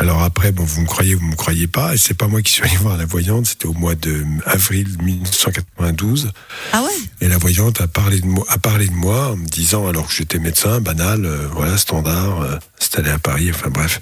Alors 0.00 0.22
après, 0.22 0.50
bon, 0.50 0.64
vous 0.64 0.80
me 0.80 0.86
croyez, 0.86 1.14
vous 1.14 1.26
me 1.26 1.36
croyez 1.36 1.66
pas, 1.66 1.92
et 1.92 1.98
c'est 1.98 2.14
pas 2.14 2.26
moi 2.26 2.40
qui 2.40 2.52
suis 2.52 2.62
allé 2.62 2.74
voir 2.76 2.96
la 2.96 3.04
voyante. 3.04 3.44
C'était 3.44 3.66
au 3.66 3.74
mois 3.74 3.94
de 3.94 4.24
avril 4.46 4.88
1992. 5.02 6.32
Ah 6.72 6.82
ouais? 6.82 6.88
Et 7.20 7.28
la 7.28 7.36
voyante 7.36 7.82
a 7.82 7.86
parlé 7.86 8.18
de 8.20 8.26
moi, 8.26 8.46
a 8.48 8.56
parlé 8.56 8.86
de 8.88 8.94
moi 8.94 9.32
en 9.32 9.36
me 9.36 9.46
disant, 9.46 9.86
alors 9.86 10.08
que 10.08 10.14
j'étais 10.14 10.38
médecin, 10.38 10.80
banal, 10.80 11.26
euh, 11.26 11.48
voilà, 11.52 11.76
standard, 11.76 12.40
euh, 12.40 12.56
installé 12.80 13.10
à 13.10 13.18
Paris, 13.18 13.50
enfin 13.50 13.68
bref, 13.68 14.00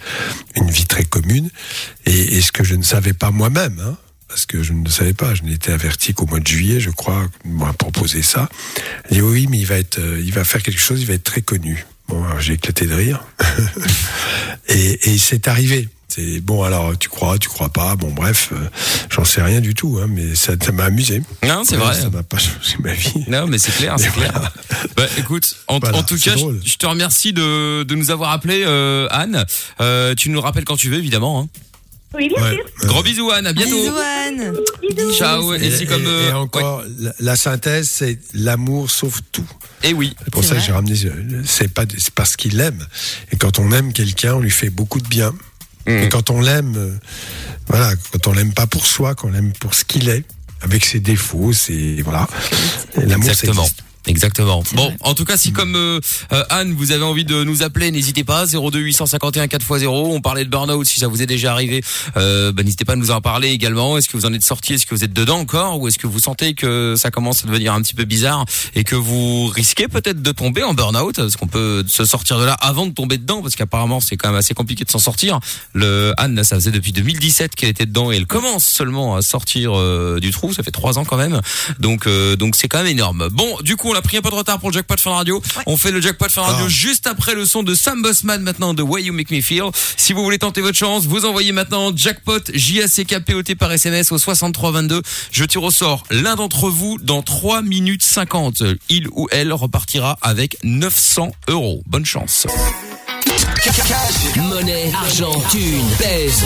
une 0.54 0.70
vie 0.70 0.86
très 0.86 1.02
commune. 1.02 1.50
Et, 2.06 2.36
et 2.36 2.40
ce 2.42 2.52
que 2.52 2.62
je 2.62 2.76
ne 2.76 2.84
savais 2.84 3.12
pas 3.12 3.32
moi-même, 3.32 3.82
hein, 3.84 3.96
parce 4.28 4.46
que 4.46 4.62
je 4.62 4.74
ne 4.74 4.84
le 4.84 4.90
savais 4.90 5.14
pas, 5.14 5.34
je 5.34 5.42
n'étais 5.42 5.72
averti 5.72 6.14
qu'au 6.14 6.26
mois 6.26 6.38
de 6.38 6.46
juillet, 6.46 6.78
je 6.78 6.90
crois, 6.90 7.26
m'a 7.44 7.72
proposé 7.72 8.22
ça. 8.22 8.48
Elle 9.06 9.16
dit 9.16 9.22
oui, 9.22 9.48
mais 9.50 9.58
il 9.58 9.66
va 9.66 9.78
être, 9.78 9.98
euh, 9.98 10.22
il 10.24 10.32
va 10.32 10.44
faire 10.44 10.62
quelque 10.62 10.80
chose, 10.80 11.00
il 11.00 11.08
va 11.08 11.14
être 11.14 11.24
très 11.24 11.42
connu. 11.42 11.84
Bon, 12.08 12.22
j'ai 12.40 12.54
éclaté 12.54 12.86
de 12.86 12.94
rire. 12.94 13.20
et, 14.68 15.10
et 15.10 15.18
c'est 15.18 15.46
arrivé. 15.48 15.88
C'est 16.10 16.40
bon, 16.40 16.62
alors 16.62 16.96
tu 16.98 17.10
crois, 17.10 17.38
tu 17.38 17.48
crois 17.50 17.68
pas. 17.68 17.94
Bon, 17.94 18.10
bref, 18.10 18.48
euh, 18.52 18.56
j'en 19.10 19.24
sais 19.26 19.42
rien 19.42 19.60
du 19.60 19.74
tout, 19.74 19.98
hein, 20.02 20.06
mais 20.08 20.34
ça, 20.34 20.54
m'a 20.72 20.84
amusé. 20.84 21.22
non, 21.46 21.64
c'est 21.64 21.76
Ouais, 21.76 21.84
vrai. 21.84 22.00
Ça 22.00 22.08
m'a 22.08 22.22
pas 22.22 22.38
changé 22.38 22.76
ma 22.82 22.94
vie. 22.94 23.24
Non, 23.28 23.46
mais 23.46 23.58
c'est 23.58 23.76
clair, 23.76 23.94
c'est 23.98 24.10
clair. 24.12 24.50
Bah, 24.96 25.04
écoute, 25.18 25.54
en, 25.68 25.78
Voilà, 25.78 25.98
en 25.98 26.02
tout 26.02 26.16
cas, 26.18 26.34
je, 26.64 26.76
te 26.76 26.86
remercie 26.86 27.34
de, 27.34 27.82
de 27.82 27.94
nous 27.94 28.10
avoir 28.10 28.30
appelé, 28.30 28.62
euh, 28.64 29.06
Anne. 29.10 29.44
Euh, 29.82 30.14
tu 30.14 30.30
nous 30.30 30.40
rappelles 30.40 30.64
quand 30.64 30.76
tu 30.76 30.88
veux, 30.88 30.96
évidemment. 30.96 31.42
Hein. 31.42 31.48
Oui, 32.14 32.28
bien 32.28 32.42
Ouais, 32.42 32.54
sûr. 32.54 32.88
Gros 32.88 33.02
bisous, 33.02 33.30
Anne. 33.30 33.46
À 33.46 33.52
bientôt. 33.52 33.76
Bisous 33.76 33.96
Anne. 33.98 34.54
Ciao. 35.16 35.54
Et, 35.54 35.66
Et, 35.66 35.76
si 35.76 35.86
comme 35.86 36.02
et- 36.02 36.06
euh, 36.06 36.30
et 36.30 36.32
encore, 36.32 36.82
la, 36.98 37.12
la 37.20 37.36
synthèse, 37.36 37.88
c'est 37.90 38.18
l'amour 38.34 38.90
sauve 38.90 39.20
tout. 39.30 39.46
Et 39.82 39.92
oui. 39.92 40.14
C'est 40.24 40.30
pour 40.32 40.42
C'est 40.42 40.50
ça 40.50 40.54
que 40.56 40.60
j'ai 40.62 40.72
ramené. 40.72 40.94
euh, 41.04 41.42
C'est 41.44 41.68
pas, 41.72 41.84
c'est 41.98 42.10
parce 42.14 42.36
qu'il 42.36 42.58
aime. 42.60 42.86
Et 43.32 43.36
quand 43.36 43.58
on 43.58 43.70
aime 43.72 43.92
quelqu'un, 43.92 44.34
on 44.34 44.40
lui 44.40 44.50
fait 44.50 44.70
beaucoup 44.70 45.00
de 45.00 45.08
bien. 45.08 45.32
Mhm. 45.86 46.02
Et 46.04 46.08
quand 46.08 46.30
on 46.30 46.40
l'aime, 46.40 46.74
euh, 46.76 46.94
voilà, 47.68 47.92
quand 48.12 48.26
on 48.26 48.32
l'aime 48.32 48.54
pas 48.54 48.66
pour 48.66 48.86
soi, 48.86 49.14
qu'on 49.14 49.30
l'aime 49.30 49.52
pour 49.60 49.74
ce 49.74 49.84
qu'il 49.84 50.08
est, 50.08 50.24
avec 50.62 50.84
ses 50.84 51.00
défauts, 51.00 51.52
c'est 51.52 52.00
voilà. 52.02 52.26
L'amour, 52.96 53.30
ça 53.34 53.52
Exactement. 54.06 54.62
Bon, 54.74 54.86
vrai. 54.86 54.96
en 55.00 55.14
tout 55.14 55.24
cas, 55.24 55.36
si 55.36 55.52
comme 55.52 55.76
euh, 55.76 56.00
euh, 56.32 56.44
Anne, 56.50 56.72
vous 56.72 56.92
avez 56.92 57.04
envie 57.04 57.24
de 57.24 57.44
nous 57.44 57.62
appeler, 57.62 57.90
n'hésitez 57.90 58.24
pas. 58.24 58.46
02 58.46 58.78
851 58.78 59.46
4x0. 59.46 59.88
On 59.88 60.20
parlait 60.20 60.44
de 60.44 60.50
burn-out. 60.50 60.86
Si 60.86 61.00
ça 61.00 61.08
vous 61.08 61.22
est 61.22 61.26
déjà 61.26 61.52
arrivé, 61.52 61.82
euh, 62.16 62.52
bah, 62.52 62.62
n'hésitez 62.62 62.84
pas 62.84 62.94
à 62.94 62.96
nous 62.96 63.10
en 63.10 63.20
parler 63.20 63.48
également. 63.48 63.98
Est-ce 63.98 64.08
que 64.08 64.16
vous 64.16 64.26
en 64.26 64.32
êtes 64.32 64.44
sorti? 64.44 64.74
Est-ce 64.74 64.86
que 64.86 64.94
vous 64.94 65.04
êtes 65.04 65.12
dedans 65.12 65.38
encore? 65.38 65.80
Ou 65.80 65.88
est-ce 65.88 65.98
que 65.98 66.06
vous 66.06 66.20
sentez 66.20 66.54
que 66.54 66.94
ça 66.96 67.10
commence 67.10 67.44
à 67.44 67.48
devenir 67.48 67.74
un 67.74 67.82
petit 67.82 67.94
peu 67.94 68.04
bizarre 68.04 68.44
et 68.74 68.84
que 68.84 68.94
vous 68.94 69.46
risquez 69.46 69.88
peut-être 69.88 70.22
de 70.22 70.32
tomber 70.32 70.62
en 70.62 70.74
burn-out? 70.74 71.18
Est-ce 71.18 71.36
qu'on 71.36 71.48
peut 71.48 71.84
se 71.86 72.04
sortir 72.04 72.38
de 72.38 72.44
là 72.44 72.54
avant 72.54 72.86
de 72.86 72.92
tomber 72.92 73.18
dedans 73.18 73.42
Parce 73.42 73.56
qu'apparemment, 73.56 74.00
c'est 74.00 74.16
quand 74.16 74.28
même 74.28 74.38
assez 74.38 74.54
compliqué 74.54 74.84
de 74.84 74.90
s'en 74.90 74.98
sortir. 74.98 75.40
Le 75.74 76.14
Anne, 76.16 76.42
ça 76.44 76.56
faisait 76.56 76.70
depuis 76.70 76.92
2017 76.92 77.54
qu'elle 77.54 77.68
était 77.68 77.86
dedans 77.86 78.10
et 78.10 78.16
elle 78.16 78.26
commence 78.26 78.64
seulement 78.64 79.16
à 79.16 79.22
sortir 79.22 79.76
euh, 79.76 80.18
du 80.20 80.30
trou. 80.30 80.52
Ça 80.52 80.62
fait 80.62 80.70
trois 80.70 80.98
ans 80.98 81.04
quand 81.04 81.16
même. 81.16 81.40
Donc, 81.78 82.06
euh, 82.06 82.36
donc 82.36 82.56
c'est 82.56 82.68
quand 82.68 82.78
même 82.78 82.86
énorme. 82.86 83.28
Bon, 83.32 83.56
du 83.62 83.76
coup, 83.76 83.90
on 83.90 83.94
a 83.98 84.00
a 84.00 84.02
pris 84.02 84.16
un 84.16 84.22
peu 84.22 84.30
de 84.30 84.34
retard 84.36 84.60
pour 84.60 84.70
le 84.70 84.74
jackpot 84.74 84.96
Fun 84.96 85.10
Radio. 85.10 85.42
On 85.66 85.76
fait 85.76 85.90
le 85.90 86.00
jackpot 86.00 86.28
Fun 86.28 86.42
Radio 86.42 86.66
Ah. 86.66 86.68
juste 86.68 87.06
après 87.08 87.34
le 87.34 87.44
son 87.44 87.62
de 87.64 87.74
Sam 87.74 88.00
Bossman 88.00 88.40
maintenant 88.42 88.72
de 88.72 88.82
Way 88.82 89.02
You 89.04 89.12
Make 89.12 89.30
Me 89.32 89.40
Feel. 89.40 89.64
Si 89.96 90.12
vous 90.12 90.22
voulez 90.22 90.38
tenter 90.38 90.60
votre 90.60 90.78
chance, 90.78 91.04
vous 91.06 91.24
envoyez 91.24 91.50
maintenant 91.52 91.90
jackpot 91.94 92.38
J-A-C-K-P-O-T 92.54 93.56
par 93.56 93.72
SMS 93.72 94.12
au 94.12 94.18
6322. 94.18 95.02
Je 95.32 95.44
tire 95.44 95.64
au 95.64 95.70
sort 95.72 96.04
l'un 96.10 96.36
d'entre 96.36 96.70
vous 96.70 96.98
dans 97.02 97.22
3 97.22 97.62
minutes 97.62 98.04
50. 98.04 98.62
Il 98.88 99.08
ou 99.08 99.26
elle 99.32 99.52
repartira 99.52 100.16
avec 100.22 100.56
900 100.62 101.32
euros. 101.48 101.82
Bonne 101.86 102.06
chance. 102.06 102.46
Monnaie, 104.36 104.92
argent, 104.94 105.40
thune, 105.50 105.84
baise. 105.98 106.44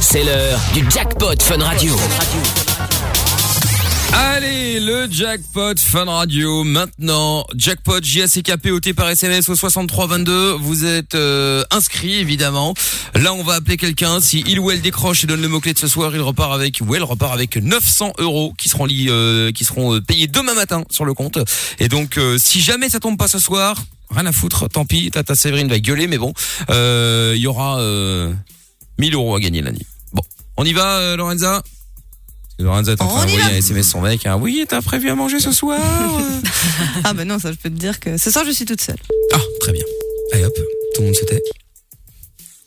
C'est 0.00 0.24
l'heure 0.24 0.58
du 0.74 0.84
jackpot 0.90 1.40
Fun 1.40 1.62
Radio. 1.62 1.96
Allez, 4.12 4.80
le 4.80 5.08
jackpot 5.10 5.74
Fun 5.78 6.04
Radio 6.06 6.64
maintenant. 6.64 7.46
Jackpot 7.54 8.02
J-A-C-K-P-O-T 8.02 8.92
par 8.94 9.08
SMS 9.08 9.48
au 9.48 9.54
6322. 9.54 10.52
Vous 10.60 10.84
êtes 10.84 11.14
euh, 11.14 11.62
inscrit 11.70 12.14
évidemment. 12.14 12.74
Là, 13.14 13.32
on 13.32 13.42
va 13.42 13.54
appeler 13.54 13.76
quelqu'un. 13.76 14.20
Si 14.20 14.42
il 14.46 14.58
ou 14.58 14.70
elle 14.70 14.80
décroche 14.80 15.24
et 15.24 15.26
donne 15.26 15.42
le 15.42 15.48
mot-clé 15.48 15.72
de 15.74 15.78
ce 15.78 15.88
soir, 15.88 16.14
il 16.14 16.20
repart 16.20 16.52
avec, 16.52 16.80
ou 16.84 16.94
elle 16.94 17.04
repart 17.04 17.32
avec 17.32 17.56
900 17.56 18.14
euros 18.18 18.52
qui 18.58 18.68
seront, 18.68 18.88
euh, 18.90 19.52
qui 19.52 19.64
seront 19.64 19.94
euh, 19.94 20.00
payés 20.00 20.26
demain 20.26 20.54
matin 20.54 20.84
sur 20.90 21.04
le 21.04 21.14
compte. 21.14 21.38
Et 21.78 21.88
donc, 21.88 22.18
euh, 22.18 22.36
si 22.38 22.60
jamais 22.60 22.88
ça 22.88 23.00
tombe 23.00 23.16
pas 23.16 23.28
ce 23.28 23.38
soir, 23.38 23.76
rien 24.10 24.26
à 24.26 24.32
foutre, 24.32 24.68
tant 24.68 24.84
pis. 24.84 25.10
Tata 25.10 25.34
Séverine 25.34 25.68
va 25.68 25.78
gueuler, 25.78 26.06
mais 26.06 26.18
bon, 26.18 26.32
euh, 26.70 27.32
il 27.36 27.42
y 27.42 27.46
aura 27.46 27.80
euh, 27.80 28.32
1000 28.98 29.14
euros 29.14 29.34
à 29.36 29.40
gagner 29.40 29.62
lundi. 29.62 29.86
Bon, 30.12 30.22
on 30.56 30.64
y 30.64 30.72
va, 30.72 30.96
euh, 30.98 31.16
Lorenza? 31.16 31.62
Lorenza 32.60 32.92
est 32.92 33.00
en 33.00 33.08
train 33.08 33.24
d'envoyer 33.26 33.42
un 33.42 33.56
SMS 33.56 33.88
son 33.88 34.00
mec. 34.00 34.26
Hein. 34.26 34.36
Oui, 34.40 34.64
t'as 34.68 34.82
prévu 34.82 35.10
à 35.10 35.14
manger 35.14 35.40
ce 35.40 35.50
soir 35.52 35.80
Ah 37.04 37.12
ben 37.14 37.26
non, 37.26 37.38
ça 37.38 37.50
je 37.52 37.56
peux 37.56 37.70
te 37.70 37.74
dire 37.74 37.98
que 38.00 38.16
ce 38.18 38.30
soir 38.30 38.44
je 38.44 38.50
suis 38.50 38.64
toute 38.64 38.80
seule. 38.80 38.98
Ah, 39.32 39.38
très 39.60 39.72
bien. 39.72 39.84
Allez 40.32 40.44
hop, 40.44 40.54
tout 40.94 41.00
le 41.02 41.06
monde 41.06 41.16
se 41.16 41.24
tait. 41.24 41.42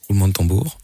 Roulement 0.10 0.28
de 0.28 0.34
tambour. 0.34 0.78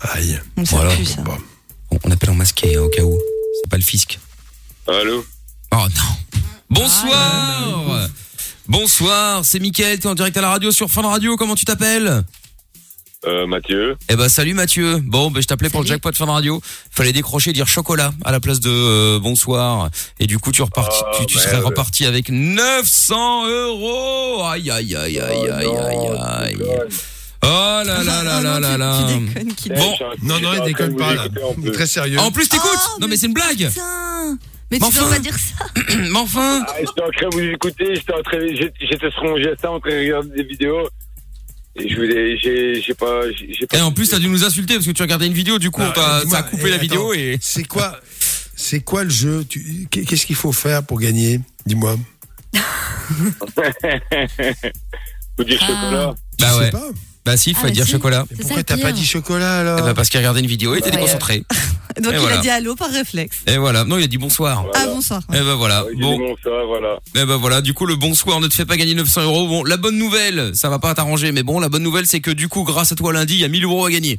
Aïe. 0.00 0.40
On 0.56 0.62
Voilà. 0.64 0.94
plus 0.94 1.04
ça. 1.06 1.22
Bon, 1.22 1.36
on 2.04 2.10
appelle 2.10 2.30
en 2.30 2.34
masqué 2.34 2.76
hein, 2.76 2.82
au 2.82 2.88
cas 2.88 3.02
où. 3.02 3.18
C'est 3.62 3.70
pas 3.70 3.76
le 3.76 3.82
fisc. 3.82 4.18
Allô 4.88 5.24
Oh 5.72 5.76
non. 5.76 6.42
Bonsoir. 6.70 8.08
Bonsoir, 8.68 9.44
c'est 9.44 9.58
Mickaël, 9.58 9.98
t'es 9.98 10.06
en 10.06 10.14
direct 10.14 10.36
à 10.36 10.40
la 10.40 10.50
radio 10.50 10.70
sur 10.70 10.88
Fun 10.88 11.02
Radio. 11.02 11.36
Comment 11.36 11.54
tu 11.54 11.64
t'appelles 11.64 12.22
euh, 13.24 13.46
Mathieu. 13.46 13.96
Eh 14.08 14.16
ben 14.16 14.28
salut 14.28 14.52
Mathieu. 14.52 14.98
Bon, 14.98 15.30
ben 15.30 15.40
je 15.40 15.46
t'appelais 15.46 15.70
pour 15.70 15.82
le 15.82 15.86
jackpot 15.86 16.10
Fun 16.12 16.26
Radio. 16.26 16.60
Fallait 16.90 17.12
décrocher 17.12 17.50
et 17.50 17.52
dire 17.52 17.68
chocolat 17.68 18.12
à 18.24 18.32
la 18.32 18.40
place 18.40 18.58
de 18.58 18.68
euh, 18.70 19.20
bonsoir. 19.20 19.90
Et 20.18 20.26
du 20.26 20.38
coup 20.40 20.50
tu 20.50 20.60
reparti, 20.62 20.98
Ah, 21.06 21.10
tu, 21.20 21.26
tu 21.26 21.38
serais 21.38 21.60
reparti 21.60 22.04
avec 22.04 22.30
900 22.30 23.48
euros. 23.48 24.42
Aïe 24.44 24.68
aïe 24.72 24.96
aïe 24.96 25.20
aïe 25.20 25.50
aïe 25.50 25.66
aïe 25.68 26.08
aïe. 26.20 26.56
Oh 27.44 27.46
là 27.46 27.84
là 28.04 28.22
là 28.24 28.40
là 28.40 28.58
là 28.60 28.76
là. 28.78 29.00
Bon, 29.68 29.94
Non, 30.22 30.40
non, 30.40 30.54
il 30.54 30.62
déconne 30.64 30.96
pas, 30.96 31.14
là. 31.14 31.26
Très 31.72 31.86
sérieux. 31.86 32.18
en 32.18 32.32
plus 32.32 32.48
t'écoutes. 32.48 32.68
non 33.00 33.06
mais 33.06 33.16
c'est 33.16 33.26
une 33.26 33.34
blague. 33.34 33.70
Mais 34.72 34.78
tu 34.78 34.84
enfin. 34.84 35.08
pas 35.10 35.18
dire 35.18 35.36
ça 35.38 35.64
mais 35.98 36.16
enfin. 36.18 36.64
Ah, 36.68 36.74
j'étais 36.80 37.02
en 37.02 37.10
train 37.10 37.28
de 37.28 37.34
vous 37.34 37.40
écouter, 37.54 37.94
j'étais 37.94 38.12
en 38.14 38.22
train, 38.22 38.38
j'ai- 38.40 38.72
j'étais 38.80 39.10
sur 39.10 39.24
mon 39.24 39.36
GSA 39.36 39.70
en 39.70 39.78
train 39.80 39.90
de 39.90 39.98
regarder 40.00 40.30
des 40.42 40.44
vidéos. 40.48 40.88
Et 41.76 41.88
je 41.88 41.94
voulais, 41.96 42.36
j'ai, 42.38 42.82
j'ai 42.82 42.92
pas, 42.94 43.30
j'ai 43.32 43.54
j'ai 43.54 43.66
pas. 43.66 43.78
Et 43.78 43.80
en 43.80 43.92
plus 43.92 44.08
t'as 44.10 44.18
dû 44.18 44.28
nous 44.28 44.44
insulter 44.44 44.74
parce 44.74 44.86
que 44.86 44.90
tu 44.92 45.00
regardais 45.02 45.26
une 45.26 45.32
vidéo. 45.32 45.58
Du 45.58 45.70
coup 45.70 45.80
Ah, 45.82 45.88
on 45.88 45.92
t'a- 45.92 46.20
dis-moi, 46.20 46.36
ça 46.38 46.38
a 46.40 46.42
coupé 46.48 46.64
eh, 46.66 46.70
la 46.70 46.76
vidéo 46.78 47.10
attends, 47.12 47.20
et. 47.20 47.38
C'est 47.40 47.64
quoi, 47.66 47.98
c'est 48.54 48.80
quoi 48.80 49.04
le 49.04 49.10
jeu? 49.10 49.44
Tu- 49.48 49.86
Qu'est-ce 49.90 50.26
qu'il 50.26 50.36
faut 50.36 50.52
faire 50.52 50.82
pour 50.84 50.98
gagner? 51.00 51.40
Dis-moi. 51.66 51.96
Faut 55.36 55.44
dire 55.44 55.60
chocolat. 55.60 56.14
Bah 56.38 56.46
Je 56.48 56.52
sais 56.52 56.58
ouais. 56.60 56.70
pas. 56.70 56.88
Bah 57.24 57.36
si, 57.36 57.50
il 57.50 57.56
Ah, 57.56 57.60
faut 57.60 57.66
bah 57.66 57.72
dire 57.72 57.84
si. 57.86 57.92
chocolat. 57.92 58.24
C'est 58.30 58.34
ça 58.36 58.42
Pourquoi 58.42 58.56
le 58.58 58.64
t'as 58.64 58.76
pas 58.78 58.82
pire. 58.88 58.92
dit 58.94 59.06
chocolat 59.06 59.58
alors 59.60 59.78
Eh 59.78 59.82
ben, 59.82 59.94
parce 59.94 60.08
qu'il 60.08 60.18
regardait 60.18 60.40
une 60.40 60.46
vidéo 60.46 60.74
et 60.74 60.78
était 60.78 60.86
Ouais. 60.90 60.96
déconcentré. 60.96 61.44
Donc 62.02 62.12
Et 62.12 62.16
il 62.16 62.20
voilà. 62.20 62.38
a 62.38 62.42
dit 62.42 62.50
allô 62.50 62.74
par 62.74 62.90
réflexe. 62.90 63.36
Et 63.46 63.58
voilà. 63.58 63.84
Non, 63.84 63.96
il 63.98 64.04
a 64.04 64.06
dit 64.08 64.18
bonsoir. 64.18 64.64
Ah 64.74 64.86
bonsoir. 64.86 65.20
Et 65.32 65.38
ben 65.38 65.54
voilà. 65.54 65.84
J'ai 65.94 66.00
Bon. 66.02 66.12
dit 66.12 66.18
bon, 66.18 66.34
ça, 66.42 66.50
voilà. 66.66 66.96
Eh 67.14 67.24
ben 67.24 67.36
voilà, 67.36 67.60
du 67.60 67.74
coup 67.74 67.86
le 67.86 67.94
bonsoir 67.96 68.40
ne 68.40 68.48
te 68.48 68.54
fait 68.54 68.64
pas 68.64 68.76
gagner 68.76 68.94
900 68.94 69.22
euros. 69.22 69.46
Bon, 69.46 69.62
la 69.62 69.76
bonne 69.76 69.98
nouvelle, 69.98 70.50
ça 70.54 70.68
va 70.68 70.78
pas 70.80 70.94
t'arranger, 70.94 71.30
mais 71.32 71.42
bon, 71.44 71.60
la 71.60 71.68
bonne 71.68 71.82
nouvelle 71.84 72.06
c'est 72.06 72.20
que 72.20 72.30
du 72.32 72.48
coup, 72.48 72.64
grâce 72.64 72.90
à 72.92 72.96
toi 72.96 73.12
lundi, 73.12 73.34
il 73.34 73.40
y 73.40 73.44
a 73.44 73.48
1000 73.48 73.64
euros 73.64 73.84
à 73.86 73.90
gagner. 73.90 74.18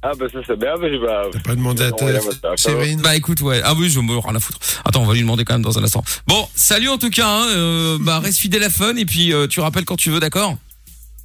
Ah, 0.00 0.12
bah, 0.16 0.26
ça, 0.32 0.38
c'est 0.46 0.56
bien, 0.58 0.76
bah, 0.80 0.86
je 0.88 0.96
vais. 0.96 1.30
T'as 1.32 1.40
pas 1.40 1.56
demandé 1.56 1.82
à 1.82 1.86
ouais, 1.86 1.92
ta 1.92 2.06
bah, 2.06 2.20
ça 2.40 2.48
va. 2.50 2.56
Séverine 2.56 3.00
Bah 3.02 3.16
écoute, 3.16 3.40
ouais. 3.40 3.60
Ah 3.64 3.74
oui, 3.74 3.90
je 3.90 3.98
me 3.98 4.16
rien 4.16 4.34
à 4.36 4.38
foutre. 4.40 4.60
Attends, 4.84 5.02
on 5.02 5.06
va 5.06 5.12
lui 5.14 5.22
demander 5.22 5.44
quand 5.44 5.54
même 5.54 5.62
dans 5.62 5.76
un 5.76 5.82
instant. 5.82 6.04
Bon, 6.28 6.46
salut 6.54 6.88
en 6.88 6.98
tout 6.98 7.10
cas. 7.10 7.26
Hein, 7.28 7.46
euh, 7.48 7.98
bah 8.00 8.20
reste 8.20 8.38
fidèle 8.38 8.62
à 8.62 8.70
Fun 8.70 8.94
et 8.96 9.04
puis 9.04 9.32
euh, 9.34 9.48
tu 9.48 9.58
rappelles 9.60 9.84
quand 9.84 9.96
tu 9.96 10.10
veux, 10.10 10.20
d'accord? 10.20 10.56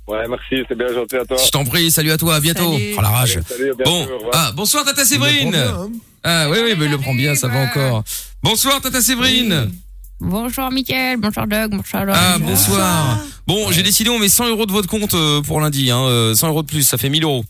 Ouais, 0.08 0.28
merci, 0.28 0.66
c'est 0.68 0.78
bien 0.78 0.93
gentil 0.93 1.16
à 1.16 1.26
toi. 1.26 1.38
Je 1.43 1.49
t'en 1.49 1.64
prie. 1.64 1.89
Salut 1.89 2.12
à 2.12 2.18
toi, 2.18 2.36
à 2.36 2.39
bientôt. 2.39 2.74
Salut. 2.74 2.95
Oh 2.97 3.01
la 3.01 3.10
rage. 3.10 3.39
Salut, 3.47 3.72
à 3.72 3.84
Bon, 3.86 4.08
ah 4.34 4.51
bonsoir 4.56 4.84
Tata 4.84 5.06
Séverine. 5.06 5.51
bien, 5.51 5.68
hein. 5.68 5.89
Ah 6.24 6.47
oui, 6.49 6.58
oui, 6.64 6.74
mais 6.78 6.86
il 6.86 6.91
le 6.91 6.97
prend 6.97 7.14
bien, 7.14 7.36
ça 7.36 7.47
va 7.47 7.60
encore. 7.60 8.04
Bonsoir 8.41 8.82
Tata 8.82 9.01
Séverine. 9.01 9.72
Bonsoir 10.20 10.72
Mickaël, 10.72 11.18
bonsoir 11.18 11.47
Doug, 11.47 11.72
bonsoir 11.72 12.06
Laurent. 12.06 12.20
Ah 12.22 12.38
bonsoir. 12.39 13.20
Bon, 13.47 13.72
j'ai 13.72 13.84
décidé 13.84 14.10
on 14.10 14.20
met 14.20 14.30
100 14.30 14.47
euros 14.49 14.66
de 14.66 14.72
votre 14.72 14.88
compte 14.88 15.14
euh, 15.16 15.41
pour 15.41 15.60
lundi. 15.60 15.91
Hein, 15.91 16.01
euh, 16.04 16.34
100 16.36 16.47
euros 16.49 16.62
de 16.62 16.68
plus, 16.68 16.84
ça 16.84 16.97
fait 16.97 17.10
1000 17.10 17.24
euros. 17.24 17.43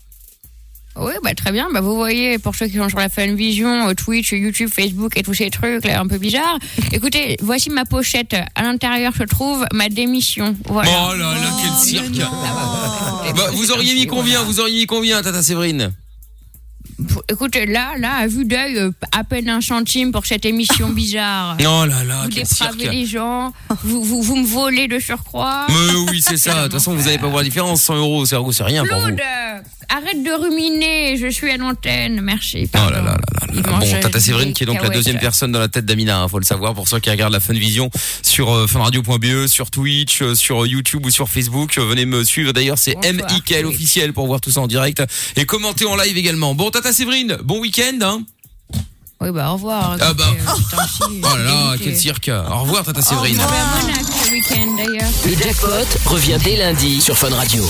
Oui, 0.96 1.14
bah 1.24 1.34
très 1.34 1.52
bien. 1.52 1.70
Bah 1.74 1.82
vous 1.82 1.96
voyez, 1.96 2.38
pour 2.38 2.56
ceux 2.56 2.68
qui 2.68 2.78
sont 2.78 2.90
sur 2.90 3.00
la 3.00 3.10
Funvision, 3.10 3.90
euh, 3.90 3.94
Twitch, 3.94 4.32
YouTube, 4.32 4.70
Facebook 4.74 5.18
et 5.18 5.24
tous 5.24 5.34
ces 5.34 5.50
trucs 5.50 5.86
là 5.86 6.00
un 6.00 6.08
peu 6.08 6.18
bizarres. 6.18 6.60
Écoutez, 6.92 7.38
voici 7.42 7.70
ma 7.70 7.86
pochette. 7.86 8.36
À 8.56 8.62
l'intérieur 8.62 9.14
se 9.16 9.24
trouve 9.24 9.66
ma 9.74 9.90
démission. 9.90 10.56
Voilà. 10.66 10.90
Oh 11.10 11.16
là 11.16 11.34
là, 11.34 11.50
quel 11.62 11.72
cirque. 11.72 12.16
Bah, 13.36 13.50
vous 13.54 13.72
auriez 13.72 13.96
mis 13.96 14.06
combien 14.06 14.44
Vous 14.44 14.60
auriez 14.60 14.82
mis 14.82 14.86
combien, 14.86 15.22
Tata 15.22 15.42
Séverine? 15.42 15.92
Écoutez, 17.30 17.66
là, 17.66 17.94
là, 17.98 18.16
à 18.18 18.28
vue 18.28 18.46
d'œil, 18.46 18.78
euh, 18.78 18.92
à 19.12 19.24
peine 19.24 19.50
un 19.50 19.62
centime 19.62 20.12
pour 20.12 20.26
cette 20.26 20.46
émission 20.46 20.90
bizarre. 20.92 21.58
Oh 21.60 21.86
là 21.86 22.04
là, 22.04 22.24
vous 22.24 22.30
quel 22.30 22.44
dépravez 22.44 22.80
cirque. 22.80 22.94
les 22.94 23.06
gens, 23.06 23.52
vous, 23.84 24.04
vous, 24.04 24.22
vous 24.22 24.36
me 24.36 24.46
volez 24.46 24.88
de 24.88 25.00
surcroît. 25.00 25.66
Mais 25.70 25.96
oui, 26.12 26.22
c'est 26.22 26.38
ça. 26.38 26.56
De 26.56 26.64
toute 26.64 26.74
façon, 26.74 26.94
vous 26.94 27.08
allez 27.08 27.18
pas 27.18 27.28
voir 27.28 27.38
la 27.40 27.44
différence. 27.46 27.82
100 27.82 27.96
euros, 27.96 28.26
c'est 28.26 28.36
c'est 28.52 28.64
rien 28.64 28.86
pour 28.86 29.00
vous. 29.00 29.08
Claude, 29.08 29.22
arrête 29.90 30.24
de 30.24 30.32
ruminer, 30.32 31.18
je 31.18 31.28
suis 31.28 31.52
à 31.52 31.58
l'antenne, 31.58 32.22
merci. 32.22 32.70
Oh 32.74 32.78
là 32.78 32.90
là 32.90 33.02
là 33.02 33.18
là 33.52 33.62
là. 33.72 33.80
Bon, 33.80 34.02
Tata 34.02 34.20
Séverine 34.20 34.54
qui 34.54 34.64
est 34.64 34.66
donc 34.66 34.82
la 34.82 34.90
deuxième 34.90 35.20
personne 35.20 35.52
dans 35.52 35.60
la 35.60 35.68
tête 35.68 35.86
d'Amina, 35.86 36.22
hein, 36.22 36.28
faut 36.28 36.40
le 36.40 36.46
savoir 36.46 36.74
pour 36.74 36.88
ceux 36.88 37.00
qui 37.00 37.10
regardent 37.10 37.34
la 37.34 37.40
Funvision 37.40 37.90
sur 38.22 38.52
euh, 38.52 38.68
funradio.be, 38.68 39.48
sur 39.48 39.70
Twitch, 39.70 40.22
euh, 40.22 40.36
sur 40.36 40.66
YouTube 40.66 41.06
ou 41.06 41.10
sur 41.10 41.30
Facebook. 41.30 41.78
Euh, 41.78 41.86
venez 41.86 42.06
me 42.06 42.24
suivre 42.24 42.54
d'ailleurs, 42.54 42.78
c'est. 42.78 42.96
MIKL 43.04 43.66
officiel 43.66 44.14
pour 44.14 44.28
voir 44.28 44.42
tout 44.42 44.52
ça 44.52 44.62
en 44.62 44.68
direct 44.68 45.04
et 45.36 45.46
commenter 45.46 45.86
en 45.86 45.96
live 45.96 46.18
également. 46.18 46.56
Bon, 46.56 46.72
Tata 46.72 46.94
Séverine, 46.94 47.38
bon 47.44 47.60
week-end. 47.60 48.00
Hein 48.02 48.24
Oui, 49.22 49.30
bah 49.32 49.50
au 49.52 49.54
revoir. 49.54 49.98
Ah 50.00 50.14
bah. 50.14 50.26
Euh, 50.30 50.54
putain, 50.58 50.88
si, 50.88 51.02
oh 51.04 51.38
là 51.38 51.44
là, 51.44 51.76
quel 51.82 51.96
cirque. 51.96 52.30
Au 52.30 52.62
revoir 52.62 52.84
Tata 52.84 53.02
Séverine. 53.02 53.36
Vous 53.36 53.42
avez 53.42 54.13
week-end 54.34 54.76
d'ailleurs. 54.76 55.10
Le 55.26 55.36
jackpot 55.36 55.70
revient 56.06 56.38
dès 56.44 56.56
lundi 56.58 57.00
sur 57.02 57.18
Fun 57.18 57.30
Radio. 57.36 57.64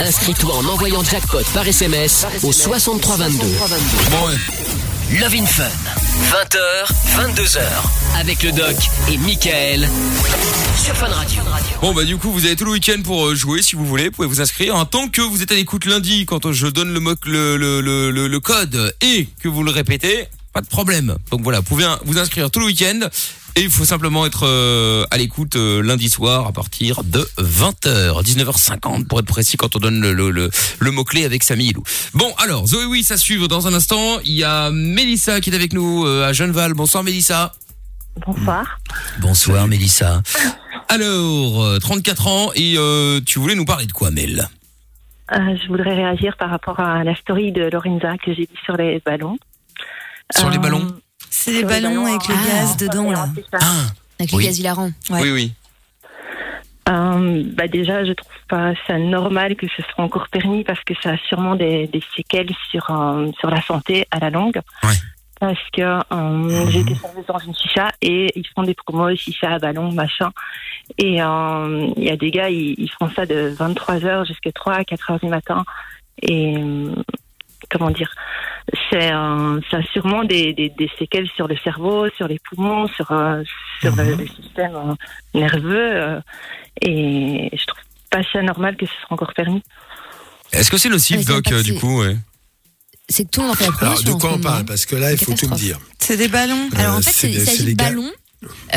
Inscris-toi 0.00 0.54
en 0.56 0.64
envoyant 0.66 1.02
jackpot 1.02 1.42
par 1.52 1.66
SMS 1.66 2.26
au 2.42 2.52
6322. 2.52 3.38
Bon, 3.38 4.26
ouais. 4.28 5.18
Love 5.18 5.34
in 5.34 5.46
Fun. 5.46 5.64
20h, 6.30 7.28
22h. 7.34 7.60
Avec 8.18 8.42
le 8.42 8.52
doc 8.52 8.76
et 9.10 9.18
Michael. 9.18 9.88
Sur 10.82 10.96
Fun 10.96 11.08
Radio. 11.08 11.40
Bon 11.80 11.92
bah 11.92 12.04
du 12.04 12.16
coup 12.16 12.30
vous 12.30 12.44
avez 12.46 12.56
tout 12.56 12.64
le 12.64 12.70
week-end 12.72 13.00
pour 13.02 13.26
euh, 13.26 13.34
jouer 13.34 13.62
si 13.62 13.74
vous 13.76 13.84
voulez, 13.86 14.04
vous 14.06 14.10
pouvez 14.12 14.28
vous 14.28 14.40
inscrire. 14.40 14.76
En 14.76 14.84
tant 14.84 15.08
que 15.08 15.20
vous 15.20 15.42
êtes 15.42 15.50
à 15.52 15.54
l'écoute 15.56 15.84
lundi 15.86 16.24
quand 16.26 16.52
je 16.52 16.66
donne 16.68 16.92
le, 16.92 17.00
mo- 17.00 17.14
le, 17.26 17.56
le, 17.56 17.80
le, 17.80 18.10
le- 18.10 18.28
le 18.28 18.40
code 18.40 18.94
et 19.02 19.28
que 19.42 19.48
vous 19.48 19.62
le 19.62 19.70
répétez, 19.72 20.26
pas 20.52 20.60
de 20.60 20.66
problème. 20.68 21.16
Donc 21.30 21.42
voilà, 21.42 21.58
vous 21.58 21.64
pouvez 21.64 21.86
vous 22.04 22.18
inscrire 22.18 22.50
tout 22.50 22.60
le 22.60 22.66
week-end 22.66 23.00
et 23.56 23.62
il 23.62 23.70
faut 23.70 23.84
simplement 23.84 24.26
être 24.26 24.44
euh, 24.46 25.04
à 25.10 25.16
l'écoute 25.16 25.56
euh, 25.56 25.82
lundi 25.82 26.08
soir 26.08 26.46
à 26.46 26.52
partir 26.52 27.04
de 27.04 27.20
20h, 27.38 28.22
19h50 28.24 29.06
pour 29.06 29.20
être 29.20 29.26
précis 29.26 29.56
quand 29.56 29.76
on 29.76 29.78
donne 29.78 30.00
le, 30.00 30.12
le, 30.12 30.30
le, 30.30 30.50
le 30.80 30.90
mot-clé 30.90 31.24
avec 31.24 31.42
Samy 31.42 31.70
et 31.70 31.72
Lou. 31.72 31.82
Bon 32.14 32.32
alors 32.38 32.66
Zoé 32.66 32.84
oui 32.86 33.02
ça 33.04 33.16
suivre 33.16 33.46
dans 33.48 33.66
un 33.66 33.74
instant. 33.74 34.18
Il 34.24 34.32
y 34.32 34.44
a 34.44 34.70
Mélissa 34.70 35.40
qui 35.40 35.50
est 35.50 35.54
avec 35.54 35.72
nous 35.72 36.04
euh, 36.06 36.26
à 36.28 36.32
Genneval. 36.32 36.74
Bonsoir 36.74 37.04
Mélissa. 37.04 37.52
Bonsoir. 38.26 38.78
Bonsoir 39.20 39.66
Mélissa. 39.68 40.22
Alors, 40.88 41.62
euh, 41.64 41.78
34 41.78 42.26
ans 42.28 42.50
et 42.54 42.74
euh, 42.76 43.20
tu 43.24 43.38
voulais 43.38 43.54
nous 43.56 43.64
parler 43.64 43.86
de 43.86 43.92
quoi 43.92 44.10
Mel? 44.10 44.48
Euh, 45.32 45.36
je 45.62 45.68
voudrais 45.68 45.94
réagir 45.94 46.36
par 46.36 46.50
rapport 46.50 46.78
à 46.78 47.02
la 47.02 47.16
story 47.16 47.50
de 47.50 47.62
Lorenza 47.72 48.16
que 48.18 48.34
j'ai 48.34 48.42
dit 48.42 48.58
sur 48.64 48.76
les 48.76 49.00
ballons. 49.04 49.38
Sur 50.36 50.50
les 50.50 50.58
Euh, 50.58 50.60
ballons? 50.60 50.94
C'est 51.36 51.52
des 51.52 51.64
ballons 51.64 52.06
avec 52.06 52.28
le 52.28 52.34
ah, 52.38 52.46
gaz 52.46 52.76
dedans 52.76 53.10
là. 53.10 53.26
ça. 53.50 53.58
Ah, 53.60 53.86
Avec 54.20 54.32
Oui. 54.32 54.42
le 54.44 54.48
gaz 54.48 54.58
hilarant. 54.60 54.90
Ouais. 55.10 55.20
oui 55.22 55.30
oui. 55.32 55.52
Euh, 56.88 57.42
bah 57.54 57.66
déjà, 57.66 58.04
je 58.04 58.12
trouve 58.12 58.30
pas 58.48 58.72
ça 58.86 58.98
normal 58.98 59.56
que 59.56 59.66
ce 59.74 59.82
soit 59.82 60.04
encore 60.04 60.28
permis 60.28 60.64
parce 60.64 60.80
que 60.84 60.92
ça 61.02 61.10
a 61.12 61.16
sûrement 61.28 61.56
des, 61.56 61.86
des 61.88 62.02
séquelles 62.14 62.50
sur 62.70 62.88
euh, 62.90 63.30
sur 63.40 63.50
la 63.50 63.60
santé 63.62 64.06
à 64.10 64.18
la 64.20 64.30
longue. 64.30 64.60
Parce 65.40 65.58
que 65.72 65.82
euh, 65.82 66.70
j'ai 66.70 66.80
été 66.80 66.94
serveuse 66.94 67.26
dans 67.26 67.38
une 67.38 67.54
chicha 67.54 67.90
et 68.00 68.30
ils 68.38 68.46
font 68.54 68.62
des 68.62 68.74
promos 68.74 69.14
chicha 69.16 69.54
à 69.54 69.58
ballon 69.58 69.90
machin 69.92 70.30
et 70.96 71.20
euh, 71.20 71.88
il 71.96 72.04
y 72.04 72.10
a 72.10 72.16
des 72.16 72.30
gars 72.30 72.48
ils, 72.48 72.74
ils 72.78 72.90
font 72.98 73.10
ça 73.10 73.26
de 73.26 73.48
23 73.58 73.96
h 73.96 74.26
jusqu'à 74.26 74.52
3 74.52 74.74
à 74.74 74.84
4 74.84 75.10
heures 75.10 75.18
du 75.20 75.26
matin 75.28 75.64
et 76.22 76.56
euh, 76.56 76.94
comment 77.70 77.90
dire 77.90 78.14
c'est 78.90 79.12
euh, 79.12 79.60
ça 79.70 79.78
a 79.78 79.82
sûrement 79.92 80.24
des, 80.24 80.52
des, 80.54 80.70
des 80.70 80.90
séquelles 80.98 81.28
sur 81.36 81.46
le 81.48 81.56
cerveau, 81.58 82.08
sur 82.16 82.26
les 82.28 82.38
poumons, 82.48 82.86
sur 82.88 83.10
euh, 83.12 83.42
sur 83.80 83.94
le, 83.96 84.14
le 84.16 84.26
système 84.26 84.74
euh, 84.74 84.94
nerveux 85.34 85.90
euh, 85.96 86.20
et 86.80 87.50
je 87.52 87.66
trouve 87.66 87.80
pas 88.10 88.22
ça 88.32 88.40
normal 88.42 88.76
que 88.76 88.86
ce 88.86 88.92
soit 88.92 89.12
encore 89.12 89.34
permis. 89.34 89.62
Est-ce 90.52 90.70
que 90.70 90.78
c'est 90.78 90.88
nocif, 90.88 91.18
Ouais, 91.18 91.24
Doc, 91.24 91.50
euh, 91.52 91.62
du 91.62 91.74
coup 91.74 92.00
ouais. 92.00 92.16
C'est 93.08 93.24
que 93.24 93.30
tout 93.30 93.42
en 93.42 93.52
fait 93.54 93.64
la 93.66 93.70
Alors, 93.80 93.94
promotion. 93.96 94.14
de 94.14 94.20
quoi 94.20 94.32
on 94.32 94.40
parle. 94.40 94.64
Parce 94.64 94.86
que 94.86 94.96
là, 94.96 95.12
il 95.12 95.18
faut 95.18 95.34
tout 95.34 95.48
me 95.48 95.56
dire. 95.56 95.78
C'est 95.98 96.16
des 96.16 96.28
ballons. 96.28 96.68
Alors 96.76 96.96
en 96.96 97.02
fait, 97.02 97.10
c'est 97.10 97.30
il 97.30 97.40
s'agit 97.40 97.74
de 97.74 97.76
ballons 97.76 98.10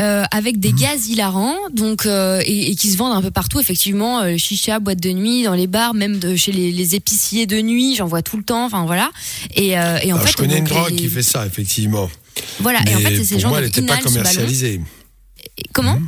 euh, 0.00 0.24
avec 0.30 0.58
des 0.60 0.72
gaz 0.72 1.06
hilarants, 1.08 1.56
donc 1.72 2.06
euh, 2.06 2.40
et, 2.44 2.70
et 2.70 2.74
qui 2.76 2.90
se 2.90 2.96
vendent 2.96 3.16
un 3.16 3.22
peu 3.22 3.30
partout. 3.30 3.60
Effectivement, 3.60 4.20
euh, 4.20 4.36
chicha, 4.36 4.78
boîte 4.80 5.00
de 5.00 5.10
nuit, 5.10 5.42
dans 5.44 5.54
les 5.54 5.66
bars, 5.66 5.94
même 5.94 6.18
de, 6.18 6.36
chez 6.36 6.52
les, 6.52 6.72
les 6.72 6.94
épiciers 6.94 7.46
de 7.46 7.60
nuit, 7.60 7.94
j'en 7.96 8.06
vois 8.06 8.22
tout 8.22 8.36
le 8.36 8.42
temps. 8.44 8.64
Enfin 8.66 8.84
voilà. 8.86 9.10
Et, 9.54 9.78
euh, 9.78 9.98
et 10.02 10.12
en 10.12 10.16
Alors, 10.16 10.26
fait, 10.26 10.32
je 10.32 10.36
connais 10.36 10.58
une 10.58 10.64
drogue 10.64 10.90
les- 10.90 10.96
qui 10.96 11.08
fait 11.08 11.22
ça, 11.22 11.46
effectivement. 11.46 12.08
Voilà. 12.60 12.80
Et 12.88 12.94
en 12.94 12.98
fait, 13.00 13.16
c'est 13.16 13.24
ces 13.24 13.34
pour 13.34 13.40
gens 13.42 13.48
moi, 13.48 13.58
elle 13.58 13.64
n'était 13.64 13.82
pas 13.82 13.98
commercialisée. 13.98 14.80
Comment 15.72 15.98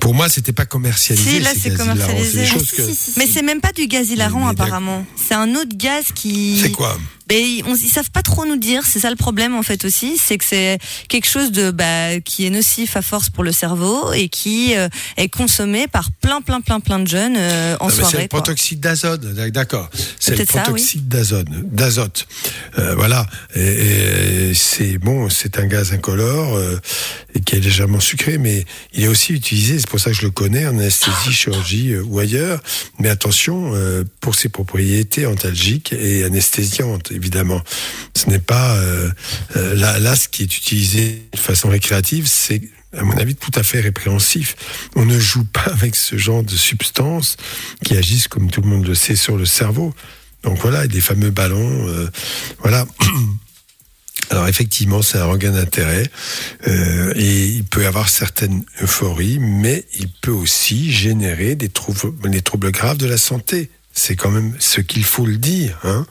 Pour 0.00 0.14
moi, 0.14 0.28
c'était 0.28 0.52
pas 0.52 0.66
commercialisé. 0.66 1.30
Si, 1.30 1.40
là, 1.40 1.50
ces 1.54 1.60
c'est 1.60 1.76
commercialisé. 1.76 2.30
C'est 2.30 2.36
des 2.38 2.48
Ah, 2.50 2.52
choses 2.58 2.70
que- 2.72 2.86
si, 2.86 2.94
si, 2.94 3.12
si. 3.12 3.18
Mais 3.18 3.26
c'est 3.26 3.42
même 3.42 3.60
pas 3.60 3.72
du 3.72 3.86
gaz 3.86 4.10
hilarant, 4.10 4.46
apparemment. 4.48 5.04
C'est 5.16 5.34
un 5.34 5.54
autre 5.54 5.76
gaz 5.76 6.06
qui. 6.14 6.58
C'est 6.60 6.72
quoi? 6.72 6.98
Ben, 7.28 7.38
ils, 7.38 7.62
on- 7.66 7.74
ils 7.76 7.88
savent 7.88 8.10
pas 8.10 8.22
trop 8.22 8.44
nous 8.46 8.56
dire. 8.56 8.82
C'est 8.86 9.00
ça 9.00 9.10
le 9.10 9.16
problème 9.16 9.54
en 9.54 9.62
fait 9.62 9.84
aussi, 9.84 10.18
c'est 10.18 10.38
que 10.38 10.44
c'est 10.44 10.78
quelque 11.08 11.26
chose 11.28 11.52
de 11.52 11.70
bah, 11.70 12.20
qui 12.20 12.46
est 12.46 12.50
nocif 12.50 12.96
à 12.96 13.02
force 13.02 13.30
pour 13.30 13.44
le 13.44 13.52
cerveau 13.52 14.12
et 14.12 14.28
qui 14.28 14.74
euh, 14.76 14.88
est 15.16 15.28
consommé 15.28 15.86
par 15.88 16.10
plein 16.12 16.40
plein 16.40 16.60
plein 16.60 16.80
plein 16.80 16.98
de 16.98 17.06
jeunes 17.08 17.36
euh, 17.36 17.76
en 17.80 17.84
Non, 17.86 17.90
mais 17.90 17.94
c'est 17.94 18.00
soirée. 18.10 18.22
le 18.24 18.28
protoxyde 18.28 18.80
d'azote, 18.80 19.24
d'accord. 19.52 19.88
C'est 20.18 20.32
le 20.32 20.40
oui. 20.40 20.46
protoxyde 20.46 21.08
d'azote, 21.08 21.46
d'azote. 21.50 22.26
Euh, 22.78 22.94
voilà. 22.94 23.26
Et, 23.54 24.50
et 24.50 24.54
c'est 24.54 24.98
bon, 24.98 25.28
c'est 25.30 25.58
un 25.58 25.66
gaz 25.66 25.92
incolore 25.92 26.56
euh, 26.56 26.78
et 27.34 27.40
qui 27.40 27.56
est 27.56 27.60
légèrement 27.60 28.00
sucré, 28.00 28.38
mais 28.38 28.64
il 28.94 29.04
est 29.04 29.08
aussi 29.08 29.32
utilisé. 29.32 29.78
C'est 29.78 29.88
pour 29.88 30.00
ça 30.00 30.10
que 30.10 30.16
je 30.16 30.22
le 30.22 30.30
connais 30.30 30.66
en 30.66 30.78
anesthésie, 30.78 31.32
chirurgie 31.32 31.92
euh, 31.92 32.02
ou 32.04 32.18
ailleurs. 32.18 32.60
Mais 32.98 33.08
attention 33.08 33.72
euh, 33.74 34.04
pour 34.20 34.34
ses 34.34 34.48
propriétés 34.48 35.26
antalgiques 35.26 35.92
et 35.92 36.24
anesthésiantes, 36.24 37.11
évidemment. 37.14 37.62
Ce 38.16 38.28
n'est 38.28 38.38
pas 38.38 38.76
euh, 38.76 39.10
euh, 39.56 39.74
là, 39.74 40.16
ce 40.16 40.28
qui 40.28 40.42
est 40.42 40.56
utilisé 40.56 41.22
de 41.32 41.38
façon 41.38 41.68
récréative, 41.68 42.26
c'est 42.26 42.62
à 42.96 43.04
mon 43.04 43.16
avis, 43.16 43.34
tout 43.34 43.50
à 43.54 43.62
fait 43.62 43.80
répréhensif. 43.80 44.54
On 44.96 45.06
ne 45.06 45.18
joue 45.18 45.44
pas 45.44 45.62
avec 45.72 45.96
ce 45.96 46.18
genre 46.18 46.42
de 46.42 46.54
substances 46.56 47.36
qui 47.84 47.96
agissent, 47.96 48.28
comme 48.28 48.50
tout 48.50 48.60
le 48.60 48.68
monde 48.68 48.86
le 48.86 48.94
sait, 48.94 49.16
sur 49.16 49.36
le 49.36 49.46
cerveau. 49.46 49.94
Donc 50.42 50.58
voilà, 50.58 50.84
et 50.84 50.88
des 50.88 51.00
fameux 51.00 51.30
ballons, 51.30 51.88
euh, 51.88 52.10
voilà. 52.60 52.86
Alors 54.30 54.48
effectivement, 54.48 55.02
c'est 55.02 55.18
un 55.18 55.26
regain 55.26 55.50
d'intérêt 55.52 56.10
et 56.66 57.46
il 57.48 57.64
peut 57.64 57.86
avoir 57.86 58.08
certaines 58.08 58.64
euphories, 58.80 59.38
mais 59.38 59.84
il 59.98 60.08
peut 60.08 60.30
aussi 60.30 60.90
générer 60.90 61.54
des 61.54 61.68
troubles 61.68 62.70
graves 62.70 62.96
de 62.96 63.06
la 63.06 63.18
santé. 63.18 63.68
C'est 63.92 64.16
quand 64.16 64.30
même 64.30 64.54
ce 64.58 64.80
qu'il 64.80 65.04
faut 65.04 65.26
le 65.26 65.36
dire. 65.36 65.78
Hein. 65.84 66.06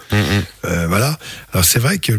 Euh, 0.65 0.88
voilà. 0.88 1.17
Alors 1.51 1.65
c'est 1.65 1.79
vrai 1.79 1.97
que 1.97 2.13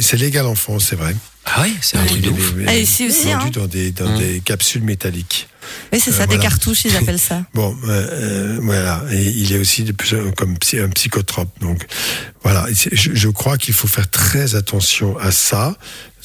c'est 0.00 0.16
légal 0.16 0.46
en 0.46 0.54
France, 0.54 0.86
c'est 0.90 0.96
vrai. 0.96 1.14
Ah 1.44 1.62
ouais, 1.62 1.72
c'est 1.80 1.96
un 1.96 2.04
truc 2.04 2.22
de 2.22 2.30
ouf. 2.30 2.54
Ah, 2.66 2.76
ici 2.76 3.06
aussi, 3.06 3.26
vendu 3.30 3.46
hein. 3.46 3.50
dans 3.54 3.66
des 3.66 3.92
dans 3.92 4.18
des 4.18 4.40
capsules 4.40 4.82
métalliques. 4.82 5.48
Oui, 5.92 6.00
c'est 6.00 6.10
ça, 6.12 6.22
Euh, 6.22 6.26
des 6.26 6.34
voilà. 6.36 6.50
cartouches, 6.50 6.84
ils 6.84 6.96
appellent 6.96 7.18
ça. 7.20 7.44
Bon, 7.54 7.76
euh, 7.88 8.58
voilà. 8.62 9.04
Et 9.12 9.22
il 9.22 9.52
est 9.52 9.58
aussi 9.58 9.84
de 9.84 9.92
plus, 9.92 10.14
comme 10.36 10.56
un 10.74 10.88
psychotrope. 10.90 11.50
Donc, 11.60 11.86
voilà. 12.42 12.66
Je 12.72 13.28
crois 13.28 13.58
qu'il 13.58 13.74
faut 13.74 13.88
faire 13.88 14.08
très 14.10 14.54
attention 14.54 15.16
à 15.18 15.30
ça. 15.30 15.76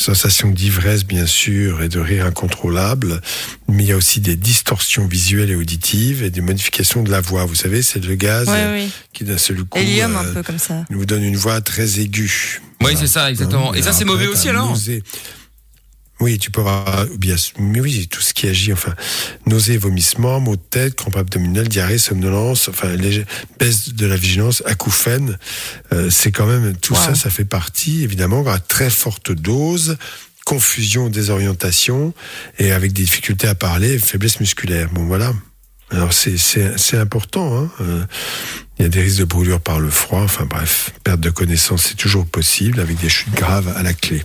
Sensation 0.01 0.49
d'ivresse, 0.49 1.05
bien 1.05 1.27
sûr, 1.27 1.83
et 1.83 1.87
de 1.89 1.99
rire 1.99 2.25
incontrôlable. 2.25 3.21
Mais 3.67 3.83
il 3.83 3.89
y 3.89 3.91
a 3.91 3.95
aussi 3.97 4.19
des 4.19 4.35
distorsions 4.35 5.05
visuelles 5.05 5.51
et 5.51 5.55
auditives 5.55 6.23
et 6.23 6.31
des 6.31 6.41
modifications 6.41 7.03
de 7.03 7.11
la 7.11 7.21
voix. 7.21 7.45
Vous 7.45 7.55
savez, 7.55 7.83
c'est 7.83 8.03
le 8.03 8.15
gaz 8.15 8.47
Ouais, 8.49 8.55
euh, 8.57 8.73
oui. 8.83 8.91
qui 9.13 9.23
d'un 9.23 9.37
seul 9.37 9.63
coup 9.63 9.77
Hélium, 9.77 10.15
euh, 10.15 10.19
un 10.19 10.33
peu 10.33 10.43
comme 10.43 10.57
ça. 10.57 10.85
vous 10.89 11.05
donne 11.05 11.23
une 11.23 11.37
voix 11.37 11.61
très 11.61 11.99
aiguë. 11.99 12.61
Oui, 12.83 12.93
c'est 12.97 13.05
ça, 13.07 13.29
exactement. 13.29 13.73
Et 13.75 13.83
ça, 13.83 13.93
c'est 13.93 14.05
mauvais 14.05 14.27
aussi, 14.27 14.49
alors 14.49 14.69
nausée. 14.69 15.03
Oui, 16.21 16.37
tu 16.37 16.51
peux 16.51 16.61
avoir, 16.61 17.07
bien 17.17 17.35
mais 17.57 17.79
oui, 17.79 18.07
tout 18.07 18.21
ce 18.21 18.33
qui 18.33 18.47
agit, 18.47 18.71
enfin, 18.71 18.93
nausées, 19.47 19.77
vomissements, 19.77 20.39
maux 20.39 20.55
de 20.55 20.61
tête, 20.61 20.95
crampes 20.95 21.17
abdominales, 21.17 21.67
diarrhée, 21.67 21.97
somnolence, 21.97 22.69
enfin, 22.69 22.95
léger- 22.95 23.25
baisse 23.59 23.93
de 23.93 24.05
la 24.05 24.17
vigilance, 24.17 24.61
acouphènes, 24.67 25.39
euh, 25.91 26.11
c'est 26.11 26.31
quand 26.31 26.45
même, 26.45 26.77
tout 26.77 26.93
ça, 26.93 27.15
ça 27.15 27.31
fait 27.31 27.43
partie, 27.45 28.03
évidemment, 28.03 28.45
à 28.45 28.59
très 28.59 28.91
forte 28.91 29.31
dose, 29.31 29.97
confusion, 30.45 31.09
désorientation, 31.09 32.13
et 32.59 32.71
avec 32.71 32.93
des 32.93 33.03
difficultés 33.03 33.47
à 33.47 33.55
parler, 33.55 33.97
faiblesse 33.97 34.39
musculaire. 34.39 34.89
Bon, 34.91 35.05
voilà. 35.05 35.33
Alors, 35.89 36.13
c'est, 36.13 36.37
c'est, 36.37 36.77
c'est 36.77 36.97
important, 36.97 37.57
hein. 37.57 37.71
euh, 37.81 38.05
il 38.77 38.83
y 38.83 38.85
a 38.85 38.89
des 38.89 39.01
risques 39.01 39.19
de 39.19 39.25
brûlure 39.25 39.59
par 39.59 39.79
le 39.79 39.89
froid, 39.89 40.21
enfin 40.21 40.45
bref, 40.45 40.91
perte 41.03 41.19
de 41.19 41.31
connaissance, 41.31 41.87
c'est 41.89 41.97
toujours 41.97 42.27
possible, 42.27 42.79
avec 42.79 42.99
des 42.99 43.09
chutes 43.09 43.33
graves 43.33 43.73
à 43.75 43.81
la 43.81 43.93
clé. 43.93 44.23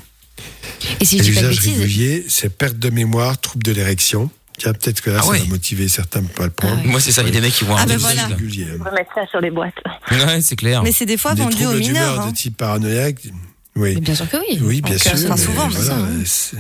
Et 1.01 1.05
si 1.05 1.19
je 1.19 1.25
l'usage 1.25 1.59
régulier, 1.61 2.25
c'est 2.29 2.49
perte 2.57 2.77
de 2.79 2.91
mémoire, 2.91 3.39
trouble 3.41 3.63
de 3.65 3.73
l'érection. 3.73 4.31
Tiens, 4.59 4.73
peut-être 4.73 5.03
que 5.03 5.11
là, 5.11 5.19
Ah 5.21 5.25
ça 5.25 5.31
ouais. 5.33 5.39
va 5.41 5.45
motiver 5.47 5.87
certains 5.89 6.23
pour 6.23 6.31
pas 6.35 6.45
le 6.45 6.51
prendre. 6.51 6.83
Moi, 6.85 6.99
c'est 7.01 7.13
ça, 7.13 7.21
il 7.23 7.27
y 7.27 7.29
a 7.29 7.33
des 7.33 7.41
mecs 7.43 7.53
qui 7.53 7.65
vont 7.65 7.77
Ah, 7.77 7.83
un 7.83 7.87
ben 7.87 7.99
voilà. 7.99 8.27
Régulier, 8.27 8.65
hein. 8.73 8.77
On 8.81 8.85
va 8.85 8.93
mettre 8.93 9.11
ça 9.15 9.27
sur 9.31 9.41
les 9.41 9.51
boîtes. 9.51 9.75
Ouais, 10.11 10.41
c'est 10.41 10.57
clair. 10.57 10.83
Mais 10.83 10.93
c'est 10.93 11.05
des 11.05 11.19
fois 11.19 11.35
Des 11.35 11.43
vendu 11.43 11.57
aux 11.57 11.59
troubles 11.69 11.79
mineurs. 11.81 12.13
d'humeur 12.13 12.21
hein. 12.27 12.31
de 12.31 12.35
type 12.37 12.57
paranoïaque. 12.57 13.19
Oui. 13.79 13.95
mais 13.97 14.01
bien 14.01 14.15
sûr 14.15 14.27
que 14.31 14.39
oui. 14.39 14.59
Oui, 14.63 14.81
bien 14.81 14.97
sûr. 14.97 15.13
mais 15.13 15.37
souvent, 15.37 15.67
mais 15.69 15.75
voilà, 15.75 16.25
ça, 16.25 16.57
hein. 16.57 16.59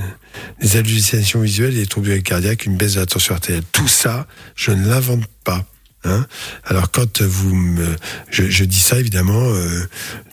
Les 0.61 0.77
hallucinations 0.77 1.41
visuelles, 1.41 1.72
les 1.74 1.87
troubles 1.87 2.20
cardiaques, 2.22 2.66
une 2.66 2.77
baisse 2.77 2.95
de 2.95 3.01
la 3.01 3.07
tension 3.07 3.33
artérielle. 3.35 3.64
Tout 3.72 3.89
ça, 3.89 4.27
je 4.55 4.72
ne 4.72 4.87
l'invente 4.87 5.24
pas. 5.43 5.64
Hein 6.07 6.26
Alors 6.64 6.90
quand 6.90 7.22
vous 7.22 7.54
me, 7.54 7.96
je, 8.30 8.48
je 8.48 8.64
dis 8.64 8.80
ça 8.80 8.98
évidemment, 8.98 9.42
euh, 9.42 9.86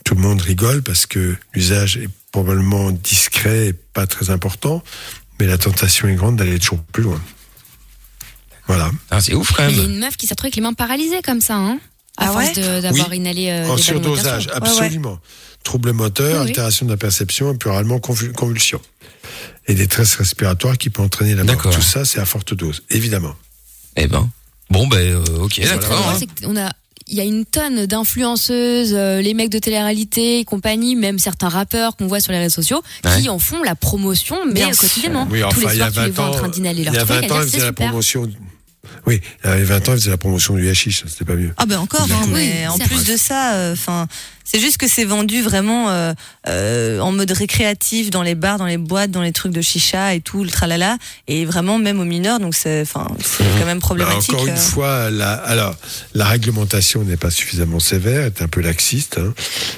tout 0.04 0.14
le 0.14 0.20
monde 0.20 0.40
rigole 0.40 0.82
parce 0.82 1.06
que 1.06 1.36
l'usage 1.54 1.96
est 1.96 2.08
probablement 2.32 2.90
discret 2.90 3.68
et 3.68 3.72
pas 3.72 4.06
très 4.06 4.30
important, 4.30 4.82
mais 5.40 5.46
la 5.46 5.58
tentation 5.58 6.08
est 6.08 6.14
grande 6.14 6.36
d'aller 6.36 6.58
toujours 6.58 6.82
plus 6.84 7.02
loin. 7.02 7.20
Voilà. 8.66 8.90
Ah, 9.10 9.20
c'est 9.20 9.34
ouf 9.34 9.52
quand 9.52 9.64
Mais 9.66 9.72
Il 9.72 9.76
y 9.76 9.80
a 9.80 9.82
même. 9.82 9.92
une 9.92 9.98
meuf 10.00 10.16
qui 10.16 10.26
s'est 10.26 10.32
retrouvée 10.32 10.48
avec 10.48 10.56
les 10.56 10.62
mains 10.62 10.72
paralysées 10.72 11.20
comme 11.22 11.40
ça, 11.40 11.56
hein. 11.56 11.78
À 12.16 12.26
Ah 12.28 12.32
force 12.32 12.36
ouais 12.46 12.52
de- 12.54 12.80
d'avoir 12.80 13.08
Oui, 13.10 13.16
inhalé 13.16 13.50
euh, 13.50 13.68
en 13.68 13.76
surdosage, 13.76 14.48
absolument. 14.52 15.18
Trouble 15.64 15.92
moteur, 15.92 16.26
Oui, 16.36 16.40
oui. 16.42 16.48
altération 16.48 16.86
de 16.86 16.90
la 16.92 16.96
perception 16.96 17.52
et 17.52 17.56
pluralement 17.58 17.98
convul- 17.98 18.32
convulsion. 18.32 18.80
Et 19.66 19.74
des 19.74 19.88
tresses 19.88 20.14
respiratoires 20.14 20.78
qui 20.78 20.90
peuvent 20.90 21.04
entraîner 21.06 21.34
la 21.34 21.42
mort. 21.42 21.56
D'accord. 21.56 21.74
Tout 21.74 21.82
ça, 21.82 22.04
c'est 22.04 22.20
à 22.20 22.24
forte 22.24 22.54
dose, 22.54 22.82
évidemment. 22.90 23.34
Eh 23.96 24.06
ben. 24.06 24.30
Bon, 24.70 24.86
ben, 24.86 24.98
euh, 24.98 25.24
ok, 25.40 25.60
d'accord. 25.60 26.18
qu'on 26.42 26.56
a 26.56 26.70
il 27.06 27.16
y 27.16 27.20
a 27.20 27.24
une 27.24 27.44
tonne 27.44 27.86
d'influenceuses, 27.86 28.94
euh, 28.94 29.20
les 29.20 29.34
mecs 29.34 29.50
de 29.50 29.58
télé-réalité 29.58 30.38
et 30.38 30.44
compagnie, 30.44 30.96
même 30.96 31.18
certains 31.18 31.48
rappeurs 31.48 31.96
qu'on 31.96 32.06
voit 32.06 32.20
sur 32.20 32.32
les 32.32 32.38
réseaux 32.38 32.54
sociaux, 32.62 32.82
qui 33.18 33.28
en 33.28 33.38
font 33.38 33.62
la 33.62 33.74
promotion, 33.74 34.36
mais 34.50 34.62
quotidiennement. 34.70 35.28
Oui, 35.30 35.40
Tous 35.40 35.46
enfin, 35.46 35.68
les 35.68 35.74
il 35.74 35.78
y 35.78 35.82
a 35.82 35.90
soirs, 35.90 36.04
tu 36.04 36.10
les 36.10 36.10
20 36.10 36.22
vois 36.22 36.24
en 36.24 36.28
ans, 36.34 36.38
train 36.38 36.48
d'inhaler 36.48 36.78
il 36.80 36.84
leur 36.86 36.94
y 36.94 36.98
a 36.98 37.04
truc, 37.04 37.16
20 37.16 37.22
et 37.22 37.30
ans, 37.30 37.36
ils 37.36 37.42
c'est 37.42 37.50
faisaient 37.56 37.66
la 37.66 37.72
promotion. 37.72 38.30
Oui, 39.06 39.20
il 39.44 39.50
y 39.50 39.52
a 39.52 39.64
20 39.64 39.88
ans, 39.88 39.92
ils 39.92 39.98
faisaient 39.98 40.10
la 40.10 40.16
promotion 40.16 40.54
du 40.54 40.68
hashish, 40.68 41.00
ça, 41.02 41.06
c'était 41.08 41.24
pas 41.24 41.34
mieux. 41.36 41.52
Ah 41.56 41.66
ben 41.66 41.78
encore, 41.78 42.06
hein, 42.10 42.22
Oui, 42.26 42.32
mais 42.32 42.66
en 42.68 42.78
plus 42.78 43.04
de 43.04 43.16
ça, 43.16 43.70
enfin, 43.72 44.06
c'est 44.44 44.60
juste 44.60 44.76
que 44.76 44.86
c'est 44.88 45.04
vendu 45.04 45.40
vraiment 45.42 45.88
euh, 45.90 46.12
euh, 46.48 47.00
en 47.00 47.12
mode 47.12 47.30
récréatif 47.30 48.10
dans 48.10 48.22
les 48.22 48.34
bars, 48.34 48.58
dans 48.58 48.66
les 48.66 48.76
boîtes, 48.76 49.10
dans 49.10 49.22
les 49.22 49.32
trucs 49.32 49.52
de 49.52 49.62
chicha 49.62 50.14
et 50.14 50.20
tout, 50.20 50.44
le 50.44 50.50
tralala, 50.50 50.98
et 51.28 51.44
vraiment 51.44 51.78
même 51.78 51.98
aux 52.00 52.04
mineurs, 52.04 52.40
donc 52.40 52.54
c'est, 52.54 52.82
enfin, 52.82 53.08
c'est 53.24 53.44
quand 53.58 53.66
même 53.66 53.78
Bah, 53.78 53.86
problématique. 53.86 54.34
encore 54.34 54.46
une 54.46 54.52
euh. 54.52 54.56
fois, 54.56 55.10
la, 55.10 55.32
alors, 55.32 55.74
la 56.14 56.26
réglementation 56.26 57.02
n'est 57.04 57.16
pas 57.16 57.30
suffisamment 57.30 57.80
sévère, 57.80 58.24
est 58.26 58.42
un 58.42 58.48
peu 58.48 58.60
laxiste. 58.60 59.18
hein. 59.18 59.32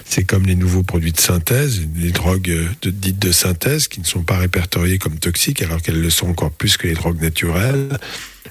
C'est 0.05 0.25
comme 0.25 0.47
les 0.47 0.57
nouveaux 0.57 0.83
produits 0.83 1.13
de 1.13 1.21
synthèse, 1.21 1.81
les 1.97 2.11
drogues 2.11 2.51
euh, 2.51 2.67
de, 2.83 2.91
dites 2.91 3.19
de 3.19 3.33
synthèse 3.33 3.89
qui 3.89 4.01
ne 4.01 4.07
sont 4.07 4.23
pas 4.23 4.37
répertoriées 4.39 4.99
comme 4.99 5.19
toxiques 5.19 5.63
alors 5.63 5.81
qu'elles 5.81 6.01
le 6.01 6.11
sont 6.11 6.29
encore 6.29 6.51
plus 6.51 6.77
que 6.77 6.87
les 6.89 6.95
drogues 6.95 7.21
naturelles. 7.23 7.99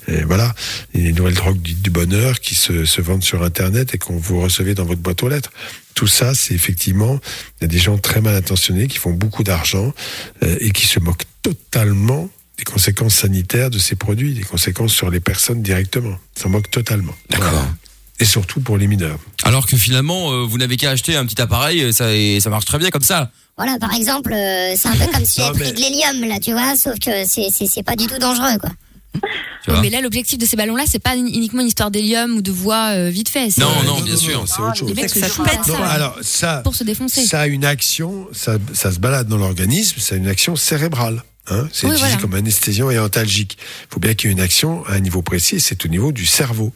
Et 0.08 0.24
voilà, 0.24 0.54
les 0.94 1.14
nouvelles 1.14 1.34
drogues 1.34 1.60
du 1.62 1.90
bonheur 1.90 2.40
qui 2.40 2.54
se, 2.56 2.86
se 2.86 3.02
vendent 3.02 3.24
sur 3.24 3.44
Internet 3.44 3.96
et 3.96 3.98
qu'on 3.98 4.18
vous 4.18 4.42
recevez 4.42 4.76
dans 4.76 4.86
votre 4.86 5.02
boîte 5.02 5.24
aux 5.24 5.30
lettres. 5.30 5.52
Tout 5.96 6.08
ça, 6.08 6.36
c'est 6.36 6.54
effectivement, 6.54 7.20
il 7.60 7.64
y 7.64 7.66
a 7.66 7.68
des 7.68 7.80
gens 7.80 7.98
très 7.98 8.22
mal 8.22 8.36
intentionnés 8.36 8.88
qui 8.88 8.98
font 8.98 9.12
beaucoup 9.12 9.44
d'argent 9.44 9.94
euh, 10.44 10.58
et 10.60 10.72
qui 10.72 10.86
se 10.88 11.00
moquent 11.00 11.24
totalement 11.42 12.30
des 12.58 12.64
conséquences 12.64 13.16
sanitaires 13.16 13.70
de 13.70 13.80
ces 13.80 13.96
produits, 13.96 14.34
des 14.34 14.44
conséquences 14.44 14.94
sur 14.94 15.10
les 15.10 15.20
personnes 15.20 15.62
directement. 15.62 16.18
Ça 16.36 16.50
manque 16.50 16.70
totalement. 16.70 17.14
D'accord. 17.30 17.66
Et 18.20 18.26
surtout 18.26 18.62
pour 18.62 18.78
les 18.78 18.88
mineurs. 18.88 19.20
Alors 19.44 19.68
que 19.68 19.76
finalement, 19.76 20.32
euh, 20.32 20.44
vous 20.46 20.58
n'avez 20.58 20.78
qu'à 20.78 20.92
acheter 20.92 21.18
un 21.18 21.26
petit 21.26 21.42
appareil 21.42 21.82
et 21.82 21.92
ça, 21.92 22.14
et 22.14 22.40
ça 22.40 22.50
marche 22.50 22.64
très 22.66 22.78
bien 22.78 22.90
comme 22.92 23.02
ça. 23.02 23.32
Voilà, 23.58 23.78
par 23.80 23.94
exemple, 23.94 24.32
euh, 24.34 24.74
c'est 24.78 24.88
un 24.88 24.96
peu 24.96 25.06
comme 25.12 25.26
si 25.26 25.42
elle 25.42 25.52
pris 25.52 25.64
mais- 25.64 25.72
de 25.74 25.80
l'hélium, 25.80 26.30
là, 26.30 26.40
tu 26.40 26.52
vois, 26.54 26.78
sauf 26.78 26.98
que 27.00 27.12
c'est 27.26 27.84
pas 27.84 27.96
du 27.96 28.08
tout 28.08 28.18
dangereux, 28.20 28.58
quoi. 28.60 28.70
Tu 29.64 29.72
vois 29.72 29.82
mais 29.82 29.90
là, 29.90 30.02
l'objectif 30.02 30.38
de 30.38 30.46
ces 30.46 30.56
ballons-là, 30.56 30.84
c'est 30.88 31.00
pas 31.00 31.16
uniquement 31.18 31.62
une 31.62 31.68
histoire 31.68 31.90
d'hélium 31.92 32.38
ou 32.38 32.42
de 32.42 32.52
voix 32.52 32.92
euh, 32.94 33.10
vite 33.10 33.30
fait. 33.30 33.50
Non, 33.58 33.84
non, 33.84 34.00
bien 34.02 34.16
sûr. 34.16 34.46
C'est 34.48 34.62
autre 34.62 34.76
chose. 34.76 34.90
Les 34.90 34.94
mecs 34.96 35.10
se 35.10 35.20
Ça 35.20 35.28
jouent 35.28 35.44
pète, 35.44 35.54
à 35.66 35.68
Non, 35.68 35.78
ça 35.78 35.86
alors 35.88 36.18
ça, 36.22 36.62
pour 36.64 36.76
se 36.76 36.84
défoncer. 36.84 37.26
ça 37.26 37.42
a 37.42 37.48
une 37.48 37.66
action, 37.66 38.28
ça, 38.32 38.58
ça 38.74 38.92
se 38.92 39.00
balade 39.00 39.28
dans 39.28 39.38
l'organisme, 39.38 40.00
ça 40.00 40.16
a 40.16 40.18
une 40.18 40.28
action 40.28 40.56
cérébrale. 40.56 41.24
Hein, 41.48 41.68
c'est 41.72 41.86
Oui, 41.86 41.94
utilisé 41.94 41.98
voilà. 42.00 42.16
comme 42.18 42.34
anesthésiant 42.36 42.90
et 42.90 42.98
antalgique. 43.00 43.58
Il 43.60 43.94
faut 43.94 44.00
bien 44.00 44.14
qu'il 44.14 44.30
y 44.30 44.34
ait 44.34 44.36
une 44.36 44.42
action 44.42 44.84
à 44.88 44.94
un 44.94 45.00
niveau 45.00 45.22
précis, 45.22 45.60
c'est 45.60 45.84
au 45.86 45.88
niveau 45.88 46.12
du 46.12 46.26
cerveau. 46.26 46.74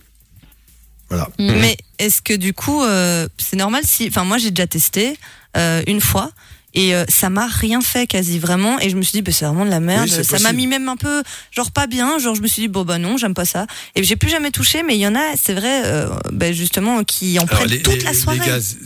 Voilà. 1.10 1.28
Mais 1.40 1.76
est-ce 1.98 2.22
que 2.22 2.36
du 2.36 2.54
coup, 2.54 2.84
euh, 2.84 3.28
c'est 3.40 3.56
normal 3.56 3.82
si. 3.84 4.08
Enfin, 4.10 4.24
moi, 4.24 4.38
j'ai 4.38 4.52
déjà 4.52 4.68
testé 4.68 5.18
euh, 5.58 5.82
une 5.88 6.02
fois. 6.02 6.32
Et 6.76 6.93
euh, 6.95 7.03
ça 7.09 7.30
m'a 7.30 7.47
rien 7.47 7.82
fait 7.82 8.05
quasi 8.07 8.38
vraiment. 8.39 8.80
Et 8.80 8.89
je 8.89 8.95
me 8.95 9.01
suis 9.01 9.13
dit 9.13 9.22
bah, 9.22 9.32
c'est 9.32 9.45
vraiment 9.45 9.65
de 9.65 9.70
la 9.72 9.80
merde. 9.80 10.09
Oui, 10.15 10.24
ça 10.24 10.38
m'a 10.39 10.53
mis 10.53 10.67
même 10.67 10.88
un 10.89 10.97
peu 10.97 11.24
genre 11.51 11.72
pas 11.72 11.88
bien. 11.88 12.20
Genre 12.20 12.36
je 12.36 12.41
me 12.41 12.47
suis 12.47 12.61
dit 12.63 12.67
bon 12.67 12.84
bah 12.86 12.97
non 12.99 13.17
j'aime 13.17 13.34
pas 13.34 13.45
ça. 13.45 13.65
Et 13.95 14.03
j'ai 14.03 14.15
plus 14.15 14.30
jamais 14.30 14.51
touché 14.51 14.84
mais 14.84 14.95
il 14.95 14.99
y 15.01 15.07
en 15.07 15.15
a 15.15 15.36
c'est 15.36 15.53
vrai 15.53 15.82
euh, 15.86 16.07
bah, 16.32 16.51
justement 16.51 17.03
qui 17.03 17.39
en 17.39 17.43
Alors, 17.43 17.59
prennent 17.59 17.70
les- 17.70 17.82
toute 17.82 17.95
les- 17.95 18.03
la 18.03 18.11
les 18.11 18.17
soirée. 18.17 18.39
gaz- 18.45 18.78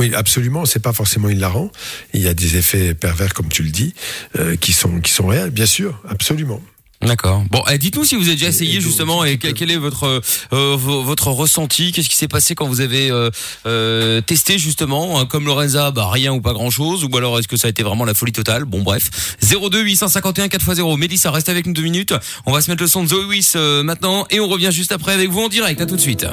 Oui, 0.00 0.14
absolument. 0.14 0.64
C'est 0.64 0.78
pas 0.80 0.92
forcément 0.92 1.28
hilarant. 1.28 1.70
Il 2.14 2.20
y 2.22 2.28
a 2.28 2.34
des 2.34 2.56
effets 2.56 2.94
pervers, 2.94 3.34
comme 3.34 3.48
tu 3.48 3.62
le 3.64 3.70
dis, 3.70 3.94
euh, 4.38 4.54
qui 4.56 4.72
sont 4.72 5.00
qui 5.00 5.10
sont 5.12 5.26
réels, 5.26 5.50
bien 5.50 5.66
sûr, 5.66 6.00
absolument. 6.08 6.60
D'accord. 7.00 7.44
Bon, 7.50 7.62
eh, 7.70 7.78
dites-nous 7.78 8.04
si 8.04 8.16
vous 8.16 8.22
avez 8.24 8.32
déjà 8.34 8.48
essayé 8.48 8.80
justement 8.80 9.24
et 9.24 9.38
quel, 9.38 9.54
quel 9.54 9.70
est 9.70 9.76
votre 9.76 10.20
euh, 10.52 10.76
vo- 10.76 11.02
votre 11.04 11.28
ressenti? 11.28 11.92
Qu'est-ce 11.92 12.08
qui 12.08 12.16
s'est 12.16 12.26
passé 12.26 12.56
quand 12.56 12.66
vous 12.66 12.80
avez 12.80 13.08
euh, 13.10 13.30
euh, 13.66 14.20
testé 14.20 14.58
justement, 14.58 15.20
hein, 15.20 15.24
comme 15.26 15.46
Lorenza, 15.46 15.92
bah 15.92 16.10
rien 16.10 16.32
ou 16.32 16.40
pas 16.40 16.52
grand-chose, 16.52 17.04
ou 17.04 17.16
alors 17.16 17.38
est-ce 17.38 17.46
que 17.46 17.56
ça 17.56 17.68
a 17.68 17.70
été 17.70 17.84
vraiment 17.84 18.04
la 18.04 18.14
folie 18.14 18.32
totale? 18.32 18.64
Bon, 18.64 18.82
bref. 18.82 19.36
02 19.42 19.80
851 19.80 20.46
4x0. 20.48 20.96
Mélissa, 20.98 21.30
reste 21.30 21.48
avec 21.48 21.66
nous 21.66 21.72
deux 21.72 21.82
minutes. 21.82 22.14
On 22.46 22.52
va 22.52 22.60
se 22.60 22.68
mettre 22.70 22.82
le 22.82 22.88
son 22.88 23.04
de 23.04 23.08
Zoé 23.08 23.24
Wiss 23.26 23.52
euh, 23.54 23.84
maintenant 23.84 24.26
et 24.30 24.40
on 24.40 24.48
revient 24.48 24.70
juste 24.72 24.90
après 24.90 25.12
avec 25.12 25.30
vous 25.30 25.40
en 25.42 25.48
direct. 25.48 25.80
À 25.80 25.86
tout 25.86 25.94
de 25.94 26.00
suite. 26.00 26.26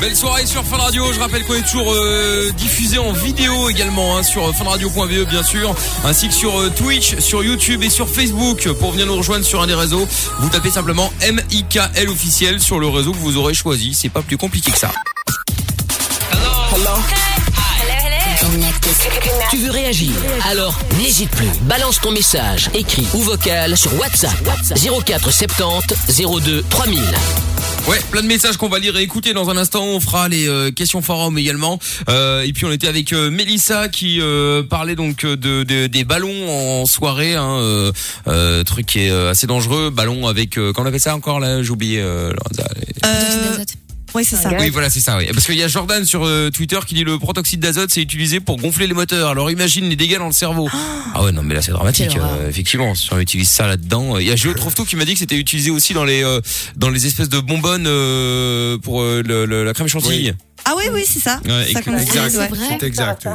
Belle 0.00 0.14
soirée 0.14 0.44
sur 0.44 0.62
Fun 0.64 0.76
Radio. 0.76 1.10
Je 1.12 1.18
rappelle 1.18 1.44
qu'on 1.44 1.54
est 1.54 1.62
toujours 1.62 1.92
euh, 1.92 2.50
diffusé 2.52 2.98
en 2.98 3.12
vidéo 3.12 3.70
également 3.70 4.16
hein, 4.16 4.22
sur 4.22 4.54
funradio.be 4.54 5.28
bien 5.28 5.42
sûr, 5.42 5.74
ainsi 6.04 6.28
que 6.28 6.34
sur 6.34 6.60
euh, 6.60 6.70
Twitch, 6.70 7.18
sur 7.18 7.42
YouTube 7.42 7.82
et 7.82 7.88
sur 7.88 8.08
Facebook. 8.08 8.68
Pour 8.74 8.92
venir 8.92 9.06
nous 9.06 9.16
rejoindre 9.16 9.44
sur 9.44 9.62
un 9.62 9.66
des 9.66 9.74
réseaux, 9.74 10.06
vous 10.40 10.48
tapez 10.50 10.70
simplement 10.70 11.10
MIKL 11.22 12.10
officiel 12.10 12.60
sur 12.60 12.78
le 12.78 12.88
réseau 12.88 13.12
que 13.12 13.18
vous 13.18 13.38
aurez 13.38 13.54
choisi. 13.54 13.94
C'est 13.94 14.10
pas 14.10 14.22
plus 14.22 14.36
compliqué 14.36 14.70
que 14.70 14.78
ça. 14.78 14.92
Tu 19.50 19.56
veux 19.58 19.70
réagir? 19.70 20.10
Alors 20.48 20.78
n'hésite 20.98 21.30
plus. 21.30 21.48
Balance 21.62 21.98
ton 22.02 22.10
message, 22.12 22.68
écrit 22.74 23.06
ou 23.14 23.18
vocal 23.20 23.76
sur 23.76 23.98
WhatsApp 23.98 24.34
04 25.06 25.32
70 25.32 26.22
02 26.44 26.62
3000. 26.68 27.00
Ouais, 27.88 27.98
plein 28.10 28.22
de 28.22 28.26
messages 28.26 28.56
qu'on 28.56 28.68
va 28.68 28.78
lire 28.78 28.96
et 28.98 29.02
écouter 29.02 29.32
dans 29.32 29.48
un 29.48 29.56
instant. 29.56 29.84
On 29.84 30.00
fera 30.00 30.28
les 30.28 30.48
euh, 30.48 30.70
questions 30.70 31.00
forum 31.02 31.38
également. 31.38 31.78
Euh, 32.10 32.42
et 32.42 32.52
puis 32.52 32.64
on 32.66 32.72
était 32.72 32.88
avec 32.88 33.12
euh, 33.12 33.30
Mélissa 33.30 33.88
qui 33.88 34.20
euh, 34.20 34.62
parlait 34.62 34.96
donc 34.96 35.24
de, 35.24 35.62
de- 35.62 35.86
des 35.86 36.04
ballons 36.04 36.80
en 36.82 36.84
soirée, 36.86 37.36
hein, 37.36 37.58
euh, 37.60 37.92
euh, 38.28 38.64
truc 38.64 38.86
qui 38.86 39.00
est 39.00 39.10
assez 39.10 39.46
dangereux. 39.46 39.90
Ballon 39.90 40.26
avec, 40.26 40.58
euh, 40.58 40.72
comment 40.72 40.86
on 40.86 40.88
appelle 40.88 41.00
ça 41.00 41.14
encore 41.14 41.40
là? 41.40 41.62
J'ai 41.62 41.70
oublié. 41.70 42.00
Euh, 42.02 42.32
Lorenza. 42.32 42.68
Euh, 43.06 43.64
oui 44.16 44.24
c'est 44.24 44.36
ça 44.36 44.50
Oui, 44.58 44.70
voilà, 44.70 44.90
c'est 44.90 45.00
ça. 45.00 45.16
Oui. 45.18 45.26
Parce 45.32 45.46
qu'il 45.46 45.56
y 45.56 45.62
a 45.62 45.68
Jordan 45.68 46.04
sur 46.04 46.24
euh, 46.24 46.50
Twitter 46.50 46.78
qui 46.86 46.94
dit 46.94 47.04
le 47.04 47.18
protoxyde 47.18 47.60
d'azote 47.60 47.90
c'est 47.90 48.02
utilisé 48.02 48.40
pour 48.40 48.56
gonfler 48.56 48.86
les 48.86 48.94
moteurs. 48.94 49.30
Alors 49.30 49.50
imagine 49.50 49.88
les 49.88 49.96
dégâts 49.96 50.18
dans 50.18 50.26
le 50.26 50.32
cerveau. 50.32 50.68
Ah 51.14 51.22
ouais, 51.22 51.32
non, 51.32 51.42
mais 51.42 51.54
là 51.54 51.62
c'est 51.62 51.72
dramatique. 51.72 52.16
Euh, 52.16 52.48
effectivement, 52.48 52.94
si 52.94 53.12
on 53.12 53.18
utilise 53.18 53.48
ça 53.48 53.66
là-dedans, 53.66 54.18
il 54.18 54.26
y 54.26 54.30
a 54.32 54.36
Géo 54.36 54.52
Trouve-Tout 54.54 54.84
qui 54.84 54.96
m'a 54.96 55.04
dit 55.04 55.12
que 55.14 55.18
c'était 55.20 55.36
utilisé 55.36 55.70
aussi 55.70 55.94
dans 55.94 56.04
les 56.04 56.22
euh, 56.24 56.40
dans 56.76 56.90
les 56.90 57.06
espèces 57.06 57.28
de 57.28 57.40
bonbonnes 57.40 57.86
euh, 57.86 58.78
pour 58.78 59.02
euh, 59.02 59.22
le- 59.24 59.46
le- 59.46 59.64
la 59.64 59.72
crème 59.74 59.88
chantilly. 59.88 60.32
ah 60.64 60.74
oui 60.76 60.84
oui 60.92 61.04
c'est 61.06 61.20
ça 61.20 61.40
Ouais, 61.44 61.64
ça 61.72 61.78
ex- 61.78 61.84
qu'on 61.84 61.96
utilise, 61.98 62.16
exact. 62.24 62.52
ouais. 62.52 62.58
C'est 62.80 62.86
exact. 62.86 63.28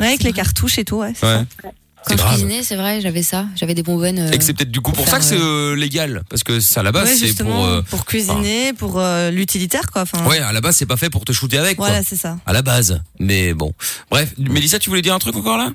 Ouais, 0.00 0.06
avec 0.06 0.22
les 0.22 0.32
cartouches 0.32 0.78
et 0.78 0.84
tout 0.84 0.96
ouais, 0.96 1.12
c'est 1.18 1.26
Ouais. 1.26 1.44
ça. 1.62 1.68
Quand 2.04 2.12
je 2.14 2.16
grave. 2.18 2.30
cuisinais, 2.32 2.62
c'est 2.62 2.76
vrai, 2.76 3.00
j'avais 3.00 3.22
ça. 3.22 3.46
J'avais 3.56 3.74
des 3.74 3.82
bonbonnes. 3.82 4.18
euh, 4.18 4.30
Et 4.32 4.38
que 4.38 4.44
c'est 4.44 4.54
peut-être 4.54 4.70
du 4.70 4.80
coup 4.80 4.92
pour 4.92 5.06
ça 5.08 5.18
que 5.18 5.24
c'est 5.24 5.38
euh, 5.38 5.74
légal, 5.76 6.22
parce 6.28 6.42
que 6.44 6.60
ça 6.60 6.80
à 6.80 6.82
la 6.82 6.92
base 6.92 7.08
Ouais, 7.08 7.14
c'est 7.16 7.26
justement, 7.26 7.50
pour. 7.56 7.64
euh, 7.66 7.82
pour 7.82 8.04
cuisiner 8.04 8.72
pour 8.72 8.98
euh, 8.98 9.30
l'utilitaire 9.30 9.86
quoi 9.92 10.02
enfin 10.02 10.24
Ouais, 10.26 10.38
à 10.40 10.52
la 10.52 10.60
base 10.60 10.76
c'est 10.76 10.86
pas 10.86 10.96
fait 10.96 11.10
pour 11.10 11.24
te 11.24 11.32
shooter 11.32 11.58
avec. 11.58 11.76
quoi. 11.76 11.86
voilà 11.88 12.02
c'est 12.02 12.16
ça 12.16 12.36
À 12.46 12.52
la 12.52 12.62
base, 12.62 13.00
mais 13.18 13.54
bon. 13.54 13.72
Bref, 14.10 14.34
Mélissa, 14.38 14.78
tu 14.78 14.90
voulais 14.90 15.02
dire 15.02 15.14
un 15.14 15.18
truc 15.18 15.36
encore 15.36 15.58
là? 15.58 15.70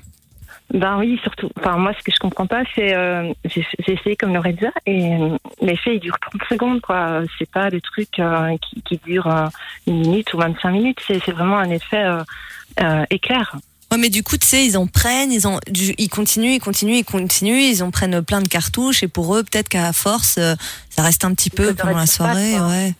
Ben 0.74 0.98
oui, 0.98 1.18
surtout. 1.22 1.48
Enfin, 1.58 1.78
moi, 1.78 1.92
ce 1.98 2.04
que 2.04 2.12
je 2.12 2.18
comprends 2.18 2.46
pas, 2.46 2.60
c'est 2.74 2.94
euh, 2.94 3.32
j'ai 3.46 3.66
j'ai 3.86 3.94
essayé 3.94 4.16
comme 4.16 4.34
Lorenza 4.34 4.68
et 4.84 5.14
euh, 5.14 5.38
l'effet 5.62 5.94
il 5.94 6.00
dure 6.00 6.18
30 6.20 6.42
secondes, 6.50 6.80
quoi. 6.82 7.22
C'est 7.38 7.50
pas 7.50 7.70
des 7.70 7.80
trucs 7.80 8.18
euh, 8.18 8.54
qui, 8.58 8.82
qui 8.82 9.00
durent 9.06 9.34
euh, 9.34 9.46
une 9.86 10.00
minute 10.00 10.34
ou 10.34 10.36
25 10.38 10.70
minutes. 10.72 10.98
C'est 11.06 11.22
c'est 11.24 11.32
vraiment 11.32 11.56
un 11.58 11.70
effet 11.70 12.04
euh, 12.04 12.22
euh, 12.82 13.04
éclair. 13.08 13.56
Ouais, 13.90 13.96
mais 13.98 14.10
du 14.10 14.22
coup, 14.22 14.36
tu 14.36 14.46
sais, 14.46 14.66
ils 14.66 14.76
en 14.76 14.86
prennent, 14.86 15.32
ils, 15.32 15.46
en, 15.46 15.58
du- 15.70 15.94
ils 15.96 16.08
continuent, 16.10 16.52
ils 16.54 16.60
continuent, 16.60 16.96
ils 16.98 17.04
continuent, 17.04 17.62
ils 17.72 17.82
en 17.82 17.90
prennent 17.90 18.20
plein 18.22 18.42
de 18.42 18.48
cartouches, 18.48 19.02
et 19.02 19.08
pour 19.08 19.34
eux, 19.34 19.42
peut-être 19.42 19.68
qu'à 19.70 19.92
force, 19.94 20.34
euh, 20.38 20.54
ça 20.94 21.02
reste 21.02 21.24
un 21.24 21.32
petit 21.32 21.48
peu 21.50 21.72
pendant 21.74 21.96
la 21.96 22.06
soirée, 22.06 22.60
ouais. 22.60 22.94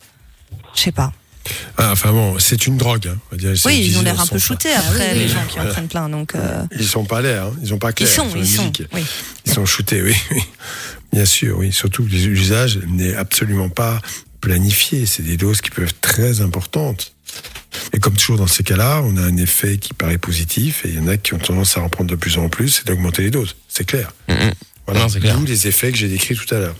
Je 0.75 0.81
sais 0.81 0.91
pas. 0.91 1.13
Ah, 1.77 1.91
enfin 1.91 2.11
bon, 2.11 2.37
c'est 2.39 2.67
une 2.67 2.77
drogue. 2.77 3.07
Hein, 3.07 3.17
on 3.31 3.35
va 3.35 3.37
dire, 3.39 3.51
c'est 3.57 3.67
Oui, 3.69 3.83
ils 3.87 3.97
ont 3.97 4.01
l'air 4.01 4.19
un 4.19 4.25
peu 4.27 4.37
shootés 4.39 4.71
après, 4.73 5.13
les 5.15 5.27
gens 5.27 5.43
qui 5.47 5.59
en 5.59 5.65
prennent 5.67 5.87
plein, 5.87 6.09
donc. 6.09 6.33
euh, 6.35 6.63
Ils 6.77 6.87
sont 6.87 7.05
pas 7.05 7.21
l'air, 7.21 7.45
hein. 7.45 7.53
ils 7.63 7.73
ont 7.73 7.77
pas 7.79 7.89
Ils 7.91 7.93
clair. 7.93 8.09
sont, 8.09 8.27
ils 8.35 8.47
sont, 8.47 8.63
musique. 8.63 8.83
oui. 8.93 9.03
Ils 9.45 9.53
sont 9.53 9.65
shootés, 9.65 10.01
oui, 10.01 10.15
oui. 10.31 10.41
Bien 11.13 11.25
sûr, 11.25 11.57
oui. 11.57 11.71
Surtout 11.71 12.03
que 12.03 12.09
l'usage 12.09 12.79
n'est 12.87 13.15
absolument 13.15 13.69
pas 13.69 13.99
planifié. 14.41 15.05
C'est 15.05 15.23
des 15.23 15.37
doses 15.37 15.61
qui 15.61 15.69
peuvent 15.69 15.85
être 15.85 16.01
très 16.01 16.41
importantes. 16.41 17.13
Et 17.93 17.99
comme 17.99 18.15
toujours 18.15 18.37
dans 18.37 18.47
ces 18.47 18.63
cas-là, 18.63 19.01
on 19.03 19.17
a 19.17 19.21
un 19.21 19.37
effet 19.37 19.77
qui 19.77 19.93
paraît 19.93 20.17
positif 20.17 20.85
et 20.85 20.89
il 20.89 20.95
y 20.95 20.99
en 20.99 21.07
a 21.07 21.17
qui 21.17 21.33
ont 21.33 21.39
tendance 21.39 21.77
à 21.77 21.81
en 21.81 21.89
prendre 21.89 22.09
de 22.09 22.15
plus 22.15 22.37
en 22.37 22.49
plus 22.49 22.81
et 22.81 22.83
d'augmenter 22.85 23.23
les 23.23 23.31
doses. 23.31 23.55
C'est 23.67 23.85
clair. 23.85 24.11
Voilà. 24.85 25.01
Non, 25.01 25.09
c'est 25.09 25.19
clair. 25.19 25.37
D'où 25.37 25.45
les 25.45 25.67
effets 25.67 25.91
que 25.91 25.97
j'ai 25.97 26.07
décrits 26.07 26.35
tout 26.35 26.53
à 26.53 26.59
l'heure. 26.59 26.75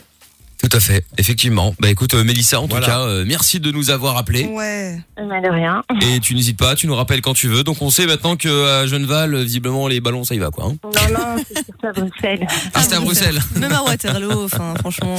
Tout 0.61 0.69
à 0.75 0.79
fait, 0.81 1.05
effectivement. 1.17 1.73
Bah 1.79 1.89
écoute, 1.89 2.13
euh, 2.13 2.23
Mélissa, 2.25 2.59
en 2.59 2.67
Voilà. 2.67 2.85
tout 2.85 2.91
cas, 2.91 2.99
euh, 3.01 3.23
merci 3.25 3.61
de 3.61 3.71
nous 3.71 3.91
avoir 3.91 4.17
appelés. 4.17 4.43
Ouais. 4.45 4.99
Mais 5.17 5.41
de 5.41 5.47
rien. 5.49 5.81
Et 6.01 6.19
tu 6.19 6.35
n'hésites 6.35 6.57
pas, 6.57 6.75
tu 6.75 6.85
nous 6.87 6.95
rappelles 6.95 7.21
quand 7.21 7.33
tu 7.33 7.47
veux. 7.47 7.63
Donc 7.63 7.81
on 7.81 7.89
sait 7.89 8.05
maintenant 8.05 8.35
que 8.35 8.67
à 8.81 8.85
Genneval, 8.85 9.33
euh, 9.35 9.43
visiblement 9.43 9.87
les 9.87 10.01
ballons 10.01 10.25
ça 10.25 10.35
y 10.35 10.37
va 10.39 10.49
quoi. 10.51 10.65
hein. 10.65 10.75
Non, 10.83 11.17
non, 11.17 11.43
c'est 11.47 11.65
surtout 11.65 11.87
à 11.87 11.91
Bruxelles. 11.93 12.45
Ah, 12.73 12.81
c'était 12.83 12.95
à 12.95 12.99
Bruxelles. 12.99 13.39
Même 13.55 13.71
à 13.71 13.83
Waterloo, 13.83 14.43
enfin, 14.43 14.73
franchement. 14.79 15.15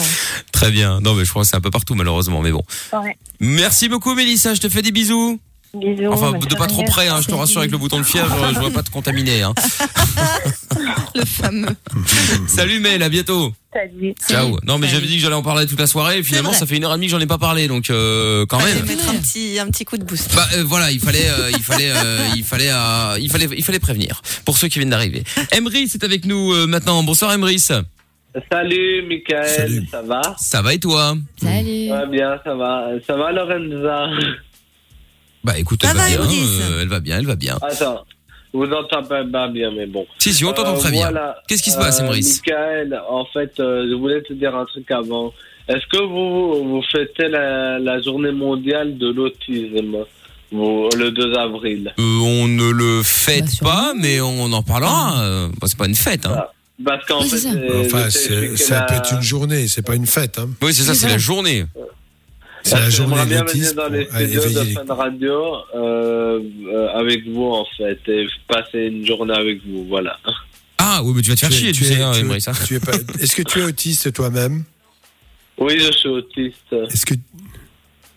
Très 0.52 0.70
bien. 0.70 1.00
Non 1.00 1.14
mais 1.14 1.24
je 1.24 1.30
crois 1.30 1.42
que 1.42 1.48
c'est 1.48 1.56
un 1.56 1.60
peu 1.62 1.70
partout 1.70 1.94
malheureusement, 1.94 2.42
mais 2.42 2.52
bon. 2.52 2.62
Ouais. 2.92 3.16
Merci 3.40 3.88
beaucoup 3.88 4.14
Mélissa, 4.14 4.52
je 4.54 4.60
te 4.60 4.68
fais 4.68 4.82
des 4.82 4.92
bisous. 4.92 5.40
Bisous. 5.72 6.10
Enfin, 6.12 6.32
de 6.32 6.54
pas 6.56 6.66
trop 6.66 6.82
près, 6.82 7.06
hein, 7.08 7.20
je 7.22 7.28
te 7.28 7.34
rassure 7.34 7.60
avec 7.60 7.70
le 7.70 7.78
bouton 7.78 7.98
de 7.98 8.04
fièvre, 8.04 8.36
je 8.52 8.58
vois 8.58 8.70
pas 8.70 8.82
te 8.82 8.90
contaminer. 8.90 9.42
Hein. 9.42 9.54
Le 11.14 11.24
fameux. 11.24 11.76
Salut 12.46 12.80
Mel, 12.80 13.02
à 13.02 13.08
bientôt. 13.08 13.52
Salut. 13.72 14.14
Ciao. 14.28 14.58
Non 14.64 14.78
mais 14.78 14.88
j'avais 14.88 15.06
dit 15.06 15.16
que 15.16 15.22
j'allais 15.22 15.34
en 15.34 15.42
parler 15.42 15.66
toute 15.66 15.78
la 15.78 15.86
soirée 15.86 16.18
et 16.18 16.22
finalement 16.22 16.52
ça 16.52 16.66
fait 16.66 16.76
une 16.76 16.84
heure 16.84 16.92
et 16.92 16.96
demie 16.96 17.06
que 17.06 17.12
j'en 17.12 17.20
ai 17.20 17.26
pas 17.26 17.38
parlé 17.38 17.68
donc 17.68 17.90
euh, 17.90 18.46
quand 18.46 18.58
Fallait 18.58 18.74
même. 18.74 18.86
mettre 18.86 19.08
un 19.10 19.14
petit, 19.16 19.58
un 19.60 19.66
petit 19.68 19.84
coup 19.84 19.96
de 19.98 20.04
boost. 20.04 20.34
Bah 20.34 20.46
euh, 20.56 20.64
voilà, 20.64 20.90
il 20.90 20.98
fallait, 21.00 21.28
euh, 21.28 21.50
il 21.52 21.62
fallait, 21.62 21.90
euh, 21.90 22.18
il 22.36 22.42
fallait, 22.44 22.70
euh, 22.70 23.16
il 23.20 23.30
fallait, 23.30 23.48
il 23.56 23.62
fallait 23.64 23.78
prévenir 23.78 24.22
pour 24.44 24.56
ceux 24.58 24.68
qui 24.68 24.78
viennent 24.78 24.90
d'arriver. 24.90 25.22
Emrys 25.56 25.82
est 25.94 26.04
avec 26.04 26.24
nous 26.24 26.52
euh, 26.52 26.66
maintenant. 26.66 27.02
Bonsoir 27.04 27.32
Emrys. 27.32 27.68
Salut 28.50 29.02
Michael, 29.08 29.48
Salut. 29.48 29.86
ça 29.90 30.02
va? 30.02 30.22
Ça 30.38 30.62
va 30.62 30.74
et 30.74 30.78
toi? 30.78 31.16
Salut. 31.42 31.88
Ça 31.88 31.96
va 31.96 32.06
bien, 32.06 32.38
ça 32.44 32.54
va. 32.54 32.86
Ça 33.06 33.16
va 33.16 33.32
Lorenza? 33.32 34.06
Bah 35.44 35.58
écoute, 35.58 35.80
elle 35.84 35.96
va, 35.96 36.02
va, 36.02 36.26
bien, 36.26 36.36
euh, 36.60 36.82
elle 36.82 36.88
va 36.88 37.00
bien, 37.00 37.18
elle 37.18 37.26
va 37.26 37.36
bien. 37.36 37.58
Attends, 37.62 38.04
vous 38.52 38.66
entendez 38.66 39.30
pas 39.30 39.48
bien, 39.48 39.70
mais 39.70 39.86
bon. 39.86 40.06
Si 40.18 40.34
si, 40.34 40.44
on 40.44 40.52
t'entend 40.52 40.74
Euh, 40.76 40.78
très 40.80 40.90
bien. 40.90 41.02
voilà. 41.10 41.36
Qu'est-ce 41.48 41.62
qui 41.62 41.70
se 41.70 41.78
passe, 41.78 42.00
Euh, 42.00 42.04
Emrys 42.04 42.40
Michael, 42.46 43.00
en 43.08 43.24
fait, 43.26 43.52
euh, 43.58 43.86
je 43.88 43.94
voulais 43.94 44.20
te 44.22 44.32
dire 44.34 44.54
un 44.54 44.66
truc 44.66 44.90
avant. 44.90 45.32
Est-ce 45.68 45.86
que 45.86 46.02
vous, 46.02 46.68
vous 46.68 46.82
fêtez 46.90 47.28
la, 47.28 47.78
la 47.78 48.02
journée 48.02 48.32
mondiale 48.32 48.98
de 48.98 49.08
l'autisme 49.12 50.04
le 50.52 51.10
2 51.10 51.34
avril? 51.38 51.94
Euh, 51.98 52.02
on 52.22 52.48
ne 52.48 52.70
le 52.70 53.02
fête 53.02 53.62
Bah, 53.62 53.70
pas, 53.70 53.92
mais 53.96 54.20
on 54.20 54.52
en 54.52 54.62
parlera. 54.62 55.22
euh, 55.22 55.48
bah, 55.60 55.66
c'est 55.68 55.78
pas 55.78 55.86
une 55.86 55.94
fête. 55.94 56.26
Hein. 56.26 56.44
Parce 56.84 57.04
qu'en 57.06 57.20
Oui, 57.22 57.28
fait, 57.28 57.36
c'est 57.38 57.48
ça. 57.50 57.54
euh, 57.54 57.82
Enfin, 57.86 58.10
ça 58.10 58.74
la- 58.74 58.82
peut 58.82 58.94
être 58.94 59.12
une 59.14 59.22
journée, 59.22 59.68
c'est 59.68 59.82
pas 59.86 59.94
une 59.94 60.06
fête. 60.06 60.38
Hein. 60.38 60.48
Oui, 60.62 60.72
c'est 60.74 60.82
ça, 60.82 60.94
c'est 60.94 61.08
la 61.08 61.18
journée. 61.18 61.64
C'est 62.62 62.76
la 62.78 62.90
journée 62.90 63.24
bien 63.26 63.44
venir 63.44 63.74
dans 63.74 63.88
les 63.88 64.04
studios 64.06 64.42
de 64.60 64.60
les- 64.68 64.72
Fun 64.74 64.94
Radio 64.94 65.54
euh, 65.74 66.40
euh, 66.72 66.88
avec 66.94 67.26
vous, 67.28 67.46
en 67.46 67.64
fait, 67.76 67.98
et 68.08 68.26
passer 68.48 68.86
une 68.86 69.06
journée 69.06 69.34
avec 69.34 69.64
vous, 69.66 69.86
voilà. 69.88 70.18
Ah 70.78 71.00
oui, 71.02 71.12
mais 71.16 71.22
tu 71.22 71.30
vas 71.30 71.36
te 71.36 71.40
faire 71.40 71.48
Tu 71.50 71.54
es- 71.54 71.58
chier, 71.58 71.72
tu 71.72 71.78
tu 71.80 71.84
sais, 71.86 71.94
es- 71.94 72.02
hein, 72.02 72.12
tu 72.12 72.18
es- 72.18 72.22
Emery, 72.22 72.40
ça. 72.40 72.52
tu 72.66 72.74
es 72.76 72.80
pas- 72.80 72.92
Est-ce 73.20 73.34
que 73.36 73.42
tu 73.42 73.60
es 73.60 73.64
autiste 73.64 74.12
toi-même? 74.12 74.64
Oui, 75.58 75.78
je 75.78 75.92
suis 75.92 76.08
autiste. 76.08 76.72
Est-ce 76.72 77.04
que 77.06 77.14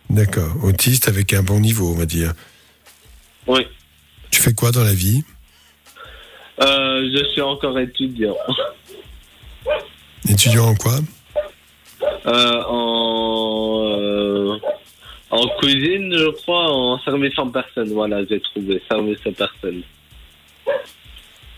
D'accord, 0.10 0.54
autiste 0.64 1.08
avec 1.08 1.34
un 1.34 1.42
bon 1.44 1.60
niveau, 1.60 1.90
on 1.92 1.96
va 1.98 2.06
dire. 2.06 2.34
Oui. 3.48 3.62
Tu 4.30 4.42
fais 4.42 4.54
quoi 4.54 4.72
dans 4.72 4.84
la 4.84 4.94
vie? 4.94 5.24
Euh, 6.62 7.10
je 7.12 7.26
suis 7.32 7.42
encore 7.42 7.80
étudiant. 7.80 8.36
Étudiant 10.30 10.68
en 10.68 10.76
quoi? 10.76 11.00
Euh, 12.26 12.64
en, 12.68 13.23
en 15.36 15.48
cuisine, 15.60 16.14
je 16.18 16.30
crois, 16.42 16.70
en 16.72 17.00
service 17.00 17.38
en 17.38 17.48
personne. 17.50 17.90
Voilà, 17.94 18.22
j'ai 18.30 18.40
trouvé 18.40 18.82
service 18.90 19.20
en 19.26 19.32
personne. 19.34 19.82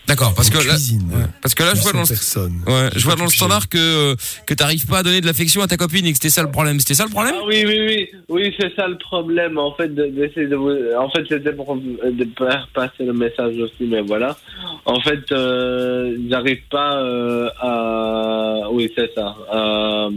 D'accord, 0.08 0.32
parce 0.36 0.48
En 0.50 0.52
que 0.52 0.58
là, 0.58 0.74
cuisine. 0.74 1.02
ouais, 1.12 1.24
parce 1.42 1.52
que 1.56 1.64
là, 1.64 1.72
je 1.74 1.82
vois 1.82 1.90
dans 1.92 2.02
le, 2.02 2.06
personne. 2.06 2.62
ouais, 2.68 2.90
je 2.94 3.04
vois 3.04 3.16
dans 3.16 3.24
le 3.24 3.28
standard 3.28 3.68
que 3.68 4.14
que 4.46 4.54
t'arrives 4.54 4.86
pas 4.86 4.98
à 4.98 5.02
donner 5.02 5.20
de 5.20 5.26
l'affection 5.26 5.62
à 5.62 5.66
ta 5.66 5.76
copine 5.76 6.06
et 6.06 6.10
que 6.12 6.16
c'était 6.18 6.30
ça 6.30 6.44
le 6.44 6.50
problème. 6.52 6.78
C'était 6.78 6.94
ça 6.94 7.04
le 7.06 7.10
problème? 7.10 7.34
Ah 7.36 7.42
oui, 7.44 7.64
oui, 7.66 7.78
oui, 7.88 8.08
oui, 8.28 8.54
c'est 8.56 8.72
ça 8.76 8.86
le 8.86 8.98
problème. 8.98 9.58
En 9.58 9.72
fait, 9.74 9.92
de- 9.92 10.06
d'essayer 10.06 10.46
de 10.46 10.54
vous, 10.54 10.70
en 10.96 11.10
fait, 11.10 11.24
c'était 11.28 11.52
pour 11.52 11.74
de 11.76 12.28
faire 12.38 12.68
passer 12.72 13.04
le 13.04 13.14
message 13.14 13.58
aussi, 13.58 13.82
mais 13.82 14.00
voilà. 14.02 14.36
En 14.84 15.00
fait, 15.00 15.24
euh, 15.32 16.16
j'arrive 16.30 16.62
pas 16.70 16.98
euh, 17.02 17.48
à, 17.60 18.70
oui, 18.70 18.88
c'est 18.96 19.12
ça, 19.12 19.34
à, 19.50 20.08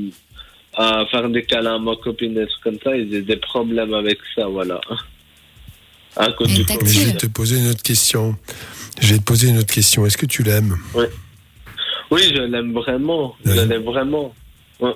à 0.80 1.06
faire 1.12 1.30
des 1.30 1.44
câlins 1.44 1.76
à 1.76 1.80
ma 1.80 1.96
copine, 1.98 2.34
des 2.34 2.48
trucs 2.48 2.64
comme 2.64 2.78
ça, 2.82 2.96
et 2.96 3.06
j'ai 3.12 3.22
des 3.22 3.36
problèmes 3.36 3.94
avec 3.94 4.18
ça, 4.34 4.48
voilà. 4.48 4.80
À 6.16 6.32
cause 6.32 6.48
du 6.48 6.64
Mais 6.70 6.90
je 6.90 7.00
vais 7.08 7.18
te 7.18 7.26
poser 7.28 7.58
une 7.60 7.68
autre 7.68 7.84
question. 7.84 8.38
Je 9.02 9.14
vais 9.14 9.20
te 9.20 9.24
poser 9.26 9.50
une 9.50 9.58
autre 9.58 9.74
question. 9.74 10.06
Est-ce 10.06 10.18
que 10.18 10.26
tu 10.26 10.42
l'aimes? 10.42 10.78
Oui, 12.12 12.22
je 12.34 12.42
l'aime 12.42 12.74
vraiment. 12.74 13.36
Je 13.46 13.52
l'aime 13.62 13.84
vraiment. 13.84 14.34
Ouais. 14.80 14.94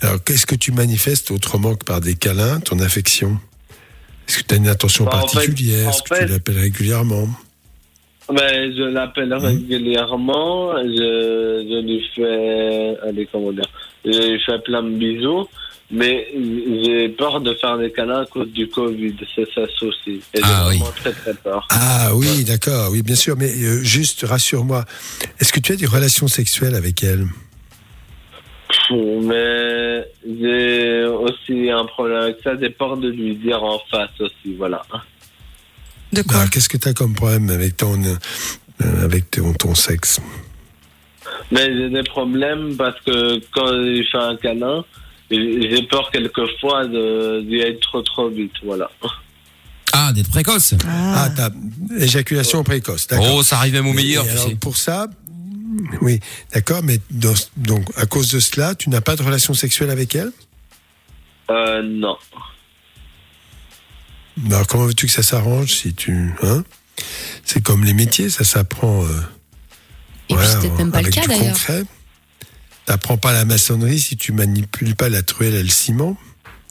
Alors, 0.00 0.24
qu'est-ce 0.24 0.46
que 0.46 0.54
tu 0.54 0.72
manifestes 0.72 1.30
autrement 1.30 1.74
que 1.74 1.84
par 1.84 2.00
des 2.00 2.14
câlins, 2.14 2.60
ton 2.60 2.78
affection? 2.80 3.38
Est-ce 4.26 4.38
que 4.38 4.48
tu 4.48 4.54
as 4.54 4.56
une 4.56 4.68
attention 4.68 5.04
Bah, 5.04 5.10
particulière? 5.12 5.90
Est-ce 5.90 6.02
que 6.02 6.14
fait- 6.14 6.26
tu 6.26 6.32
l'appelles 6.32 6.58
régulièrement? 6.58 7.28
Ben, 8.34 8.72
je 8.76 8.82
l'appelle 8.82 9.32
régulièrement. 9.34 10.72
Je, 10.78 11.66
je 11.70 11.82
lui 11.86 12.04
fais, 12.14 12.96
allez, 13.08 13.28
comment 13.30 13.52
dire, 13.52 13.68
je 14.12 14.32
lui 14.32 14.40
fais 14.44 14.58
plein 14.60 14.82
de 14.82 14.90
bisous. 14.90 15.48
Mais 15.90 16.28
j'ai 16.34 17.08
peur 17.08 17.40
de 17.40 17.54
faire 17.54 17.78
des 17.78 17.90
câlins 17.90 18.20
à 18.20 18.26
cause 18.26 18.48
du 18.52 18.68
Covid. 18.68 19.14
C'est 19.34 19.48
ça 19.54 19.62
souci. 19.78 20.20
Et 20.34 20.36
j'ai 20.36 20.42
vraiment 20.42 20.92
très 20.94 21.12
très 21.12 21.32
peur. 21.32 21.66
Ah 21.70 22.10
oui, 22.14 22.44
d'accord, 22.44 22.90
oui, 22.90 23.02
bien 23.02 23.14
sûr. 23.14 23.36
Mais 23.38 23.50
euh, 23.50 23.82
juste, 23.82 24.22
rassure-moi, 24.28 24.84
est-ce 25.40 25.50
que 25.50 25.60
tu 25.60 25.72
as 25.72 25.76
des 25.76 25.86
relations 25.86 26.28
sexuelles 26.28 26.74
avec 26.74 27.02
elle? 27.02 27.26
Mais 28.90 30.04
j'ai 30.26 31.04
aussi 31.04 31.70
un 31.70 31.86
problème 31.86 32.18
avec 32.18 32.36
ça. 32.44 32.52
J'ai 32.60 32.70
peur 32.70 32.98
de 32.98 33.08
lui 33.08 33.36
dire 33.36 33.62
en 33.62 33.80
face 33.90 34.10
aussi. 34.20 34.54
Voilà. 34.58 34.82
De 36.12 36.20
quoi 36.22 36.46
Qu'est-ce 36.48 36.68
que 36.68 36.76
tu 36.76 36.88
as 36.88 36.92
comme 36.92 37.14
problème 37.14 37.48
avec 37.48 37.78
ton, 37.78 38.02
euh, 38.02 39.04
avec 39.04 39.30
ton, 39.30 39.54
ton 39.54 39.74
sexe? 39.74 40.20
Mais 41.50 41.64
j'ai 41.74 41.90
des 41.90 42.02
problèmes 42.02 42.76
parce 42.76 42.98
que 43.06 43.38
quand 43.52 43.72
il 43.72 44.04
fait 44.10 44.18
un 44.18 44.36
câlin, 44.36 44.84
j'ai 45.30 45.82
peur 45.90 46.10
quelquefois 46.10 46.86
de- 46.86 47.42
d'y 47.42 47.58
être 47.60 47.80
trop 47.80 48.02
trop 48.02 48.28
vite. 48.28 48.52
Voilà. 48.64 48.90
Ah, 49.92 50.12
d'être 50.12 50.30
précoce. 50.30 50.74
Ah, 50.86 51.28
t'as 51.34 51.50
éjaculation 51.98 52.62
précoce, 52.64 53.06
d'accord. 53.06 53.36
Oh, 53.36 53.42
ça 53.42 53.56
arrive 53.56 53.74
même 53.74 53.86
au 53.86 53.92
meilleur, 53.92 54.24
tu 54.26 54.36
sais. 54.36 54.54
Pour 54.54 54.76
ça, 54.76 55.06
oui, 56.02 56.20
d'accord, 56.54 56.82
mais 56.82 56.98
dans- 57.10 57.34
donc 57.56 57.84
à 57.96 58.06
cause 58.06 58.30
de 58.30 58.40
cela, 58.40 58.74
tu 58.74 58.90
n'as 58.90 59.00
pas 59.00 59.16
de 59.16 59.22
relation 59.22 59.54
sexuelle 59.54 59.90
avec 59.90 60.14
elle? 60.14 60.30
Euh, 61.50 61.82
non. 61.82 62.16
Alors 64.46 64.66
comment 64.66 64.84
veux-tu 64.86 65.06
que 65.06 65.12
ça 65.12 65.22
s'arrange 65.22 65.72
si 65.72 65.94
tu, 65.94 66.32
hein? 66.42 66.62
C'est 67.44 67.62
comme 67.62 67.84
les 67.84 67.94
métiers, 67.94 68.28
ça 68.30 68.44
s'apprend. 68.44 69.04
euh, 69.04 69.20
Et 70.28 70.34
puis, 70.34 70.46
c'est 70.46 70.58
peut-être 70.60 70.78
même 70.78 70.92
pas 70.92 71.02
le 71.02 71.10
cas, 71.10 71.26
d'ailleurs. 71.26 71.56
T'apprends 72.86 73.18
pas 73.18 73.32
la 73.32 73.44
maçonnerie 73.44 74.00
si 74.00 74.16
tu 74.16 74.32
manipules 74.32 74.96
pas 74.96 75.10
la 75.10 75.22
truelle 75.22 75.54
et 75.54 75.62
le 75.62 75.68
ciment. 75.68 76.16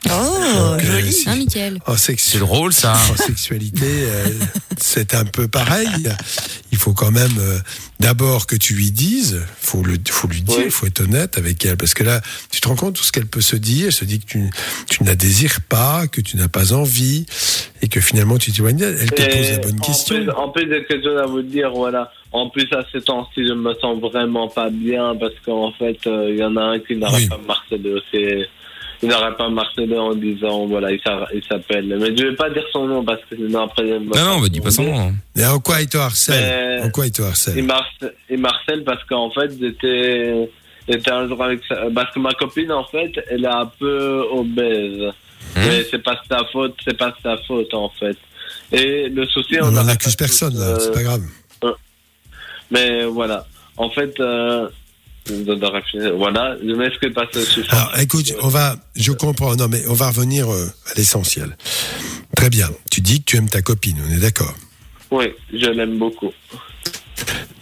Oh, 0.06 0.78
joli. 0.80 1.24
Hein, 1.28 1.96
C'est 1.98 2.40
drôle 2.40 2.74
ça. 2.74 2.94
En 2.94 3.16
sexualité, 3.16 3.86
euh, 3.86 4.26
c'est 4.78 5.16
un 5.16 5.26
peu 5.26 5.48
pareil. 5.48 5.88
Il 6.72 6.78
faut 6.78 6.94
quand 6.94 7.12
même 7.12 7.38
euh, 7.40 7.60
d'abord 8.00 8.46
que 8.48 8.56
tu 8.56 8.74
lui 8.76 8.92
dises, 8.92 9.44
faut 9.60 9.82
le, 9.82 9.96
faut 10.08 10.28
lui 10.28 10.42
dire, 10.42 10.62
il 10.64 10.72
faut 10.72 10.86
être 10.86 11.02
honnête 11.02 11.38
avec 11.38 11.66
elle, 11.66 11.78
parce 11.78 11.94
que 11.94 12.04
là, 12.04 12.22
tu 12.52 12.62
te 12.62 12.68
rends 12.68 12.76
compte 12.76 12.94
de 12.94 13.00
tout 13.00 13.04
ce 13.04 13.12
qu'elle 13.12 13.26
peut 13.26 13.42
se 13.42 13.56
dire. 13.56 13.88
Elle 13.88 13.92
se 13.92 14.06
dit 14.06 14.20
que 14.20 14.26
tu, 14.26 14.50
tu 14.90 15.04
ne 15.04 15.08
la 15.08 15.16
désires 15.16 15.62
pas, 15.68 16.08
que 16.08 16.22
tu 16.22 16.38
n'as 16.38 16.48
pas 16.48 16.74
envie, 16.74 17.26
et 17.82 17.88
que 17.88 18.00
finalement 18.00 18.38
tu 18.38 18.52
t'éloignes 18.52 18.78
d'elle. 18.78 18.98
Elle 19.02 19.12
te 19.12 19.22
pose 19.24 19.52
la 19.52 19.58
bonne 19.60 19.80
en 19.80 19.84
question. 19.84 20.16
Plus, 20.16 20.30
en 20.30 20.50
plus, 20.50 20.70
j'ai 20.70 20.86
quelque 20.86 21.04
chose 21.04 21.20
à 21.20 21.26
vous 21.26 21.42
dire, 21.42 21.72
voilà. 21.72 22.12
En 22.32 22.50
plus, 22.50 22.68
à 22.74 22.84
ce 22.92 23.00
temps-ci, 23.00 23.48
je 23.48 23.54
me 23.54 23.74
sens 23.76 24.00
vraiment 24.00 24.48
pas 24.48 24.70
bien 24.70 25.16
parce 25.16 25.34
qu'en 25.46 25.72
fait, 25.72 25.98
euh, 26.06 26.28
il 26.30 26.38
y 26.38 26.44
en 26.44 26.56
a 26.58 26.62
un 26.62 26.80
qui 26.80 26.96
n'arrête 26.96 27.30
pas 27.30 27.38
de 27.38 27.46
marceler 27.46 27.92
aussi. 27.94 28.46
Il 29.04 29.10
n'arrête 29.10 29.38
pas 29.38 29.48
de 29.48 29.54
marceler 29.54 29.98
en 29.98 30.16
disant, 30.16 30.66
voilà, 30.66 30.92
il 30.92 31.00
s'a- 31.02 31.28
il 31.34 31.44
s'appelle. 31.44 31.86
Mais 32.00 32.16
je 32.18 32.24
vais 32.30 32.36
pas 32.36 32.50
dire 32.50 32.64
son 32.72 32.88
nom 32.88 33.04
parce 33.04 33.22
que 33.30 33.36
sinon 33.36 33.62
après. 33.64 33.84
Non, 33.84 34.00
non, 34.00 34.40
bah 34.40 34.50
dis 34.50 34.60
pas 34.60 34.72
son 34.72 34.84
nom. 34.84 35.14
Et 35.36 35.46
en 35.46 35.60
quoi 35.60 35.82
il 35.82 35.88
te 35.88 35.98
harcèle? 35.98 36.80
Mais- 36.80 36.82
En 36.84 36.90
quoi 36.90 37.06
il 37.06 37.12
te 37.12 37.22
harcèle? 37.22 37.58
Il 38.30 38.40
marcelle 38.40 38.84
parce 38.84 39.04
qu'en 39.04 39.30
fait, 39.30 39.52
j'étais, 39.60 40.50
j'étais 40.90 41.12
un 41.12 41.28
jour 41.28 41.44
avec 41.44 41.60
sa- 41.70 41.90
parce 41.94 42.12
que 42.12 42.20
ma 42.20 42.32
copine, 42.34 42.72
en 42.72 42.86
fait, 42.86 43.12
elle 43.30 43.44
est 43.46 43.48
un 43.48 43.68
peu 43.80 44.24
obèse. 44.32 45.12
Mais 45.56 45.84
c'est 45.92 46.04
pas 46.04 46.20
sa 46.30 46.44
faute, 46.52 46.76
c'est 46.84 46.98
pas 46.98 47.16
sa 47.22 47.38
faute, 47.48 47.74
en 47.76 47.90
fait. 48.00 48.18
Et 48.72 49.10
le 49.10 49.26
souci, 49.28 49.58
On 49.62 49.68
on 49.68 49.72
n'en 49.72 49.88
a 49.88 49.92
accuse 49.92 50.16
personne, 50.16 50.58
là, 50.58 50.80
c'est 50.80 50.92
pas 50.92 51.04
grave. 51.04 51.22
Mais 52.72 53.06
voilà. 53.06 53.46
En 53.78 53.90
fait, 53.90 54.20
euh. 54.20 54.68
Voilà, 56.18 56.56
je 56.62 56.74
m'excuse 56.74 57.14
parce 57.14 57.32
que 57.32 57.40
je 57.40 57.46
suis 57.46 57.64
Alors, 57.70 57.98
écoute, 58.00 58.34
on 58.42 58.48
va, 58.48 58.76
je 58.96 59.12
comprends, 59.12 59.56
non, 59.56 59.68
mais 59.68 59.84
on 59.88 59.94
va 59.94 60.08
revenir 60.10 60.52
euh, 60.52 60.68
à 60.92 60.94
l'essentiel. 60.96 61.56
Très 62.36 62.50
bien. 62.50 62.70
Tu 62.92 63.02
dis 63.02 63.20
que 63.20 63.26
tu 63.26 63.38
aimes 63.38 63.50
ta 63.50 63.62
copine, 63.62 63.98
on 64.08 64.14
est 64.14 64.20
d'accord. 64.20 64.56
Oui, 65.12 65.26
je 65.54 65.68
l'aime 65.70 65.98
beaucoup. 65.98 66.32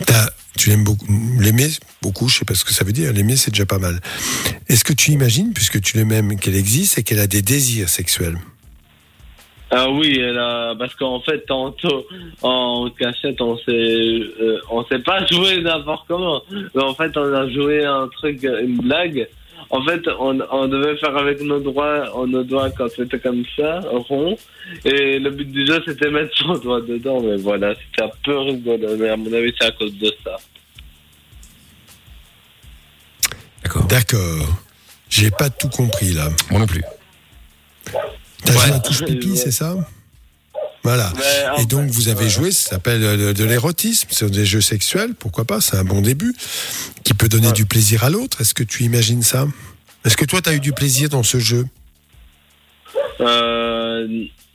T'as- 0.06 0.32
Tu 0.58 0.70
l'aimes 0.70 0.84
beaucoup. 0.86 1.06
L'aimer, 1.40 1.70
beaucoup, 2.02 2.30
je 2.30 2.40
sais 2.40 2.46
pas 2.46 2.56
ce 2.56 2.64
que 2.64 2.74
ça 2.74 2.86
veut 2.86 2.94
dire. 2.94 3.12
L'aimer, 3.12 3.36
c'est 3.36 3.52
déjà 3.52 3.66
pas 3.66 3.78
mal. 3.78 4.00
Est-ce 4.70 4.84
que 4.86 4.94
tu 4.94 5.12
imagines, 5.12 5.52
puisque 5.54 5.82
tu 5.82 5.98
l'aimes, 5.98 6.40
qu'elle 6.40 6.56
existe 6.56 6.98
et 6.98 7.04
qu'elle 7.04 7.20
a 7.20 7.28
des 7.28 7.42
désirs 7.42 7.90
sexuels? 7.90 8.38
Ah 9.77 9.89
oui, 9.89 10.18
elle 10.22 10.38
a- 10.39 10.73
parce 10.80 10.95
qu'en 10.95 11.19
fait, 11.19 11.39
tantôt, 11.47 12.07
en 12.41 12.89
cachette, 12.97 13.41
on 13.41 13.57
s'est, 13.57 13.72
euh, 13.72 14.60
on 14.72 14.85
s'est 14.85 14.99
pas 14.99 15.26
joué 15.26 15.61
n'importe 15.61 16.06
comment. 16.07 16.41
Mais 16.73 16.81
en 16.81 16.93
fait, 16.95 17.15
on 17.18 17.34
a 17.34 17.49
joué 17.49 17.84
un 17.84 18.07
truc, 18.07 18.41
une 18.43 18.77
blague. 18.77 19.27
En 19.72 19.84
fait, 19.84 20.02
on, 20.19 20.39
on 20.52 20.68
devait 20.68 20.95
faire 20.97 21.18
avec 21.18 21.41
nos 21.41 21.60
doigts, 21.60 22.10
nos 22.26 22.43
doigts 22.43 22.69
quand 22.69 22.88
c'était 22.95 23.19
comme 23.19 23.43
ça, 23.57 23.81
rond. 24.07 24.38
Et 24.85 25.19
le 25.19 25.30
but 25.31 25.52
du 25.52 25.65
jeu, 25.65 25.81
c'était 25.85 26.10
mettre 26.10 26.38
son 26.38 26.53
doigt 26.53 26.80
dedans. 26.81 27.19
Mais 27.22 27.35
voilà, 27.35 27.73
c'était 27.76 28.03
un 28.03 28.11
peu 28.23 28.38
rigolo. 28.39 28.88
Mais 28.97 29.10
à 29.10 29.18
mon 29.18 29.34
avis, 29.34 29.53
c'est 29.60 29.68
à 29.68 29.72
cause 29.72 29.93
de 29.97 30.14
ça. 30.23 30.38
D'accord. 33.89 34.57
J'ai 35.10 35.31
pas 35.31 35.49
tout 35.49 35.69
compris, 35.69 36.14
là. 36.14 36.30
Moi 36.49 36.60
non 36.61 36.68
plus. 36.68 36.84
T'as 38.45 38.53
joué 38.53 38.72
à 38.72 38.80
touche 38.80 39.03
pipi, 39.03 39.35
c'est 39.35 39.51
ça 39.51 39.76
Voilà. 40.84 41.11
Et 41.59 41.65
donc, 41.65 41.89
vous 41.89 42.09
avez 42.09 42.30
joué, 42.30 42.51
ça 42.51 42.72
s'appelle 42.72 43.03
euh, 43.03 43.34
de 43.34 43.43
l'érotisme, 43.43 44.07
c'est 44.11 44.30
des 44.30 44.45
jeux 44.45 44.61
sexuels, 44.61 45.13
pourquoi 45.15 45.45
pas, 45.45 45.61
c'est 45.61 45.77
un 45.77 45.84
bon 45.84 46.01
début, 46.01 46.34
qui 47.03 47.13
peut 47.13 47.27
donner 47.27 47.51
du 47.51 47.65
plaisir 47.65 48.03
à 48.03 48.09
l'autre. 48.09 48.41
Est-ce 48.41 48.53
que 48.53 48.63
tu 48.63 48.84
imagines 48.84 49.23
ça? 49.23 49.47
Est-ce 50.05 50.17
que 50.17 50.26
toi, 50.26 50.41
tu 50.41 50.49
as 50.49 50.53
eu 50.53 50.59
du 50.59 50.73
plaisir 50.73 51.09
dans 51.09 51.23
ce 51.23 51.39
jeu? 51.39 51.65
Euh, 53.19 54.07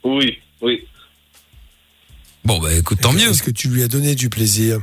oui, 0.03 0.39
oui. 0.61 0.87
Bon, 2.43 2.59
bah 2.59 2.73
écoute, 2.73 2.99
tant 3.01 3.13
mieux. 3.13 3.29
Est-ce 3.29 3.43
que 3.43 3.51
tu 3.51 3.67
lui 3.67 3.83
as 3.83 3.87
donné 3.87 4.15
du 4.15 4.29
plaisir? 4.29 4.79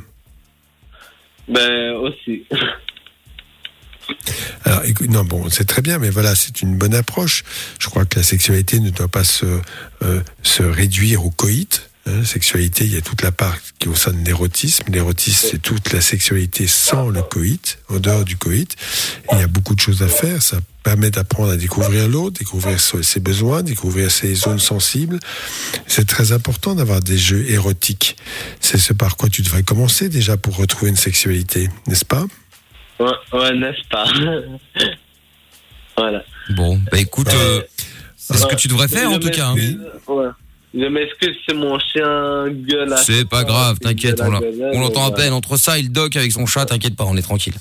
Ben, 1.49 1.95
aussi. 1.95 2.45
Alors, 4.65 4.85
écoute, 4.85 5.11
non, 5.11 5.25
bon, 5.25 5.49
c'est 5.51 5.65
très 5.65 5.83
bien, 5.83 5.99
mais 5.99 6.11
voilà, 6.11 6.35
c'est 6.35 6.63
une 6.63 6.77
bonne 6.77 6.95
approche. 6.95 7.45
Je 7.79 7.89
crois 7.89 8.05
que 8.05 8.19
la 8.19 8.23
sexualité 8.23 8.81
ne 8.81 8.91
doit 8.91 9.09
pas 9.09 9.25
se, 9.25 9.47
euh, 10.03 10.21
se 10.43 10.63
réduire 10.63 11.25
au 11.25 11.31
coït. 11.31 11.89
Hein, 12.07 12.25
sexualité, 12.25 12.85
il 12.85 12.95
y 12.95 12.97
a 12.97 13.03
toute 13.03 13.23
la 13.23 13.33
part 13.33 13.57
qui 13.79 13.87
est 13.87 13.91
au 13.91 13.95
sein 13.95 14.13
de 14.13 14.25
l'érotisme. 14.25 14.85
L'érotisme, 14.91 15.49
c'est 15.51 15.63
toute 15.63 15.93
la 15.93 16.01
sexualité 16.01 16.67
sans 16.67 17.09
le 17.09 17.23
coït, 17.23 17.79
en 17.89 17.99
dehors 17.99 18.25
du 18.25 18.37
coït. 18.37 18.77
Il 19.33 19.39
y 19.39 19.43
a 19.43 19.47
beaucoup 19.47 19.75
de 19.75 19.81
choses 19.81 20.03
à 20.03 20.09
faire. 20.09 20.41
Ça 20.43 20.59
permet 20.83 21.11
d'apprendre 21.11 21.51
à 21.51 21.57
découvrir 21.57 22.09
l'autre, 22.09 22.39
découvrir 22.39 22.81
ses 22.81 23.21
besoins, 23.21 23.63
découvrir 23.63 24.11
ses 24.11 24.35
zones 24.35 24.59
sensibles. 24.59 25.19
C'est 25.87 26.07
très 26.07 26.33
important 26.33 26.75
d'avoir 26.75 27.01
des 27.01 27.19
jeux 27.19 27.51
érotiques. 27.51 28.17
C'est 28.61 28.79
ce 28.79 28.95
par 28.95 29.17
quoi 29.17 29.29
tu 29.29 29.43
devrais 29.43 29.63
commencer 29.63 30.09
déjà 30.09 30.39
pour 30.39 30.57
retrouver 30.57 30.91
une 30.91 30.97
sexualité, 30.97 31.69
n'est-ce 31.87 32.07
pas? 32.07 32.27
Ouais, 33.01 33.07
ouais 33.33 33.55
n'est-ce 33.55 33.89
pas 33.89 34.05
Voilà. 35.97 36.23
Bon, 36.51 36.79
bah 36.91 36.99
écoute, 36.99 37.29
euh, 37.35 37.61
c'est 38.17 38.37
ce 38.39 38.47
que 38.47 38.55
tu 38.55 38.69
devrais 38.69 38.89
faire 38.89 39.11
en 39.11 39.19
tout 39.19 39.31
cas. 39.31 39.49
hein. 39.49 39.55
Ouais. 40.07 40.27
Je 40.75 40.85
m'excuse, 40.85 41.35
c'est 41.49 41.55
mon 41.55 41.79
chien 41.79 42.49
gueule. 42.51 42.93
à 42.93 42.97
C'est 42.99 43.29
pas 43.29 43.43
grave, 43.45 43.79
il 43.81 43.85
t'inquiète, 43.87 44.21
on 44.21 44.27
à 44.27 44.31
l'a- 44.35 44.41
gueule, 44.41 44.71
on 44.75 44.81
l'entend 44.81 45.07
à 45.07 45.13
peine. 45.13 45.33
Entre 45.33 45.57
ça 45.57 45.79
et 45.79 45.83
le 45.83 45.89
doc 45.89 46.15
avec 46.17 46.31
son 46.31 46.47
chat, 46.47 46.67
t'inquiète 46.67 46.95
pas, 46.95 47.05
on 47.05 47.17
est 47.17 47.23
tranquille. 47.23 47.55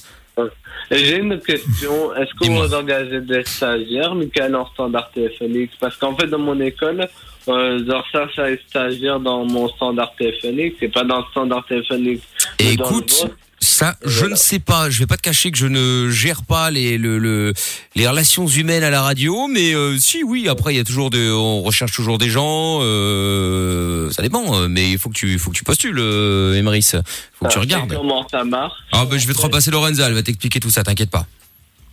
Et 0.92 1.00
j'ai 1.00 1.18
une 1.18 1.38
question. 1.40 2.16
Est-ce 2.16 2.34
que 2.40 2.50
vous 2.50 2.74
engagez 2.74 3.20
des 3.22 3.44
stagiaires, 3.44 4.14
Michael, 4.16 4.56
en 4.56 4.66
standard 4.68 5.10
téléphonique? 5.12 5.72
Parce 5.82 5.98
qu'en 5.98 6.16
fait, 6.16 6.28
dans 6.28 6.38
mon 6.40 6.58
école, 6.62 7.02
euh, 7.50 7.84
je 7.86 7.92
recherche 7.92 8.40
un 8.40 8.56
stagiaire 8.70 9.20
dans 9.20 9.44
mon 9.46 9.68
standard 9.70 10.14
téléphonique. 10.18 10.76
C'est 10.80 10.88
pas 10.88 11.04
dans 11.04 11.18
le 11.20 11.26
standard 11.32 11.66
téléphonique. 11.66 12.22
mais 12.60 12.76
dans 12.78 12.84
le 12.84 12.90
Écoute, 12.90 13.12
vôtre. 13.22 13.36
Ça, 13.60 13.98
je 14.06 14.26
ne 14.26 14.36
sais 14.36 14.60
pas. 14.60 14.90
Je 14.90 15.00
vais 15.00 15.08
pas 15.08 15.18
te 15.18 15.22
cacher 15.22 15.52
que 15.52 15.58
je 15.58 15.66
ne 15.68 16.10
gère 16.10 16.44
pas 16.44 16.70
les 16.72 16.98
le, 16.98 17.18
le- 17.18 17.54
les 17.96 18.08
relations 18.08 18.48
humaines 18.48 18.84
à 18.84 18.90
la 18.90 19.02
radio, 19.02 19.48
mais 19.48 19.74
euh, 19.74 19.98
si, 20.00 20.24
oui. 20.24 20.48
Après, 20.48 20.74
il 20.74 20.78
y 20.78 20.80
a 20.80 20.84
toujours 20.84 21.10
des, 21.10 21.30
on 21.32 21.62
recherche 21.64 21.92
toujours 21.92 22.18
des 22.18 22.30
gens. 22.30 22.80
euh, 22.82 24.10
ça 24.12 24.22
dépend, 24.22 24.56
euh, 24.56 24.68
mais 24.68 24.92
il 24.92 24.98
faut 25.00 25.10
que 25.10 25.16
tu, 25.16 25.38
faut 25.40 25.52
que 25.52 25.56
tu 25.58 25.64
postules, 25.64 25.98
euh, 26.00 26.54
Emeris. 26.56 26.92
Faut 27.34 27.46
que 27.46 27.52
tu 27.52 27.58
Ah, 27.58 27.62
regardes. 27.62 27.94
Comment 27.94 28.28
ça 28.30 28.44
marche 28.44 28.74
Ah 28.92 29.06
ben, 29.06 29.18
je 29.18 29.28
vais 29.28 29.34
te 29.34 29.42
repasser 29.42 29.72
Lorenza. 29.72 30.08
Elle 30.08 30.14
va 30.14 30.24
t'expliquer 30.24 30.60
tout 30.60 30.70
ça. 30.70 30.84
T'inquiète 30.84 31.10
pas. 31.12 31.26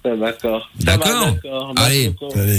Ah, 0.07 0.11
D'accord. 0.17 0.69
D'accord. 0.81 1.35
Allez. 1.77 2.13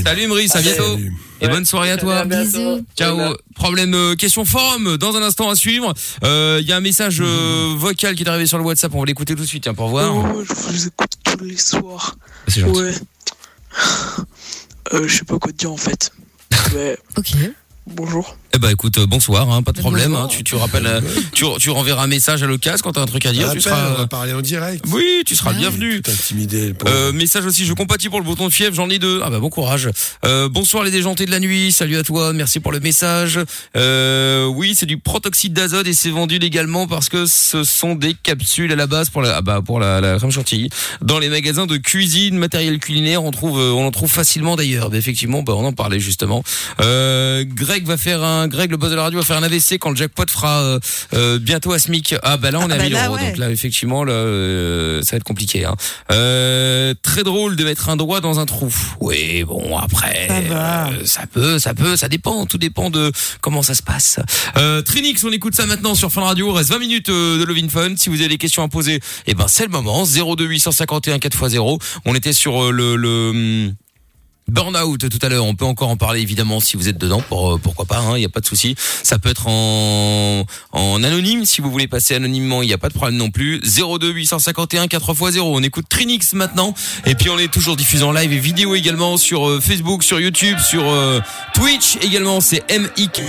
Salut 0.03 0.21
Emeris, 0.23 0.49
à 0.53 0.57
Allez. 0.57 0.71
bientôt. 0.71 0.97
Et 1.41 1.47
bonne 1.47 1.65
soirée 1.65 1.91
à 1.91 1.97
toi. 1.97 2.25
Bientôt. 2.25 2.79
Ciao. 2.97 3.35
Problème 3.53 3.93
euh, 3.93 4.15
question 4.15 4.45
forum 4.45 4.97
dans 4.97 5.15
un 5.15 5.21
instant 5.21 5.49
à 5.49 5.55
suivre. 5.55 5.93
Euh, 6.23 6.57
Il 6.61 6.67
y 6.67 6.71
a 6.73 6.77
un 6.77 6.81
message 6.81 7.19
euh, 7.21 7.73
vocal 7.77 8.15
qui 8.15 8.23
est 8.23 8.27
arrivé 8.27 8.47
sur 8.47 8.57
le 8.57 8.63
WhatsApp. 8.63 8.91
On 8.95 8.99
va 9.01 9.05
l'écouter 9.05 9.35
tout 9.35 9.43
de 9.43 9.47
suite 9.47 9.63
tiens, 9.63 9.75
pour 9.75 9.89
voir. 9.89 10.11
Oh, 10.15 10.43
je 10.43 10.53
vous 10.53 10.87
écoute 10.87 11.11
tous 11.23 11.43
les 11.45 11.57
soirs. 11.57 12.15
C'est 12.47 12.61
gentil. 12.61 12.79
Ouais. 12.79 12.91
Euh, 14.93 15.07
je 15.07 15.15
sais 15.17 15.25
pas 15.25 15.37
quoi 15.37 15.51
te 15.51 15.57
dire 15.57 15.71
en 15.71 15.77
fait. 15.77 16.11
Ouais. 16.75 16.97
ok. 17.17 17.31
Bonjour. 17.87 18.35
Eh 18.55 18.57
ben 18.57 18.69
écoute, 18.69 18.97
euh, 18.99 19.05
bonsoir, 19.05 19.51
hein, 19.51 19.61
pas 19.63 19.73
de 19.73 19.79
problème. 19.79 20.15
hein, 20.15 20.27
tu, 20.29 20.41
tu 20.41 20.55
rappelles, 20.55 20.87
euh, 20.87 21.01
tu, 21.33 21.43
tu 21.59 21.69
renverras 21.71 22.03
un 22.03 22.07
message 22.07 22.41
à 22.41 22.47
l'occasion 22.47 22.79
quand 22.81 22.93
t'as 22.93 23.01
un 23.01 23.05
truc 23.05 23.25
à 23.25 23.33
dire. 23.33 23.51
Tu 23.51 23.57
on 23.57 23.61
seras. 23.61 23.89
va 23.95 24.07
parler 24.07 24.31
en 24.31 24.39
direct. 24.39 24.85
Oui, 24.87 25.23
tu 25.25 25.35
seras 25.35 25.51
le 25.51 25.57
bienvenu. 25.57 26.01
Tout 26.01 26.09
intimidé. 26.09 26.73
Euh, 26.87 27.11
message 27.11 27.45
aussi, 27.45 27.65
je 27.65 27.73
compatis 27.73 28.07
pour 28.07 28.19
le 28.19 28.25
bouton 28.25 28.47
de 28.47 28.53
fièvre, 28.53 28.73
j'en 28.73 28.89
ai 28.89 28.97
deux. 28.97 29.19
Ah 29.25 29.29
bah 29.29 29.39
bon 29.39 29.49
courage. 29.49 29.89
Euh, 30.23 30.47
bonsoir 30.47 30.85
les 30.85 30.91
déjantés 30.91 31.25
de 31.25 31.31
la 31.31 31.41
nuit, 31.41 31.73
salut 31.73 31.97
à 31.97 32.03
toi, 32.03 32.31
merci 32.31 32.61
pour 32.61 32.71
le 32.71 32.79
message. 32.79 33.41
Euh, 33.75 34.45
oui, 34.45 34.73
c'est 34.73 34.85
du 34.85 34.97
protoxyde 34.99 35.51
d'azote 35.51 35.87
et 35.87 35.93
c'est 35.93 36.09
vendu 36.09 36.39
légalement 36.39 36.87
parce 36.87 37.09
que 37.09 37.25
ce 37.25 37.65
sont 37.65 37.95
des 37.95 38.13
capsules 38.13 38.71
à 38.71 38.77
la 38.77 38.87
base 38.87 39.09
pour 39.09 39.21
la, 39.21 39.35
ah 39.35 39.41
bah 39.41 39.59
pour 39.65 39.81
la, 39.81 39.99
la 39.99 40.15
crème 40.15 40.31
chantilly. 40.31 40.69
Dans 41.01 41.19
les 41.19 41.27
magasins 41.27 41.65
de 41.65 41.75
cuisine, 41.75 42.37
matériel 42.37 42.79
culinaire, 42.79 43.21
on 43.21 43.31
trouve, 43.31 43.59
euh, 43.59 43.71
on 43.73 43.85
en 43.85 43.91
trouve 43.91 44.09
facilement 44.09 44.55
d'ailleurs. 44.55 44.95
Effectivement, 44.95 45.43
bah, 45.43 45.53
on 45.57 45.65
en 45.65 45.73
parlait 45.73 45.99
justement. 45.99 46.41
Euh, 46.79 47.43
Greg 47.45 47.85
va 47.85 47.97
faire 47.97 48.23
un, 48.23 48.44
Greg 48.47 48.71
le 48.71 48.77
boss 48.77 48.89
de 48.91 48.95
la 48.95 49.03
radio 49.03 49.19
va 49.19 49.25
faire 49.25 49.37
un 49.37 49.43
AVC 49.43 49.77
quand 49.79 49.89
le 49.89 49.95
jackpot 49.95 50.25
fera 50.29 50.61
euh, 50.61 50.79
euh, 51.13 51.39
bientôt 51.39 51.73
à 51.73 51.79
SMIC. 51.79 52.15
Ah 52.23 52.37
bah 52.37 52.51
là 52.51 52.59
on 52.59 52.69
est 52.69 52.73
Ah 52.73 52.75
à 52.75 52.77
bah 52.77 52.83
1000 52.83 52.93
là, 52.93 53.07
euros, 53.07 53.15
ouais. 53.15 53.27
donc 53.29 53.37
là 53.37 53.49
effectivement 53.51 54.03
là 54.03 54.13
euh, 54.13 55.01
ça 55.01 55.11
va 55.11 55.17
être 55.17 55.23
compliqué. 55.23 55.65
Hein. 55.65 55.75
Euh, 56.11 56.93
très 57.01 57.23
drôle 57.23 57.55
de 57.55 57.63
mettre 57.63 57.89
un 57.89 57.95
doigt 57.95 58.21
dans 58.21 58.39
un 58.39 58.45
trou. 58.45 58.73
Oui 58.99 59.43
bon 59.43 59.77
après 59.77 60.27
Ça 61.05 61.21
ça 61.25 61.27
peut, 61.27 61.59
ça 61.59 61.73
peut, 61.73 61.95
ça 61.97 62.07
dépend, 62.07 62.45
tout 62.45 62.57
dépend 62.57 62.89
de 62.89 63.11
comment 63.41 63.61
ça 63.63 63.73
se 63.73 63.81
passe. 63.83 64.19
Euh, 64.57 64.81
Trinix, 64.81 65.23
on 65.23 65.31
écoute 65.31 65.55
ça 65.55 65.65
maintenant 65.65 65.95
sur 65.95 66.11
Fun 66.11 66.21
Radio. 66.21 66.51
Reste 66.53 66.69
20 66.69 66.79
minutes 66.79 67.09
de 67.09 67.43
Lovin 67.43 67.69
Fun. 67.69 67.95
Si 67.97 68.09
vous 68.09 68.19
avez 68.19 68.27
des 68.29 68.37
questions 68.37 68.63
à 68.63 68.67
poser, 68.67 68.99
eh 69.27 69.33
ben 69.33 69.45
c'est 69.47 69.63
le 69.63 69.69
moment. 69.71 70.05
02 70.05 70.45
851 70.45 71.17
4x0. 71.17 71.81
On 72.05 72.13
était 72.15 72.33
sur 72.33 72.71
le, 72.71 72.95
le 72.95 73.29
hum, 73.29 73.73
Burnout 74.47 75.09
tout 75.09 75.19
à 75.23 75.29
l'heure, 75.29 75.43
on 75.43 75.55
peut 75.55 75.65
encore 75.65 75.89
en 75.89 75.97
parler 75.97 76.21
évidemment 76.21 76.59
si 76.59 76.77
vous 76.77 76.87
êtes 76.87 76.99
dedans, 76.99 77.21
pour, 77.21 77.55
euh, 77.55 77.57
pourquoi 77.57 77.85
pas, 77.85 78.03
il 78.15 78.19
n'y 78.19 78.25
a 78.25 78.29
pas 78.29 78.41
de 78.41 78.45
souci. 78.45 78.75
Ça 79.01 79.17
peut 79.17 79.29
être 79.29 79.47
en, 79.47 80.45
en 80.71 81.03
anonyme, 81.03 81.45
si 81.45 81.61
vous 81.61 81.71
voulez 81.71 81.87
passer 81.87 82.13
anonymement, 82.13 82.61
il 82.61 82.67
n'y 82.67 82.73
a 82.73 82.77
pas 82.77 82.89
de 82.89 82.93
problème 82.93 83.17
non 83.17 83.31
plus. 83.31 83.59
02 83.61 84.11
851 84.11 84.85
4x0, 84.85 85.39
on 85.39 85.63
écoute 85.63 85.85
Trinix 85.89 86.33
maintenant, 86.33 86.75
et 87.07 87.15
puis 87.15 87.29
on 87.29 87.39
est 87.39 87.51
toujours 87.51 87.75
diffusé 87.75 88.03
en 88.03 88.11
live 88.11 88.31
et 88.31 88.39
vidéo 88.39 88.75
également 88.75 89.17
sur 89.17 89.49
euh, 89.49 89.59
Facebook, 89.59 90.03
sur 90.03 90.19
YouTube, 90.19 90.59
sur 90.59 90.87
euh, 90.87 91.19
Twitch 91.55 91.97
également, 92.03 92.39
c'est 92.39 92.63
MIK. 92.69 93.21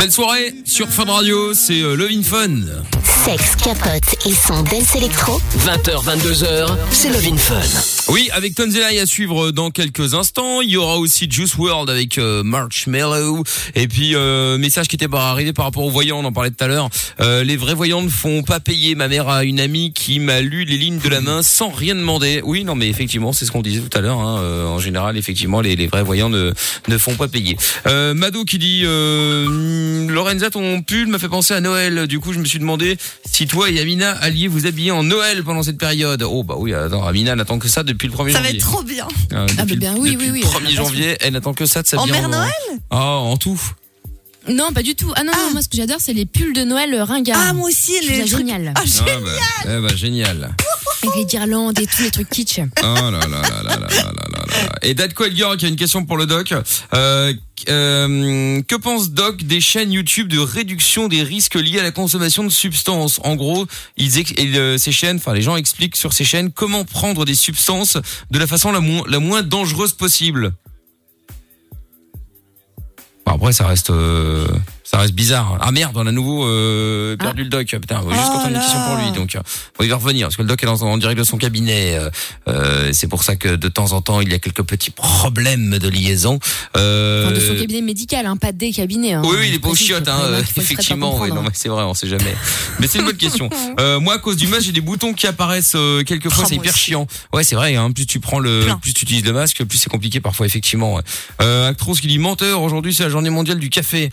Belle 0.00 0.10
soirée 0.10 0.54
sur 0.64 0.88
Fun 0.88 1.04
Radio, 1.04 1.52
c'est 1.52 1.82
euh, 1.82 1.94
Lovin 1.94 2.22
Fun. 2.22 2.62
Sexe, 3.04 3.54
capote 3.56 4.14
et 4.24 4.32
son 4.32 4.62
dance 4.62 4.96
électro. 4.96 5.38
20h, 5.58 6.04
22h, 6.04 6.68
c'est 6.90 7.10
Love 7.10 7.28
in 7.30 7.36
Fun. 7.36 7.60
Oui, 8.08 8.30
avec 8.32 8.54
Tonzelai 8.54 8.98
à 8.98 9.04
suivre 9.04 9.50
dans 9.50 9.70
quelques 9.70 10.14
instants. 10.14 10.62
Il 10.62 10.70
y 10.70 10.78
aura 10.78 10.96
aussi 10.96 11.30
Juice 11.30 11.54
World 11.56 11.90
avec 11.90 12.16
euh, 12.16 12.42
Marshmallow. 12.42 13.44
Et 13.74 13.88
puis, 13.88 14.14
euh, 14.14 14.56
message 14.56 14.88
qui 14.88 14.96
était 14.96 15.06
pas 15.06 15.30
arrivé 15.30 15.52
par 15.52 15.66
rapport 15.66 15.84
aux 15.84 15.90
voyants, 15.90 16.20
on 16.20 16.24
en 16.24 16.32
parlait 16.32 16.50
tout 16.50 16.64
à 16.64 16.66
l'heure. 16.66 16.88
Euh, 17.20 17.44
les 17.44 17.58
vrais 17.58 17.74
voyants 17.74 18.00
ne 18.00 18.08
font 18.08 18.42
pas 18.42 18.58
payer. 18.58 18.94
Ma 18.94 19.06
mère 19.06 19.28
a 19.28 19.44
une 19.44 19.60
amie 19.60 19.92
qui 19.92 20.18
m'a 20.18 20.40
lu 20.40 20.64
les 20.64 20.78
lignes 20.78 20.98
de 20.98 21.08
la 21.10 21.20
main 21.20 21.42
sans 21.42 21.68
rien 21.68 21.94
demander. 21.94 22.40
Oui, 22.42 22.64
non, 22.64 22.74
mais 22.74 22.88
effectivement, 22.88 23.34
c'est 23.34 23.44
ce 23.44 23.50
qu'on 23.50 23.60
disait 23.60 23.82
tout 23.82 23.98
à 23.98 24.00
l'heure. 24.00 24.18
Hein. 24.18 24.40
Euh, 24.40 24.66
en 24.66 24.78
général, 24.78 25.18
effectivement, 25.18 25.60
les, 25.60 25.76
les 25.76 25.88
vrais 25.88 26.02
voyants 26.02 26.30
ne, 26.30 26.54
ne 26.88 26.98
font 26.98 27.16
pas 27.16 27.28
payer. 27.28 27.58
Euh, 27.86 28.14
Mado 28.14 28.44
qui 28.44 28.58
dit 28.58 28.82
euh, 28.84 29.44
Lorenza, 30.08 30.50
ton 30.50 30.82
pull 30.82 31.06
m'a 31.08 31.18
fait 31.18 31.28
penser 31.28 31.54
à 31.54 31.60
Noël. 31.60 32.06
Du 32.06 32.18
coup, 32.20 32.32
je 32.32 32.38
me 32.38 32.44
suis 32.44 32.58
demandé 32.58 32.96
si 33.30 33.46
toi 33.46 33.70
et 33.70 33.78
Amina 33.80 34.10
alliez 34.12 34.48
vous 34.48 34.66
habiller 34.66 34.90
en 34.90 35.02
Noël 35.02 35.42
pendant 35.44 35.62
cette 35.62 35.78
période. 35.78 36.22
Oh 36.22 36.42
bah 36.42 36.54
oui, 36.58 36.74
attends, 36.74 37.06
Amina 37.06 37.34
n'attend 37.36 37.58
que 37.58 37.68
ça 37.68 37.82
depuis 37.82 38.08
le 38.08 38.14
1er 38.14 38.32
Ça 38.32 38.38
va 38.40 38.44
janvier. 38.46 38.58
être 38.58 38.66
trop 38.66 38.82
bien. 38.82 39.08
Euh, 39.32 39.46
Ah, 39.58 39.62
depuis 39.62 39.76
bah 39.76 39.92
bien, 39.92 39.96
oui, 39.96 40.12
depuis 40.12 40.16
oui, 40.16 40.26
le 40.26 40.32
oui, 40.32 40.40
1er 40.42 40.46
on 40.52 40.56
a 40.56 40.60
pas 40.62 40.70
janvier, 40.70 41.16
elle 41.20 41.32
n'attend 41.34 41.54
que 41.54 41.66
ça 41.66 41.82
de 41.82 41.86
En 41.88 41.90
s'habiller 41.90 42.12
Mère 42.12 42.28
Noël 42.28 42.50
Oh, 42.90 42.94
en 42.96 43.36
tout. 43.36 43.60
Non, 44.48 44.72
pas 44.72 44.82
du 44.82 44.94
tout. 44.94 45.12
Ah 45.16 45.22
non, 45.22 45.32
non, 45.36 45.50
moi 45.52 45.62
ce 45.62 45.68
que 45.68 45.76
j'adore, 45.76 45.98
c'est 46.00 46.14
les 46.14 46.24
pulls 46.26 46.54
de 46.54 46.64
Noël 46.64 46.92
euh, 46.94 47.04
ringards. 47.04 47.38
Ah, 47.48 47.52
moi 47.52 47.68
aussi, 47.68 47.92
les 48.08 48.24
trucs- 48.24 48.38
génial. 48.38 48.72
Ah, 48.74 48.80
Ah 49.00 49.04
bah, 49.22 49.30
eh 49.76 49.80
bah, 49.82 49.94
génial. 49.94 50.54
Les 51.16 51.24
guirlandes 51.24 51.78
et 51.78 51.86
tous 51.86 52.02
les 52.02 52.10
trucs 52.10 52.28
kitsch. 52.28 52.60
Oh 52.60 52.82
là 52.82 53.10
là 53.10 53.26
là 53.26 53.28
là 53.28 53.62
là 53.62 53.76
là 53.78 53.78
là 53.78 54.44
là. 54.46 54.72
Et 54.82 54.94
Dadko 54.94 55.24
Edgar 55.24 55.56
qui 55.56 55.66
a 55.66 55.68
une 55.68 55.76
question 55.76 56.04
pour 56.04 56.16
le 56.16 56.26
doc. 56.26 56.52
Euh, 56.94 57.32
euh, 57.68 58.62
que 58.62 58.74
pense 58.76 59.10
Doc 59.10 59.42
des 59.42 59.60
chaînes 59.60 59.92
YouTube 59.92 60.28
de 60.28 60.38
réduction 60.38 61.08
des 61.08 61.22
risques 61.22 61.56
liés 61.56 61.80
à 61.80 61.82
la 61.82 61.90
consommation 61.90 62.44
de 62.44 62.48
substances? 62.48 63.20
En 63.24 63.36
gros, 63.36 63.66
euh, 63.98 64.78
ces 64.78 64.92
chaînes, 64.92 65.16
enfin 65.16 65.34
les 65.34 65.42
gens 65.42 65.56
expliquent 65.56 65.96
sur 65.96 66.12
ces 66.12 66.24
chaînes 66.24 66.50
comment 66.50 66.84
prendre 66.84 67.24
des 67.24 67.34
substances 67.34 67.98
de 68.30 68.38
la 68.38 68.46
façon 68.46 68.72
la, 68.72 68.80
moins 68.80 69.42
dangereuse 69.42 69.92
possible. 69.92 70.52
Après, 73.26 73.52
ça 73.52 73.66
reste, 73.66 73.92
ça 74.90 74.98
reste 74.98 75.14
bizarre. 75.14 75.56
Ah 75.60 75.70
merde, 75.70 75.92
on 75.96 76.06
a 76.06 76.12
nouveau 76.12 76.44
euh, 76.46 77.16
perdu 77.16 77.44
le 77.44 77.48
doc. 77.48 77.66
Putain, 77.66 78.00
juste 78.10 78.22
quand 78.32 78.40
on 78.42 78.44
a 78.46 78.48
une 78.48 78.54
question 78.58 78.80
pour 78.86 78.96
lui, 78.96 79.12
donc 79.12 79.34
euh, 79.36 79.40
bon, 79.78 79.84
il 79.84 79.90
va 79.90 79.96
revenir 79.96 80.26
parce 80.26 80.36
que 80.36 80.42
le 80.42 80.48
doc 80.48 80.62
est 80.62 80.66
en, 80.66 80.74
en 80.82 80.98
direct 80.98 81.18
de 81.18 81.24
son 81.24 81.36
cabinet. 81.38 81.94
euh, 81.96 82.10
euh, 82.48 82.90
c'est 82.92 83.06
pour 83.06 83.22
ça 83.22 83.36
que 83.36 83.54
de 83.54 83.68
temps 83.68 83.92
en 83.92 84.00
temps, 84.00 84.20
il 84.20 84.30
y 84.30 84.34
a 84.34 84.38
quelques 84.40 84.62
petits 84.64 84.90
problèmes 84.90 85.78
de 85.78 85.88
liaison. 85.88 86.38
Euh, 86.76 87.26
Enfin, 87.26 87.34
de 87.34 87.40
son 87.40 87.54
cabinet 87.54 87.82
médical, 87.82 88.26
hein, 88.26 88.36
pas 88.36 88.52
des 88.52 88.72
cabinets. 88.72 89.12
Hein. 89.12 89.22
oui, 89.24 89.36
oui, 89.38 89.46
il 89.48 89.54
est 89.54 89.58
pas 89.58 89.74
chiottes, 89.74 90.08
hein, 90.08 90.18
euh, 90.22 90.42
effectivement. 90.56 91.12
oui, 91.14 91.20
non, 91.20 91.26
comprendre, 91.28 91.42
mais 91.44 91.50
c'est 91.54 91.68
vrai, 91.68 91.84
on 91.84 91.94
sait 91.94 92.08
jamais. 92.08 92.34
Mais 92.80 92.86
c'est 92.88 92.98
une 92.98 93.04
bonne 93.04 93.16
question. 93.16 93.48
Euh, 93.78 94.00
moi, 94.00 94.14
à 94.14 94.18
cause 94.18 94.36
du 94.36 94.46
masque, 94.48 94.64
j'ai 94.66 94.72
des 94.72 94.80
boutons 94.80 95.12
qui 95.14 95.26
apparaissent 95.26 95.72
euh, 95.76 96.02
quelquefois, 96.02 96.42
Ah, 96.44 96.48
c'est 96.48 96.56
hyper 96.56 96.72
aussi. 96.72 96.80
chiant. 96.90 97.06
Ouais, 97.32 97.44
c'est 97.44 97.54
vrai. 97.54 97.76
Hein, 97.76 97.92
plus 97.92 98.04
tu 98.04 98.18
prends 98.20 98.38
le, 98.40 98.62
Plein. 98.64 98.76
plus 98.78 98.92
tu 98.92 99.04
utilises 99.04 99.24
le 99.24 99.32
masque, 99.32 99.64
plus 99.64 99.78
c'est 99.78 99.88
compliqué 99.88 100.20
parfois, 100.20 100.44
effectivement. 100.46 100.94
ouais. 100.96 101.02
Euh, 101.40 101.68
Actros 101.68 101.94
qui 101.94 102.08
dit 102.08 102.18
menteur. 102.18 102.60
Aujourd'hui, 102.62 102.92
c'est 102.92 103.04
la 103.04 103.08
journée 103.08 103.30
mondiale 103.30 103.58
du 103.58 103.70
café. 103.70 104.10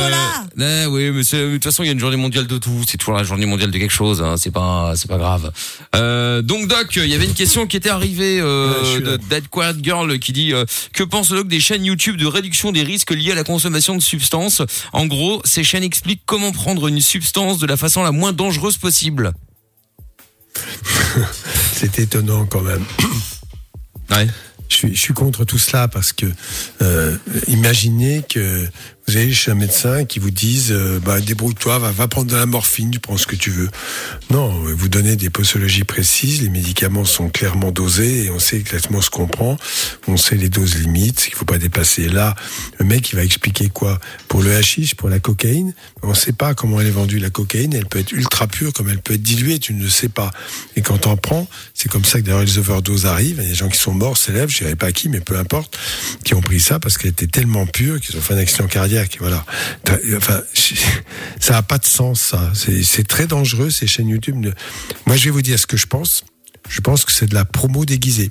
Chocolat. 0.00 0.46
ouais, 0.56 0.86
oui, 0.86 1.10
mais 1.10 1.22
de 1.22 1.52
toute 1.54 1.64
façon, 1.64 1.82
il 1.82 1.86
y 1.86 1.88
a 1.88 1.92
une 1.92 2.00
journée 2.00 2.16
mondiale 2.16 2.46
de 2.46 2.58
tout. 2.58 2.84
C'est 2.88 2.96
toujours 2.96 3.14
la 3.14 3.22
journée 3.22 3.46
mondiale 3.46 3.70
de 3.70 3.78
quelque 3.78 3.92
chose. 3.92 4.22
Hein, 4.22 4.36
c'est 4.36 4.50
pas, 4.50 4.94
c'est 4.96 5.08
pas 5.08 5.18
grave. 5.18 5.52
Euh, 5.94 6.42
donc 6.42 6.68
Doc, 6.68 6.96
il 6.96 7.06
y 7.06 7.14
avait 7.14 7.26
une 7.26 7.34
question 7.34 7.66
qui 7.66 7.76
était 7.76 7.90
arrivée 7.90 8.40
euh, 8.40 9.00
de 9.00 9.16
Dead 9.28 9.48
Quiet 9.48 9.74
Girl 9.82 10.18
qui 10.18 10.32
dit 10.32 10.52
euh, 10.52 10.64
que 10.92 11.02
pense 11.02 11.30
Doc 11.30 11.48
des 11.48 11.60
chaînes 11.60 11.84
YouTube 11.84 12.16
de 12.16 12.26
réduction 12.26 12.72
des 12.72 12.82
risques 12.82 13.10
liés 13.12 13.32
à 13.32 13.36
la 13.36 13.44
consommation 13.44 13.96
de 13.96 14.02
substances? 14.02 14.62
En 14.92 15.06
gros, 15.06 15.40
ces 15.44 15.64
chaînes 15.64 15.84
expliquent 15.84 16.22
comment 16.26 16.52
prendre 16.52 16.88
une 16.88 17.00
substance 17.00 17.58
de 17.58 17.66
la 17.66 17.76
façon 17.76 18.02
la 18.02 18.12
moins 18.12 18.32
dangereuse 18.32 18.78
possible. 18.78 19.32
C'est 21.72 21.98
étonnant 21.98 22.46
quand 22.46 22.62
même. 22.62 22.84
Ouais. 24.10 24.26
Je 24.70 24.76
suis, 24.76 24.94
je 24.94 25.00
suis 25.00 25.14
contre 25.14 25.44
tout 25.44 25.58
cela 25.58 25.88
parce 25.88 26.12
que 26.12 26.26
euh, 26.80 27.16
imaginez 27.48 28.22
que 28.28 28.68
vous 29.10 29.16
allez 29.16 29.32
chez 29.32 29.50
un 29.50 29.56
médecin 29.56 30.04
qui 30.04 30.20
vous 30.20 30.30
dise, 30.30 30.70
euh, 30.70 31.00
bah, 31.04 31.20
débrouille-toi, 31.20 31.80
va, 31.80 32.06
prendre 32.06 32.30
de 32.30 32.36
la 32.36 32.46
morphine, 32.46 32.92
tu 32.92 33.00
prends 33.00 33.16
ce 33.16 33.26
que 33.26 33.34
tu 33.34 33.50
veux. 33.50 33.68
Non, 34.30 34.48
vous 34.48 34.88
donnez 34.88 35.16
des 35.16 35.30
posologies 35.30 35.82
précises, 35.82 36.42
les 36.42 36.48
médicaments 36.48 37.04
sont 37.04 37.28
clairement 37.28 37.72
dosés 37.72 38.26
et 38.26 38.30
on 38.30 38.38
sait 38.38 38.56
exactement 38.56 39.00
ce 39.00 39.10
qu'on 39.10 39.26
prend, 39.26 39.56
on 40.06 40.16
sait 40.16 40.36
les 40.36 40.48
doses 40.48 40.76
limites, 40.76 41.24
qu'il 41.24 41.34
faut 41.34 41.44
pas 41.44 41.58
dépasser. 41.58 42.08
Là, 42.08 42.36
le 42.78 42.84
mec, 42.84 43.10
il 43.10 43.16
va 43.16 43.24
expliquer 43.24 43.68
quoi? 43.68 43.98
Pour 44.28 44.44
le 44.44 44.54
hashish, 44.54 44.94
pour 44.94 45.08
la 45.08 45.18
cocaïne, 45.18 45.74
on 46.02 46.14
sait 46.14 46.32
pas 46.32 46.54
comment 46.54 46.80
elle 46.80 46.86
est 46.86 46.90
vendue. 46.90 47.18
La 47.18 47.30
cocaïne, 47.30 47.74
elle 47.74 47.86
peut 47.86 47.98
être 47.98 48.12
ultra 48.12 48.46
pure, 48.46 48.72
comme 48.72 48.90
elle 48.90 49.00
peut 49.00 49.14
être 49.14 49.22
diluée, 49.22 49.58
tu 49.58 49.74
ne 49.74 49.82
le 49.82 49.90
sais 49.90 50.08
pas. 50.08 50.30
Et 50.76 50.82
quand 50.82 50.98
t'en 50.98 51.16
prends, 51.16 51.48
c'est 51.74 51.88
comme 51.88 52.04
ça 52.04 52.20
que 52.20 52.26
d'ailleurs 52.26 52.44
les 52.44 52.58
overdoses 52.58 53.06
arrivent. 53.06 53.38
Il 53.40 53.42
y 53.42 53.46
a 53.46 53.50
des 53.50 53.56
gens 53.56 53.68
qui 53.68 53.78
sont 53.78 53.92
morts, 53.92 54.16
s'élèvent, 54.16 54.50
je 54.50 54.58
dirais 54.58 54.76
pas 54.76 54.92
qui, 54.92 55.08
mais 55.08 55.20
peu 55.20 55.36
importe, 55.36 55.76
qui 56.22 56.34
ont 56.34 56.42
pris 56.42 56.60
ça 56.60 56.78
parce 56.78 56.96
qu'elle 56.96 57.10
était 57.10 57.26
tellement 57.26 57.66
pure 57.66 58.00
qu'ils 58.00 58.16
ont 58.16 58.20
fait 58.20 58.34
un 58.34 58.38
accident 58.38 58.68
cardiaque. 58.68 58.99
Voilà. 59.20 59.44
Enfin, 60.16 60.42
ça 61.40 61.56
a 61.56 61.62
pas 61.62 61.78
de 61.78 61.86
sens, 61.86 62.20
ça. 62.20 62.52
C'est 62.54 63.06
très 63.06 63.26
dangereux, 63.26 63.70
ces 63.70 63.86
chaînes 63.86 64.08
YouTube. 64.08 64.46
Moi, 65.06 65.16
je 65.16 65.24
vais 65.24 65.30
vous 65.30 65.42
dire 65.42 65.58
ce 65.58 65.66
que 65.66 65.76
je 65.76 65.86
pense. 65.86 66.24
Je 66.68 66.80
pense 66.80 67.04
que 67.04 67.12
c'est 67.12 67.26
de 67.26 67.34
la 67.34 67.44
promo 67.44 67.84
déguisée. 67.84 68.30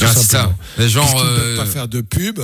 Ah, 0.00 0.12
c'est 0.14 0.22
ça. 0.24 0.54
Les 0.78 0.88
gens, 0.88 1.06
ne 1.06 1.24
euh, 1.24 1.36
peuvent 1.36 1.64
pas 1.64 1.70
faire 1.70 1.88
de 1.88 2.00
pub. 2.00 2.40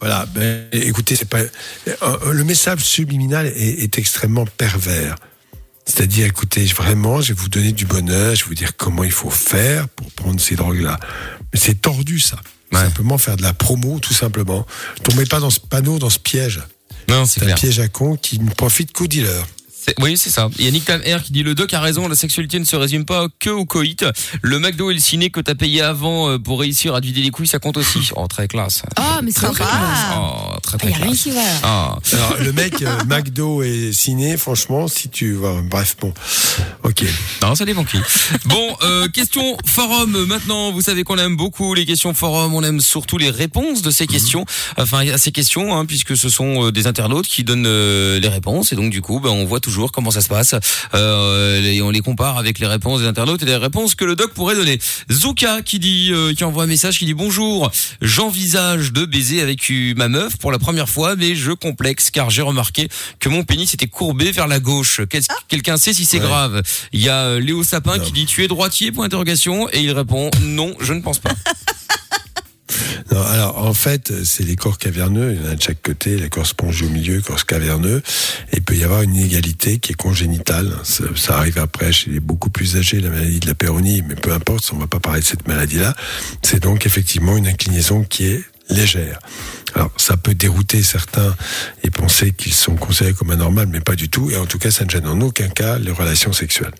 Voilà. 0.00 0.26
Ben, 0.34 0.66
écoutez, 0.72 1.16
c'est 1.16 1.28
pas. 1.28 1.40
euh, 1.40 2.32
Le 2.32 2.44
message 2.44 2.80
subliminal 2.80 3.46
est, 3.46 3.82
est 3.82 3.98
extrêmement 3.98 4.44
pervers. 4.46 5.16
C'est-à-dire, 5.86 6.26
écoutez, 6.26 6.64
vraiment, 6.66 7.20
je 7.20 7.28
vais 7.32 7.40
vous 7.40 7.48
donner 7.48 7.72
du 7.72 7.86
bonheur, 7.86 8.34
je 8.34 8.42
vais 8.42 8.48
vous 8.48 8.54
dire 8.54 8.76
comment 8.76 9.04
il 9.04 9.12
faut 9.12 9.30
faire 9.30 9.88
pour 9.88 10.10
prendre 10.12 10.40
ces 10.40 10.56
drogues-là. 10.56 10.98
Mais 11.52 11.60
c'est 11.60 11.80
tordu, 11.80 12.18
ça. 12.18 12.36
Simplement 12.72 13.18
faire 13.18 13.36
de 13.36 13.42
la 13.42 13.52
promo, 13.52 13.98
tout 14.00 14.14
simplement. 14.14 14.66
Tombez 15.02 15.24
pas 15.24 15.40
dans 15.40 15.50
ce 15.50 15.60
panneau, 15.60 15.98
dans 15.98 16.10
ce 16.10 16.18
piège. 16.18 16.62
Non, 17.08 17.24
c'est 17.24 17.50
un 17.50 17.54
piège 17.54 17.80
à 17.80 17.88
con 17.88 18.16
qui 18.16 18.38
ne 18.38 18.50
profite 18.50 18.92
qu'aux 18.92 19.06
dealers. 19.06 19.46
C'est- 19.86 19.94
Oui, 20.02 20.16
c'est 20.16 20.30
ça. 20.30 20.48
Il 20.58 20.64
y 20.64 20.68
a 20.68 20.70
Nick 20.70 20.84
Tam 20.84 21.00
R 21.00 21.22
qui 21.22 21.32
dit 21.32 21.42
le 21.42 21.54
doc 21.54 21.72
a 21.74 21.80
raison, 21.80 22.08
la 22.08 22.16
sexualité 22.16 22.58
ne 22.58 22.64
se 22.64 22.74
résume 22.76 23.04
pas 23.04 23.26
que 23.38 23.50
au 23.50 23.64
coït. 23.64 24.04
Le 24.42 24.58
McDo 24.58 24.90
et 24.90 24.94
le 24.94 25.00
ciné 25.00 25.30
que 25.30 25.40
t'as 25.40 25.54
payé 25.54 25.80
avant 25.82 26.28
euh, 26.30 26.38
pour 26.38 26.60
réussir 26.60 26.94
à 26.94 27.00
te 27.00 27.06
vider 27.06 27.20
les 27.22 27.30
couilles, 27.30 27.46
ça 27.46 27.58
compte 27.58 27.76
aussi. 27.76 28.10
Oh, 28.16 28.26
très 28.26 28.48
classe. 28.48 28.82
Oh, 28.98 29.02
mais 29.22 29.30
c'est 29.30 29.44
horrible. 29.44 29.64
Oh, 29.64 30.56
très 30.62 30.76
Ah, 30.76 30.78
très 30.78 30.90
y 30.90 30.92
a 30.92 30.96
rien 30.96 31.06
classe. 31.06 31.22
qui 31.22 31.30
va. 31.30 31.40
Ah. 31.62 31.98
Alors, 32.12 32.36
le 32.42 32.52
mec, 32.52 32.82
euh, 32.82 33.04
McDo 33.06 33.62
et 33.62 33.90
ciné, 33.92 34.36
franchement, 34.36 34.88
si 34.88 35.08
tu 35.08 35.34
vas, 35.34 35.60
bref, 35.62 35.96
bon, 36.00 36.12
ok. 36.82 37.04
Non, 37.42 37.54
ça 37.54 37.64
dépend 37.64 37.84
qui. 37.84 37.98
Bon, 38.46 38.76
euh, 38.82 39.08
question 39.08 39.56
forum 39.64 40.24
maintenant. 40.26 40.72
Vous 40.72 40.82
savez 40.82 41.04
qu'on 41.04 41.18
aime 41.18 41.36
beaucoup 41.36 41.74
les 41.74 41.86
questions 41.86 42.12
forum. 42.14 42.54
On 42.54 42.62
aime 42.62 42.80
surtout 42.80 43.18
les 43.18 43.30
réponses 43.30 43.82
de 43.82 43.90
ces 43.90 44.06
questions. 44.06 44.44
Enfin, 44.78 45.06
à 45.08 45.18
ces 45.18 45.30
questions, 45.32 45.76
hein, 45.76 45.86
puisque 45.86 46.16
ce 46.16 46.28
sont 46.28 46.66
euh, 46.66 46.72
des 46.72 46.86
internautes 46.88 47.26
qui 47.28 47.44
donnent 47.44 47.66
euh, 47.66 48.18
les 48.18 48.28
réponses. 48.28 48.72
Et 48.72 48.76
donc, 48.76 48.90
du 48.90 49.00
coup, 49.02 49.20
ben, 49.20 49.30
on 49.30 49.44
voit 49.44 49.60
toujours 49.60 49.75
comment 49.92 50.10
ça 50.10 50.20
se 50.20 50.28
passe. 50.28 50.54
Euh, 50.94 51.62
et 51.62 51.82
on 51.82 51.90
les 51.90 52.00
compare 52.00 52.38
avec 52.38 52.58
les 52.58 52.66
réponses 52.66 53.00
des 53.00 53.06
internautes 53.06 53.42
et 53.42 53.46
les 53.46 53.56
réponses 53.56 53.94
que 53.94 54.04
le 54.04 54.16
doc 54.16 54.32
pourrait 54.34 54.54
donner. 54.56 54.78
Zuka 55.10 55.62
qui 55.62 55.78
dit, 55.78 56.10
euh, 56.12 56.32
qui 56.34 56.44
envoie 56.44 56.64
un 56.64 56.66
message 56.66 56.98
qui 56.98 57.04
dit 57.04 57.14
bonjour. 57.14 57.70
J'envisage 58.00 58.92
de 58.92 59.04
baiser 59.04 59.42
avec 59.42 59.70
ma 59.96 60.08
meuf 60.08 60.36
pour 60.38 60.50
la 60.52 60.58
première 60.58 60.88
fois, 60.88 61.16
mais 61.16 61.34
je 61.34 61.52
complexe 61.52 62.10
car 62.10 62.30
j'ai 62.30 62.42
remarqué 62.42 62.88
que 63.20 63.28
mon 63.28 63.44
pénis 63.44 63.72
était 63.74 63.86
courbé 63.88 64.32
vers 64.32 64.46
la 64.48 64.60
gauche. 64.60 65.00
Quel- 65.10 65.22
Quelqu'un 65.48 65.76
sait 65.76 65.92
si 65.92 66.04
c'est 66.04 66.18
Ouais. 66.20 66.26
grave? 66.26 66.62
Il 66.92 67.00
y 67.00 67.08
a 67.08 67.24
euh, 67.26 67.40
Léo 67.40 67.62
Sapin 67.62 67.98
qui 67.98 68.12
dit 68.12 68.26
tu 68.26 68.42
es 68.44 68.48
droitier 68.48 68.92
point 68.92 69.04
d'interrogation 69.06 69.68
et 69.72 69.80
il 69.80 69.92
répond 69.92 70.30
non, 70.42 70.74
je 70.80 70.92
ne 70.92 71.00
pense 71.00 71.18
pas. 71.18 71.30
Non, 73.12 73.22
alors, 73.22 73.58
en 73.58 73.74
fait, 73.74 74.12
c'est 74.24 74.44
les 74.44 74.56
corps 74.56 74.78
caverneux. 74.78 75.34
Il 75.34 75.44
y 75.44 75.48
en 75.48 75.52
a 75.52 75.54
de 75.54 75.62
chaque 75.62 75.82
côté, 75.82 76.16
les 76.16 76.28
corps 76.28 76.46
spongieux 76.46 76.86
au 76.86 76.90
milieu, 76.90 77.20
corps 77.20 77.44
caverneux. 77.46 78.02
Et 78.52 78.56
il 78.56 78.62
peut 78.62 78.76
y 78.76 78.84
avoir 78.84 79.02
une 79.02 79.14
inégalité 79.14 79.78
qui 79.78 79.92
est 79.92 79.96
congénitale. 79.96 80.72
Ça, 80.82 81.38
arrive 81.38 81.58
après 81.58 81.92
chez 81.92 82.10
les 82.10 82.20
beaucoup 82.20 82.50
plus 82.50 82.76
âgés, 82.76 83.00
la 83.00 83.10
maladie 83.10 83.40
de 83.40 83.46
la 83.46 83.54
péronie, 83.54 84.02
mais 84.06 84.14
peu 84.14 84.32
importe, 84.32 84.70
on 84.72 84.78
va 84.78 84.86
pas 84.86 85.00
parler 85.00 85.20
de 85.20 85.26
cette 85.26 85.46
maladie-là. 85.46 85.94
C'est 86.42 86.62
donc 86.62 86.86
effectivement 86.86 87.36
une 87.36 87.46
inclinaison 87.46 88.02
qui 88.02 88.26
est 88.26 88.44
légère. 88.68 89.18
Alors, 89.74 89.90
ça 89.96 90.16
peut 90.16 90.34
dérouter 90.34 90.82
certains 90.82 91.34
et 91.82 91.90
penser 91.90 92.32
qu'ils 92.32 92.54
sont 92.54 92.76
considérés 92.76 93.14
comme 93.14 93.30
anormaux, 93.30 93.66
mais 93.66 93.80
pas 93.80 93.94
du 93.94 94.08
tout. 94.08 94.30
Et 94.30 94.36
en 94.36 94.46
tout 94.46 94.58
cas, 94.58 94.70
ça 94.70 94.84
ne 94.84 94.90
gêne 94.90 95.06
en 95.06 95.20
aucun 95.20 95.48
cas 95.48 95.78
les 95.78 95.92
relations 95.92 96.32
sexuelles. 96.32 96.74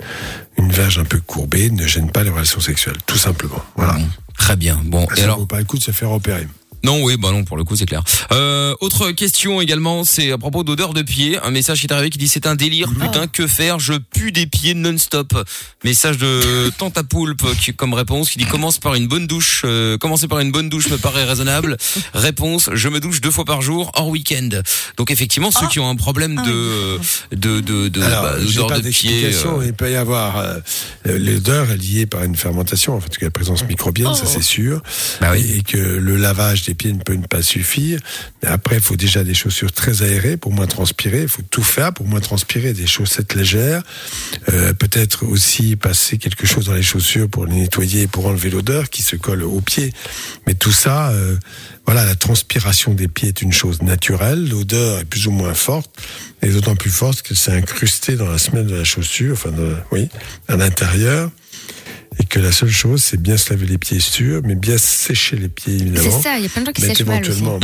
Une 0.57 0.73
verge 0.73 0.99
un 0.99 1.05
peu 1.05 1.21
courbée 1.21 1.71
ne 1.71 1.87
gêne 1.87 2.11
pas 2.11 2.23
les 2.23 2.31
relations 2.31 2.61
sexuelles, 2.61 2.97
tout 3.07 3.19
simplement. 3.19 3.63
Voilà. 3.77 3.97
Très 4.39 4.57
bien. 4.57 4.81
Bon, 4.85 5.07
et 5.13 5.17
ça 5.17 5.25
alors 5.25 5.39
vaut 5.41 5.47
pas 5.47 5.59
le 5.59 5.65
coup 5.65 5.79
de 5.79 5.83
se 5.83 5.91
faire 5.91 6.11
opérer. 6.11 6.47
Non, 6.87 7.03
oui, 7.03 7.17
bah 7.19 7.33
non, 7.33 7.43
pour 7.43 7.57
le 7.57 7.65
coup, 7.65 7.75
c'est 7.75 7.85
clair. 7.85 8.05
Euh, 8.31 8.75
autre 8.81 9.11
question 9.11 9.61
également, 9.61 10.05
c'est 10.05 10.31
à 10.31 10.39
propos 10.39 10.63
d'odeur 10.63 10.95
de 10.95 11.03
pied. 11.03 11.37
Un 11.43 11.51
message 11.51 11.81
qui 11.81 11.87
est 11.87 11.93
arrivé 11.93 12.11
qui 12.11 12.19
dit 12.19 12.29
c'est 12.29 12.47
un 12.47 12.55
délire, 12.55 12.89
putain, 13.01 13.27
que 13.27 13.49
faire? 13.49 13.81
Je 13.81 13.95
pue 13.95 14.31
des 14.31 14.47
pieds 14.47 14.75
non-stop. 14.75 15.33
Message 15.85 16.17
de 16.19 16.71
Tante 16.79 16.97
à 16.97 17.03
Poulpe 17.03 17.43
qui, 17.61 17.75
comme 17.75 17.93
réponse, 17.93 18.31
qui 18.31 18.39
dit 18.39 18.45
commence 18.45 18.79
par 18.79 18.95
une 18.95 19.09
bonne 19.09 19.27
douche. 19.27 19.63
Euh, 19.65 19.99
commencer 19.99 20.29
par 20.29 20.39
une 20.39 20.53
bonne 20.53 20.69
douche 20.69 20.89
me 20.89 20.97
paraît 20.97 21.25
raisonnable. 21.25 21.77
réponse 22.15 22.71
je 22.73 22.89
me 22.89 23.01
douche 23.01 23.21
deux 23.21 23.33
fois 23.33 23.45
par 23.45 23.63
jour 23.63 23.91
hors 23.97 24.09
week-end. 24.09 24.49
Donc 24.97 25.11
effectivement, 25.11 25.51
ceux 25.51 25.67
qui 25.67 25.81
ont 25.81 25.89
un 25.91 25.97
problème 25.97 26.37
de 26.47 26.99
de 27.37 27.61
de 27.61 27.89
de 27.89 28.01
Alors, 28.03 28.23
bah, 28.23 28.67
pas 28.69 28.79
de 28.81 28.89
pied. 28.91 29.33
euh, 29.35 29.63
Il 29.67 29.73
peut 29.73 29.91
y 29.91 29.97
avoir 29.97 30.37
euh, 30.39 30.59
euh, 31.09 31.19
l'odeur 31.19 31.71
est 31.73 31.77
liée 31.77 32.07
par 32.07 32.23
une 32.23 32.37
fermentation, 32.37 32.95
en 32.95 33.01
fait, 33.01 33.09
qu'il 33.11 33.23
y 33.23 33.25
a 33.25 33.27
la 33.27 33.31
présence 33.33 33.65
microbienne, 33.65 34.15
ça 34.15 34.23
Oh. 34.27 34.29
c'est 34.33 34.43
sûr, 34.43 34.83
Bah 35.21 35.37
et, 35.37 35.59
et 35.59 35.63
que 35.63 35.77
le 35.79 36.17
lavage 36.17 36.63
des 36.65 36.75
pieds 36.77 36.93
ne 36.93 37.03
peut 37.03 37.19
pas 37.28 37.43
suffire. 37.43 37.98
Mais 38.43 38.48
après, 38.48 38.77
il 38.77 38.82
faut 38.82 38.97
déjà 38.97 39.24
des 39.24 39.35
chaussures 39.35 39.73
très 39.73 40.03
aérées 40.03 40.36
pour 40.36 40.53
moins 40.53 40.66
transpirer. 40.66 41.23
Il 41.23 41.28
faut 41.28 41.43
tout 41.43 41.62
faire 41.62 41.93
pour 41.93 42.07
moins 42.07 42.20
transpirer. 42.20 42.73
Des 42.73 42.86
chaussettes 42.86 43.35
légères, 43.35 43.82
euh, 44.51 44.73
peut-être 44.73 45.24
aussi 45.27 45.77
passer 45.77 46.19
quelque 46.19 46.47
chose 46.47 46.66
dans 46.66 46.74
les 46.74 46.82
chaussures 46.82 47.28
pour 47.28 47.47
les 47.47 47.55
nettoyer, 47.55 48.07
pour 48.07 48.27
enlever 48.27 48.51
l'odeur 48.51 48.90
qui 48.90 49.03
se 49.03 49.16
colle 49.16 49.43
aux 49.43 49.61
pieds. 49.61 49.93
Mais 50.47 50.55
tout 50.55 50.73
ça, 50.73 51.11
euh, 51.11 51.36
voilà, 51.86 52.05
la 52.05 52.15
transpiration 52.15 52.94
des 52.94 53.09
pieds 53.09 53.28
est 53.28 53.43
une 53.43 53.53
chose 53.53 53.82
naturelle. 53.82 54.48
L'odeur 54.48 55.01
est 55.01 55.05
plus 55.05 55.27
ou 55.27 55.31
moins 55.31 55.55
forte, 55.55 55.90
et 56.43 56.48
d'autant 56.48 56.77
plus 56.77 56.90
forte 56.90 57.23
que 57.23 57.35
c'est 57.35 57.53
incrusté 57.53 58.16
dans 58.16 58.28
la 58.28 58.39
semelle 58.39 58.66
de 58.66 58.77
la 58.77 58.85
chaussure, 58.85 59.32
enfin, 59.32 59.51
oui, 59.90 60.09
à 60.48 60.57
l'intérieur. 60.57 61.31
Et 62.19 62.25
que 62.25 62.39
la 62.39 62.51
seule 62.53 62.71
chose, 62.71 63.03
c'est 63.03 63.21
bien 63.21 63.37
se 63.37 63.51
laver 63.51 63.67
les 63.67 63.79
pieds 63.79 64.01
sûrs, 64.01 64.41
mais 64.45 64.55
bien 64.55 64.79
sécher 64.79 65.37
les 65.37 65.49
pieds, 65.49 65.75
évidemment. 65.75 66.11
C'est 66.11 66.23
ça, 66.23 66.39
il 66.39 66.45
y 66.45 66.47
a 66.47 66.49
plein 66.49 66.63
de 66.63 66.67
gens 66.67 66.73
qui 66.73 66.83
Mais 66.83 66.89
sèchent 66.95 67.07
mal 67.07 67.21
aussi. 67.23 67.41
éventuellement- 67.43 67.59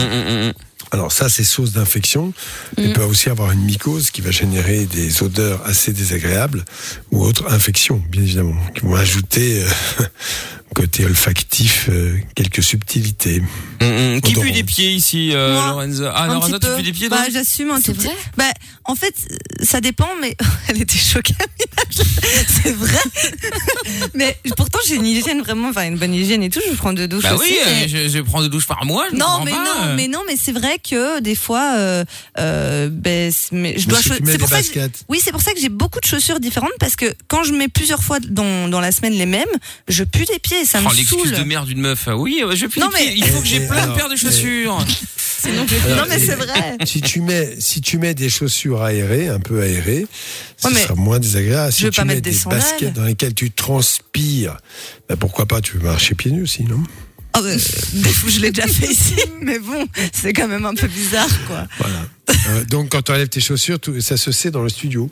Mm, 0.49 0.53
alors 0.91 1.11
ça, 1.13 1.29
c'est 1.31 1.45
source 1.45 1.73
d'infection. 1.73 2.35
Il 2.77 2.93
peut 2.93 3.03
aussi 3.05 3.31
avoir 3.31 3.51
une 3.53 3.65
mycose 3.65 4.11
qui 4.11 4.21
va 4.21 4.31
générer 4.31 4.85
des 4.85 5.23
odeurs 5.23 5.63
assez 5.65 5.93
désagréables 5.93 6.65
ou 7.11 7.25
autres 7.25 7.51
infections, 7.51 8.03
bien 8.11 8.21
évidemment, 8.23 8.57
qui 8.75 8.83
vont 8.83 8.95
ajouter 8.95 9.63
euh, 9.63 10.05
côté 10.75 11.05
olfactif 11.05 11.89
euh, 11.91 12.17
quelques 12.35 12.63
subtilités. 12.63 13.41
mm, 13.81 13.85
mm. 14.17 14.21
Qui 14.23 14.35
pue 14.35 14.51
des 14.53 14.65
pieds 14.65 14.91
ici, 14.93 15.31
euh, 15.35 15.55
Moi, 15.55 15.67
Lorenzo 15.69 16.05
Ah, 16.13 16.25
un 16.25 16.27
Lorenzo, 16.35 16.47
petit 16.59 16.61
tu 16.61 16.67
peu. 16.67 16.75
pues 16.75 16.83
des 16.85 16.93
pieds 16.93 17.09
bah, 17.09 17.25
J'assume 17.33 17.71
un 17.71 17.81
C'est 17.81 17.93
petit- 17.95 18.07
vrai 18.07 18.17
Bah, 18.37 18.45
en 18.85 18.95
fait, 18.95 19.15
ça 19.63 19.81
dépend, 19.81 20.09
mais 20.21 20.37
elle 20.69 20.81
était 20.81 20.99
choquée. 20.99 21.35
C'est 22.63 22.73
vrai. 22.73 22.99
mais 24.15 24.37
pourtant, 24.57 24.79
j'ai 24.87 24.97
une 24.97 25.07
hygiène 25.07 25.41
vraiment, 25.43 25.69
enfin 25.69 25.87
une 25.87 25.99
bonne 25.99 26.15
hygiène 26.15 26.43
et 26.43 26.51
tout. 26.51 26.61
Je 26.69 26.75
prends 26.77 26.93
de 26.93 27.07
douche 27.07 27.23
Bah 27.25 27.35
aussi. 27.35 27.51
oui, 27.51 27.59
mais- 27.67 27.85
euh, 27.85 28.09
je, 28.09 28.09
je 28.09 28.19
prends 28.21 28.41
deux 28.43 28.49
douches 28.49 28.67
par 28.67 28.85
mois. 28.85 29.07
je 29.11 29.17
Non, 29.17 29.27
comprends 29.27 29.45
mais 29.45 29.51
pas, 29.53 29.57
non, 29.65 29.85
euh. 29.89 29.97
mais 29.97 30.09
non, 30.09 30.21
mais 30.27 30.37
c'est 30.41 30.53
vrai 30.53 30.79
que 30.79 31.21
des 31.21 31.35
fois, 31.35 31.75
euh, 31.77 32.05
euh, 32.39 32.89
ben, 32.91 33.31
c'est- 33.33 33.53
mais 33.55 33.75
je 33.79 33.87
Mais 33.87 33.93
dois. 33.93 34.01
cho- 34.03 34.15
c'est 34.15 34.19
pour 34.21 34.27
des 34.27 34.33
ça 34.33 34.63
que- 34.63 34.79
baskets. 34.79 35.05
oui, 35.09 35.21
c'est 35.23 35.33
pour 35.33 35.43
ça 35.43 35.53
que 35.53 35.61
j'ai 35.61 35.69
beaucoup 35.69 36.01
de 36.01 36.07
chaussures 36.07 36.41
différentes 36.41 36.71
parce 36.81 36.97
que 36.97 37.13
quand 37.29 37.45
je 37.45 37.53
mets 37.53 37.69
plusieurs 37.69 38.03
fois 38.03 38.19
dans, 38.21 38.69
dans 38.69 38.81
la 38.81 38.93
semaine 38.93 39.13
les 39.15 39.27
mêmes, 39.27 39.45
je 39.89 40.05
pue 40.05 40.25
des 40.25 40.39
pieds 40.39 40.62
et 40.63 40.65
ça 40.65 40.79
Oh, 40.85 40.89
me 40.91 40.95
l'excuse 40.97 41.19
saoule. 41.29 41.39
de 41.39 41.45
merde 41.45 41.67
d'une 41.69 41.81
meuf. 41.81 42.09
Oui, 42.15 42.43
euh, 42.43 42.55
je 42.57 42.67
pue 42.67 42.81
Non, 42.81 42.89
pieds. 42.89 43.07
mais- 43.07 43.15
Il 43.17 43.25
faut 43.25 43.41
que 43.41 43.47
j'ai 43.47 43.61
plein 43.67 43.87
de 43.89 43.95
paires 43.95 44.09
de 44.09 44.17
chaussures. 44.17 44.79
Sinon, 45.43 45.67
je- 45.69 45.87
Alors, 45.91 46.05
non, 46.05 46.05
mais 46.09 46.21
c'est 46.21 46.37
vrai. 46.37 46.77
Si 46.85 47.01
tu 47.01 47.21
mets, 47.21 47.57
si 47.59 47.81
tu 47.81 47.99
mets 47.99 48.15
des 48.15 48.31
chaussures 48.31 48.81
aérées, 48.83 49.29
un 49.29 49.41
peu 49.41 49.61
aérées, 49.61 50.07
ce 50.57 50.69
Ouais, 50.69 50.75
mais 50.75 50.83
sera 50.83 50.95
moins 50.95 51.19
désagréable. 51.19 51.73
Si 51.73 51.83
veux 51.83 51.91
tu 51.91 51.97
pas 51.97 52.05
mets 52.05 52.15
mettre 52.15 52.25
des 52.31 52.31
des 52.31 52.45
baskets 52.49 52.93
dans 52.93 53.05
lesquelles 53.05 53.35
tu 53.35 53.51
transpires, 53.51 54.57
ben 55.09 55.17
pourquoi 55.17 55.47
pas 55.47 55.61
Tu 55.61 55.73
peux 55.79 55.85
marcher 55.85 56.15
pieds 56.15 56.31
nus 56.31 56.43
aussi, 56.45 56.63
non? 56.63 56.83
Oh, 57.35 57.41
euh, 57.43 57.57
des 57.95 58.09
fois, 58.11 58.31
je 58.31 58.41
l'ai 58.41 58.53
déjà 58.53 58.69
fait 58.69 58.87
ici, 58.93 59.15
mais 59.41 59.59
bon, 59.59 59.87
c'est 60.13 60.33
quand 60.33 60.47
même 60.49 60.65
un 60.67 60.75
peu 60.75 60.87
bizarre, 60.87 61.29
quoi. 61.49 61.67
Voilà. 61.79 62.07
Euh, 62.51 62.65
donc 62.67 62.91
quand 62.91 63.03
tu 63.03 63.11
enlèves 63.11 63.29
tes 63.29 63.41
chaussures, 63.41 63.81
tout- 63.81 64.01
ça 64.01 64.17
se 64.17 64.31
sait 64.33 64.51
dans 64.53 64.63
le 64.63 64.69
studio. 64.69 65.11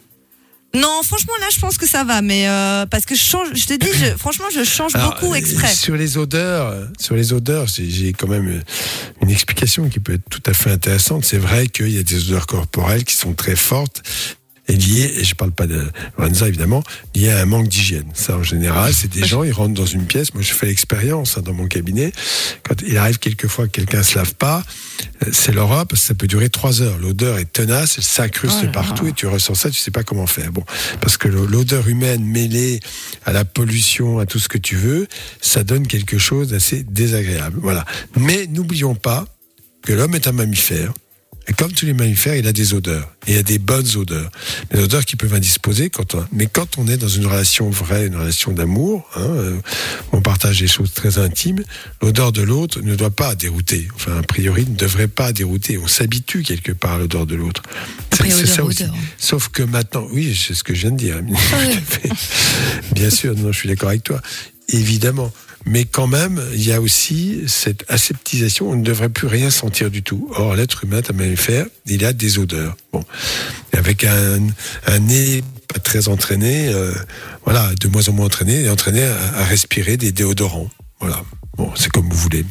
Non, 0.74 1.00
franchement, 1.02 1.32
là, 1.40 1.46
je 1.52 1.58
pense 1.58 1.76
que 1.78 1.86
ça 1.86 2.04
va, 2.04 2.22
mais 2.22 2.48
euh, 2.48 2.86
parce 2.86 3.04
que 3.04 3.16
je 3.16 3.20
change, 3.22 3.48
je 3.54 3.66
te 3.66 3.74
dis, 3.74 3.88
je- 3.92 4.16
franchement, 4.18 4.44
je 4.54 4.62
change 4.62 4.94
Alors, 4.94 5.14
beaucoup 5.14 5.32
euh, 5.32 5.36
exprès. 5.36 5.74
Sur 5.74 5.96
les 5.96 6.16
odeurs, 6.16 6.68
euh, 6.68 6.86
sur 7.00 7.16
les 7.16 7.32
odeurs, 7.32 7.66
j'ai- 7.66 7.90
j'ai 7.90 8.12
quand 8.12 8.28
même 8.28 8.48
euh, 8.48 8.60
une 9.20 9.30
explication 9.30 9.88
qui 9.88 9.98
peut 9.98 10.14
être 10.14 10.28
tout 10.30 10.42
à 10.46 10.54
fait 10.54 10.70
intéressante. 10.70 11.24
C'est 11.24 11.38
vrai 11.38 11.66
qu'il 11.66 11.90
y 11.90 11.98
a 11.98 12.02
des 12.04 12.28
odeurs 12.28 12.46
corporelles 12.46 13.04
qui 13.04 13.16
sont 13.16 13.32
très 13.34 13.56
fortes 13.56 14.02
est 14.70 14.76
lié, 14.76 15.12
et 15.16 15.24
je 15.24 15.34
parle 15.34 15.52
pas 15.52 15.66
de 15.66 15.84
Lorenza 16.18 16.48
évidemment, 16.48 16.82
lié 17.14 17.30
à 17.30 17.40
un 17.40 17.46
manque 17.46 17.68
d'hygiène. 17.68 18.06
Ça 18.14 18.36
en 18.36 18.42
général, 18.42 18.92
c'est 18.94 19.10
des 19.10 19.24
gens, 19.24 19.42
ils 19.42 19.52
rentrent 19.52 19.74
dans 19.74 19.86
une 19.86 20.06
pièce, 20.06 20.34
moi 20.34 20.42
je 20.42 20.52
fais 20.52 20.66
l'expérience 20.66 21.36
hein, 21.36 21.42
dans 21.42 21.52
mon 21.52 21.66
cabinet, 21.66 22.12
quand 22.66 22.76
il 22.86 22.96
arrive 22.96 23.18
quelquefois 23.18 23.66
que 23.66 23.72
quelqu'un 23.72 24.02
se 24.02 24.16
lave 24.16 24.34
pas, 24.34 24.62
euh, 25.22 25.30
c'est 25.32 25.52
l'horreur 25.52 25.86
parce 25.86 26.02
que 26.02 26.08
ça 26.08 26.14
peut 26.14 26.26
durer 26.26 26.48
trois 26.48 26.82
heures. 26.82 26.98
L'odeur 26.98 27.38
est 27.38 27.50
tenace, 27.52 27.96
elle 27.98 28.04
s'incruste 28.04 28.60
Oh 28.64 28.72
partout 28.72 29.06
et 29.06 29.12
tu 29.12 29.26
ressens 29.26 29.54
ça, 29.54 29.70
tu 29.70 29.78
sais 29.78 29.90
pas 29.90 30.02
comment 30.02 30.26
faire. 30.26 30.52
Bon, 30.52 30.64
parce 31.00 31.16
que 31.16 31.28
l'odeur 31.28 31.88
humaine 31.88 32.24
mêlée 32.24 32.80
à 33.24 33.32
la 33.32 33.44
pollution, 33.44 34.18
à 34.18 34.26
tout 34.26 34.38
ce 34.38 34.48
que 34.48 34.58
tu 34.58 34.76
veux, 34.76 35.06
ça 35.40 35.64
donne 35.64 35.86
quelque 35.86 36.18
chose 36.18 36.48
d'assez 36.48 36.82
désagréable. 36.82 37.58
Voilà. 37.62 37.84
Mais 38.16 38.46
n'oublions 38.46 38.94
pas 38.94 39.26
que 39.82 39.92
l'homme 39.92 40.14
est 40.14 40.26
un 40.26 40.32
mammifère. 40.32 40.92
Et 41.48 41.52
comme 41.52 41.72
tous 41.72 41.86
les 41.86 41.94
mammifères, 41.94 42.36
il 42.36 42.46
a 42.46 42.52
des 42.52 42.74
odeurs. 42.74 43.10
Et 43.26 43.32
il 43.32 43.36
y 43.36 43.38
a 43.38 43.42
des 43.42 43.58
bonnes 43.58 43.96
odeurs. 43.96 44.30
Des 44.72 44.82
odeurs 44.82 45.04
qui 45.04 45.16
peuvent 45.16 45.34
indisposer. 45.34 45.90
Quand 45.90 46.14
on, 46.14 46.24
mais 46.32 46.46
quand 46.46 46.78
on 46.78 46.86
est 46.86 46.96
dans 46.96 47.08
une 47.08 47.26
relation 47.26 47.70
vraie, 47.70 48.06
une 48.06 48.16
relation 48.16 48.52
d'amour, 48.52 49.08
hein, 49.16 49.20
euh, 49.20 49.56
on 50.12 50.20
partage 50.20 50.60
des 50.60 50.68
choses 50.68 50.92
très 50.92 51.18
intimes, 51.18 51.62
l'odeur 52.02 52.32
de 52.32 52.42
l'autre 52.42 52.80
ne 52.80 52.94
doit 52.94 53.10
pas 53.10 53.34
dérouter. 53.34 53.88
Enfin, 53.94 54.18
a 54.18 54.22
priori, 54.22 54.66
ne 54.68 54.76
devrait 54.76 55.08
pas 55.08 55.32
dérouter. 55.32 55.78
On 55.78 55.88
s'habitue 55.88 56.42
quelque 56.42 56.72
part 56.72 56.92
à 56.92 56.98
l'odeur 56.98 57.26
de 57.26 57.34
l'autre. 57.34 57.62
C'est 58.12 58.46
ça 58.46 58.64
aussi. 58.64 58.84
Sauf 59.18 59.48
que 59.48 59.62
maintenant, 59.62 60.06
oui, 60.12 60.38
c'est 60.38 60.54
ce 60.54 60.62
que 60.62 60.74
je 60.74 60.82
viens 60.82 60.90
de 60.90 60.96
dire. 60.96 61.20
Fait. 61.86 62.10
Bien 62.94 63.10
sûr, 63.10 63.34
non, 63.36 63.52
je 63.52 63.58
suis 63.58 63.68
d'accord 63.68 63.88
avec 63.88 64.04
toi. 64.04 64.20
Évidemment. 64.68 65.32
Mais 65.66 65.84
quand 65.84 66.06
même, 66.06 66.42
il 66.54 66.66
y 66.66 66.72
a 66.72 66.80
aussi 66.80 67.42
cette 67.46 67.84
aseptisation. 67.88 68.70
On 68.70 68.76
ne 68.76 68.82
devrait 68.82 69.08
plus 69.10 69.26
rien 69.26 69.50
sentir 69.50 69.90
du 69.90 70.02
tout. 70.02 70.30
Or, 70.34 70.54
l'être 70.56 70.84
humain, 70.84 71.02
un 71.08 71.12
mammifère, 71.12 71.66
il 71.86 72.04
a 72.04 72.12
des 72.12 72.38
odeurs. 72.38 72.76
Bon. 72.92 73.04
Avec 73.72 74.04
un, 74.04 74.38
un 74.86 74.98
nez 74.98 75.42
pas 75.72 75.78
très 75.78 76.08
entraîné, 76.08 76.68
euh, 76.68 76.92
voilà, 77.44 77.70
de 77.80 77.88
moins 77.88 78.08
en 78.08 78.12
moins 78.12 78.26
entraîné, 78.26 78.62
et 78.64 78.68
entraîné 78.70 79.02
à, 79.02 79.16
à 79.36 79.44
respirer 79.44 79.96
des 79.96 80.12
déodorants. 80.12 80.70
Voilà. 80.98 81.22
Bon, 81.56 81.70
c'est 81.76 81.90
comme 81.90 82.08
vous 82.08 82.16
voulez. 82.18 82.44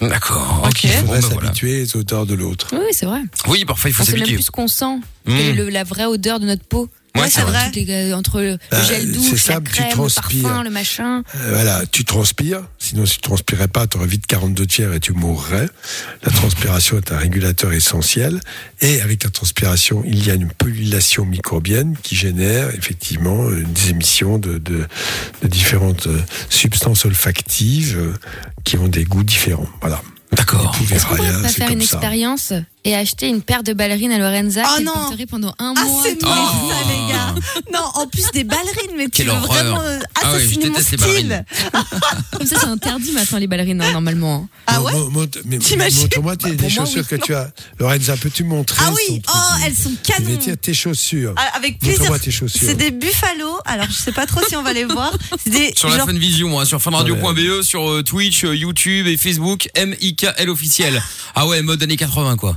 D'accord. 0.00 0.62
Ok. 0.66 0.84
Il 0.84 0.90
faudrait 0.90 1.20
Bon, 1.20 1.28
voilà. 1.28 1.42
s'habituer 1.48 1.84
aux 1.84 1.96
odeurs 1.98 2.26
de 2.26 2.34
l'autre. 2.34 2.68
Oui, 2.72 2.86
c'est 2.92 3.06
vrai. 3.06 3.20
Oui, 3.46 3.64
parfois 3.64 3.90
il 3.90 3.92
faut 3.94 4.02
On 4.02 4.06
sait 4.06 4.12
même 4.12 4.20
s'habituer. 4.20 4.36
plus 4.36 4.44
ce 4.44 4.50
qu'on 4.50 4.68
sent. 4.68 4.96
Mm. 5.26 5.36
Quelle 5.36 5.40
est 5.40 5.52
le- 5.52 5.68
la 5.68 5.84
vraie 5.84 6.06
odeur 6.06 6.40
de 6.40 6.46
notre 6.46 6.64
peau? 6.64 6.88
Ouais, 7.16 7.30
c'est 7.30 7.42
vrai. 7.42 7.70
Les- 7.74 8.12
entre 8.12 8.40
le, 8.40 8.50
le 8.52 8.58
Bah, 8.70 8.82
gel 8.82 9.12
douche, 9.12 9.30
la 9.32 9.38
simple, 9.54 9.70
tu 9.70 9.76
crème, 9.76 9.86
le 9.88 9.92
transpires. 9.94 10.42
parfum, 10.42 10.62
le 10.64 10.70
machin. 10.70 11.22
Euh, 11.36 11.50
voilà, 11.52 11.82
tu 11.90 12.04
transpires. 12.04 12.62
Sinon, 12.78 13.06
si 13.06 13.16
tu 13.16 13.20
transpirais 13.22 13.68
pas, 13.68 13.86
tu 13.86 13.96
aurais 13.98 14.06
vite 14.08 14.26
42 14.26 14.66
de 14.66 14.72
fièvre 14.72 14.94
et 14.94 15.00
tu 15.00 15.12
mourrais. 15.12 15.68
La 16.24 16.32
transpiration 16.32 16.96
est 16.98 17.12
un 17.12 17.16
régulateur 17.18 17.72
essentiel. 17.72 18.40
Et 18.80 19.00
avec 19.00 19.22
la 19.22 19.30
transpiration, 19.30 20.02
il 20.04 20.26
y 20.26 20.30
a 20.30 20.34
une 20.34 20.48
pollution 20.50 21.24
microbienne 21.24 21.96
qui 22.02 22.16
génère 22.16 22.74
effectivement 22.74 23.44
euh, 23.48 23.62
des 23.62 23.90
émissions 23.90 24.38
de, 24.38 24.58
de, 24.58 24.84
de 25.42 25.48
différentes 25.48 26.08
euh, 26.08 26.20
substances 26.50 27.04
olfactives 27.04 27.96
euh, 27.98 28.12
qui 28.64 28.76
ont 28.76 28.88
des 28.88 29.04
goûts 29.04 29.22
différents. 29.24 29.68
Voilà. 29.80 30.02
D'accord. 30.32 30.76
Est-ce 30.90 31.06
qu'on 31.06 31.14
pourrait 31.14 31.30
Rien, 31.30 31.42
pas 31.42 31.48
faire 31.48 31.70
une 31.70 31.80
ça. 31.80 31.96
expérience 31.98 32.52
et 32.84 32.94
acheter 32.94 33.28
une 33.28 33.42
paire 33.42 33.62
de 33.62 33.72
ballerines 33.72 34.12
à 34.12 34.18
Lorenza 34.18 34.62
Oh 34.66 34.74
qu'elle 34.76 34.84
non. 34.84 34.92
porterait 34.92 35.26
pendant 35.26 35.54
un 35.58 35.74
Ah, 35.76 35.84
mois 35.84 36.02
c'est 36.04 36.22
mort, 36.22 36.34
temps. 36.34 36.68
ça, 36.68 36.76
les 36.88 37.12
gars. 37.12 37.34
Non, 37.72 37.84
en 37.94 38.06
plus 38.06 38.24
des 38.32 38.44
ballerines, 38.44 38.94
mais 38.96 39.08
tu 39.08 39.22
veux 39.22 39.30
horreur. 39.30 39.46
vraiment 39.46 39.80
euh, 39.80 39.98
Ah 40.22 40.32
ouais, 40.32 40.40
je 40.40 40.44
assassiner 40.44 40.70
mon 40.70 40.78
style. 40.80 41.44
Comme 42.32 42.46
ça, 42.46 42.56
c'est 42.60 42.66
interdit 42.66 43.12
maintenant 43.12 43.38
les 43.38 43.46
ballerines 43.46 43.80
hein, 43.82 43.92
normalement. 43.92 44.34
hein. 44.34 44.48
Ah 44.66 44.82
ouais 44.82 44.92
Mo- 44.92 45.10
mo- 45.10 45.26
mais 45.46 45.58
T'imagines 45.58 46.02
Montre-moi 46.02 46.36
tes- 46.36 46.52
Bah, 46.52 46.62
les 46.64 46.70
chaussures 46.70 47.04
oui. 47.10 47.18
que 47.18 47.24
tu 47.24 47.34
as. 47.34 47.50
Lorenza, 47.78 48.16
peux-tu 48.16 48.44
montrer 48.44 48.82
Ah 48.86 48.92
oui, 48.92 49.22
oh, 49.28 49.38
elles 49.64 49.74
sont 49.74 49.90
Je 49.90 50.12
canon. 50.12 50.28
vais 50.30 50.36
dire 50.36 50.56
tes 50.60 50.74
chaussures. 50.74 51.34
Ah, 51.36 51.52
Avec 51.56 51.78
plaisir. 51.78 52.18
Tes 52.20 52.30
chaussures. 52.30 52.60
C'est 52.68 52.74
des 52.74 52.90
buffalo. 52.90 53.58
Alors, 53.64 53.86
je 53.88 53.94
sais 53.94 54.12
pas 54.12 54.26
trop 54.26 54.40
si 54.48 54.56
on 54.56 54.62
va 54.62 54.72
les 54.72 54.84
voir. 54.84 55.12
C'est 55.42 55.50
des 55.50 55.72
Sur 55.76 55.88
la 55.88 55.98
genre- 55.98 56.06
Funvision, 56.08 56.60
hein, 56.60 56.64
sur 56.64 56.80
funradio.be, 56.82 57.62
sur 57.62 57.88
euh, 57.90 58.02
Twitch, 58.02 58.44
euh, 58.44 58.54
YouTube 58.54 59.06
et 59.06 59.16
Facebook, 59.16 59.68
MIKL 59.76 60.48
officiel. 60.48 61.02
Ah 61.34 61.46
ouais, 61.46 61.62
mode 61.62 61.82
années 61.82 61.96
80 61.96 62.36
quoi. 62.36 62.56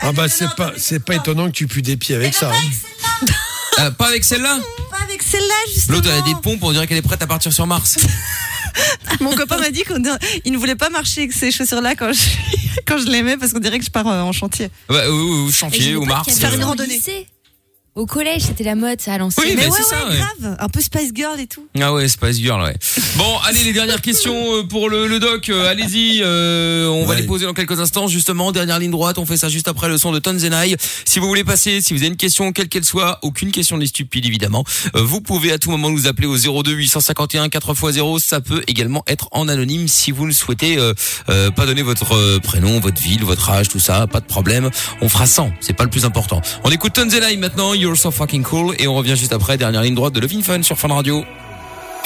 Ah 0.00 0.12
bah 0.12 0.28
c'est 0.28 0.48
pas 0.56 0.72
c'est 0.76 1.04
pas 1.04 1.14
étonnant 1.16 1.46
que 1.46 1.52
tu 1.52 1.66
pues 1.66 1.82
des 1.82 1.96
pieds 1.96 2.14
avec 2.16 2.34
ça. 2.34 2.50
hein. 2.50 3.26
Euh, 3.80 3.90
pas 3.98 4.06
avec 4.08 4.24
celle-là 4.24 4.58
Pas 4.90 5.04
avec 5.04 5.22
celle-là, 5.22 5.54
justement. 5.74 5.96
L'autre 5.98 6.10
elle 6.12 6.18
a 6.18 6.22
des 6.22 6.34
pompes, 6.42 6.62
on 6.62 6.72
dirait 6.72 6.86
qu'elle 6.86 6.98
est 6.98 7.02
prête 7.02 7.22
à 7.22 7.26
partir 7.26 7.52
sur 7.52 7.66
Mars. 7.66 7.96
Mon 9.20 9.34
copain 9.34 9.58
m'a 9.58 9.70
dit 9.70 9.82
qu'il 9.84 10.52
ne 10.52 10.58
voulait 10.58 10.76
pas 10.76 10.88
marcher 10.90 11.22
avec 11.22 11.32
ces 11.32 11.50
chaussures-là 11.50 11.94
quand 11.96 12.12
je, 12.12 12.20
quand 12.86 12.98
je 12.98 13.06
les 13.06 13.22
mets 13.22 13.36
parce 13.36 13.52
qu'on 13.52 13.58
dirait 13.58 13.78
que 13.78 13.84
je 13.84 13.90
pars 13.90 14.06
euh, 14.06 14.20
en 14.20 14.32
chantier. 14.32 14.70
Ouais, 14.88 15.06
ou, 15.08 15.46
ou 15.46 15.52
chantier, 15.52 15.96
ou 15.96 16.04
Mars. 16.04 16.28
euh, 16.28 16.46
avait 16.46 16.56
une 16.56 16.64
au 16.64 16.66
randonnée. 16.68 17.00
Au 17.98 18.06
collège, 18.06 18.42
c'était 18.42 18.62
la 18.62 18.76
mode, 18.76 19.00
ça, 19.00 19.14
à 19.14 19.18
l'ancienne. 19.18 19.44
Oui, 19.48 19.54
mais 19.56 19.62
mais 19.64 19.68
ouais, 19.68 19.76
c'est 19.76 19.94
ouais, 19.96 20.00
ça, 20.02 20.08
ouais. 20.08 20.16
grave. 20.16 20.56
Un 20.60 20.68
peu 20.68 20.80
Spice 20.80 21.10
Girl 21.12 21.40
et 21.40 21.48
tout. 21.48 21.66
Ah 21.80 21.92
ouais, 21.92 22.06
Spice 22.06 22.36
Girl, 22.38 22.62
ouais. 22.62 22.76
Bon, 23.16 23.36
allez, 23.44 23.64
les 23.64 23.72
dernières 23.72 24.00
questions 24.00 24.54
euh, 24.54 24.62
pour 24.62 24.88
le, 24.88 25.08
le 25.08 25.18
doc. 25.18 25.48
euh, 25.48 25.68
Allez-y, 25.68 26.20
euh, 26.22 26.86
on 26.86 27.04
va 27.06 27.16
les 27.16 27.24
poser 27.24 27.44
dans 27.46 27.54
quelques 27.54 27.80
instants. 27.80 28.06
Justement, 28.06 28.52
dernière 28.52 28.78
ligne 28.78 28.92
droite, 28.92 29.18
on 29.18 29.26
fait 29.26 29.36
ça 29.36 29.48
juste 29.48 29.66
après 29.66 29.88
le 29.88 29.98
son 29.98 30.12
de 30.12 30.20
Tonzenai. 30.20 30.76
Si 31.04 31.18
vous 31.18 31.26
voulez 31.26 31.42
passer, 31.42 31.80
si 31.80 31.92
vous 31.92 31.98
avez 31.98 32.06
une 32.06 32.16
question, 32.16 32.52
quelle 32.52 32.68
qu'elle 32.68 32.84
soit, 32.84 33.18
aucune 33.22 33.50
question 33.50 33.76
n'est 33.78 33.86
stupide, 33.86 34.26
évidemment, 34.26 34.62
euh, 34.94 35.02
vous 35.02 35.20
pouvez 35.20 35.50
à 35.50 35.58
tout 35.58 35.72
moment 35.72 35.90
nous 35.90 36.06
appeler 36.06 36.28
au 36.28 36.36
02 36.62 36.70
851 36.70 37.48
4x0. 37.48 38.20
Ça 38.20 38.40
peut 38.40 38.62
également 38.68 39.02
être 39.08 39.28
en 39.32 39.48
anonyme 39.48 39.88
si 39.88 40.12
vous 40.12 40.24
le 40.24 40.32
souhaitez. 40.32 40.78
euh, 40.78 40.92
euh, 41.30 41.50
pas 41.50 41.66
donner 41.66 41.82
votre 41.82 42.14
euh, 42.14 42.38
prénom, 42.38 42.78
votre 42.78 43.02
ville, 43.02 43.24
votre 43.24 43.50
âge, 43.50 43.68
tout 43.68 43.80
ça, 43.80 44.06
pas 44.06 44.20
de 44.20 44.26
problème. 44.26 44.70
On 45.00 45.08
fera 45.08 45.26
100, 45.26 45.50
c'est 45.60 45.72
pas 45.72 45.82
le 45.84 45.90
plus 45.90 46.04
important. 46.04 46.40
On 46.62 46.70
écoute 46.70 46.92
Tonzenai 46.92 47.36
maintenant, 47.36 47.74
You're 47.74 47.87
So 47.96 48.10
Fucking 48.10 48.42
Cool, 48.42 48.74
et 48.78 48.86
on 48.86 48.94
revient 48.94 49.16
juste 49.16 49.32
après, 49.32 49.56
dernière 49.56 49.82
ligne 49.82 49.94
droite 49.94 50.12
de 50.12 50.20
Levin 50.20 50.42
Fun 50.42 50.62
sur 50.62 50.78
Fun 50.78 50.88
Radio. 50.88 51.24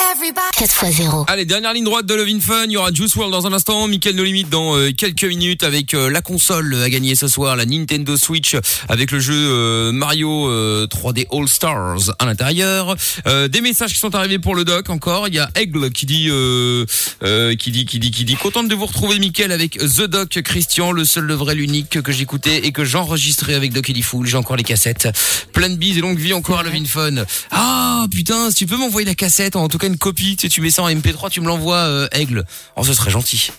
4x0. 0.02 1.24
Allez, 1.28 1.44
dernière 1.44 1.72
ligne 1.72 1.84
droite 1.84 2.06
de 2.06 2.14
Love 2.14 2.28
in 2.28 2.40
Fun. 2.40 2.64
Il 2.66 2.72
y 2.72 2.76
aura 2.76 2.92
Juice 2.92 3.14
World 3.14 3.32
dans 3.32 3.46
un 3.46 3.52
instant. 3.52 3.86
Mickaël 3.86 4.16
No 4.16 4.24
Limite 4.24 4.48
dans 4.48 4.76
euh, 4.76 4.90
quelques 4.90 5.24
minutes 5.24 5.62
avec 5.62 5.94
euh, 5.94 6.10
la 6.10 6.20
console 6.22 6.74
à 6.82 6.90
gagner 6.90 7.14
ce 7.14 7.28
soir, 7.28 7.54
la 7.54 7.66
Nintendo 7.66 8.16
Switch 8.16 8.56
avec 8.88 9.12
le 9.12 9.20
jeu 9.20 9.34
euh, 9.34 9.92
Mario 9.92 10.48
euh, 10.48 10.86
3D 10.88 11.26
All 11.32 11.48
Stars 11.48 12.14
à 12.18 12.26
l'intérieur. 12.26 12.96
Euh, 13.26 13.46
des 13.46 13.60
messages 13.60 13.92
qui 13.92 13.98
sont 14.00 14.14
arrivés 14.14 14.38
pour 14.40 14.54
le 14.56 14.64
doc 14.64 14.90
encore. 14.90 15.28
Il 15.28 15.34
y 15.34 15.38
a 15.38 15.48
Aigle 15.54 15.90
qui 15.90 16.06
dit, 16.06 16.28
euh, 16.30 16.84
euh, 17.22 17.54
qui 17.54 17.70
dit, 17.70 17.86
qui 17.86 18.00
dit, 18.00 18.10
qui 18.10 18.24
dit, 18.24 18.34
contente 18.34 18.68
de 18.68 18.74
vous 18.74 18.86
retrouver, 18.86 19.18
Mickaël, 19.20 19.52
avec 19.52 19.78
The 19.78 20.02
Doc 20.02 20.40
Christian, 20.42 20.90
le 20.90 21.04
seul, 21.04 21.24
le 21.24 21.34
vrai, 21.34 21.54
l'unique 21.54 22.02
que 22.02 22.12
j'écoutais 22.12 22.66
et 22.66 22.72
que 22.72 22.84
j'enregistrais 22.84 23.54
avec 23.54 23.72
Doc 23.72 23.88
Ellie 23.88 24.02
Fool. 24.02 24.26
J'ai 24.26 24.36
encore 24.36 24.56
les 24.56 24.64
cassettes. 24.64 25.08
Plein 25.52 25.68
de 25.68 25.76
bises 25.76 25.98
et 25.98 26.00
longue 26.00 26.18
vie 26.18 26.32
encore 26.32 26.58
à 26.58 26.62
Love 26.64 26.74
in 26.74 26.84
Fun. 26.84 27.24
Ah 27.50 28.06
putain, 28.10 28.50
si 28.50 28.56
tu 28.56 28.66
peux 28.66 28.76
m'envoyer 28.76 29.06
la 29.06 29.14
cassette, 29.14 29.54
en 29.54 29.68
tout 29.68 29.78
cas 29.78 29.91
une 29.93 29.98
copie, 29.98 30.36
tu 30.36 30.43
sais, 30.43 30.48
tu 30.48 30.60
mets 30.60 30.70
ça 30.70 30.82
en 30.82 30.89
MP3, 30.89 31.31
tu 31.31 31.40
me 31.40 31.47
l'envoies, 31.47 31.77
euh, 31.77 32.09
Aigle. 32.12 32.44
Oh, 32.77 32.82
ce 32.85 32.94
serait 32.94 33.10
gentil. 33.10 33.51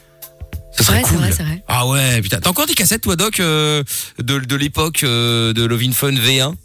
Ce 0.76 0.84
serait 0.84 0.97
Ouais, 0.97 1.03
cool. 1.03 1.18
vrai. 1.19 1.64
Ah 1.68 1.88
ouais, 1.88 2.22
putain. 2.22 2.39
T'as 2.41 2.49
encore 2.49 2.65
des 2.65 2.73
cassettes, 2.73 3.01
toi, 3.01 3.15
Doc, 3.15 3.39
euh, 3.39 3.84
de, 4.19 4.39
de 4.39 4.55
l'époque 4.55 5.03
euh, 5.03 5.53
de 5.53 5.64
Love 5.64 5.84
in 5.84 5.91
Fun 5.91 6.11
V1 6.14 6.55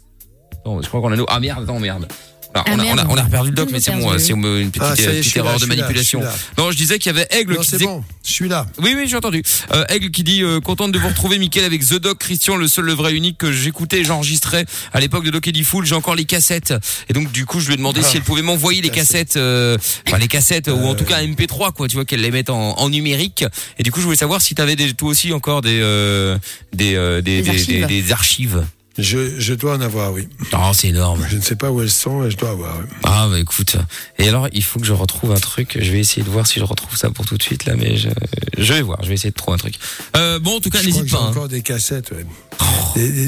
Attends, 0.61 0.81
je 0.81 0.87
crois 0.87 0.99
qu'on 1.01 1.11
a 1.11 1.15
nos... 1.15 1.25
Ah 1.29 1.39
merde, 1.39 1.63
attends, 1.63 1.79
merde. 1.79 2.07
Alors, 2.53 2.65
Ah, 2.67 2.73
on, 2.75 2.79
a, 2.79 2.83
on, 2.85 2.97
a, 2.97 3.05
on 3.09 3.17
a 3.17 3.23
reperdu 3.23 3.49
le 3.49 3.55
doc, 3.55 3.69
mais 3.71 3.79
c'est 3.79 3.91
bon, 3.91 4.05
perdu. 4.09 4.23
c'est 4.23 4.33
une 4.33 4.71
petite, 4.71 4.81
Ah, 4.83 4.93
est, 4.97 5.07
euh, 5.07 5.19
petite 5.19 5.35
là, 5.35 5.41
erreur 5.43 5.57
je 5.59 5.63
de 5.65 5.69
manipulation. 5.69 6.19
je 6.21 6.25
suis 6.27 6.35
là. 6.57 6.63
Non, 6.63 6.71
je 6.71 6.77
disais 6.77 6.97
qu'il 6.97 7.11
y 7.13 7.15
avait 7.15 7.27
Aigle 7.29 7.53
Non, 7.53 7.61
qui 7.61 7.71
disait 7.71 7.85
bon, 7.85 8.03
je 8.25 8.31
suis 8.31 8.49
là. 8.49 8.65
oui, 8.81 8.93
oui, 8.97 9.07
j'ai 9.07 9.15
entendu. 9.17 9.43
Euh, 9.71 9.85
Aigle 9.89 10.09
qui 10.09 10.23
dit 10.23 10.41
euh, 10.43 10.59
contente 10.59 10.91
de 10.91 10.97
vous 10.97 11.07
retrouver, 11.09 11.37
Mickaël, 11.37 11.65
avec 11.65 11.85
The 11.85 11.95
Doc 11.95 12.17
Christian, 12.17 12.55
le 12.55 12.67
seul, 12.67 12.85
le 12.85 12.93
vrai, 12.93 13.13
unique 13.13 13.37
que 13.37 13.51
j'écoutais 13.51 13.99
et 13.99 14.03
j'enregistrais 14.03 14.65
à 14.93 14.99
l'époque 14.99 15.25
de 15.25 15.29
Doc 15.29 15.47
Eddie 15.47 15.63
Fool. 15.63 15.85
J'ai 15.85 15.93
encore 15.95 16.15
les 16.15 16.25
cassettes. 16.25 16.73
Et 17.07 17.13
donc, 17.13 17.31
du 17.31 17.45
coup, 17.45 17.59
je 17.59 17.67
lui 17.67 17.75
ai 17.75 17.77
demandé 17.77 18.01
Ah, 18.03 18.07
si 18.07 18.17
elle 18.17 18.23
pouvait 18.23 18.41
m'envoyer 18.41 18.81
les 18.81 18.89
cassettes, 18.89 19.37
euh, 19.37 19.77
enfin 20.07 20.17
les 20.17 20.27
cassettes 20.27 20.69
ou 20.69 20.85
en 20.87 20.95
tout 20.95 21.05
cas 21.05 21.17
un 21.17 21.27
MP3, 21.27 21.71
quoi. 21.71 21.87
Tu 21.87 21.95
vois 21.95 22.05
qu'elle 22.05 22.21
les 22.21 22.31
mette 22.31 22.49
en, 22.49 22.77
en 22.79 22.89
numérique. 22.89 23.45
Et 23.77 23.83
du 23.83 23.91
coup, 23.91 23.99
je 23.99 24.05
voulais 24.05 24.17
savoir 24.17 24.41
si 24.41 24.55
t'avais 24.55 24.75
des, 24.75 24.91
toi 24.93 25.09
aussi 25.09 25.33
encore 25.33 25.61
des 25.61 25.79
euh, 25.81 26.37
des, 26.73 26.95
euh, 26.95 27.21
des, 27.21 27.41
Des 27.43 27.85
des, 27.85 28.11
archives. 28.11 28.65
Je, 29.01 29.39
je 29.39 29.53
dois 29.53 29.75
en 29.75 29.81
avoir, 29.81 30.13
oui. 30.13 30.27
Oh, 30.53 30.71
c'est 30.73 30.89
énorme. 30.89 31.25
Je 31.29 31.37
ne 31.37 31.41
sais 31.41 31.55
pas 31.55 31.71
où 31.71 31.81
elles 31.81 31.89
sont, 31.89 32.19
mais 32.21 32.31
je 32.31 32.37
dois 32.37 32.49
avoir. 32.51 32.77
oui. 32.79 32.85
Ah 33.03 33.27
bah 33.29 33.39
écoute. 33.39 33.77
Et 34.17 34.27
alors, 34.27 34.47
il 34.53 34.63
faut 34.63 34.79
que 34.79 34.85
je 34.85 34.93
retrouve 34.93 35.31
un 35.31 35.39
truc. 35.39 35.77
Je 35.79 35.91
vais 35.91 35.99
essayer 35.99 36.23
de 36.23 36.29
voir 36.29 36.45
si 36.47 36.59
je 36.59 36.65
retrouve 36.65 36.95
ça 36.97 37.09
pour 37.09 37.25
tout 37.25 37.37
de 37.37 37.43
suite 37.43 37.65
là, 37.65 37.75
mais 37.75 37.97
je, 37.97 38.09
je 38.57 38.73
vais 38.73 38.81
voir. 38.81 38.99
Je 39.03 39.07
vais 39.09 39.15
essayer 39.15 39.29
de 39.31 39.35
trouver 39.35 39.55
un 39.55 39.57
truc. 39.59 39.75
Euh, 40.17 40.39
bon, 40.39 40.57
en 40.57 40.59
tout 40.59 40.69
cas, 40.69 40.81
n'hésite 40.81 41.09
pas. 41.11 41.17
hein. 41.17 41.27
encore 41.29 41.47
des 41.47 41.61
cassettes, 41.61 42.11
ouais. 42.11 42.25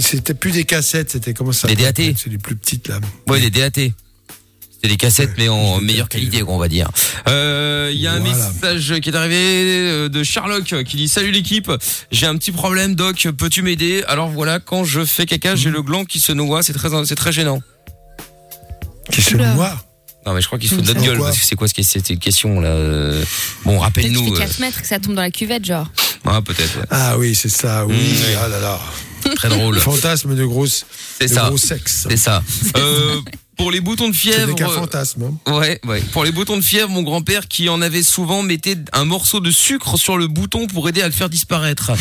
C'était 0.01 0.33
plus 0.33 0.51
des 0.51 0.65
cassettes, 0.65 1.11
c'était 1.11 1.33
comment 1.33 1.51
ça 1.51 1.67
Des 1.67 1.75
DAT. 1.75 2.13
C'est 2.17 2.29
les 2.29 2.37
plus 2.37 2.55
petites, 2.55 2.87
là. 2.87 2.99
Ouais, 3.27 3.39
des 3.39 3.49
DAT. 3.49 3.91
C'est 4.81 4.89
des 4.89 4.97
cassettes, 4.97 5.33
mais 5.37 5.47
en 5.47 5.79
meilleure 5.79 6.09
qualité, 6.09 6.41
on 6.43 6.57
va 6.57 6.67
dire. 6.67 6.89
Euh, 7.27 7.89
Il 7.93 7.99
y 7.99 8.07
a 8.07 8.13
un 8.13 8.19
Voilà. 8.19 8.33
message 8.51 8.99
qui 9.01 9.09
est 9.09 9.15
arrivé 9.15 9.35
euh, 9.37 10.09
de 10.09 10.23
Sherlock 10.23 10.83
qui 10.85 10.97
dit 10.97 11.07
Salut 11.07 11.31
l'équipe, 11.31 11.71
j'ai 12.11 12.25
un 12.25 12.35
petit 12.35 12.51
problème, 12.51 12.95
Doc, 12.95 13.27
peux-tu 13.37 13.61
m'aider? 13.61 14.03
Alors 14.07 14.29
voilà, 14.29 14.59
quand 14.59 14.83
je 14.83 15.05
fais 15.05 15.25
caca, 15.27 15.55
j'ai 15.55 15.69
le 15.69 15.81
gland 15.83 16.05
qui 16.05 16.19
se 16.19 16.31
noie, 16.31 16.63
c'est 16.63 16.73
très, 16.73 16.89
c'est 17.05 17.15
très 17.15 17.31
gênant. 17.31 17.61
Qui 19.11 19.21
se 19.21 19.35
noie? 19.35 19.75
Non, 20.25 20.33
mais 20.33 20.41
je 20.41 20.47
crois 20.47 20.57
qu'il 20.59 20.69
se 20.69 20.75
fout 20.75 20.83
de 20.83 20.93
notre 20.93 21.05
gueule, 21.05 21.17
parce 21.19 21.37
que 21.37 21.45
c'est 21.45 21.55
quoi 21.55 21.67
ce 21.67 21.73
qui- 21.73 21.83
cette 21.83 22.17
question 22.19 22.59
là 22.59 22.69
euh, 22.69 23.23
Bon, 23.65 23.79
rappelle-nous. 23.79 24.23
qu'il 24.23 24.35
fait 24.37 24.43
euh, 24.43 24.47
4 24.47 24.59
mètres 24.59 24.81
que 24.81 24.87
ça 24.87 24.99
tombe 24.99 25.15
dans 25.15 25.21
la 25.21 25.31
cuvette, 25.31 25.65
genre. 25.65 25.87
Ah, 26.25 26.41
peut-être. 26.41 26.77
ouais. 26.77 26.85
Ah 26.91 27.17
oui, 27.17 27.33
c'est 27.35 27.49
ça, 27.49 27.85
oui. 27.87 27.95
Mm. 27.95 28.37
Ah 28.43 28.47
là 28.47 28.59
là. 28.59 28.79
Très 29.35 29.49
drôle. 29.49 29.75
Le 29.75 29.81
fantasme 29.81 30.35
de 30.35 30.45
grosse, 30.45 30.85
C'est 31.19 31.27
ça. 31.27 31.47
gros 31.47 31.57
sexe. 31.57 32.05
C'est 32.09 32.17
ça. 32.17 32.43
Euh, 32.77 33.21
pour 33.57 33.69
les 33.71 33.81
boutons 33.81 34.09
de 34.09 34.15
fièvre. 34.15 34.55
euh, 34.59 34.67
fantasme. 34.69 35.29
hein. 35.45 35.53
Ouais, 35.59 35.79
ouais. 35.85 36.01
Pour 36.13 36.23
les 36.23 36.31
boutons 36.31 36.57
de 36.57 36.63
fièvre, 36.63 36.89
mon 36.89 37.03
grand-père 37.03 37.47
qui 37.47 37.69
en 37.69 37.79
avait 37.81 38.01
souvent 38.01 38.41
mettait 38.41 38.77
un 38.93 39.05
morceau 39.05 39.39
de 39.39 39.51
sucre 39.51 39.97
sur 39.97 40.17
le 40.17 40.25
bouton 40.27 40.65
pour 40.65 40.89
aider 40.89 41.01
à 41.03 41.05
le 41.07 41.11
faire 41.13 41.29
disparaître. 41.29 41.91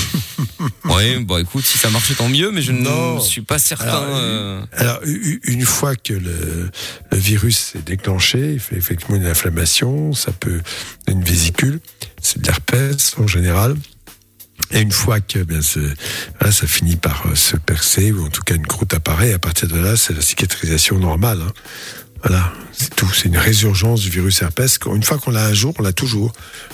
ouais, 0.87 1.19
bon 1.19 1.39
écoute, 1.39 1.65
si 1.67 1.77
ça 1.77 1.91
marchait 1.91 2.15
tant 2.15 2.29
mieux, 2.31 2.51
mais 2.51 2.63
je 2.63 2.73
Non. 2.73 3.17
ne 3.17 3.21
suis 3.21 3.43
pas 3.43 3.59
certain. 3.59 3.89
Alors, 3.89 4.05
euh, 4.09 4.63
Alors, 4.73 5.01
une 5.05 5.63
fois 5.67 5.97
que 5.97 6.15
le, 6.15 6.71
le 7.11 7.19
virus 7.19 7.73
est 7.75 7.87
déclenché, 7.87 8.53
il 8.55 8.61
fait 8.61 8.77
effectivement 8.77 9.17
une 9.17 9.27
inflammation, 9.27 10.15
ça 10.15 10.33
peut 10.33 10.61
une 11.09 11.23
vésicule, 11.23 11.81
c'est 12.23 12.41
de 12.41 12.47
l'herpès 12.47 13.15
en 13.19 13.27
général. 13.27 13.77
Et 14.73 14.81
une 14.81 14.93
fois 14.93 15.21
que 15.21 15.41
bien, 15.41 15.63
ce- 15.63 15.81
ça 16.51 16.67
finit 16.67 16.97
par 16.97 17.27
euh, 17.27 17.35
se 17.35 17.57
percer, 17.57 18.13
ou 18.13 18.25
en 18.25 18.29
tout 18.31 18.43
cas 18.43 18.55
une 18.55 18.67
croûte 18.67 18.95
apparaît, 18.95 19.33
à 19.33 19.39
partir 19.39 19.69
de 19.69 19.79
là, 19.79 19.97
c'est 19.97 20.15
la 20.15 20.21
cicatrisation 20.23 20.99
normale. 20.99 21.41
hein. 21.43 21.53
Voilà, 22.23 22.53
c'est 22.73 22.95
tout. 22.95 23.11
C'est 23.15 23.29
une 23.29 23.39
résurgence 23.39 24.03
du 24.03 24.11
virus 24.11 24.43
herpès. 24.43 24.79
Une 24.95 25.03
fois 25.03 25.17
qu'on 25.17 25.31
l'a 25.31 25.47
un 25.47 25.55
jour, 25.55 25.73
on 25.79 25.83
l'a 25.83 25.95
toujours. 25.95 26.33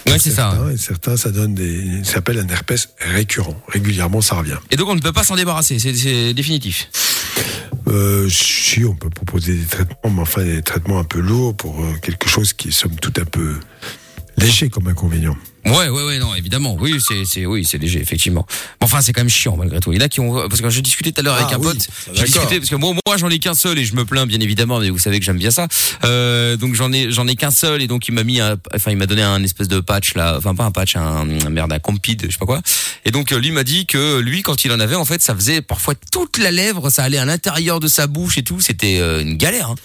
Ouais, 0.08 0.18
c'est 0.18 0.32
ça. 0.32 0.58
Et 0.72 0.76
certains, 0.76 1.16
ça 1.16 1.30
donne 1.30 1.54
des, 1.54 2.02
ça 2.02 2.14
s'appelle 2.14 2.40
un 2.40 2.48
herpès 2.48 2.88
récurrent. 2.98 3.56
Régulièrement, 3.68 4.20
ça 4.20 4.34
revient. 4.34 4.56
Et 4.72 4.76
donc 4.76 4.88
on 4.88 4.96
ne 4.96 5.00
peut 5.00 5.12
pas 5.12 5.22
s'en 5.22 5.36
débarrasser, 5.36 5.78
c'est- 5.78 6.34
définitif. 6.34 6.88
Euh, 7.86 8.28
si, 8.28 8.84
on 8.84 8.96
peut 8.96 9.08
proposer 9.10 9.54
des 9.54 9.64
traitements, 9.66 10.10
mais 10.10 10.22
enfin 10.22 10.42
des 10.42 10.62
traitements 10.62 10.98
un 10.98 11.04
peu 11.04 11.20
lourds 11.20 11.56
pour 11.56 11.80
euh, 11.84 11.92
quelque 12.02 12.28
chose 12.28 12.52
qui 12.52 12.68
est 12.68 12.72
somme 12.72 12.96
toute 12.96 13.18
un 13.20 13.24
peu 13.24 13.54
léger 14.38 14.68
comme 14.68 14.88
inconvénient. 14.88 15.36
Ouais, 15.64 15.88
ouais, 15.88 16.04
ouais, 16.04 16.18
non, 16.20 16.32
évidemment. 16.36 16.76
Oui, 16.78 16.96
c'est, 17.04 17.24
c'est, 17.24 17.44
oui, 17.44 17.64
c'est 17.64 17.78
léger, 17.78 18.00
effectivement. 18.00 18.46
Mais 18.80 18.84
enfin, 18.84 19.00
c'est 19.00 19.12
quand 19.12 19.22
même 19.22 19.28
chiant, 19.28 19.56
malgré 19.56 19.80
tout. 19.80 19.92
Il 19.92 19.98
y 19.98 20.02
en 20.02 20.04
a 20.04 20.08
qui 20.08 20.20
ont, 20.20 20.48
parce 20.48 20.60
que 20.60 20.70
j'ai 20.70 20.80
discuté 20.80 21.10
tout 21.10 21.20
à 21.20 21.24
l'heure 21.24 21.34
avec 21.34 21.48
Ah 21.50 21.56
un 21.56 21.58
oui, 21.58 21.64
pote. 21.64 21.88
J'ai 22.12 22.24
discuté, 22.24 22.58
parce 22.60 22.70
que 22.70 22.76
moi, 22.76 22.94
moi, 23.04 23.16
j'en 23.16 23.28
ai 23.30 23.40
qu'un 23.40 23.54
seul 23.54 23.76
et 23.76 23.84
je 23.84 23.96
me 23.96 24.04
plains, 24.04 24.26
bien 24.26 24.38
évidemment, 24.38 24.78
mais 24.78 24.90
vous 24.90 25.00
savez 25.00 25.18
que 25.18 25.24
j'aime 25.24 25.38
bien 25.38 25.50
ça. 25.50 25.66
Euh, 26.04 26.56
donc 26.56 26.74
j'en 26.74 26.92
ai, 26.92 27.10
j'en 27.10 27.26
ai 27.26 27.34
qu'un 27.34 27.50
seul 27.50 27.82
et 27.82 27.88
donc 27.88 28.06
il 28.06 28.12
m'a 28.12 28.22
mis 28.22 28.40
un, 28.40 28.56
enfin, 28.72 28.92
il 28.92 28.96
m'a 28.96 29.06
donné 29.06 29.22
un 29.22 29.42
espèce 29.42 29.66
de 29.66 29.80
patch, 29.80 30.14
là. 30.14 30.36
Enfin, 30.38 30.54
pas 30.54 30.64
un 30.64 30.70
patch, 30.70 30.94
un, 30.94 31.28
un 31.28 31.50
merde, 31.50 31.72
un 31.72 31.80
compide, 31.80 32.26
je 32.26 32.30
sais 32.30 32.38
pas 32.38 32.46
quoi. 32.46 32.62
Et 33.04 33.10
donc, 33.10 33.32
euh, 33.32 33.38
lui 33.40 33.50
m'a 33.50 33.64
dit 33.64 33.86
que 33.86 34.20
lui, 34.20 34.42
quand 34.42 34.64
il 34.64 34.70
en 34.70 34.78
avait, 34.78 34.94
en 34.94 35.04
fait, 35.04 35.20
ça 35.20 35.34
faisait 35.34 35.62
parfois 35.62 35.94
toute 36.12 36.38
la 36.38 36.52
lèvre, 36.52 36.90
ça 36.90 37.02
allait 37.02 37.18
à 37.18 37.24
l'intérieur 37.24 37.80
de 37.80 37.88
sa 37.88 38.06
bouche 38.06 38.38
et 38.38 38.44
tout. 38.44 38.60
C'était 38.60 39.00
euh, 39.00 39.22
une 39.22 39.36
galère, 39.36 39.70
hein. 39.70 39.76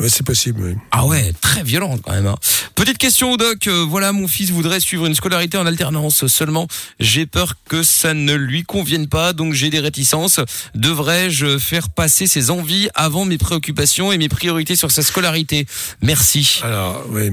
Ouais, 0.00 0.08
c'est 0.08 0.24
possible, 0.24 0.62
oui. 0.64 0.74
Ah 0.92 1.04
ouais, 1.06 1.32
très 1.40 1.62
violente 1.62 2.00
quand 2.02 2.12
même. 2.12 2.26
hein. 2.26 2.36
Petite 2.74 2.96
question 2.98 3.32
au 3.32 3.36
doc, 3.36 3.66
euh, 3.66 3.84
voilà 3.86 4.12
mon 4.12 4.26
fils 4.26 4.50
voudrait 4.50 4.80
suivre 4.80 5.04
une 5.06 5.14
scolarité 5.14 5.58
en 5.58 5.66
alternance 5.66 6.26
seulement. 6.26 6.66
J'ai 6.98 7.26
peur 7.26 7.54
que 7.68 7.82
ça 7.82 8.14
ne 8.14 8.34
lui 8.34 8.62
convienne 8.64 9.06
pas, 9.08 9.34
donc 9.34 9.52
j'ai 9.52 9.68
des 9.68 9.80
réticences. 9.80 10.40
Devrais-je 10.74 11.58
faire 11.58 11.90
passer 11.90 12.26
ses 12.26 12.50
envies 12.50 12.88
avant 12.94 13.26
mes 13.26 13.36
préoccupations 13.38 14.10
et 14.12 14.16
mes 14.18 14.30
priorités 14.30 14.76
sur 14.76 14.90
sa 14.90 15.02
scolarité? 15.02 15.66
Merci. 16.00 16.60
Alors, 16.64 17.04
oui, 17.10 17.30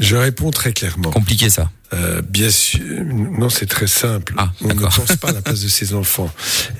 je 0.00 0.16
réponds 0.16 0.50
très 0.50 0.72
clairement. 0.72 1.10
Compliqué 1.10 1.48
ça. 1.50 1.70
Euh, 1.94 2.20
bien 2.20 2.50
sûr, 2.50 2.80
non, 3.04 3.48
c'est 3.48 3.64
très 3.66 3.86
simple. 3.86 4.34
Ah, 4.36 4.50
On 4.60 4.68
ne 4.68 4.74
pense 4.74 5.16
pas 5.20 5.30
à 5.30 5.32
la 5.32 5.40
place 5.40 5.60
de 5.60 5.68
ses 5.78 5.94
enfants. 5.94 6.30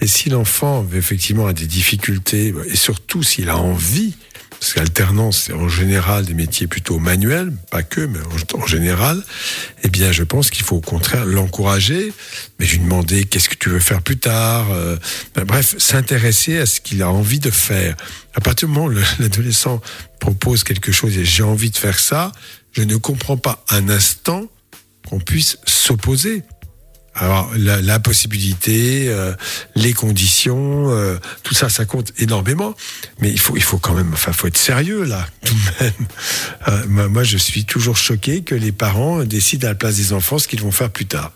Et 0.02 0.06
si 0.06 0.28
l'enfant 0.28 0.84
effectivement 0.92 1.46
a 1.46 1.52
des 1.54 1.66
difficultés, 1.66 2.52
et 2.66 2.76
surtout 2.76 3.22
s'il 3.22 3.48
a 3.48 3.56
envie, 3.56 4.14
parce 4.50 4.72
qu'alternance, 4.74 5.44
c'est 5.46 5.52
en 5.52 5.68
général 5.68 6.24
des 6.24 6.34
métiers 6.34 6.66
plutôt 6.66 6.98
manuels, 6.98 7.52
pas 7.70 7.82
que, 7.82 8.00
mais 8.00 8.18
en, 8.54 8.66
général, 8.66 9.22
eh 9.84 9.88
bien, 9.88 10.10
je 10.10 10.24
pense 10.24 10.50
qu'il 10.50 10.64
faut 10.64 10.76
au 10.76 10.80
contraire 10.80 11.24
l'encourager, 11.26 12.12
mais 12.58 12.66
lui 12.66 12.78
demander 12.78 13.24
qu'est-ce 13.24 13.48
que 13.48 13.54
tu 13.54 13.68
veux 13.68 13.78
faire 13.78 14.02
plus 14.02 14.18
tard. 14.18 14.66
euh, 14.72 14.96
ben, 15.34 15.44
bref, 15.44 15.76
s'intéresser 15.78 16.58
à 16.58 16.66
ce 16.66 16.80
qu'il 16.80 17.02
a 17.02 17.10
envie 17.10 17.38
de 17.38 17.50
faire. 17.50 17.96
À 18.34 18.40
partir 18.40 18.68
du 18.68 18.74
moment 18.74 18.86
où 18.86 18.90
le- 18.90 19.02
l'adolescent 19.20 19.80
propose 20.18 20.64
quelque 20.64 20.90
chose 20.90 21.16
et 21.16 21.24
j'ai 21.24 21.44
envie 21.44 21.70
de 21.70 21.76
faire 21.76 21.98
ça, 21.98 22.32
je 22.72 22.82
ne 22.82 22.96
comprends 22.96 23.36
pas 23.36 23.64
un 23.70 23.88
instant 23.88 24.44
qu'on 25.08 25.20
puisse 25.20 25.58
s'opposer. 25.66 26.42
Alors 27.18 27.50
la, 27.56 27.80
la 27.80 27.98
possibilité, 27.98 29.08
euh, 29.08 29.34
les 29.74 29.92
conditions, 29.92 30.90
euh, 30.90 31.16
tout 31.42 31.54
ça, 31.54 31.68
ça 31.68 31.84
compte 31.84 32.12
énormément. 32.18 32.74
Mais 33.20 33.30
il 33.30 33.40
faut, 33.40 33.56
il 33.56 33.62
faut 33.62 33.78
quand 33.78 33.94
même, 33.94 34.12
enfin, 34.12 34.32
faut 34.32 34.46
être 34.46 34.58
sérieux 34.58 35.04
là, 35.04 35.26
tout 35.44 35.54
de 35.54 35.84
même. 35.84 36.06
Euh, 36.68 37.08
moi, 37.08 37.24
je 37.24 37.36
suis 37.36 37.64
toujours 37.64 37.96
choqué 37.96 38.42
que 38.42 38.54
les 38.54 38.72
parents 38.72 39.24
décident 39.24 39.66
à 39.66 39.70
la 39.70 39.74
place 39.74 39.96
des 39.96 40.12
enfants 40.12 40.38
ce 40.38 40.48
qu'ils 40.48 40.60
vont 40.60 40.72
faire 40.72 40.90
plus 40.90 41.06
tard. 41.06 41.32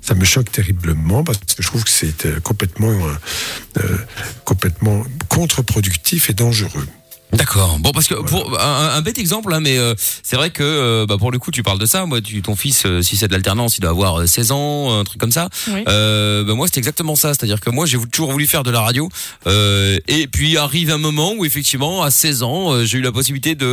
Ça 0.00 0.14
me 0.14 0.24
choque 0.24 0.50
terriblement 0.50 1.24
parce 1.24 1.38
que 1.38 1.62
je 1.62 1.68
trouve 1.68 1.84
que 1.84 1.90
c'est 1.90 2.26
euh, 2.26 2.40
complètement, 2.40 2.90
euh, 2.90 3.82
euh, 3.82 3.98
complètement 4.44 5.04
contre-productif 5.28 6.30
et 6.30 6.34
dangereux. 6.34 6.86
D'accord. 7.32 7.78
Bon, 7.80 7.90
parce 7.90 8.06
que 8.06 8.14
pour 8.14 8.60
un, 8.60 8.90
un 8.94 9.00
bête 9.00 9.18
exemple, 9.18 9.52
hein, 9.52 9.58
mais 9.60 9.76
euh, 9.76 9.94
c'est 10.22 10.36
vrai 10.36 10.50
que 10.50 10.62
euh, 10.62 11.06
bah, 11.06 11.16
pour 11.18 11.32
le 11.32 11.38
coup, 11.40 11.50
tu 11.50 11.64
parles 11.64 11.80
de 11.80 11.86
ça. 11.86 12.06
Moi, 12.06 12.20
tu, 12.20 12.40
ton 12.42 12.54
fils, 12.54 12.86
euh, 12.86 13.02
si 13.02 13.16
c'est 13.16 13.26
de 13.26 13.32
l'alternance, 13.32 13.76
il 13.76 13.80
doit 13.80 13.90
avoir 13.90 14.20
euh, 14.20 14.26
16 14.26 14.52
ans, 14.52 15.00
un 15.00 15.02
truc 15.02 15.20
comme 15.20 15.32
ça. 15.32 15.48
Oui. 15.68 15.82
Euh, 15.88 16.44
bah, 16.44 16.54
moi, 16.54 16.68
c'est 16.68 16.78
exactement 16.78 17.16
ça. 17.16 17.34
C'est-à-dire 17.34 17.60
que 17.60 17.70
moi, 17.70 17.86
j'ai 17.86 17.98
toujours 18.12 18.30
voulu 18.30 18.46
faire 18.46 18.62
de 18.62 18.70
la 18.70 18.80
radio. 18.80 19.08
Euh, 19.48 19.98
et 20.06 20.28
puis 20.28 20.56
arrive 20.56 20.90
un 20.90 20.98
moment 20.98 21.32
où 21.36 21.44
effectivement, 21.44 22.02
à 22.02 22.12
16 22.12 22.42
ans, 22.44 22.72
euh, 22.72 22.84
j'ai 22.84 22.98
eu 22.98 23.02
la 23.02 23.12
possibilité 23.12 23.56
de 23.56 23.66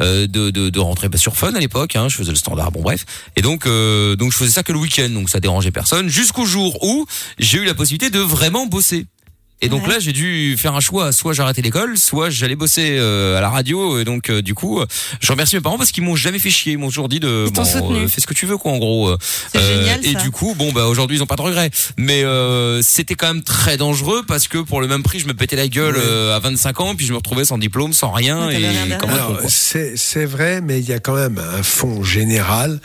euh, 0.00 0.26
de, 0.26 0.50
de, 0.50 0.68
de 0.68 0.80
rentrer 0.80 1.08
bah, 1.08 1.18
sur 1.18 1.36
Fun 1.36 1.54
à 1.54 1.60
l'époque. 1.60 1.94
Hein, 1.94 2.08
je 2.08 2.16
faisais 2.16 2.30
le 2.32 2.36
standard. 2.36 2.72
Bon, 2.72 2.82
bref. 2.82 3.04
Et 3.36 3.42
donc 3.42 3.66
euh, 3.66 4.16
donc 4.16 4.32
je 4.32 4.36
faisais 4.36 4.50
ça 4.50 4.64
que 4.64 4.72
le 4.72 4.78
week-end. 4.78 5.08
Donc 5.10 5.30
ça 5.30 5.38
dérangeait 5.38 5.70
personne. 5.70 6.08
Jusqu'au 6.08 6.46
jour 6.46 6.82
où 6.82 7.06
j'ai 7.38 7.58
eu 7.58 7.64
la 7.64 7.74
possibilité 7.74 8.10
de 8.10 8.18
vraiment 8.18 8.66
bosser. 8.66 9.06
Et 9.60 9.68
donc 9.68 9.86
là, 9.88 9.98
j'ai 9.98 10.12
dû 10.12 10.56
faire 10.56 10.74
un 10.76 10.80
choix. 10.80 11.10
Soit 11.12 11.32
j'arrêtais 11.32 11.62
l'école, 11.62 11.98
soit 11.98 12.30
j'allais 12.30 12.54
bosser 12.54 12.96
euh, 12.98 13.36
à 13.36 13.40
la 13.40 13.48
radio. 13.50 13.98
Et 13.98 14.04
donc, 14.04 14.30
euh, 14.30 14.40
du 14.40 14.54
coup, 14.54 14.78
euh, 14.80 14.86
je 15.20 15.32
remercie 15.32 15.56
mes 15.56 15.60
parents 15.60 15.78
parce 15.78 15.90
qu'ils 15.90 16.04
m'ont 16.04 16.14
jamais 16.16 16.38
fait 16.38 16.50
chier. 16.50 16.72
Ils 16.74 16.78
m'ont 16.78 16.88
toujours 16.88 17.08
dit 17.08 17.18
de 17.20 17.48
t'ont 17.52 17.64
soutenu. 17.64 18.08
fais 18.08 18.20
ce 18.20 18.26
que 18.26 18.34
tu 18.34 18.46
veux, 18.46 18.56
quoi, 18.56 18.70
en 18.72 18.78
gros. 18.78 19.08
Euh, 19.08 19.18
C'est 19.52 19.60
génial, 19.60 20.06
Et 20.06 20.12
ça. 20.12 20.20
du 20.20 20.30
coup, 20.30 20.54
bon, 20.56 20.70
bah 20.72 20.86
aujourd'hui, 20.86 21.16
ils 21.16 21.22
ont 21.22 21.26
pas 21.26 21.36
de 21.36 21.42
regrets. 21.42 21.70
Mais 21.96 22.22
euh, 22.22 22.82
c'était 22.82 23.14
quand 23.16 23.34
même 23.34 23.42
très 23.42 23.76
dangereux 23.76 24.22
parce 24.26 24.46
que 24.48 24.58
pour 24.58 24.80
le 24.80 24.86
même 24.86 25.02
prix, 25.02 25.18
je 25.18 25.26
me 25.26 25.34
pétais 25.34 25.56
la 25.56 25.66
gueule 25.68 25.96
Ouais. 25.96 26.02
euh, 26.04 26.36
à 26.36 26.38
25 26.38 26.80
ans, 26.80 26.94
puis 26.94 27.04
je 27.06 27.12
me 27.12 27.16
retrouvais 27.16 27.44
sans 27.44 27.58
diplôme, 27.58 27.92
sans 27.92 28.10
rien. 28.12 28.46
Ouais, 28.46 28.60
et 28.60 29.48
c'est 29.48 30.24
vrai, 30.24 30.60
mais 30.60 30.78
il 30.80 30.88
y 30.88 30.92
a 30.92 30.98
quand 31.00 31.14
même 31.14 31.38
un 31.38 31.62
fond 31.62 32.02
général 32.04 32.80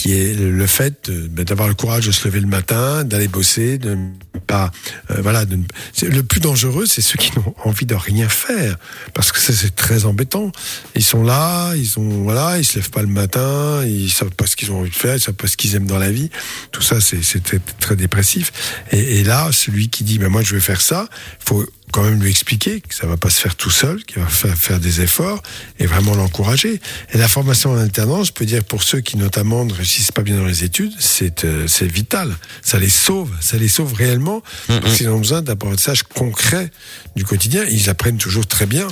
qui 0.00 0.14
est 0.14 0.32
le 0.32 0.66
fait 0.66 1.10
de- 1.10 1.28
ben, 1.28 1.44
d'avoir 1.44 1.68
le 1.68 1.74
courage 1.74 2.06
de 2.06 2.10
se 2.10 2.26
lever 2.26 2.40
le 2.40 2.46
matin, 2.46 3.04
d'aller 3.04 3.28
bosser, 3.28 3.76
de 3.76 3.98
pas, 4.46 4.70
euh, 5.10 5.20
voilà, 5.20 5.44
de 5.44 5.58
le 6.02 6.22
plus 6.22 6.40
dangereux, 6.40 6.86
c'est 6.86 7.02
ceux 7.02 7.18
qui 7.18 7.32
n'ont 7.36 7.54
envie 7.64 7.84
de 7.84 7.94
rien 7.94 8.26
faire, 8.30 8.78
parce 9.12 9.30
que 9.30 9.38
c'est 9.38 9.76
très 9.76 10.06
embêtant. 10.06 10.52
Ils 10.96 11.04
sont 11.04 11.22
là, 11.22 11.74
ils 11.76 11.98
ont, 11.98 12.08
voilà, 12.22 12.58
ils 12.58 12.64
se 12.64 12.76
lèvent 12.76 12.88
pas 12.88 13.02
le 13.02 13.08
matin, 13.08 13.84
ils 13.84 14.10
savent 14.10 14.30
pas 14.30 14.46
ce 14.46 14.56
qu'ils 14.56 14.72
ont 14.72 14.78
envie 14.80 14.88
de 14.90 14.94
faire, 14.94 15.16
ils 15.16 15.20
savent 15.20 15.34
pas 15.34 15.48
ce 15.48 15.58
qu'ils 15.58 15.74
aiment 15.74 15.86
dans 15.86 15.98
la 15.98 16.10
vie. 16.10 16.30
Tout 16.72 16.80
ça, 16.82 16.96
c'est 17.02 17.20
très, 17.78 17.96
dépressif. 17.96 18.52
Et, 18.92 19.18
et 19.20 19.24
là, 19.24 19.50
celui 19.52 19.90
qui 19.90 20.02
dit, 20.04 20.18
ben 20.18 20.30
moi 20.30 20.42
je 20.42 20.54
vais 20.54 20.60
faire 20.62 20.80
ça, 20.80 21.08
faut 21.40 21.66
quand 21.92 22.02
même 22.02 22.22
lui 22.22 22.30
expliquer 22.30 22.80
que 22.80 22.94
ça 22.94 23.06
va 23.06 23.16
pas 23.16 23.30
se 23.30 23.40
faire 23.40 23.56
tout 23.56 23.70
seul, 23.70 24.04
qu'il 24.04 24.22
va 24.22 24.28
faire, 24.28 24.80
des 24.80 25.00
efforts 25.00 25.42
et 25.78 25.86
vraiment 25.86 26.14
l'encourager. 26.14 26.80
Et 27.12 27.18
la 27.18 27.28
formation 27.28 27.72
en 27.72 27.76
alternance, 27.76 28.28
je 28.28 28.32
peux 28.32 28.46
dire 28.46 28.64
pour 28.64 28.82
ceux 28.82 29.00
qui 29.00 29.16
notamment 29.16 29.64
ne 29.64 29.72
réussissent 29.72 30.12
pas 30.12 30.22
bien 30.22 30.36
dans 30.36 30.46
les 30.46 30.64
études, 30.64 30.92
c'est 30.98 31.44
euh, 31.44 31.66
c'est 31.66 31.86
vital. 31.86 32.34
Ça 32.62 32.78
les 32.78 32.88
sauve, 32.88 33.30
ça 33.40 33.56
les 33.56 33.68
sauve 33.68 33.94
réellement 33.94 34.42
parce 34.68 34.96
qu'ils 34.96 35.08
ont 35.08 35.18
besoin 35.18 35.42
d'apprentissage 35.42 36.02
concret 36.02 36.70
du 37.16 37.24
quotidien. 37.24 37.64
Ils 37.70 37.90
apprennent 37.90 38.18
toujours 38.18 38.46
très 38.46 38.66
bien. 38.66 38.86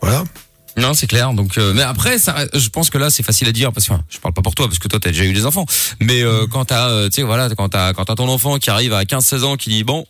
Voilà. 0.00 0.24
Non, 0.76 0.92
c'est 0.92 1.06
clair. 1.06 1.32
Donc, 1.32 1.56
euh, 1.56 1.72
mais 1.74 1.82
après, 1.82 2.18
ça, 2.18 2.36
je 2.52 2.68
pense 2.68 2.90
que 2.90 2.98
là, 2.98 3.08
c'est 3.08 3.22
facile 3.22 3.48
à 3.48 3.52
dire 3.52 3.72
parce 3.72 3.86
que 3.86 3.94
enfin, 3.94 4.02
je 4.10 4.18
parle 4.18 4.34
pas 4.34 4.42
pour 4.42 4.54
toi 4.54 4.66
parce 4.66 4.78
que 4.78 4.88
toi, 4.88 4.98
t'as 5.00 5.10
déjà 5.10 5.24
eu 5.24 5.32
des 5.32 5.46
enfants. 5.46 5.64
Mais 6.00 6.22
euh, 6.22 6.46
quand 6.46 6.66
t'as, 6.66 6.90
euh, 6.90 7.08
tu 7.08 7.16
sais, 7.16 7.22
voilà, 7.22 7.48
quand 7.56 7.70
t'as, 7.70 7.94
quand 7.94 8.04
t'as 8.04 8.14
ton 8.14 8.28
enfant 8.28 8.58
qui 8.58 8.68
arrive 8.68 8.92
à 8.92 9.04
15-16 9.04 9.44
ans, 9.44 9.56
qui 9.56 9.70
dit 9.70 9.84
bon, 9.84 10.06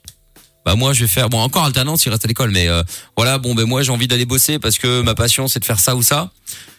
bah 0.67 0.75
moi, 0.75 0.93
je 0.93 1.01
vais 1.03 1.07
faire, 1.09 1.31
bon, 1.31 1.39
encore 1.41 1.65
alternance, 1.65 2.05
il 2.05 2.11
reste 2.11 2.25
à 2.25 2.29
l'école, 2.29 2.51
mais 2.51 2.69
euh, 2.69 2.83
voilà, 3.17 3.39
bon, 3.39 3.55
ben 3.55 3.65
moi, 3.65 3.83
j'ai 3.83 3.93
envie 3.93 4.09
d'aller 4.09 4.27
bosser 4.27 4.59
parce 4.59 4.77
que 4.79 5.01
ma 5.01 5.15
passion, 5.15 5.49
c'est 5.49 5.61
de 5.61 5.65
faire 5.65 5.81
ça 5.81 5.97
ou 5.97 6.03
ça. 6.03 6.31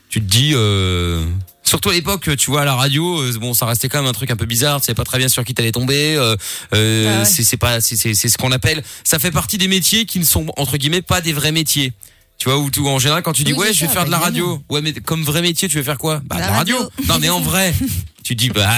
Tu 0.10 0.20
te 0.22 0.26
dis. 0.30 0.52
Euh, 0.54 1.26
Surtout 1.64 1.90
à 1.90 1.94
l'époque, 1.94 2.30
tu 2.38 2.50
vois, 2.50 2.62
à 2.62 2.66
la 2.66 2.76
radio, 2.76 3.22
euh, 3.22 3.34
bon, 3.42 3.54
ça 3.54 3.66
restait 3.66 3.90
quand 3.90 4.00
même 4.00 4.08
un 4.10 4.14
truc 4.14 4.32
un 4.32 4.38
peu 4.38 4.46
bizarre. 4.46 4.80
Tu 4.80 4.86
savais 4.86 4.96
pas 4.96 5.04
très 5.04 5.18
bien 5.18 5.28
sur 5.28 5.44
qui 5.44 5.54
t'allais 5.54 5.74
tomber. 5.74 6.16
Euh, 6.16 6.36
euh, 6.74 7.14
Ah 7.14 7.20
ouais. 7.20 7.26
c'est 7.26 7.44
c'est 7.44 7.58
pas, 7.58 7.82
c'est 7.82 7.98
c'est 7.98 8.14
c'est 8.14 8.30
ce 8.30 8.38
qu'on 8.38 8.54
appelle. 8.54 8.82
Ça 9.04 9.20
fait 9.20 9.32
partie 9.32 9.58
des 9.58 9.68
métiers 9.68 10.06
qui 10.06 10.20
ne 10.20 10.24
sont 10.24 10.46
entre 10.56 10.78
guillemets 10.78 11.02
pas 11.02 11.20
des 11.20 11.34
vrais 11.34 11.52
métiers. 11.52 11.92
Tu 12.38 12.48
vois, 12.48 12.58
où 12.58 12.70
tout, 12.70 12.88
en 12.88 13.00
général, 13.00 13.22
quand 13.22 13.34
tu 13.34 13.44
dis 13.44 13.52
Oui, 13.52 13.60
ouais, 13.60 13.74
je 13.74 13.82
vais 13.82 13.88
ça, 13.88 13.94
faire 13.94 14.06
de 14.06 14.12
la 14.12 14.18
bah, 14.20 14.26
radio. 14.26 14.62
Ouais, 14.70 14.82
mais 14.82 14.94
comme 14.94 15.24
vrai 15.24 15.42
métier, 15.42 15.68
tu 15.68 15.76
veux 15.76 15.84
faire 15.84 15.98
quoi? 15.98 16.22
Bah, 16.24 16.38
La 16.40 16.46
de 16.46 16.52
la 16.52 16.58
radio. 16.58 16.78
radio. 16.78 16.92
Non, 17.08 17.20
mais 17.20 17.30
en 17.30 17.42
vrai, 17.42 17.74
tu 18.24 18.36
te 18.36 18.40
dis 18.42 18.50
bah 18.50 18.70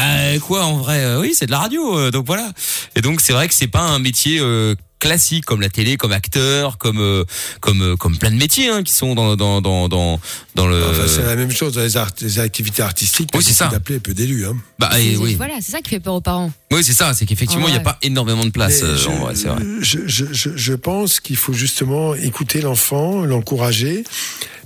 quoi 0.42 0.66
en 0.66 0.78
vrai 0.78 1.04
Euh, 1.04 1.20
Oui, 1.20 1.34
c'est 1.36 1.46
de 1.46 1.52
la 1.52 1.60
radio. 1.60 1.96
euh, 1.98 2.10
donc 2.10 2.26
voilà. 2.26 2.50
Et 2.96 3.02
donc 3.02 3.22
c'est 3.22 3.34
vrai 3.34 3.48
que 3.48 3.54
c'est 3.54 3.68
pas 3.68 3.82
un 3.82 4.00
métier 4.00 4.40
euh, 4.40 4.74
classiques 5.00 5.46
comme 5.46 5.62
la 5.62 5.70
télé, 5.70 5.98
comme 5.98 6.12
acteur, 6.12 6.78
comme 6.78 7.00
euh, 7.00 7.24
comme 7.62 7.82
euh, 7.82 7.96
comme 7.96 8.18
plein 8.18 8.32
de 8.32 8.36
métiers 8.36 8.70
hein, 8.70 8.84
qui 8.84 8.94
sont 8.94 9.16
dans 9.16 9.36
dans 9.36 9.62
dans 9.62 9.88
dans 9.90 10.20
dans 10.56 10.68
le. 10.68 10.84
Enfin, 10.90 11.04
c'est 11.08 11.24
la 11.24 11.36
même 11.36 11.52
chose 11.52 11.74
dans 11.74 11.82
les, 11.82 11.98
art- 11.98 12.12
les 12.22 12.40
activités 12.40 12.82
artistiques. 12.84 13.30
Oui, 13.34 13.44
c'est 13.44 13.54
ça. 13.54 13.68
D'appeler 13.68 14.00
peu 14.00 14.14
d'élus. 14.14 14.46
Hein. 14.46 14.56
Bah 14.78 14.90
C'est- 14.94 15.06
et 15.06 15.18
oui. 15.18 15.36
Voilà, 15.36 15.56
c'est 15.62 15.72
ça 15.72 15.82
qui 15.82 15.90
fait 15.90 16.00
peur 16.00 16.16
aux 16.16 16.22
parents. 16.22 16.52
Oui, 16.72 16.84
c'est 16.84 16.94
ça. 16.94 17.14
C'est 17.14 17.26
qu'effectivement, 17.26 17.68
il 17.68 17.72
n'y 17.72 17.78
a 17.78 17.82
pas 17.82 17.98
énormément 18.02 18.46
de 18.46 18.52
place. 18.52 18.82
Mais 18.82 18.90
euh, 18.90 18.98
je, 18.98 19.08
en 19.10 19.16
vrai, 19.20 19.36
c'est 19.36 19.48
vrai. 19.48 19.64
Je, 19.82 20.00
je, 20.06 20.26
je, 20.32 20.50
je 20.56 20.74
pense 20.74 21.20
qu'il 21.20 21.38
faut 21.38 21.54
justement 21.54 22.14
écouter 22.16 22.62
l'enfant, 22.62 23.24
l'encourager. 23.24 24.04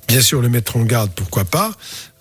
Bien 0.08 0.20
sûr, 0.22 0.42
le 0.42 0.50
mettre 0.50 0.76
en 0.76 0.82
garde, 0.84 1.12
pourquoi 1.16 1.46
pas, 1.46 1.72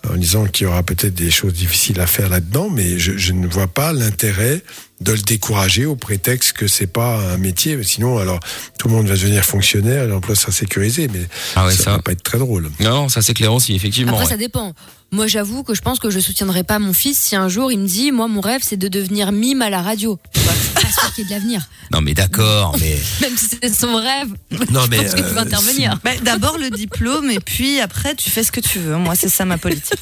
en 0.09 0.15
disant 0.15 0.45
qu'il 0.45 0.65
y 0.65 0.69
aura 0.69 0.83
peut-être 0.83 1.13
des 1.15 1.29
choses 1.31 1.53
difficiles 1.53 1.99
à 1.99 2.07
faire 2.07 2.29
là-dedans, 2.29 2.69
mais 2.69 2.97
je, 2.97 3.17
je 3.17 3.33
ne 3.33 3.45
vois 3.45 3.67
pas 3.67 3.91
l'intérêt 3.91 4.61
de 5.01 5.11
le 5.11 5.21
décourager 5.21 5.85
au 5.85 5.95
prétexte 5.95 6.53
que 6.53 6.67
c'est 6.67 6.87
pas 6.87 7.17
un 7.33 7.37
métier. 7.37 7.81
Sinon, 7.83 8.17
alors 8.19 8.39
tout 8.79 8.87
le 8.87 8.93
monde 8.93 9.07
va 9.07 9.15
devenir 9.15 9.43
fonctionnaire, 9.43 10.03
et 10.03 10.07
l'emploi 10.07 10.35
sera 10.35 10.51
sécurisé, 10.51 11.09
mais 11.11 11.27
Ah 11.55 11.65
ouais, 11.65 11.73
ça, 11.75 11.83
ça. 11.83 11.91
va 11.91 11.99
pas 11.99 12.11
être 12.13 12.23
très 12.23 12.37
drôle. 12.37 12.71
Non, 12.79 13.09
ça 13.09 13.21
c'est 13.21 13.33
clair 13.33 13.53
aussi, 13.53 13.75
effectivement. 13.75 14.13
Après, 14.13 14.25
ouais. 14.25 14.31
ça 14.31 14.37
dépend. 14.37 14.73
Moi, 15.11 15.27
j'avoue 15.27 15.63
que 15.63 15.75
je 15.75 15.81
pense 15.81 15.99
que 15.99 16.09
je 16.09 16.19
soutiendrai 16.19 16.63
pas 16.63 16.79
mon 16.79 16.93
fils 16.93 17.19
si 17.19 17.35
un 17.35 17.47
jour 17.47 17.71
il 17.71 17.79
me 17.79 17.87
dit, 17.87 18.11
moi, 18.11 18.27
mon 18.27 18.41
rêve, 18.41 18.61
c'est 18.63 18.77
de 18.77 18.87
devenir 18.87 19.31
mime 19.31 19.61
à 19.61 19.69
la 19.69 19.81
radio. 19.81 20.17
Tu 20.33 20.39
pas 20.73 20.81
sûr 20.81 21.13
qu'il 21.13 21.23
y 21.23 21.27
ait 21.27 21.29
de 21.29 21.35
l'avenir. 21.35 21.67
Non, 21.91 22.01
mais 22.01 22.13
d'accord, 22.13 22.75
mais 22.81 22.97
Même 23.21 23.37
si 23.37 23.49
c'est 23.61 23.73
son 23.73 23.95
rêve. 23.95 24.29
Non, 24.71 24.81
je 24.85 24.89
mais, 24.89 24.97
pense 25.03 25.13
qu'il 25.13 25.23
euh, 25.23 25.33
va 25.33 25.41
intervenir. 25.41 25.99
Bah, 26.03 26.11
D'abord 26.23 26.57
le 26.57 26.69
diplôme 26.71 27.29
et 27.29 27.39
puis 27.39 27.79
après 27.79 28.15
tu 28.15 28.29
fais 28.31 28.43
ce 28.43 28.51
que 28.51 28.59
tu 28.59 28.79
veux. 28.79 28.95
Moi 28.97 29.15
c'est 29.15 29.29
ça 29.29 29.45
ma 29.45 29.57
politique. 29.57 29.99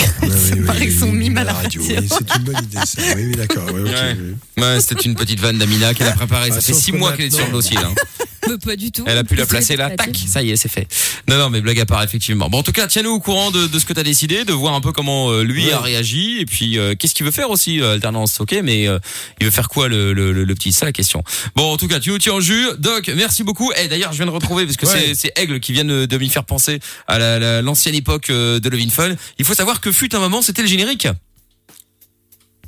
Ça 0.00 0.56
paraît 0.66 0.86
que 0.86 0.92
son 0.92 1.12
mime 1.12 1.38
à 1.38 1.44
la 1.44 1.52
radio. 1.52 1.80
radio. 1.82 1.96
oui, 2.00 2.08
c'est 2.08 2.36
une 2.36 2.42
bonne 2.44 2.64
idée, 2.64 2.78
ça. 2.84 3.02
Oui, 3.16 3.24
oui, 3.28 3.36
d'accord. 3.36 3.64
oui, 3.72 3.82
Ouais. 3.82 4.16
oui. 4.56 4.62
Ouais, 4.62 4.80
c'était 4.80 5.02
une 5.02 5.14
petite 5.14 5.40
vanne 5.40 5.58
d'Amina 5.58 5.94
qu'elle 5.94 6.08
a 6.08 6.12
préparée. 6.12 6.50
Ça 6.50 6.56
Ah, 6.58 6.60
fait 6.60 6.72
six 6.72 6.92
que 6.92 6.96
mois 6.96 7.12
qu'elle 7.12 7.26
est 7.26 7.30
sur 7.30 7.46
le 7.46 7.52
dossier 7.52 7.76
là. 7.76 7.88
Mais 8.48 8.58
pas 8.58 8.76
du 8.76 8.90
tout. 8.92 9.04
Elle 9.06 9.18
a 9.18 9.24
pu 9.24 9.34
la 9.34 9.46
placer 9.46 9.76
là, 9.76 9.90
tac, 9.90 10.10
ça 10.26 10.42
y 10.42 10.50
est, 10.50 10.56
c'est 10.56 10.68
fait. 10.68 10.86
Non, 11.28 11.36
non, 11.38 11.50
mais 11.50 11.60
blague 11.60 11.80
à 11.80 11.86
part, 11.86 12.02
effectivement. 12.02 12.48
Bon, 12.50 12.58
en 12.58 12.62
tout 12.62 12.72
cas, 12.72 12.86
tiens-nous 12.86 13.10
au 13.10 13.20
courant 13.20 13.50
de, 13.50 13.66
de 13.66 13.78
ce 13.78 13.84
que 13.84 13.92
t'as 13.92 14.02
décidé, 14.02 14.44
de 14.44 14.52
voir 14.52 14.74
un 14.74 14.80
peu 14.80 14.92
comment 14.92 15.30
euh, 15.30 15.42
lui 15.42 15.66
Ouais. 15.66 15.72
a 15.72 15.80
réagi, 15.80 16.38
et 16.40 16.46
puis 16.46 16.78
euh, 16.78 16.94
qu'est-ce 16.94 17.14
qu'il 17.14 17.24
veut 17.24 17.32
faire 17.32 17.50
aussi, 17.50 17.80
euh, 17.80 17.94
alternance, 17.94 18.40
ok, 18.40 18.54
mais 18.62 18.86
euh, 18.88 18.98
il 19.40 19.46
veut 19.46 19.50
faire 19.50 19.68
quoi 19.68 19.88
le, 19.88 20.12
le, 20.12 20.32
le, 20.32 20.44
le 20.44 20.54
petit, 20.54 20.72
c'est 20.72 20.80
ça 20.80 20.86
la 20.86 20.92
question. 20.92 21.22
Bon, 21.56 21.72
en 21.72 21.76
tout 21.76 21.88
cas, 21.88 22.00
tu 22.00 22.10
nous 22.10 22.18
tiens 22.18 22.34
en 22.34 22.40
jus, 22.40 22.66
Doc, 22.78 23.10
merci 23.16 23.42
beaucoup. 23.44 23.72
Et 23.72 23.88
d'ailleurs, 23.88 24.12
je 24.12 24.18
viens 24.18 24.26
de 24.26 24.30
retrouver 24.30 24.64
parce 24.66 24.76
que 24.76 24.86
Ouais. 24.86 24.92
c'est 25.08 25.14
c'est 25.14 25.32
Aigle 25.40 25.60
qui 25.60 25.72
vient 25.72 25.84
de, 25.84 26.04
de 26.06 26.18
m'y 26.18 26.28
faire 26.28 26.44
penser 26.44 26.80
à 27.08 27.18
la- 27.18 27.38
la- 27.38 27.62
l'ancienne 27.62 27.94
époque 27.94 28.30
euh, 28.30 28.60
de 28.60 28.68
Levin 28.68 28.90
Fun. 28.90 29.14
Il 29.38 29.44
faut 29.44 29.54
savoir 29.54 29.80
que 29.80 29.90
fut 29.92 30.14
un 30.14 30.18
moment, 30.18 30.42
c'était 30.42 30.62
le 30.62 30.68
générique. 30.68 31.08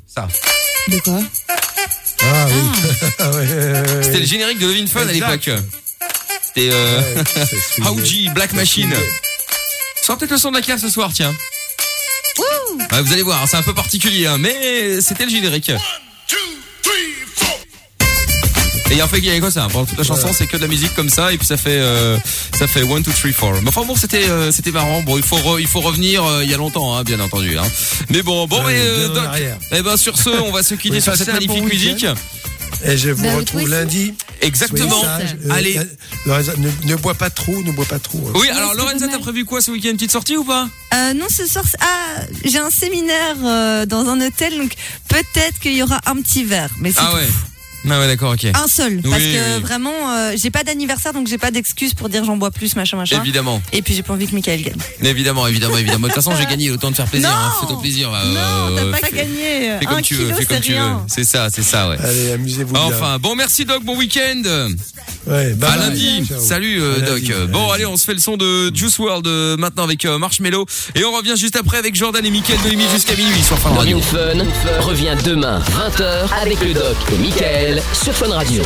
Ça. 0.07 0.27
De 0.87 0.99
quoi? 0.99 1.21
Ah 2.23 2.47
oui. 2.49 2.55
Ah 3.19 3.29
ouais. 3.35 4.03
C'était 4.03 4.19
le 4.19 4.25
générique 4.25 4.59
de 4.59 4.67
Levin 4.67 4.87
Fun 4.87 5.07
à 5.07 5.11
l'époque. 5.11 5.49
C'était 6.43 6.69
euh, 6.71 7.23
swingé. 7.23 7.83
Howji 7.89 8.29
Black 8.29 8.53
Machine. 8.53 8.93
Sors 10.01 10.17
peut-être 10.17 10.31
le 10.31 10.37
son 10.37 10.51
de 10.51 10.55
la 10.55 10.61
cave 10.61 10.79
ce 10.79 10.89
soir, 10.89 11.11
tiens. 11.13 11.35
Ouais, 12.91 13.01
vous 13.01 13.13
allez 13.13 13.23
voir, 13.23 13.47
c'est 13.47 13.57
un 13.57 13.63
peu 13.63 13.73
particulier, 13.73 14.27
hein, 14.27 14.37
mais 14.37 15.01
c'était 15.01 15.25
le 15.25 15.31
générique. 15.31 15.71
Et 18.89 19.01
en 19.01 19.07
fait, 19.07 19.17
il 19.17 19.25
y 19.25 19.29
a 19.31 19.39
quoi 19.39 19.51
ça 19.51 19.67
Pendant 19.71 19.85
toute 19.85 19.97
la 19.97 20.03
chanson, 20.03 20.29
c'est 20.33 20.47
que 20.47 20.55
de 20.57 20.61
la 20.61 20.67
musique 20.67 20.93
comme 20.95 21.09
ça, 21.09 21.33
et 21.33 21.37
puis 21.37 21.45
ça 21.45 21.57
fait, 21.57 21.71
euh, 21.77 22.17
ça 22.57 22.67
fait 22.67 22.81
1, 22.81 23.01
2, 23.01 23.11
3, 23.11 23.31
4. 23.31 23.61
Mais 23.61 23.67
enfin 23.69 23.83
bon, 23.85 23.95
c'était, 23.95 24.29
euh, 24.29 24.51
c'était 24.51 24.71
marrant. 24.71 25.01
Bon, 25.03 25.17
il 25.17 25.23
faut, 25.23 25.37
re- 25.37 25.59
il 25.59 25.67
faut 25.67 25.81
revenir 25.81 26.23
euh, 26.25 26.43
il 26.43 26.49
y 26.49 26.53
a 26.53 26.57
longtemps, 26.57 26.95
hein, 26.95 27.03
bien 27.03 27.19
entendu. 27.19 27.57
Hein. 27.57 27.63
Mais 28.09 28.21
bon, 28.21 28.47
bon, 28.47 28.63
Ouais, 28.63 28.73
mais, 28.73 28.79
euh, 28.79 28.97
bien 28.97 29.09
en 29.09 29.13
Doc, 29.15 29.25
arrière. 29.25 29.57
eh 29.73 29.81
ben 29.81 29.97
sur 29.97 30.17
ce, 30.17 30.29
on 30.29 30.51
va 30.51 30.63
se 30.63 30.75
quitter 30.75 30.95
Oui, 30.95 31.01
sur 31.01 31.15
cette 31.17 31.27
bon 31.27 31.33
magnifique 31.33 31.63
musique. 31.65 32.05
Et 32.85 32.97
je 32.97 33.09
vous 33.09 33.23
toi 33.23 33.33
retrouve 33.35 33.67
lundi. 33.69 34.13
Exactement. 34.41 35.01
Euh, 35.03 35.49
Allez. 35.51 35.79
Lorenza, 36.25 36.53
ne, 36.57 36.69
ne 36.89 36.95
bois 36.95 37.13
pas 37.15 37.29
trop, 37.29 37.61
ne 37.63 37.71
bois 37.71 37.85
pas 37.85 37.99
trop. 37.99 38.19
hein. 38.27 38.31
Oui, 38.35 38.47
alors 38.49 38.73
Lorenza, 38.73 39.07
t'as 39.09 39.19
prévu 39.19 39.45
quoi 39.45 39.61
ce 39.61 39.71
week-end? 39.71 39.93
Petite 39.93 40.11
sortie 40.11 40.37
ou 40.37 40.43
pas? 40.43 40.67
Euh, 40.93 41.13
non 41.13 41.25
ce 41.29 41.45
soir 41.45 41.65
ah 41.81 42.21
j'ai 42.45 42.59
un 42.59 42.69
séminaire 42.69 43.35
euh, 43.43 43.85
dans 43.85 44.07
un 44.07 44.21
hôtel 44.25 44.57
donc 44.57 44.71
peut-être 45.09 45.59
qu'il 45.59 45.73
y 45.75 45.83
aura 45.83 45.99
un 46.05 46.15
petit 46.21 46.45
verre 46.45 46.69
mais 46.79 46.91
Ah 46.97 47.13
ouais. 47.15 47.27
Ah 47.89 47.99
ouais, 47.99 48.07
d'accord, 48.07 48.33
ok. 48.33 48.45
un 48.53 48.67
seul 48.67 49.01
parce 49.01 49.15
Oui, 49.17 49.33
que 49.33 49.55
oui. 49.57 49.61
vraiment 49.61 49.91
euh, 50.11 50.33
j'ai 50.35 50.49
pas 50.51 50.63
d'anniversaire 50.63 51.13
donc 51.13 51.27
j'ai 51.27 51.37
pas 51.37 51.51
d'excuse 51.51 51.93
pour 51.93 52.09
dire 52.09 52.23
j'en 52.25 52.37
bois 52.37 52.51
plus 52.51 52.75
machin 52.75 52.97
machin. 52.97 53.21
Évidemment, 53.21 53.61
Et 53.71 53.81
puis 53.81 53.93
j'ai 53.93 54.03
pas 54.03 54.13
envie 54.13 54.27
que 54.27 54.33
Michael 54.35 54.61
gagne. 54.61 54.75
évidemment, 55.01 55.47
évidemment, 55.47 55.77
évidemment. 55.77 56.07
De 56.07 56.13
toute 56.13 56.23
façon, 56.23 56.35
j'ai 56.37 56.45
gagné 56.45 56.71
autant 56.71 56.91
de 56.91 56.95
faire 56.95 57.05
plaisir. 57.07 57.29
Non 57.29 57.35
hein. 57.35 57.53
Fais-toi 57.61 57.81
plaisir. 57.81 58.11
euh, 58.13 58.33
non 58.33 58.75
t'as 58.91 58.99
pas 58.99 59.07
fais- 59.07 59.15
gagné. 59.15 59.71
Fais 59.79 59.85
comme 59.85 59.97
un 59.97 60.01
tu 60.01 60.15
kilo 60.15 60.27
veux, 60.29 60.33
fais 60.35 60.45
comme 60.45 60.59
tu 60.59 60.73
veux. 60.73 60.79
C'est 61.07 61.23
ça, 61.23 61.47
c'est 61.53 61.63
ça, 61.63 61.89
ouais. 61.89 61.97
Allez, 62.03 62.31
amusez-vous 62.33 62.73
bien. 62.73 62.81
Enfin, 62.83 63.17
bon, 63.19 63.35
merci 63.35 63.65
Doc, 63.65 63.83
bon 63.83 63.97
week-end. 63.97 64.41
Ouais, 65.25 65.53
bye 65.53 65.69
À 65.71 65.77
lundi. 65.77 66.25
Ciao. 66.27 66.39
Salut 66.39 66.81
euh, 66.81 66.99
Doc. 66.99 67.21
lundi. 67.21 67.51
Bon, 67.51 67.69
allez, 67.71 67.85
on 67.85 67.97
se 67.97 68.05
fait 68.05 68.13
le 68.13 68.19
son 68.19 68.37
de 68.37 68.73
Juice 68.75 68.97
World 68.99 69.27
euh, 69.27 69.57
maintenant 69.57 69.83
avec 69.83 70.05
euh, 70.05 70.17
Marshmello 70.17 70.65
et 70.95 71.03
on 71.03 71.11
revient 71.11 71.35
juste 71.37 71.55
après 71.55 71.77
avec 71.77 71.95
Jordan 71.95 72.25
et 72.25 72.29
Mickaël 72.29 72.59
de 72.63 72.69
limite 72.69 72.89
jusqu'à 72.91 73.15
minuit 73.15 73.41
sur 73.43 73.57
Fun 73.59 73.69
Radio. 73.71 73.99
Fun 74.01 74.17
revient 74.81 75.15
demain 75.25 75.59
20h 75.59 76.27
avec 76.41 76.59
le 76.61 76.73
doc 76.73 76.95
et 77.13 77.17
Michael 77.17 77.76
sur 77.93 78.13
Fun 78.13 78.31
Radio. 78.31 78.63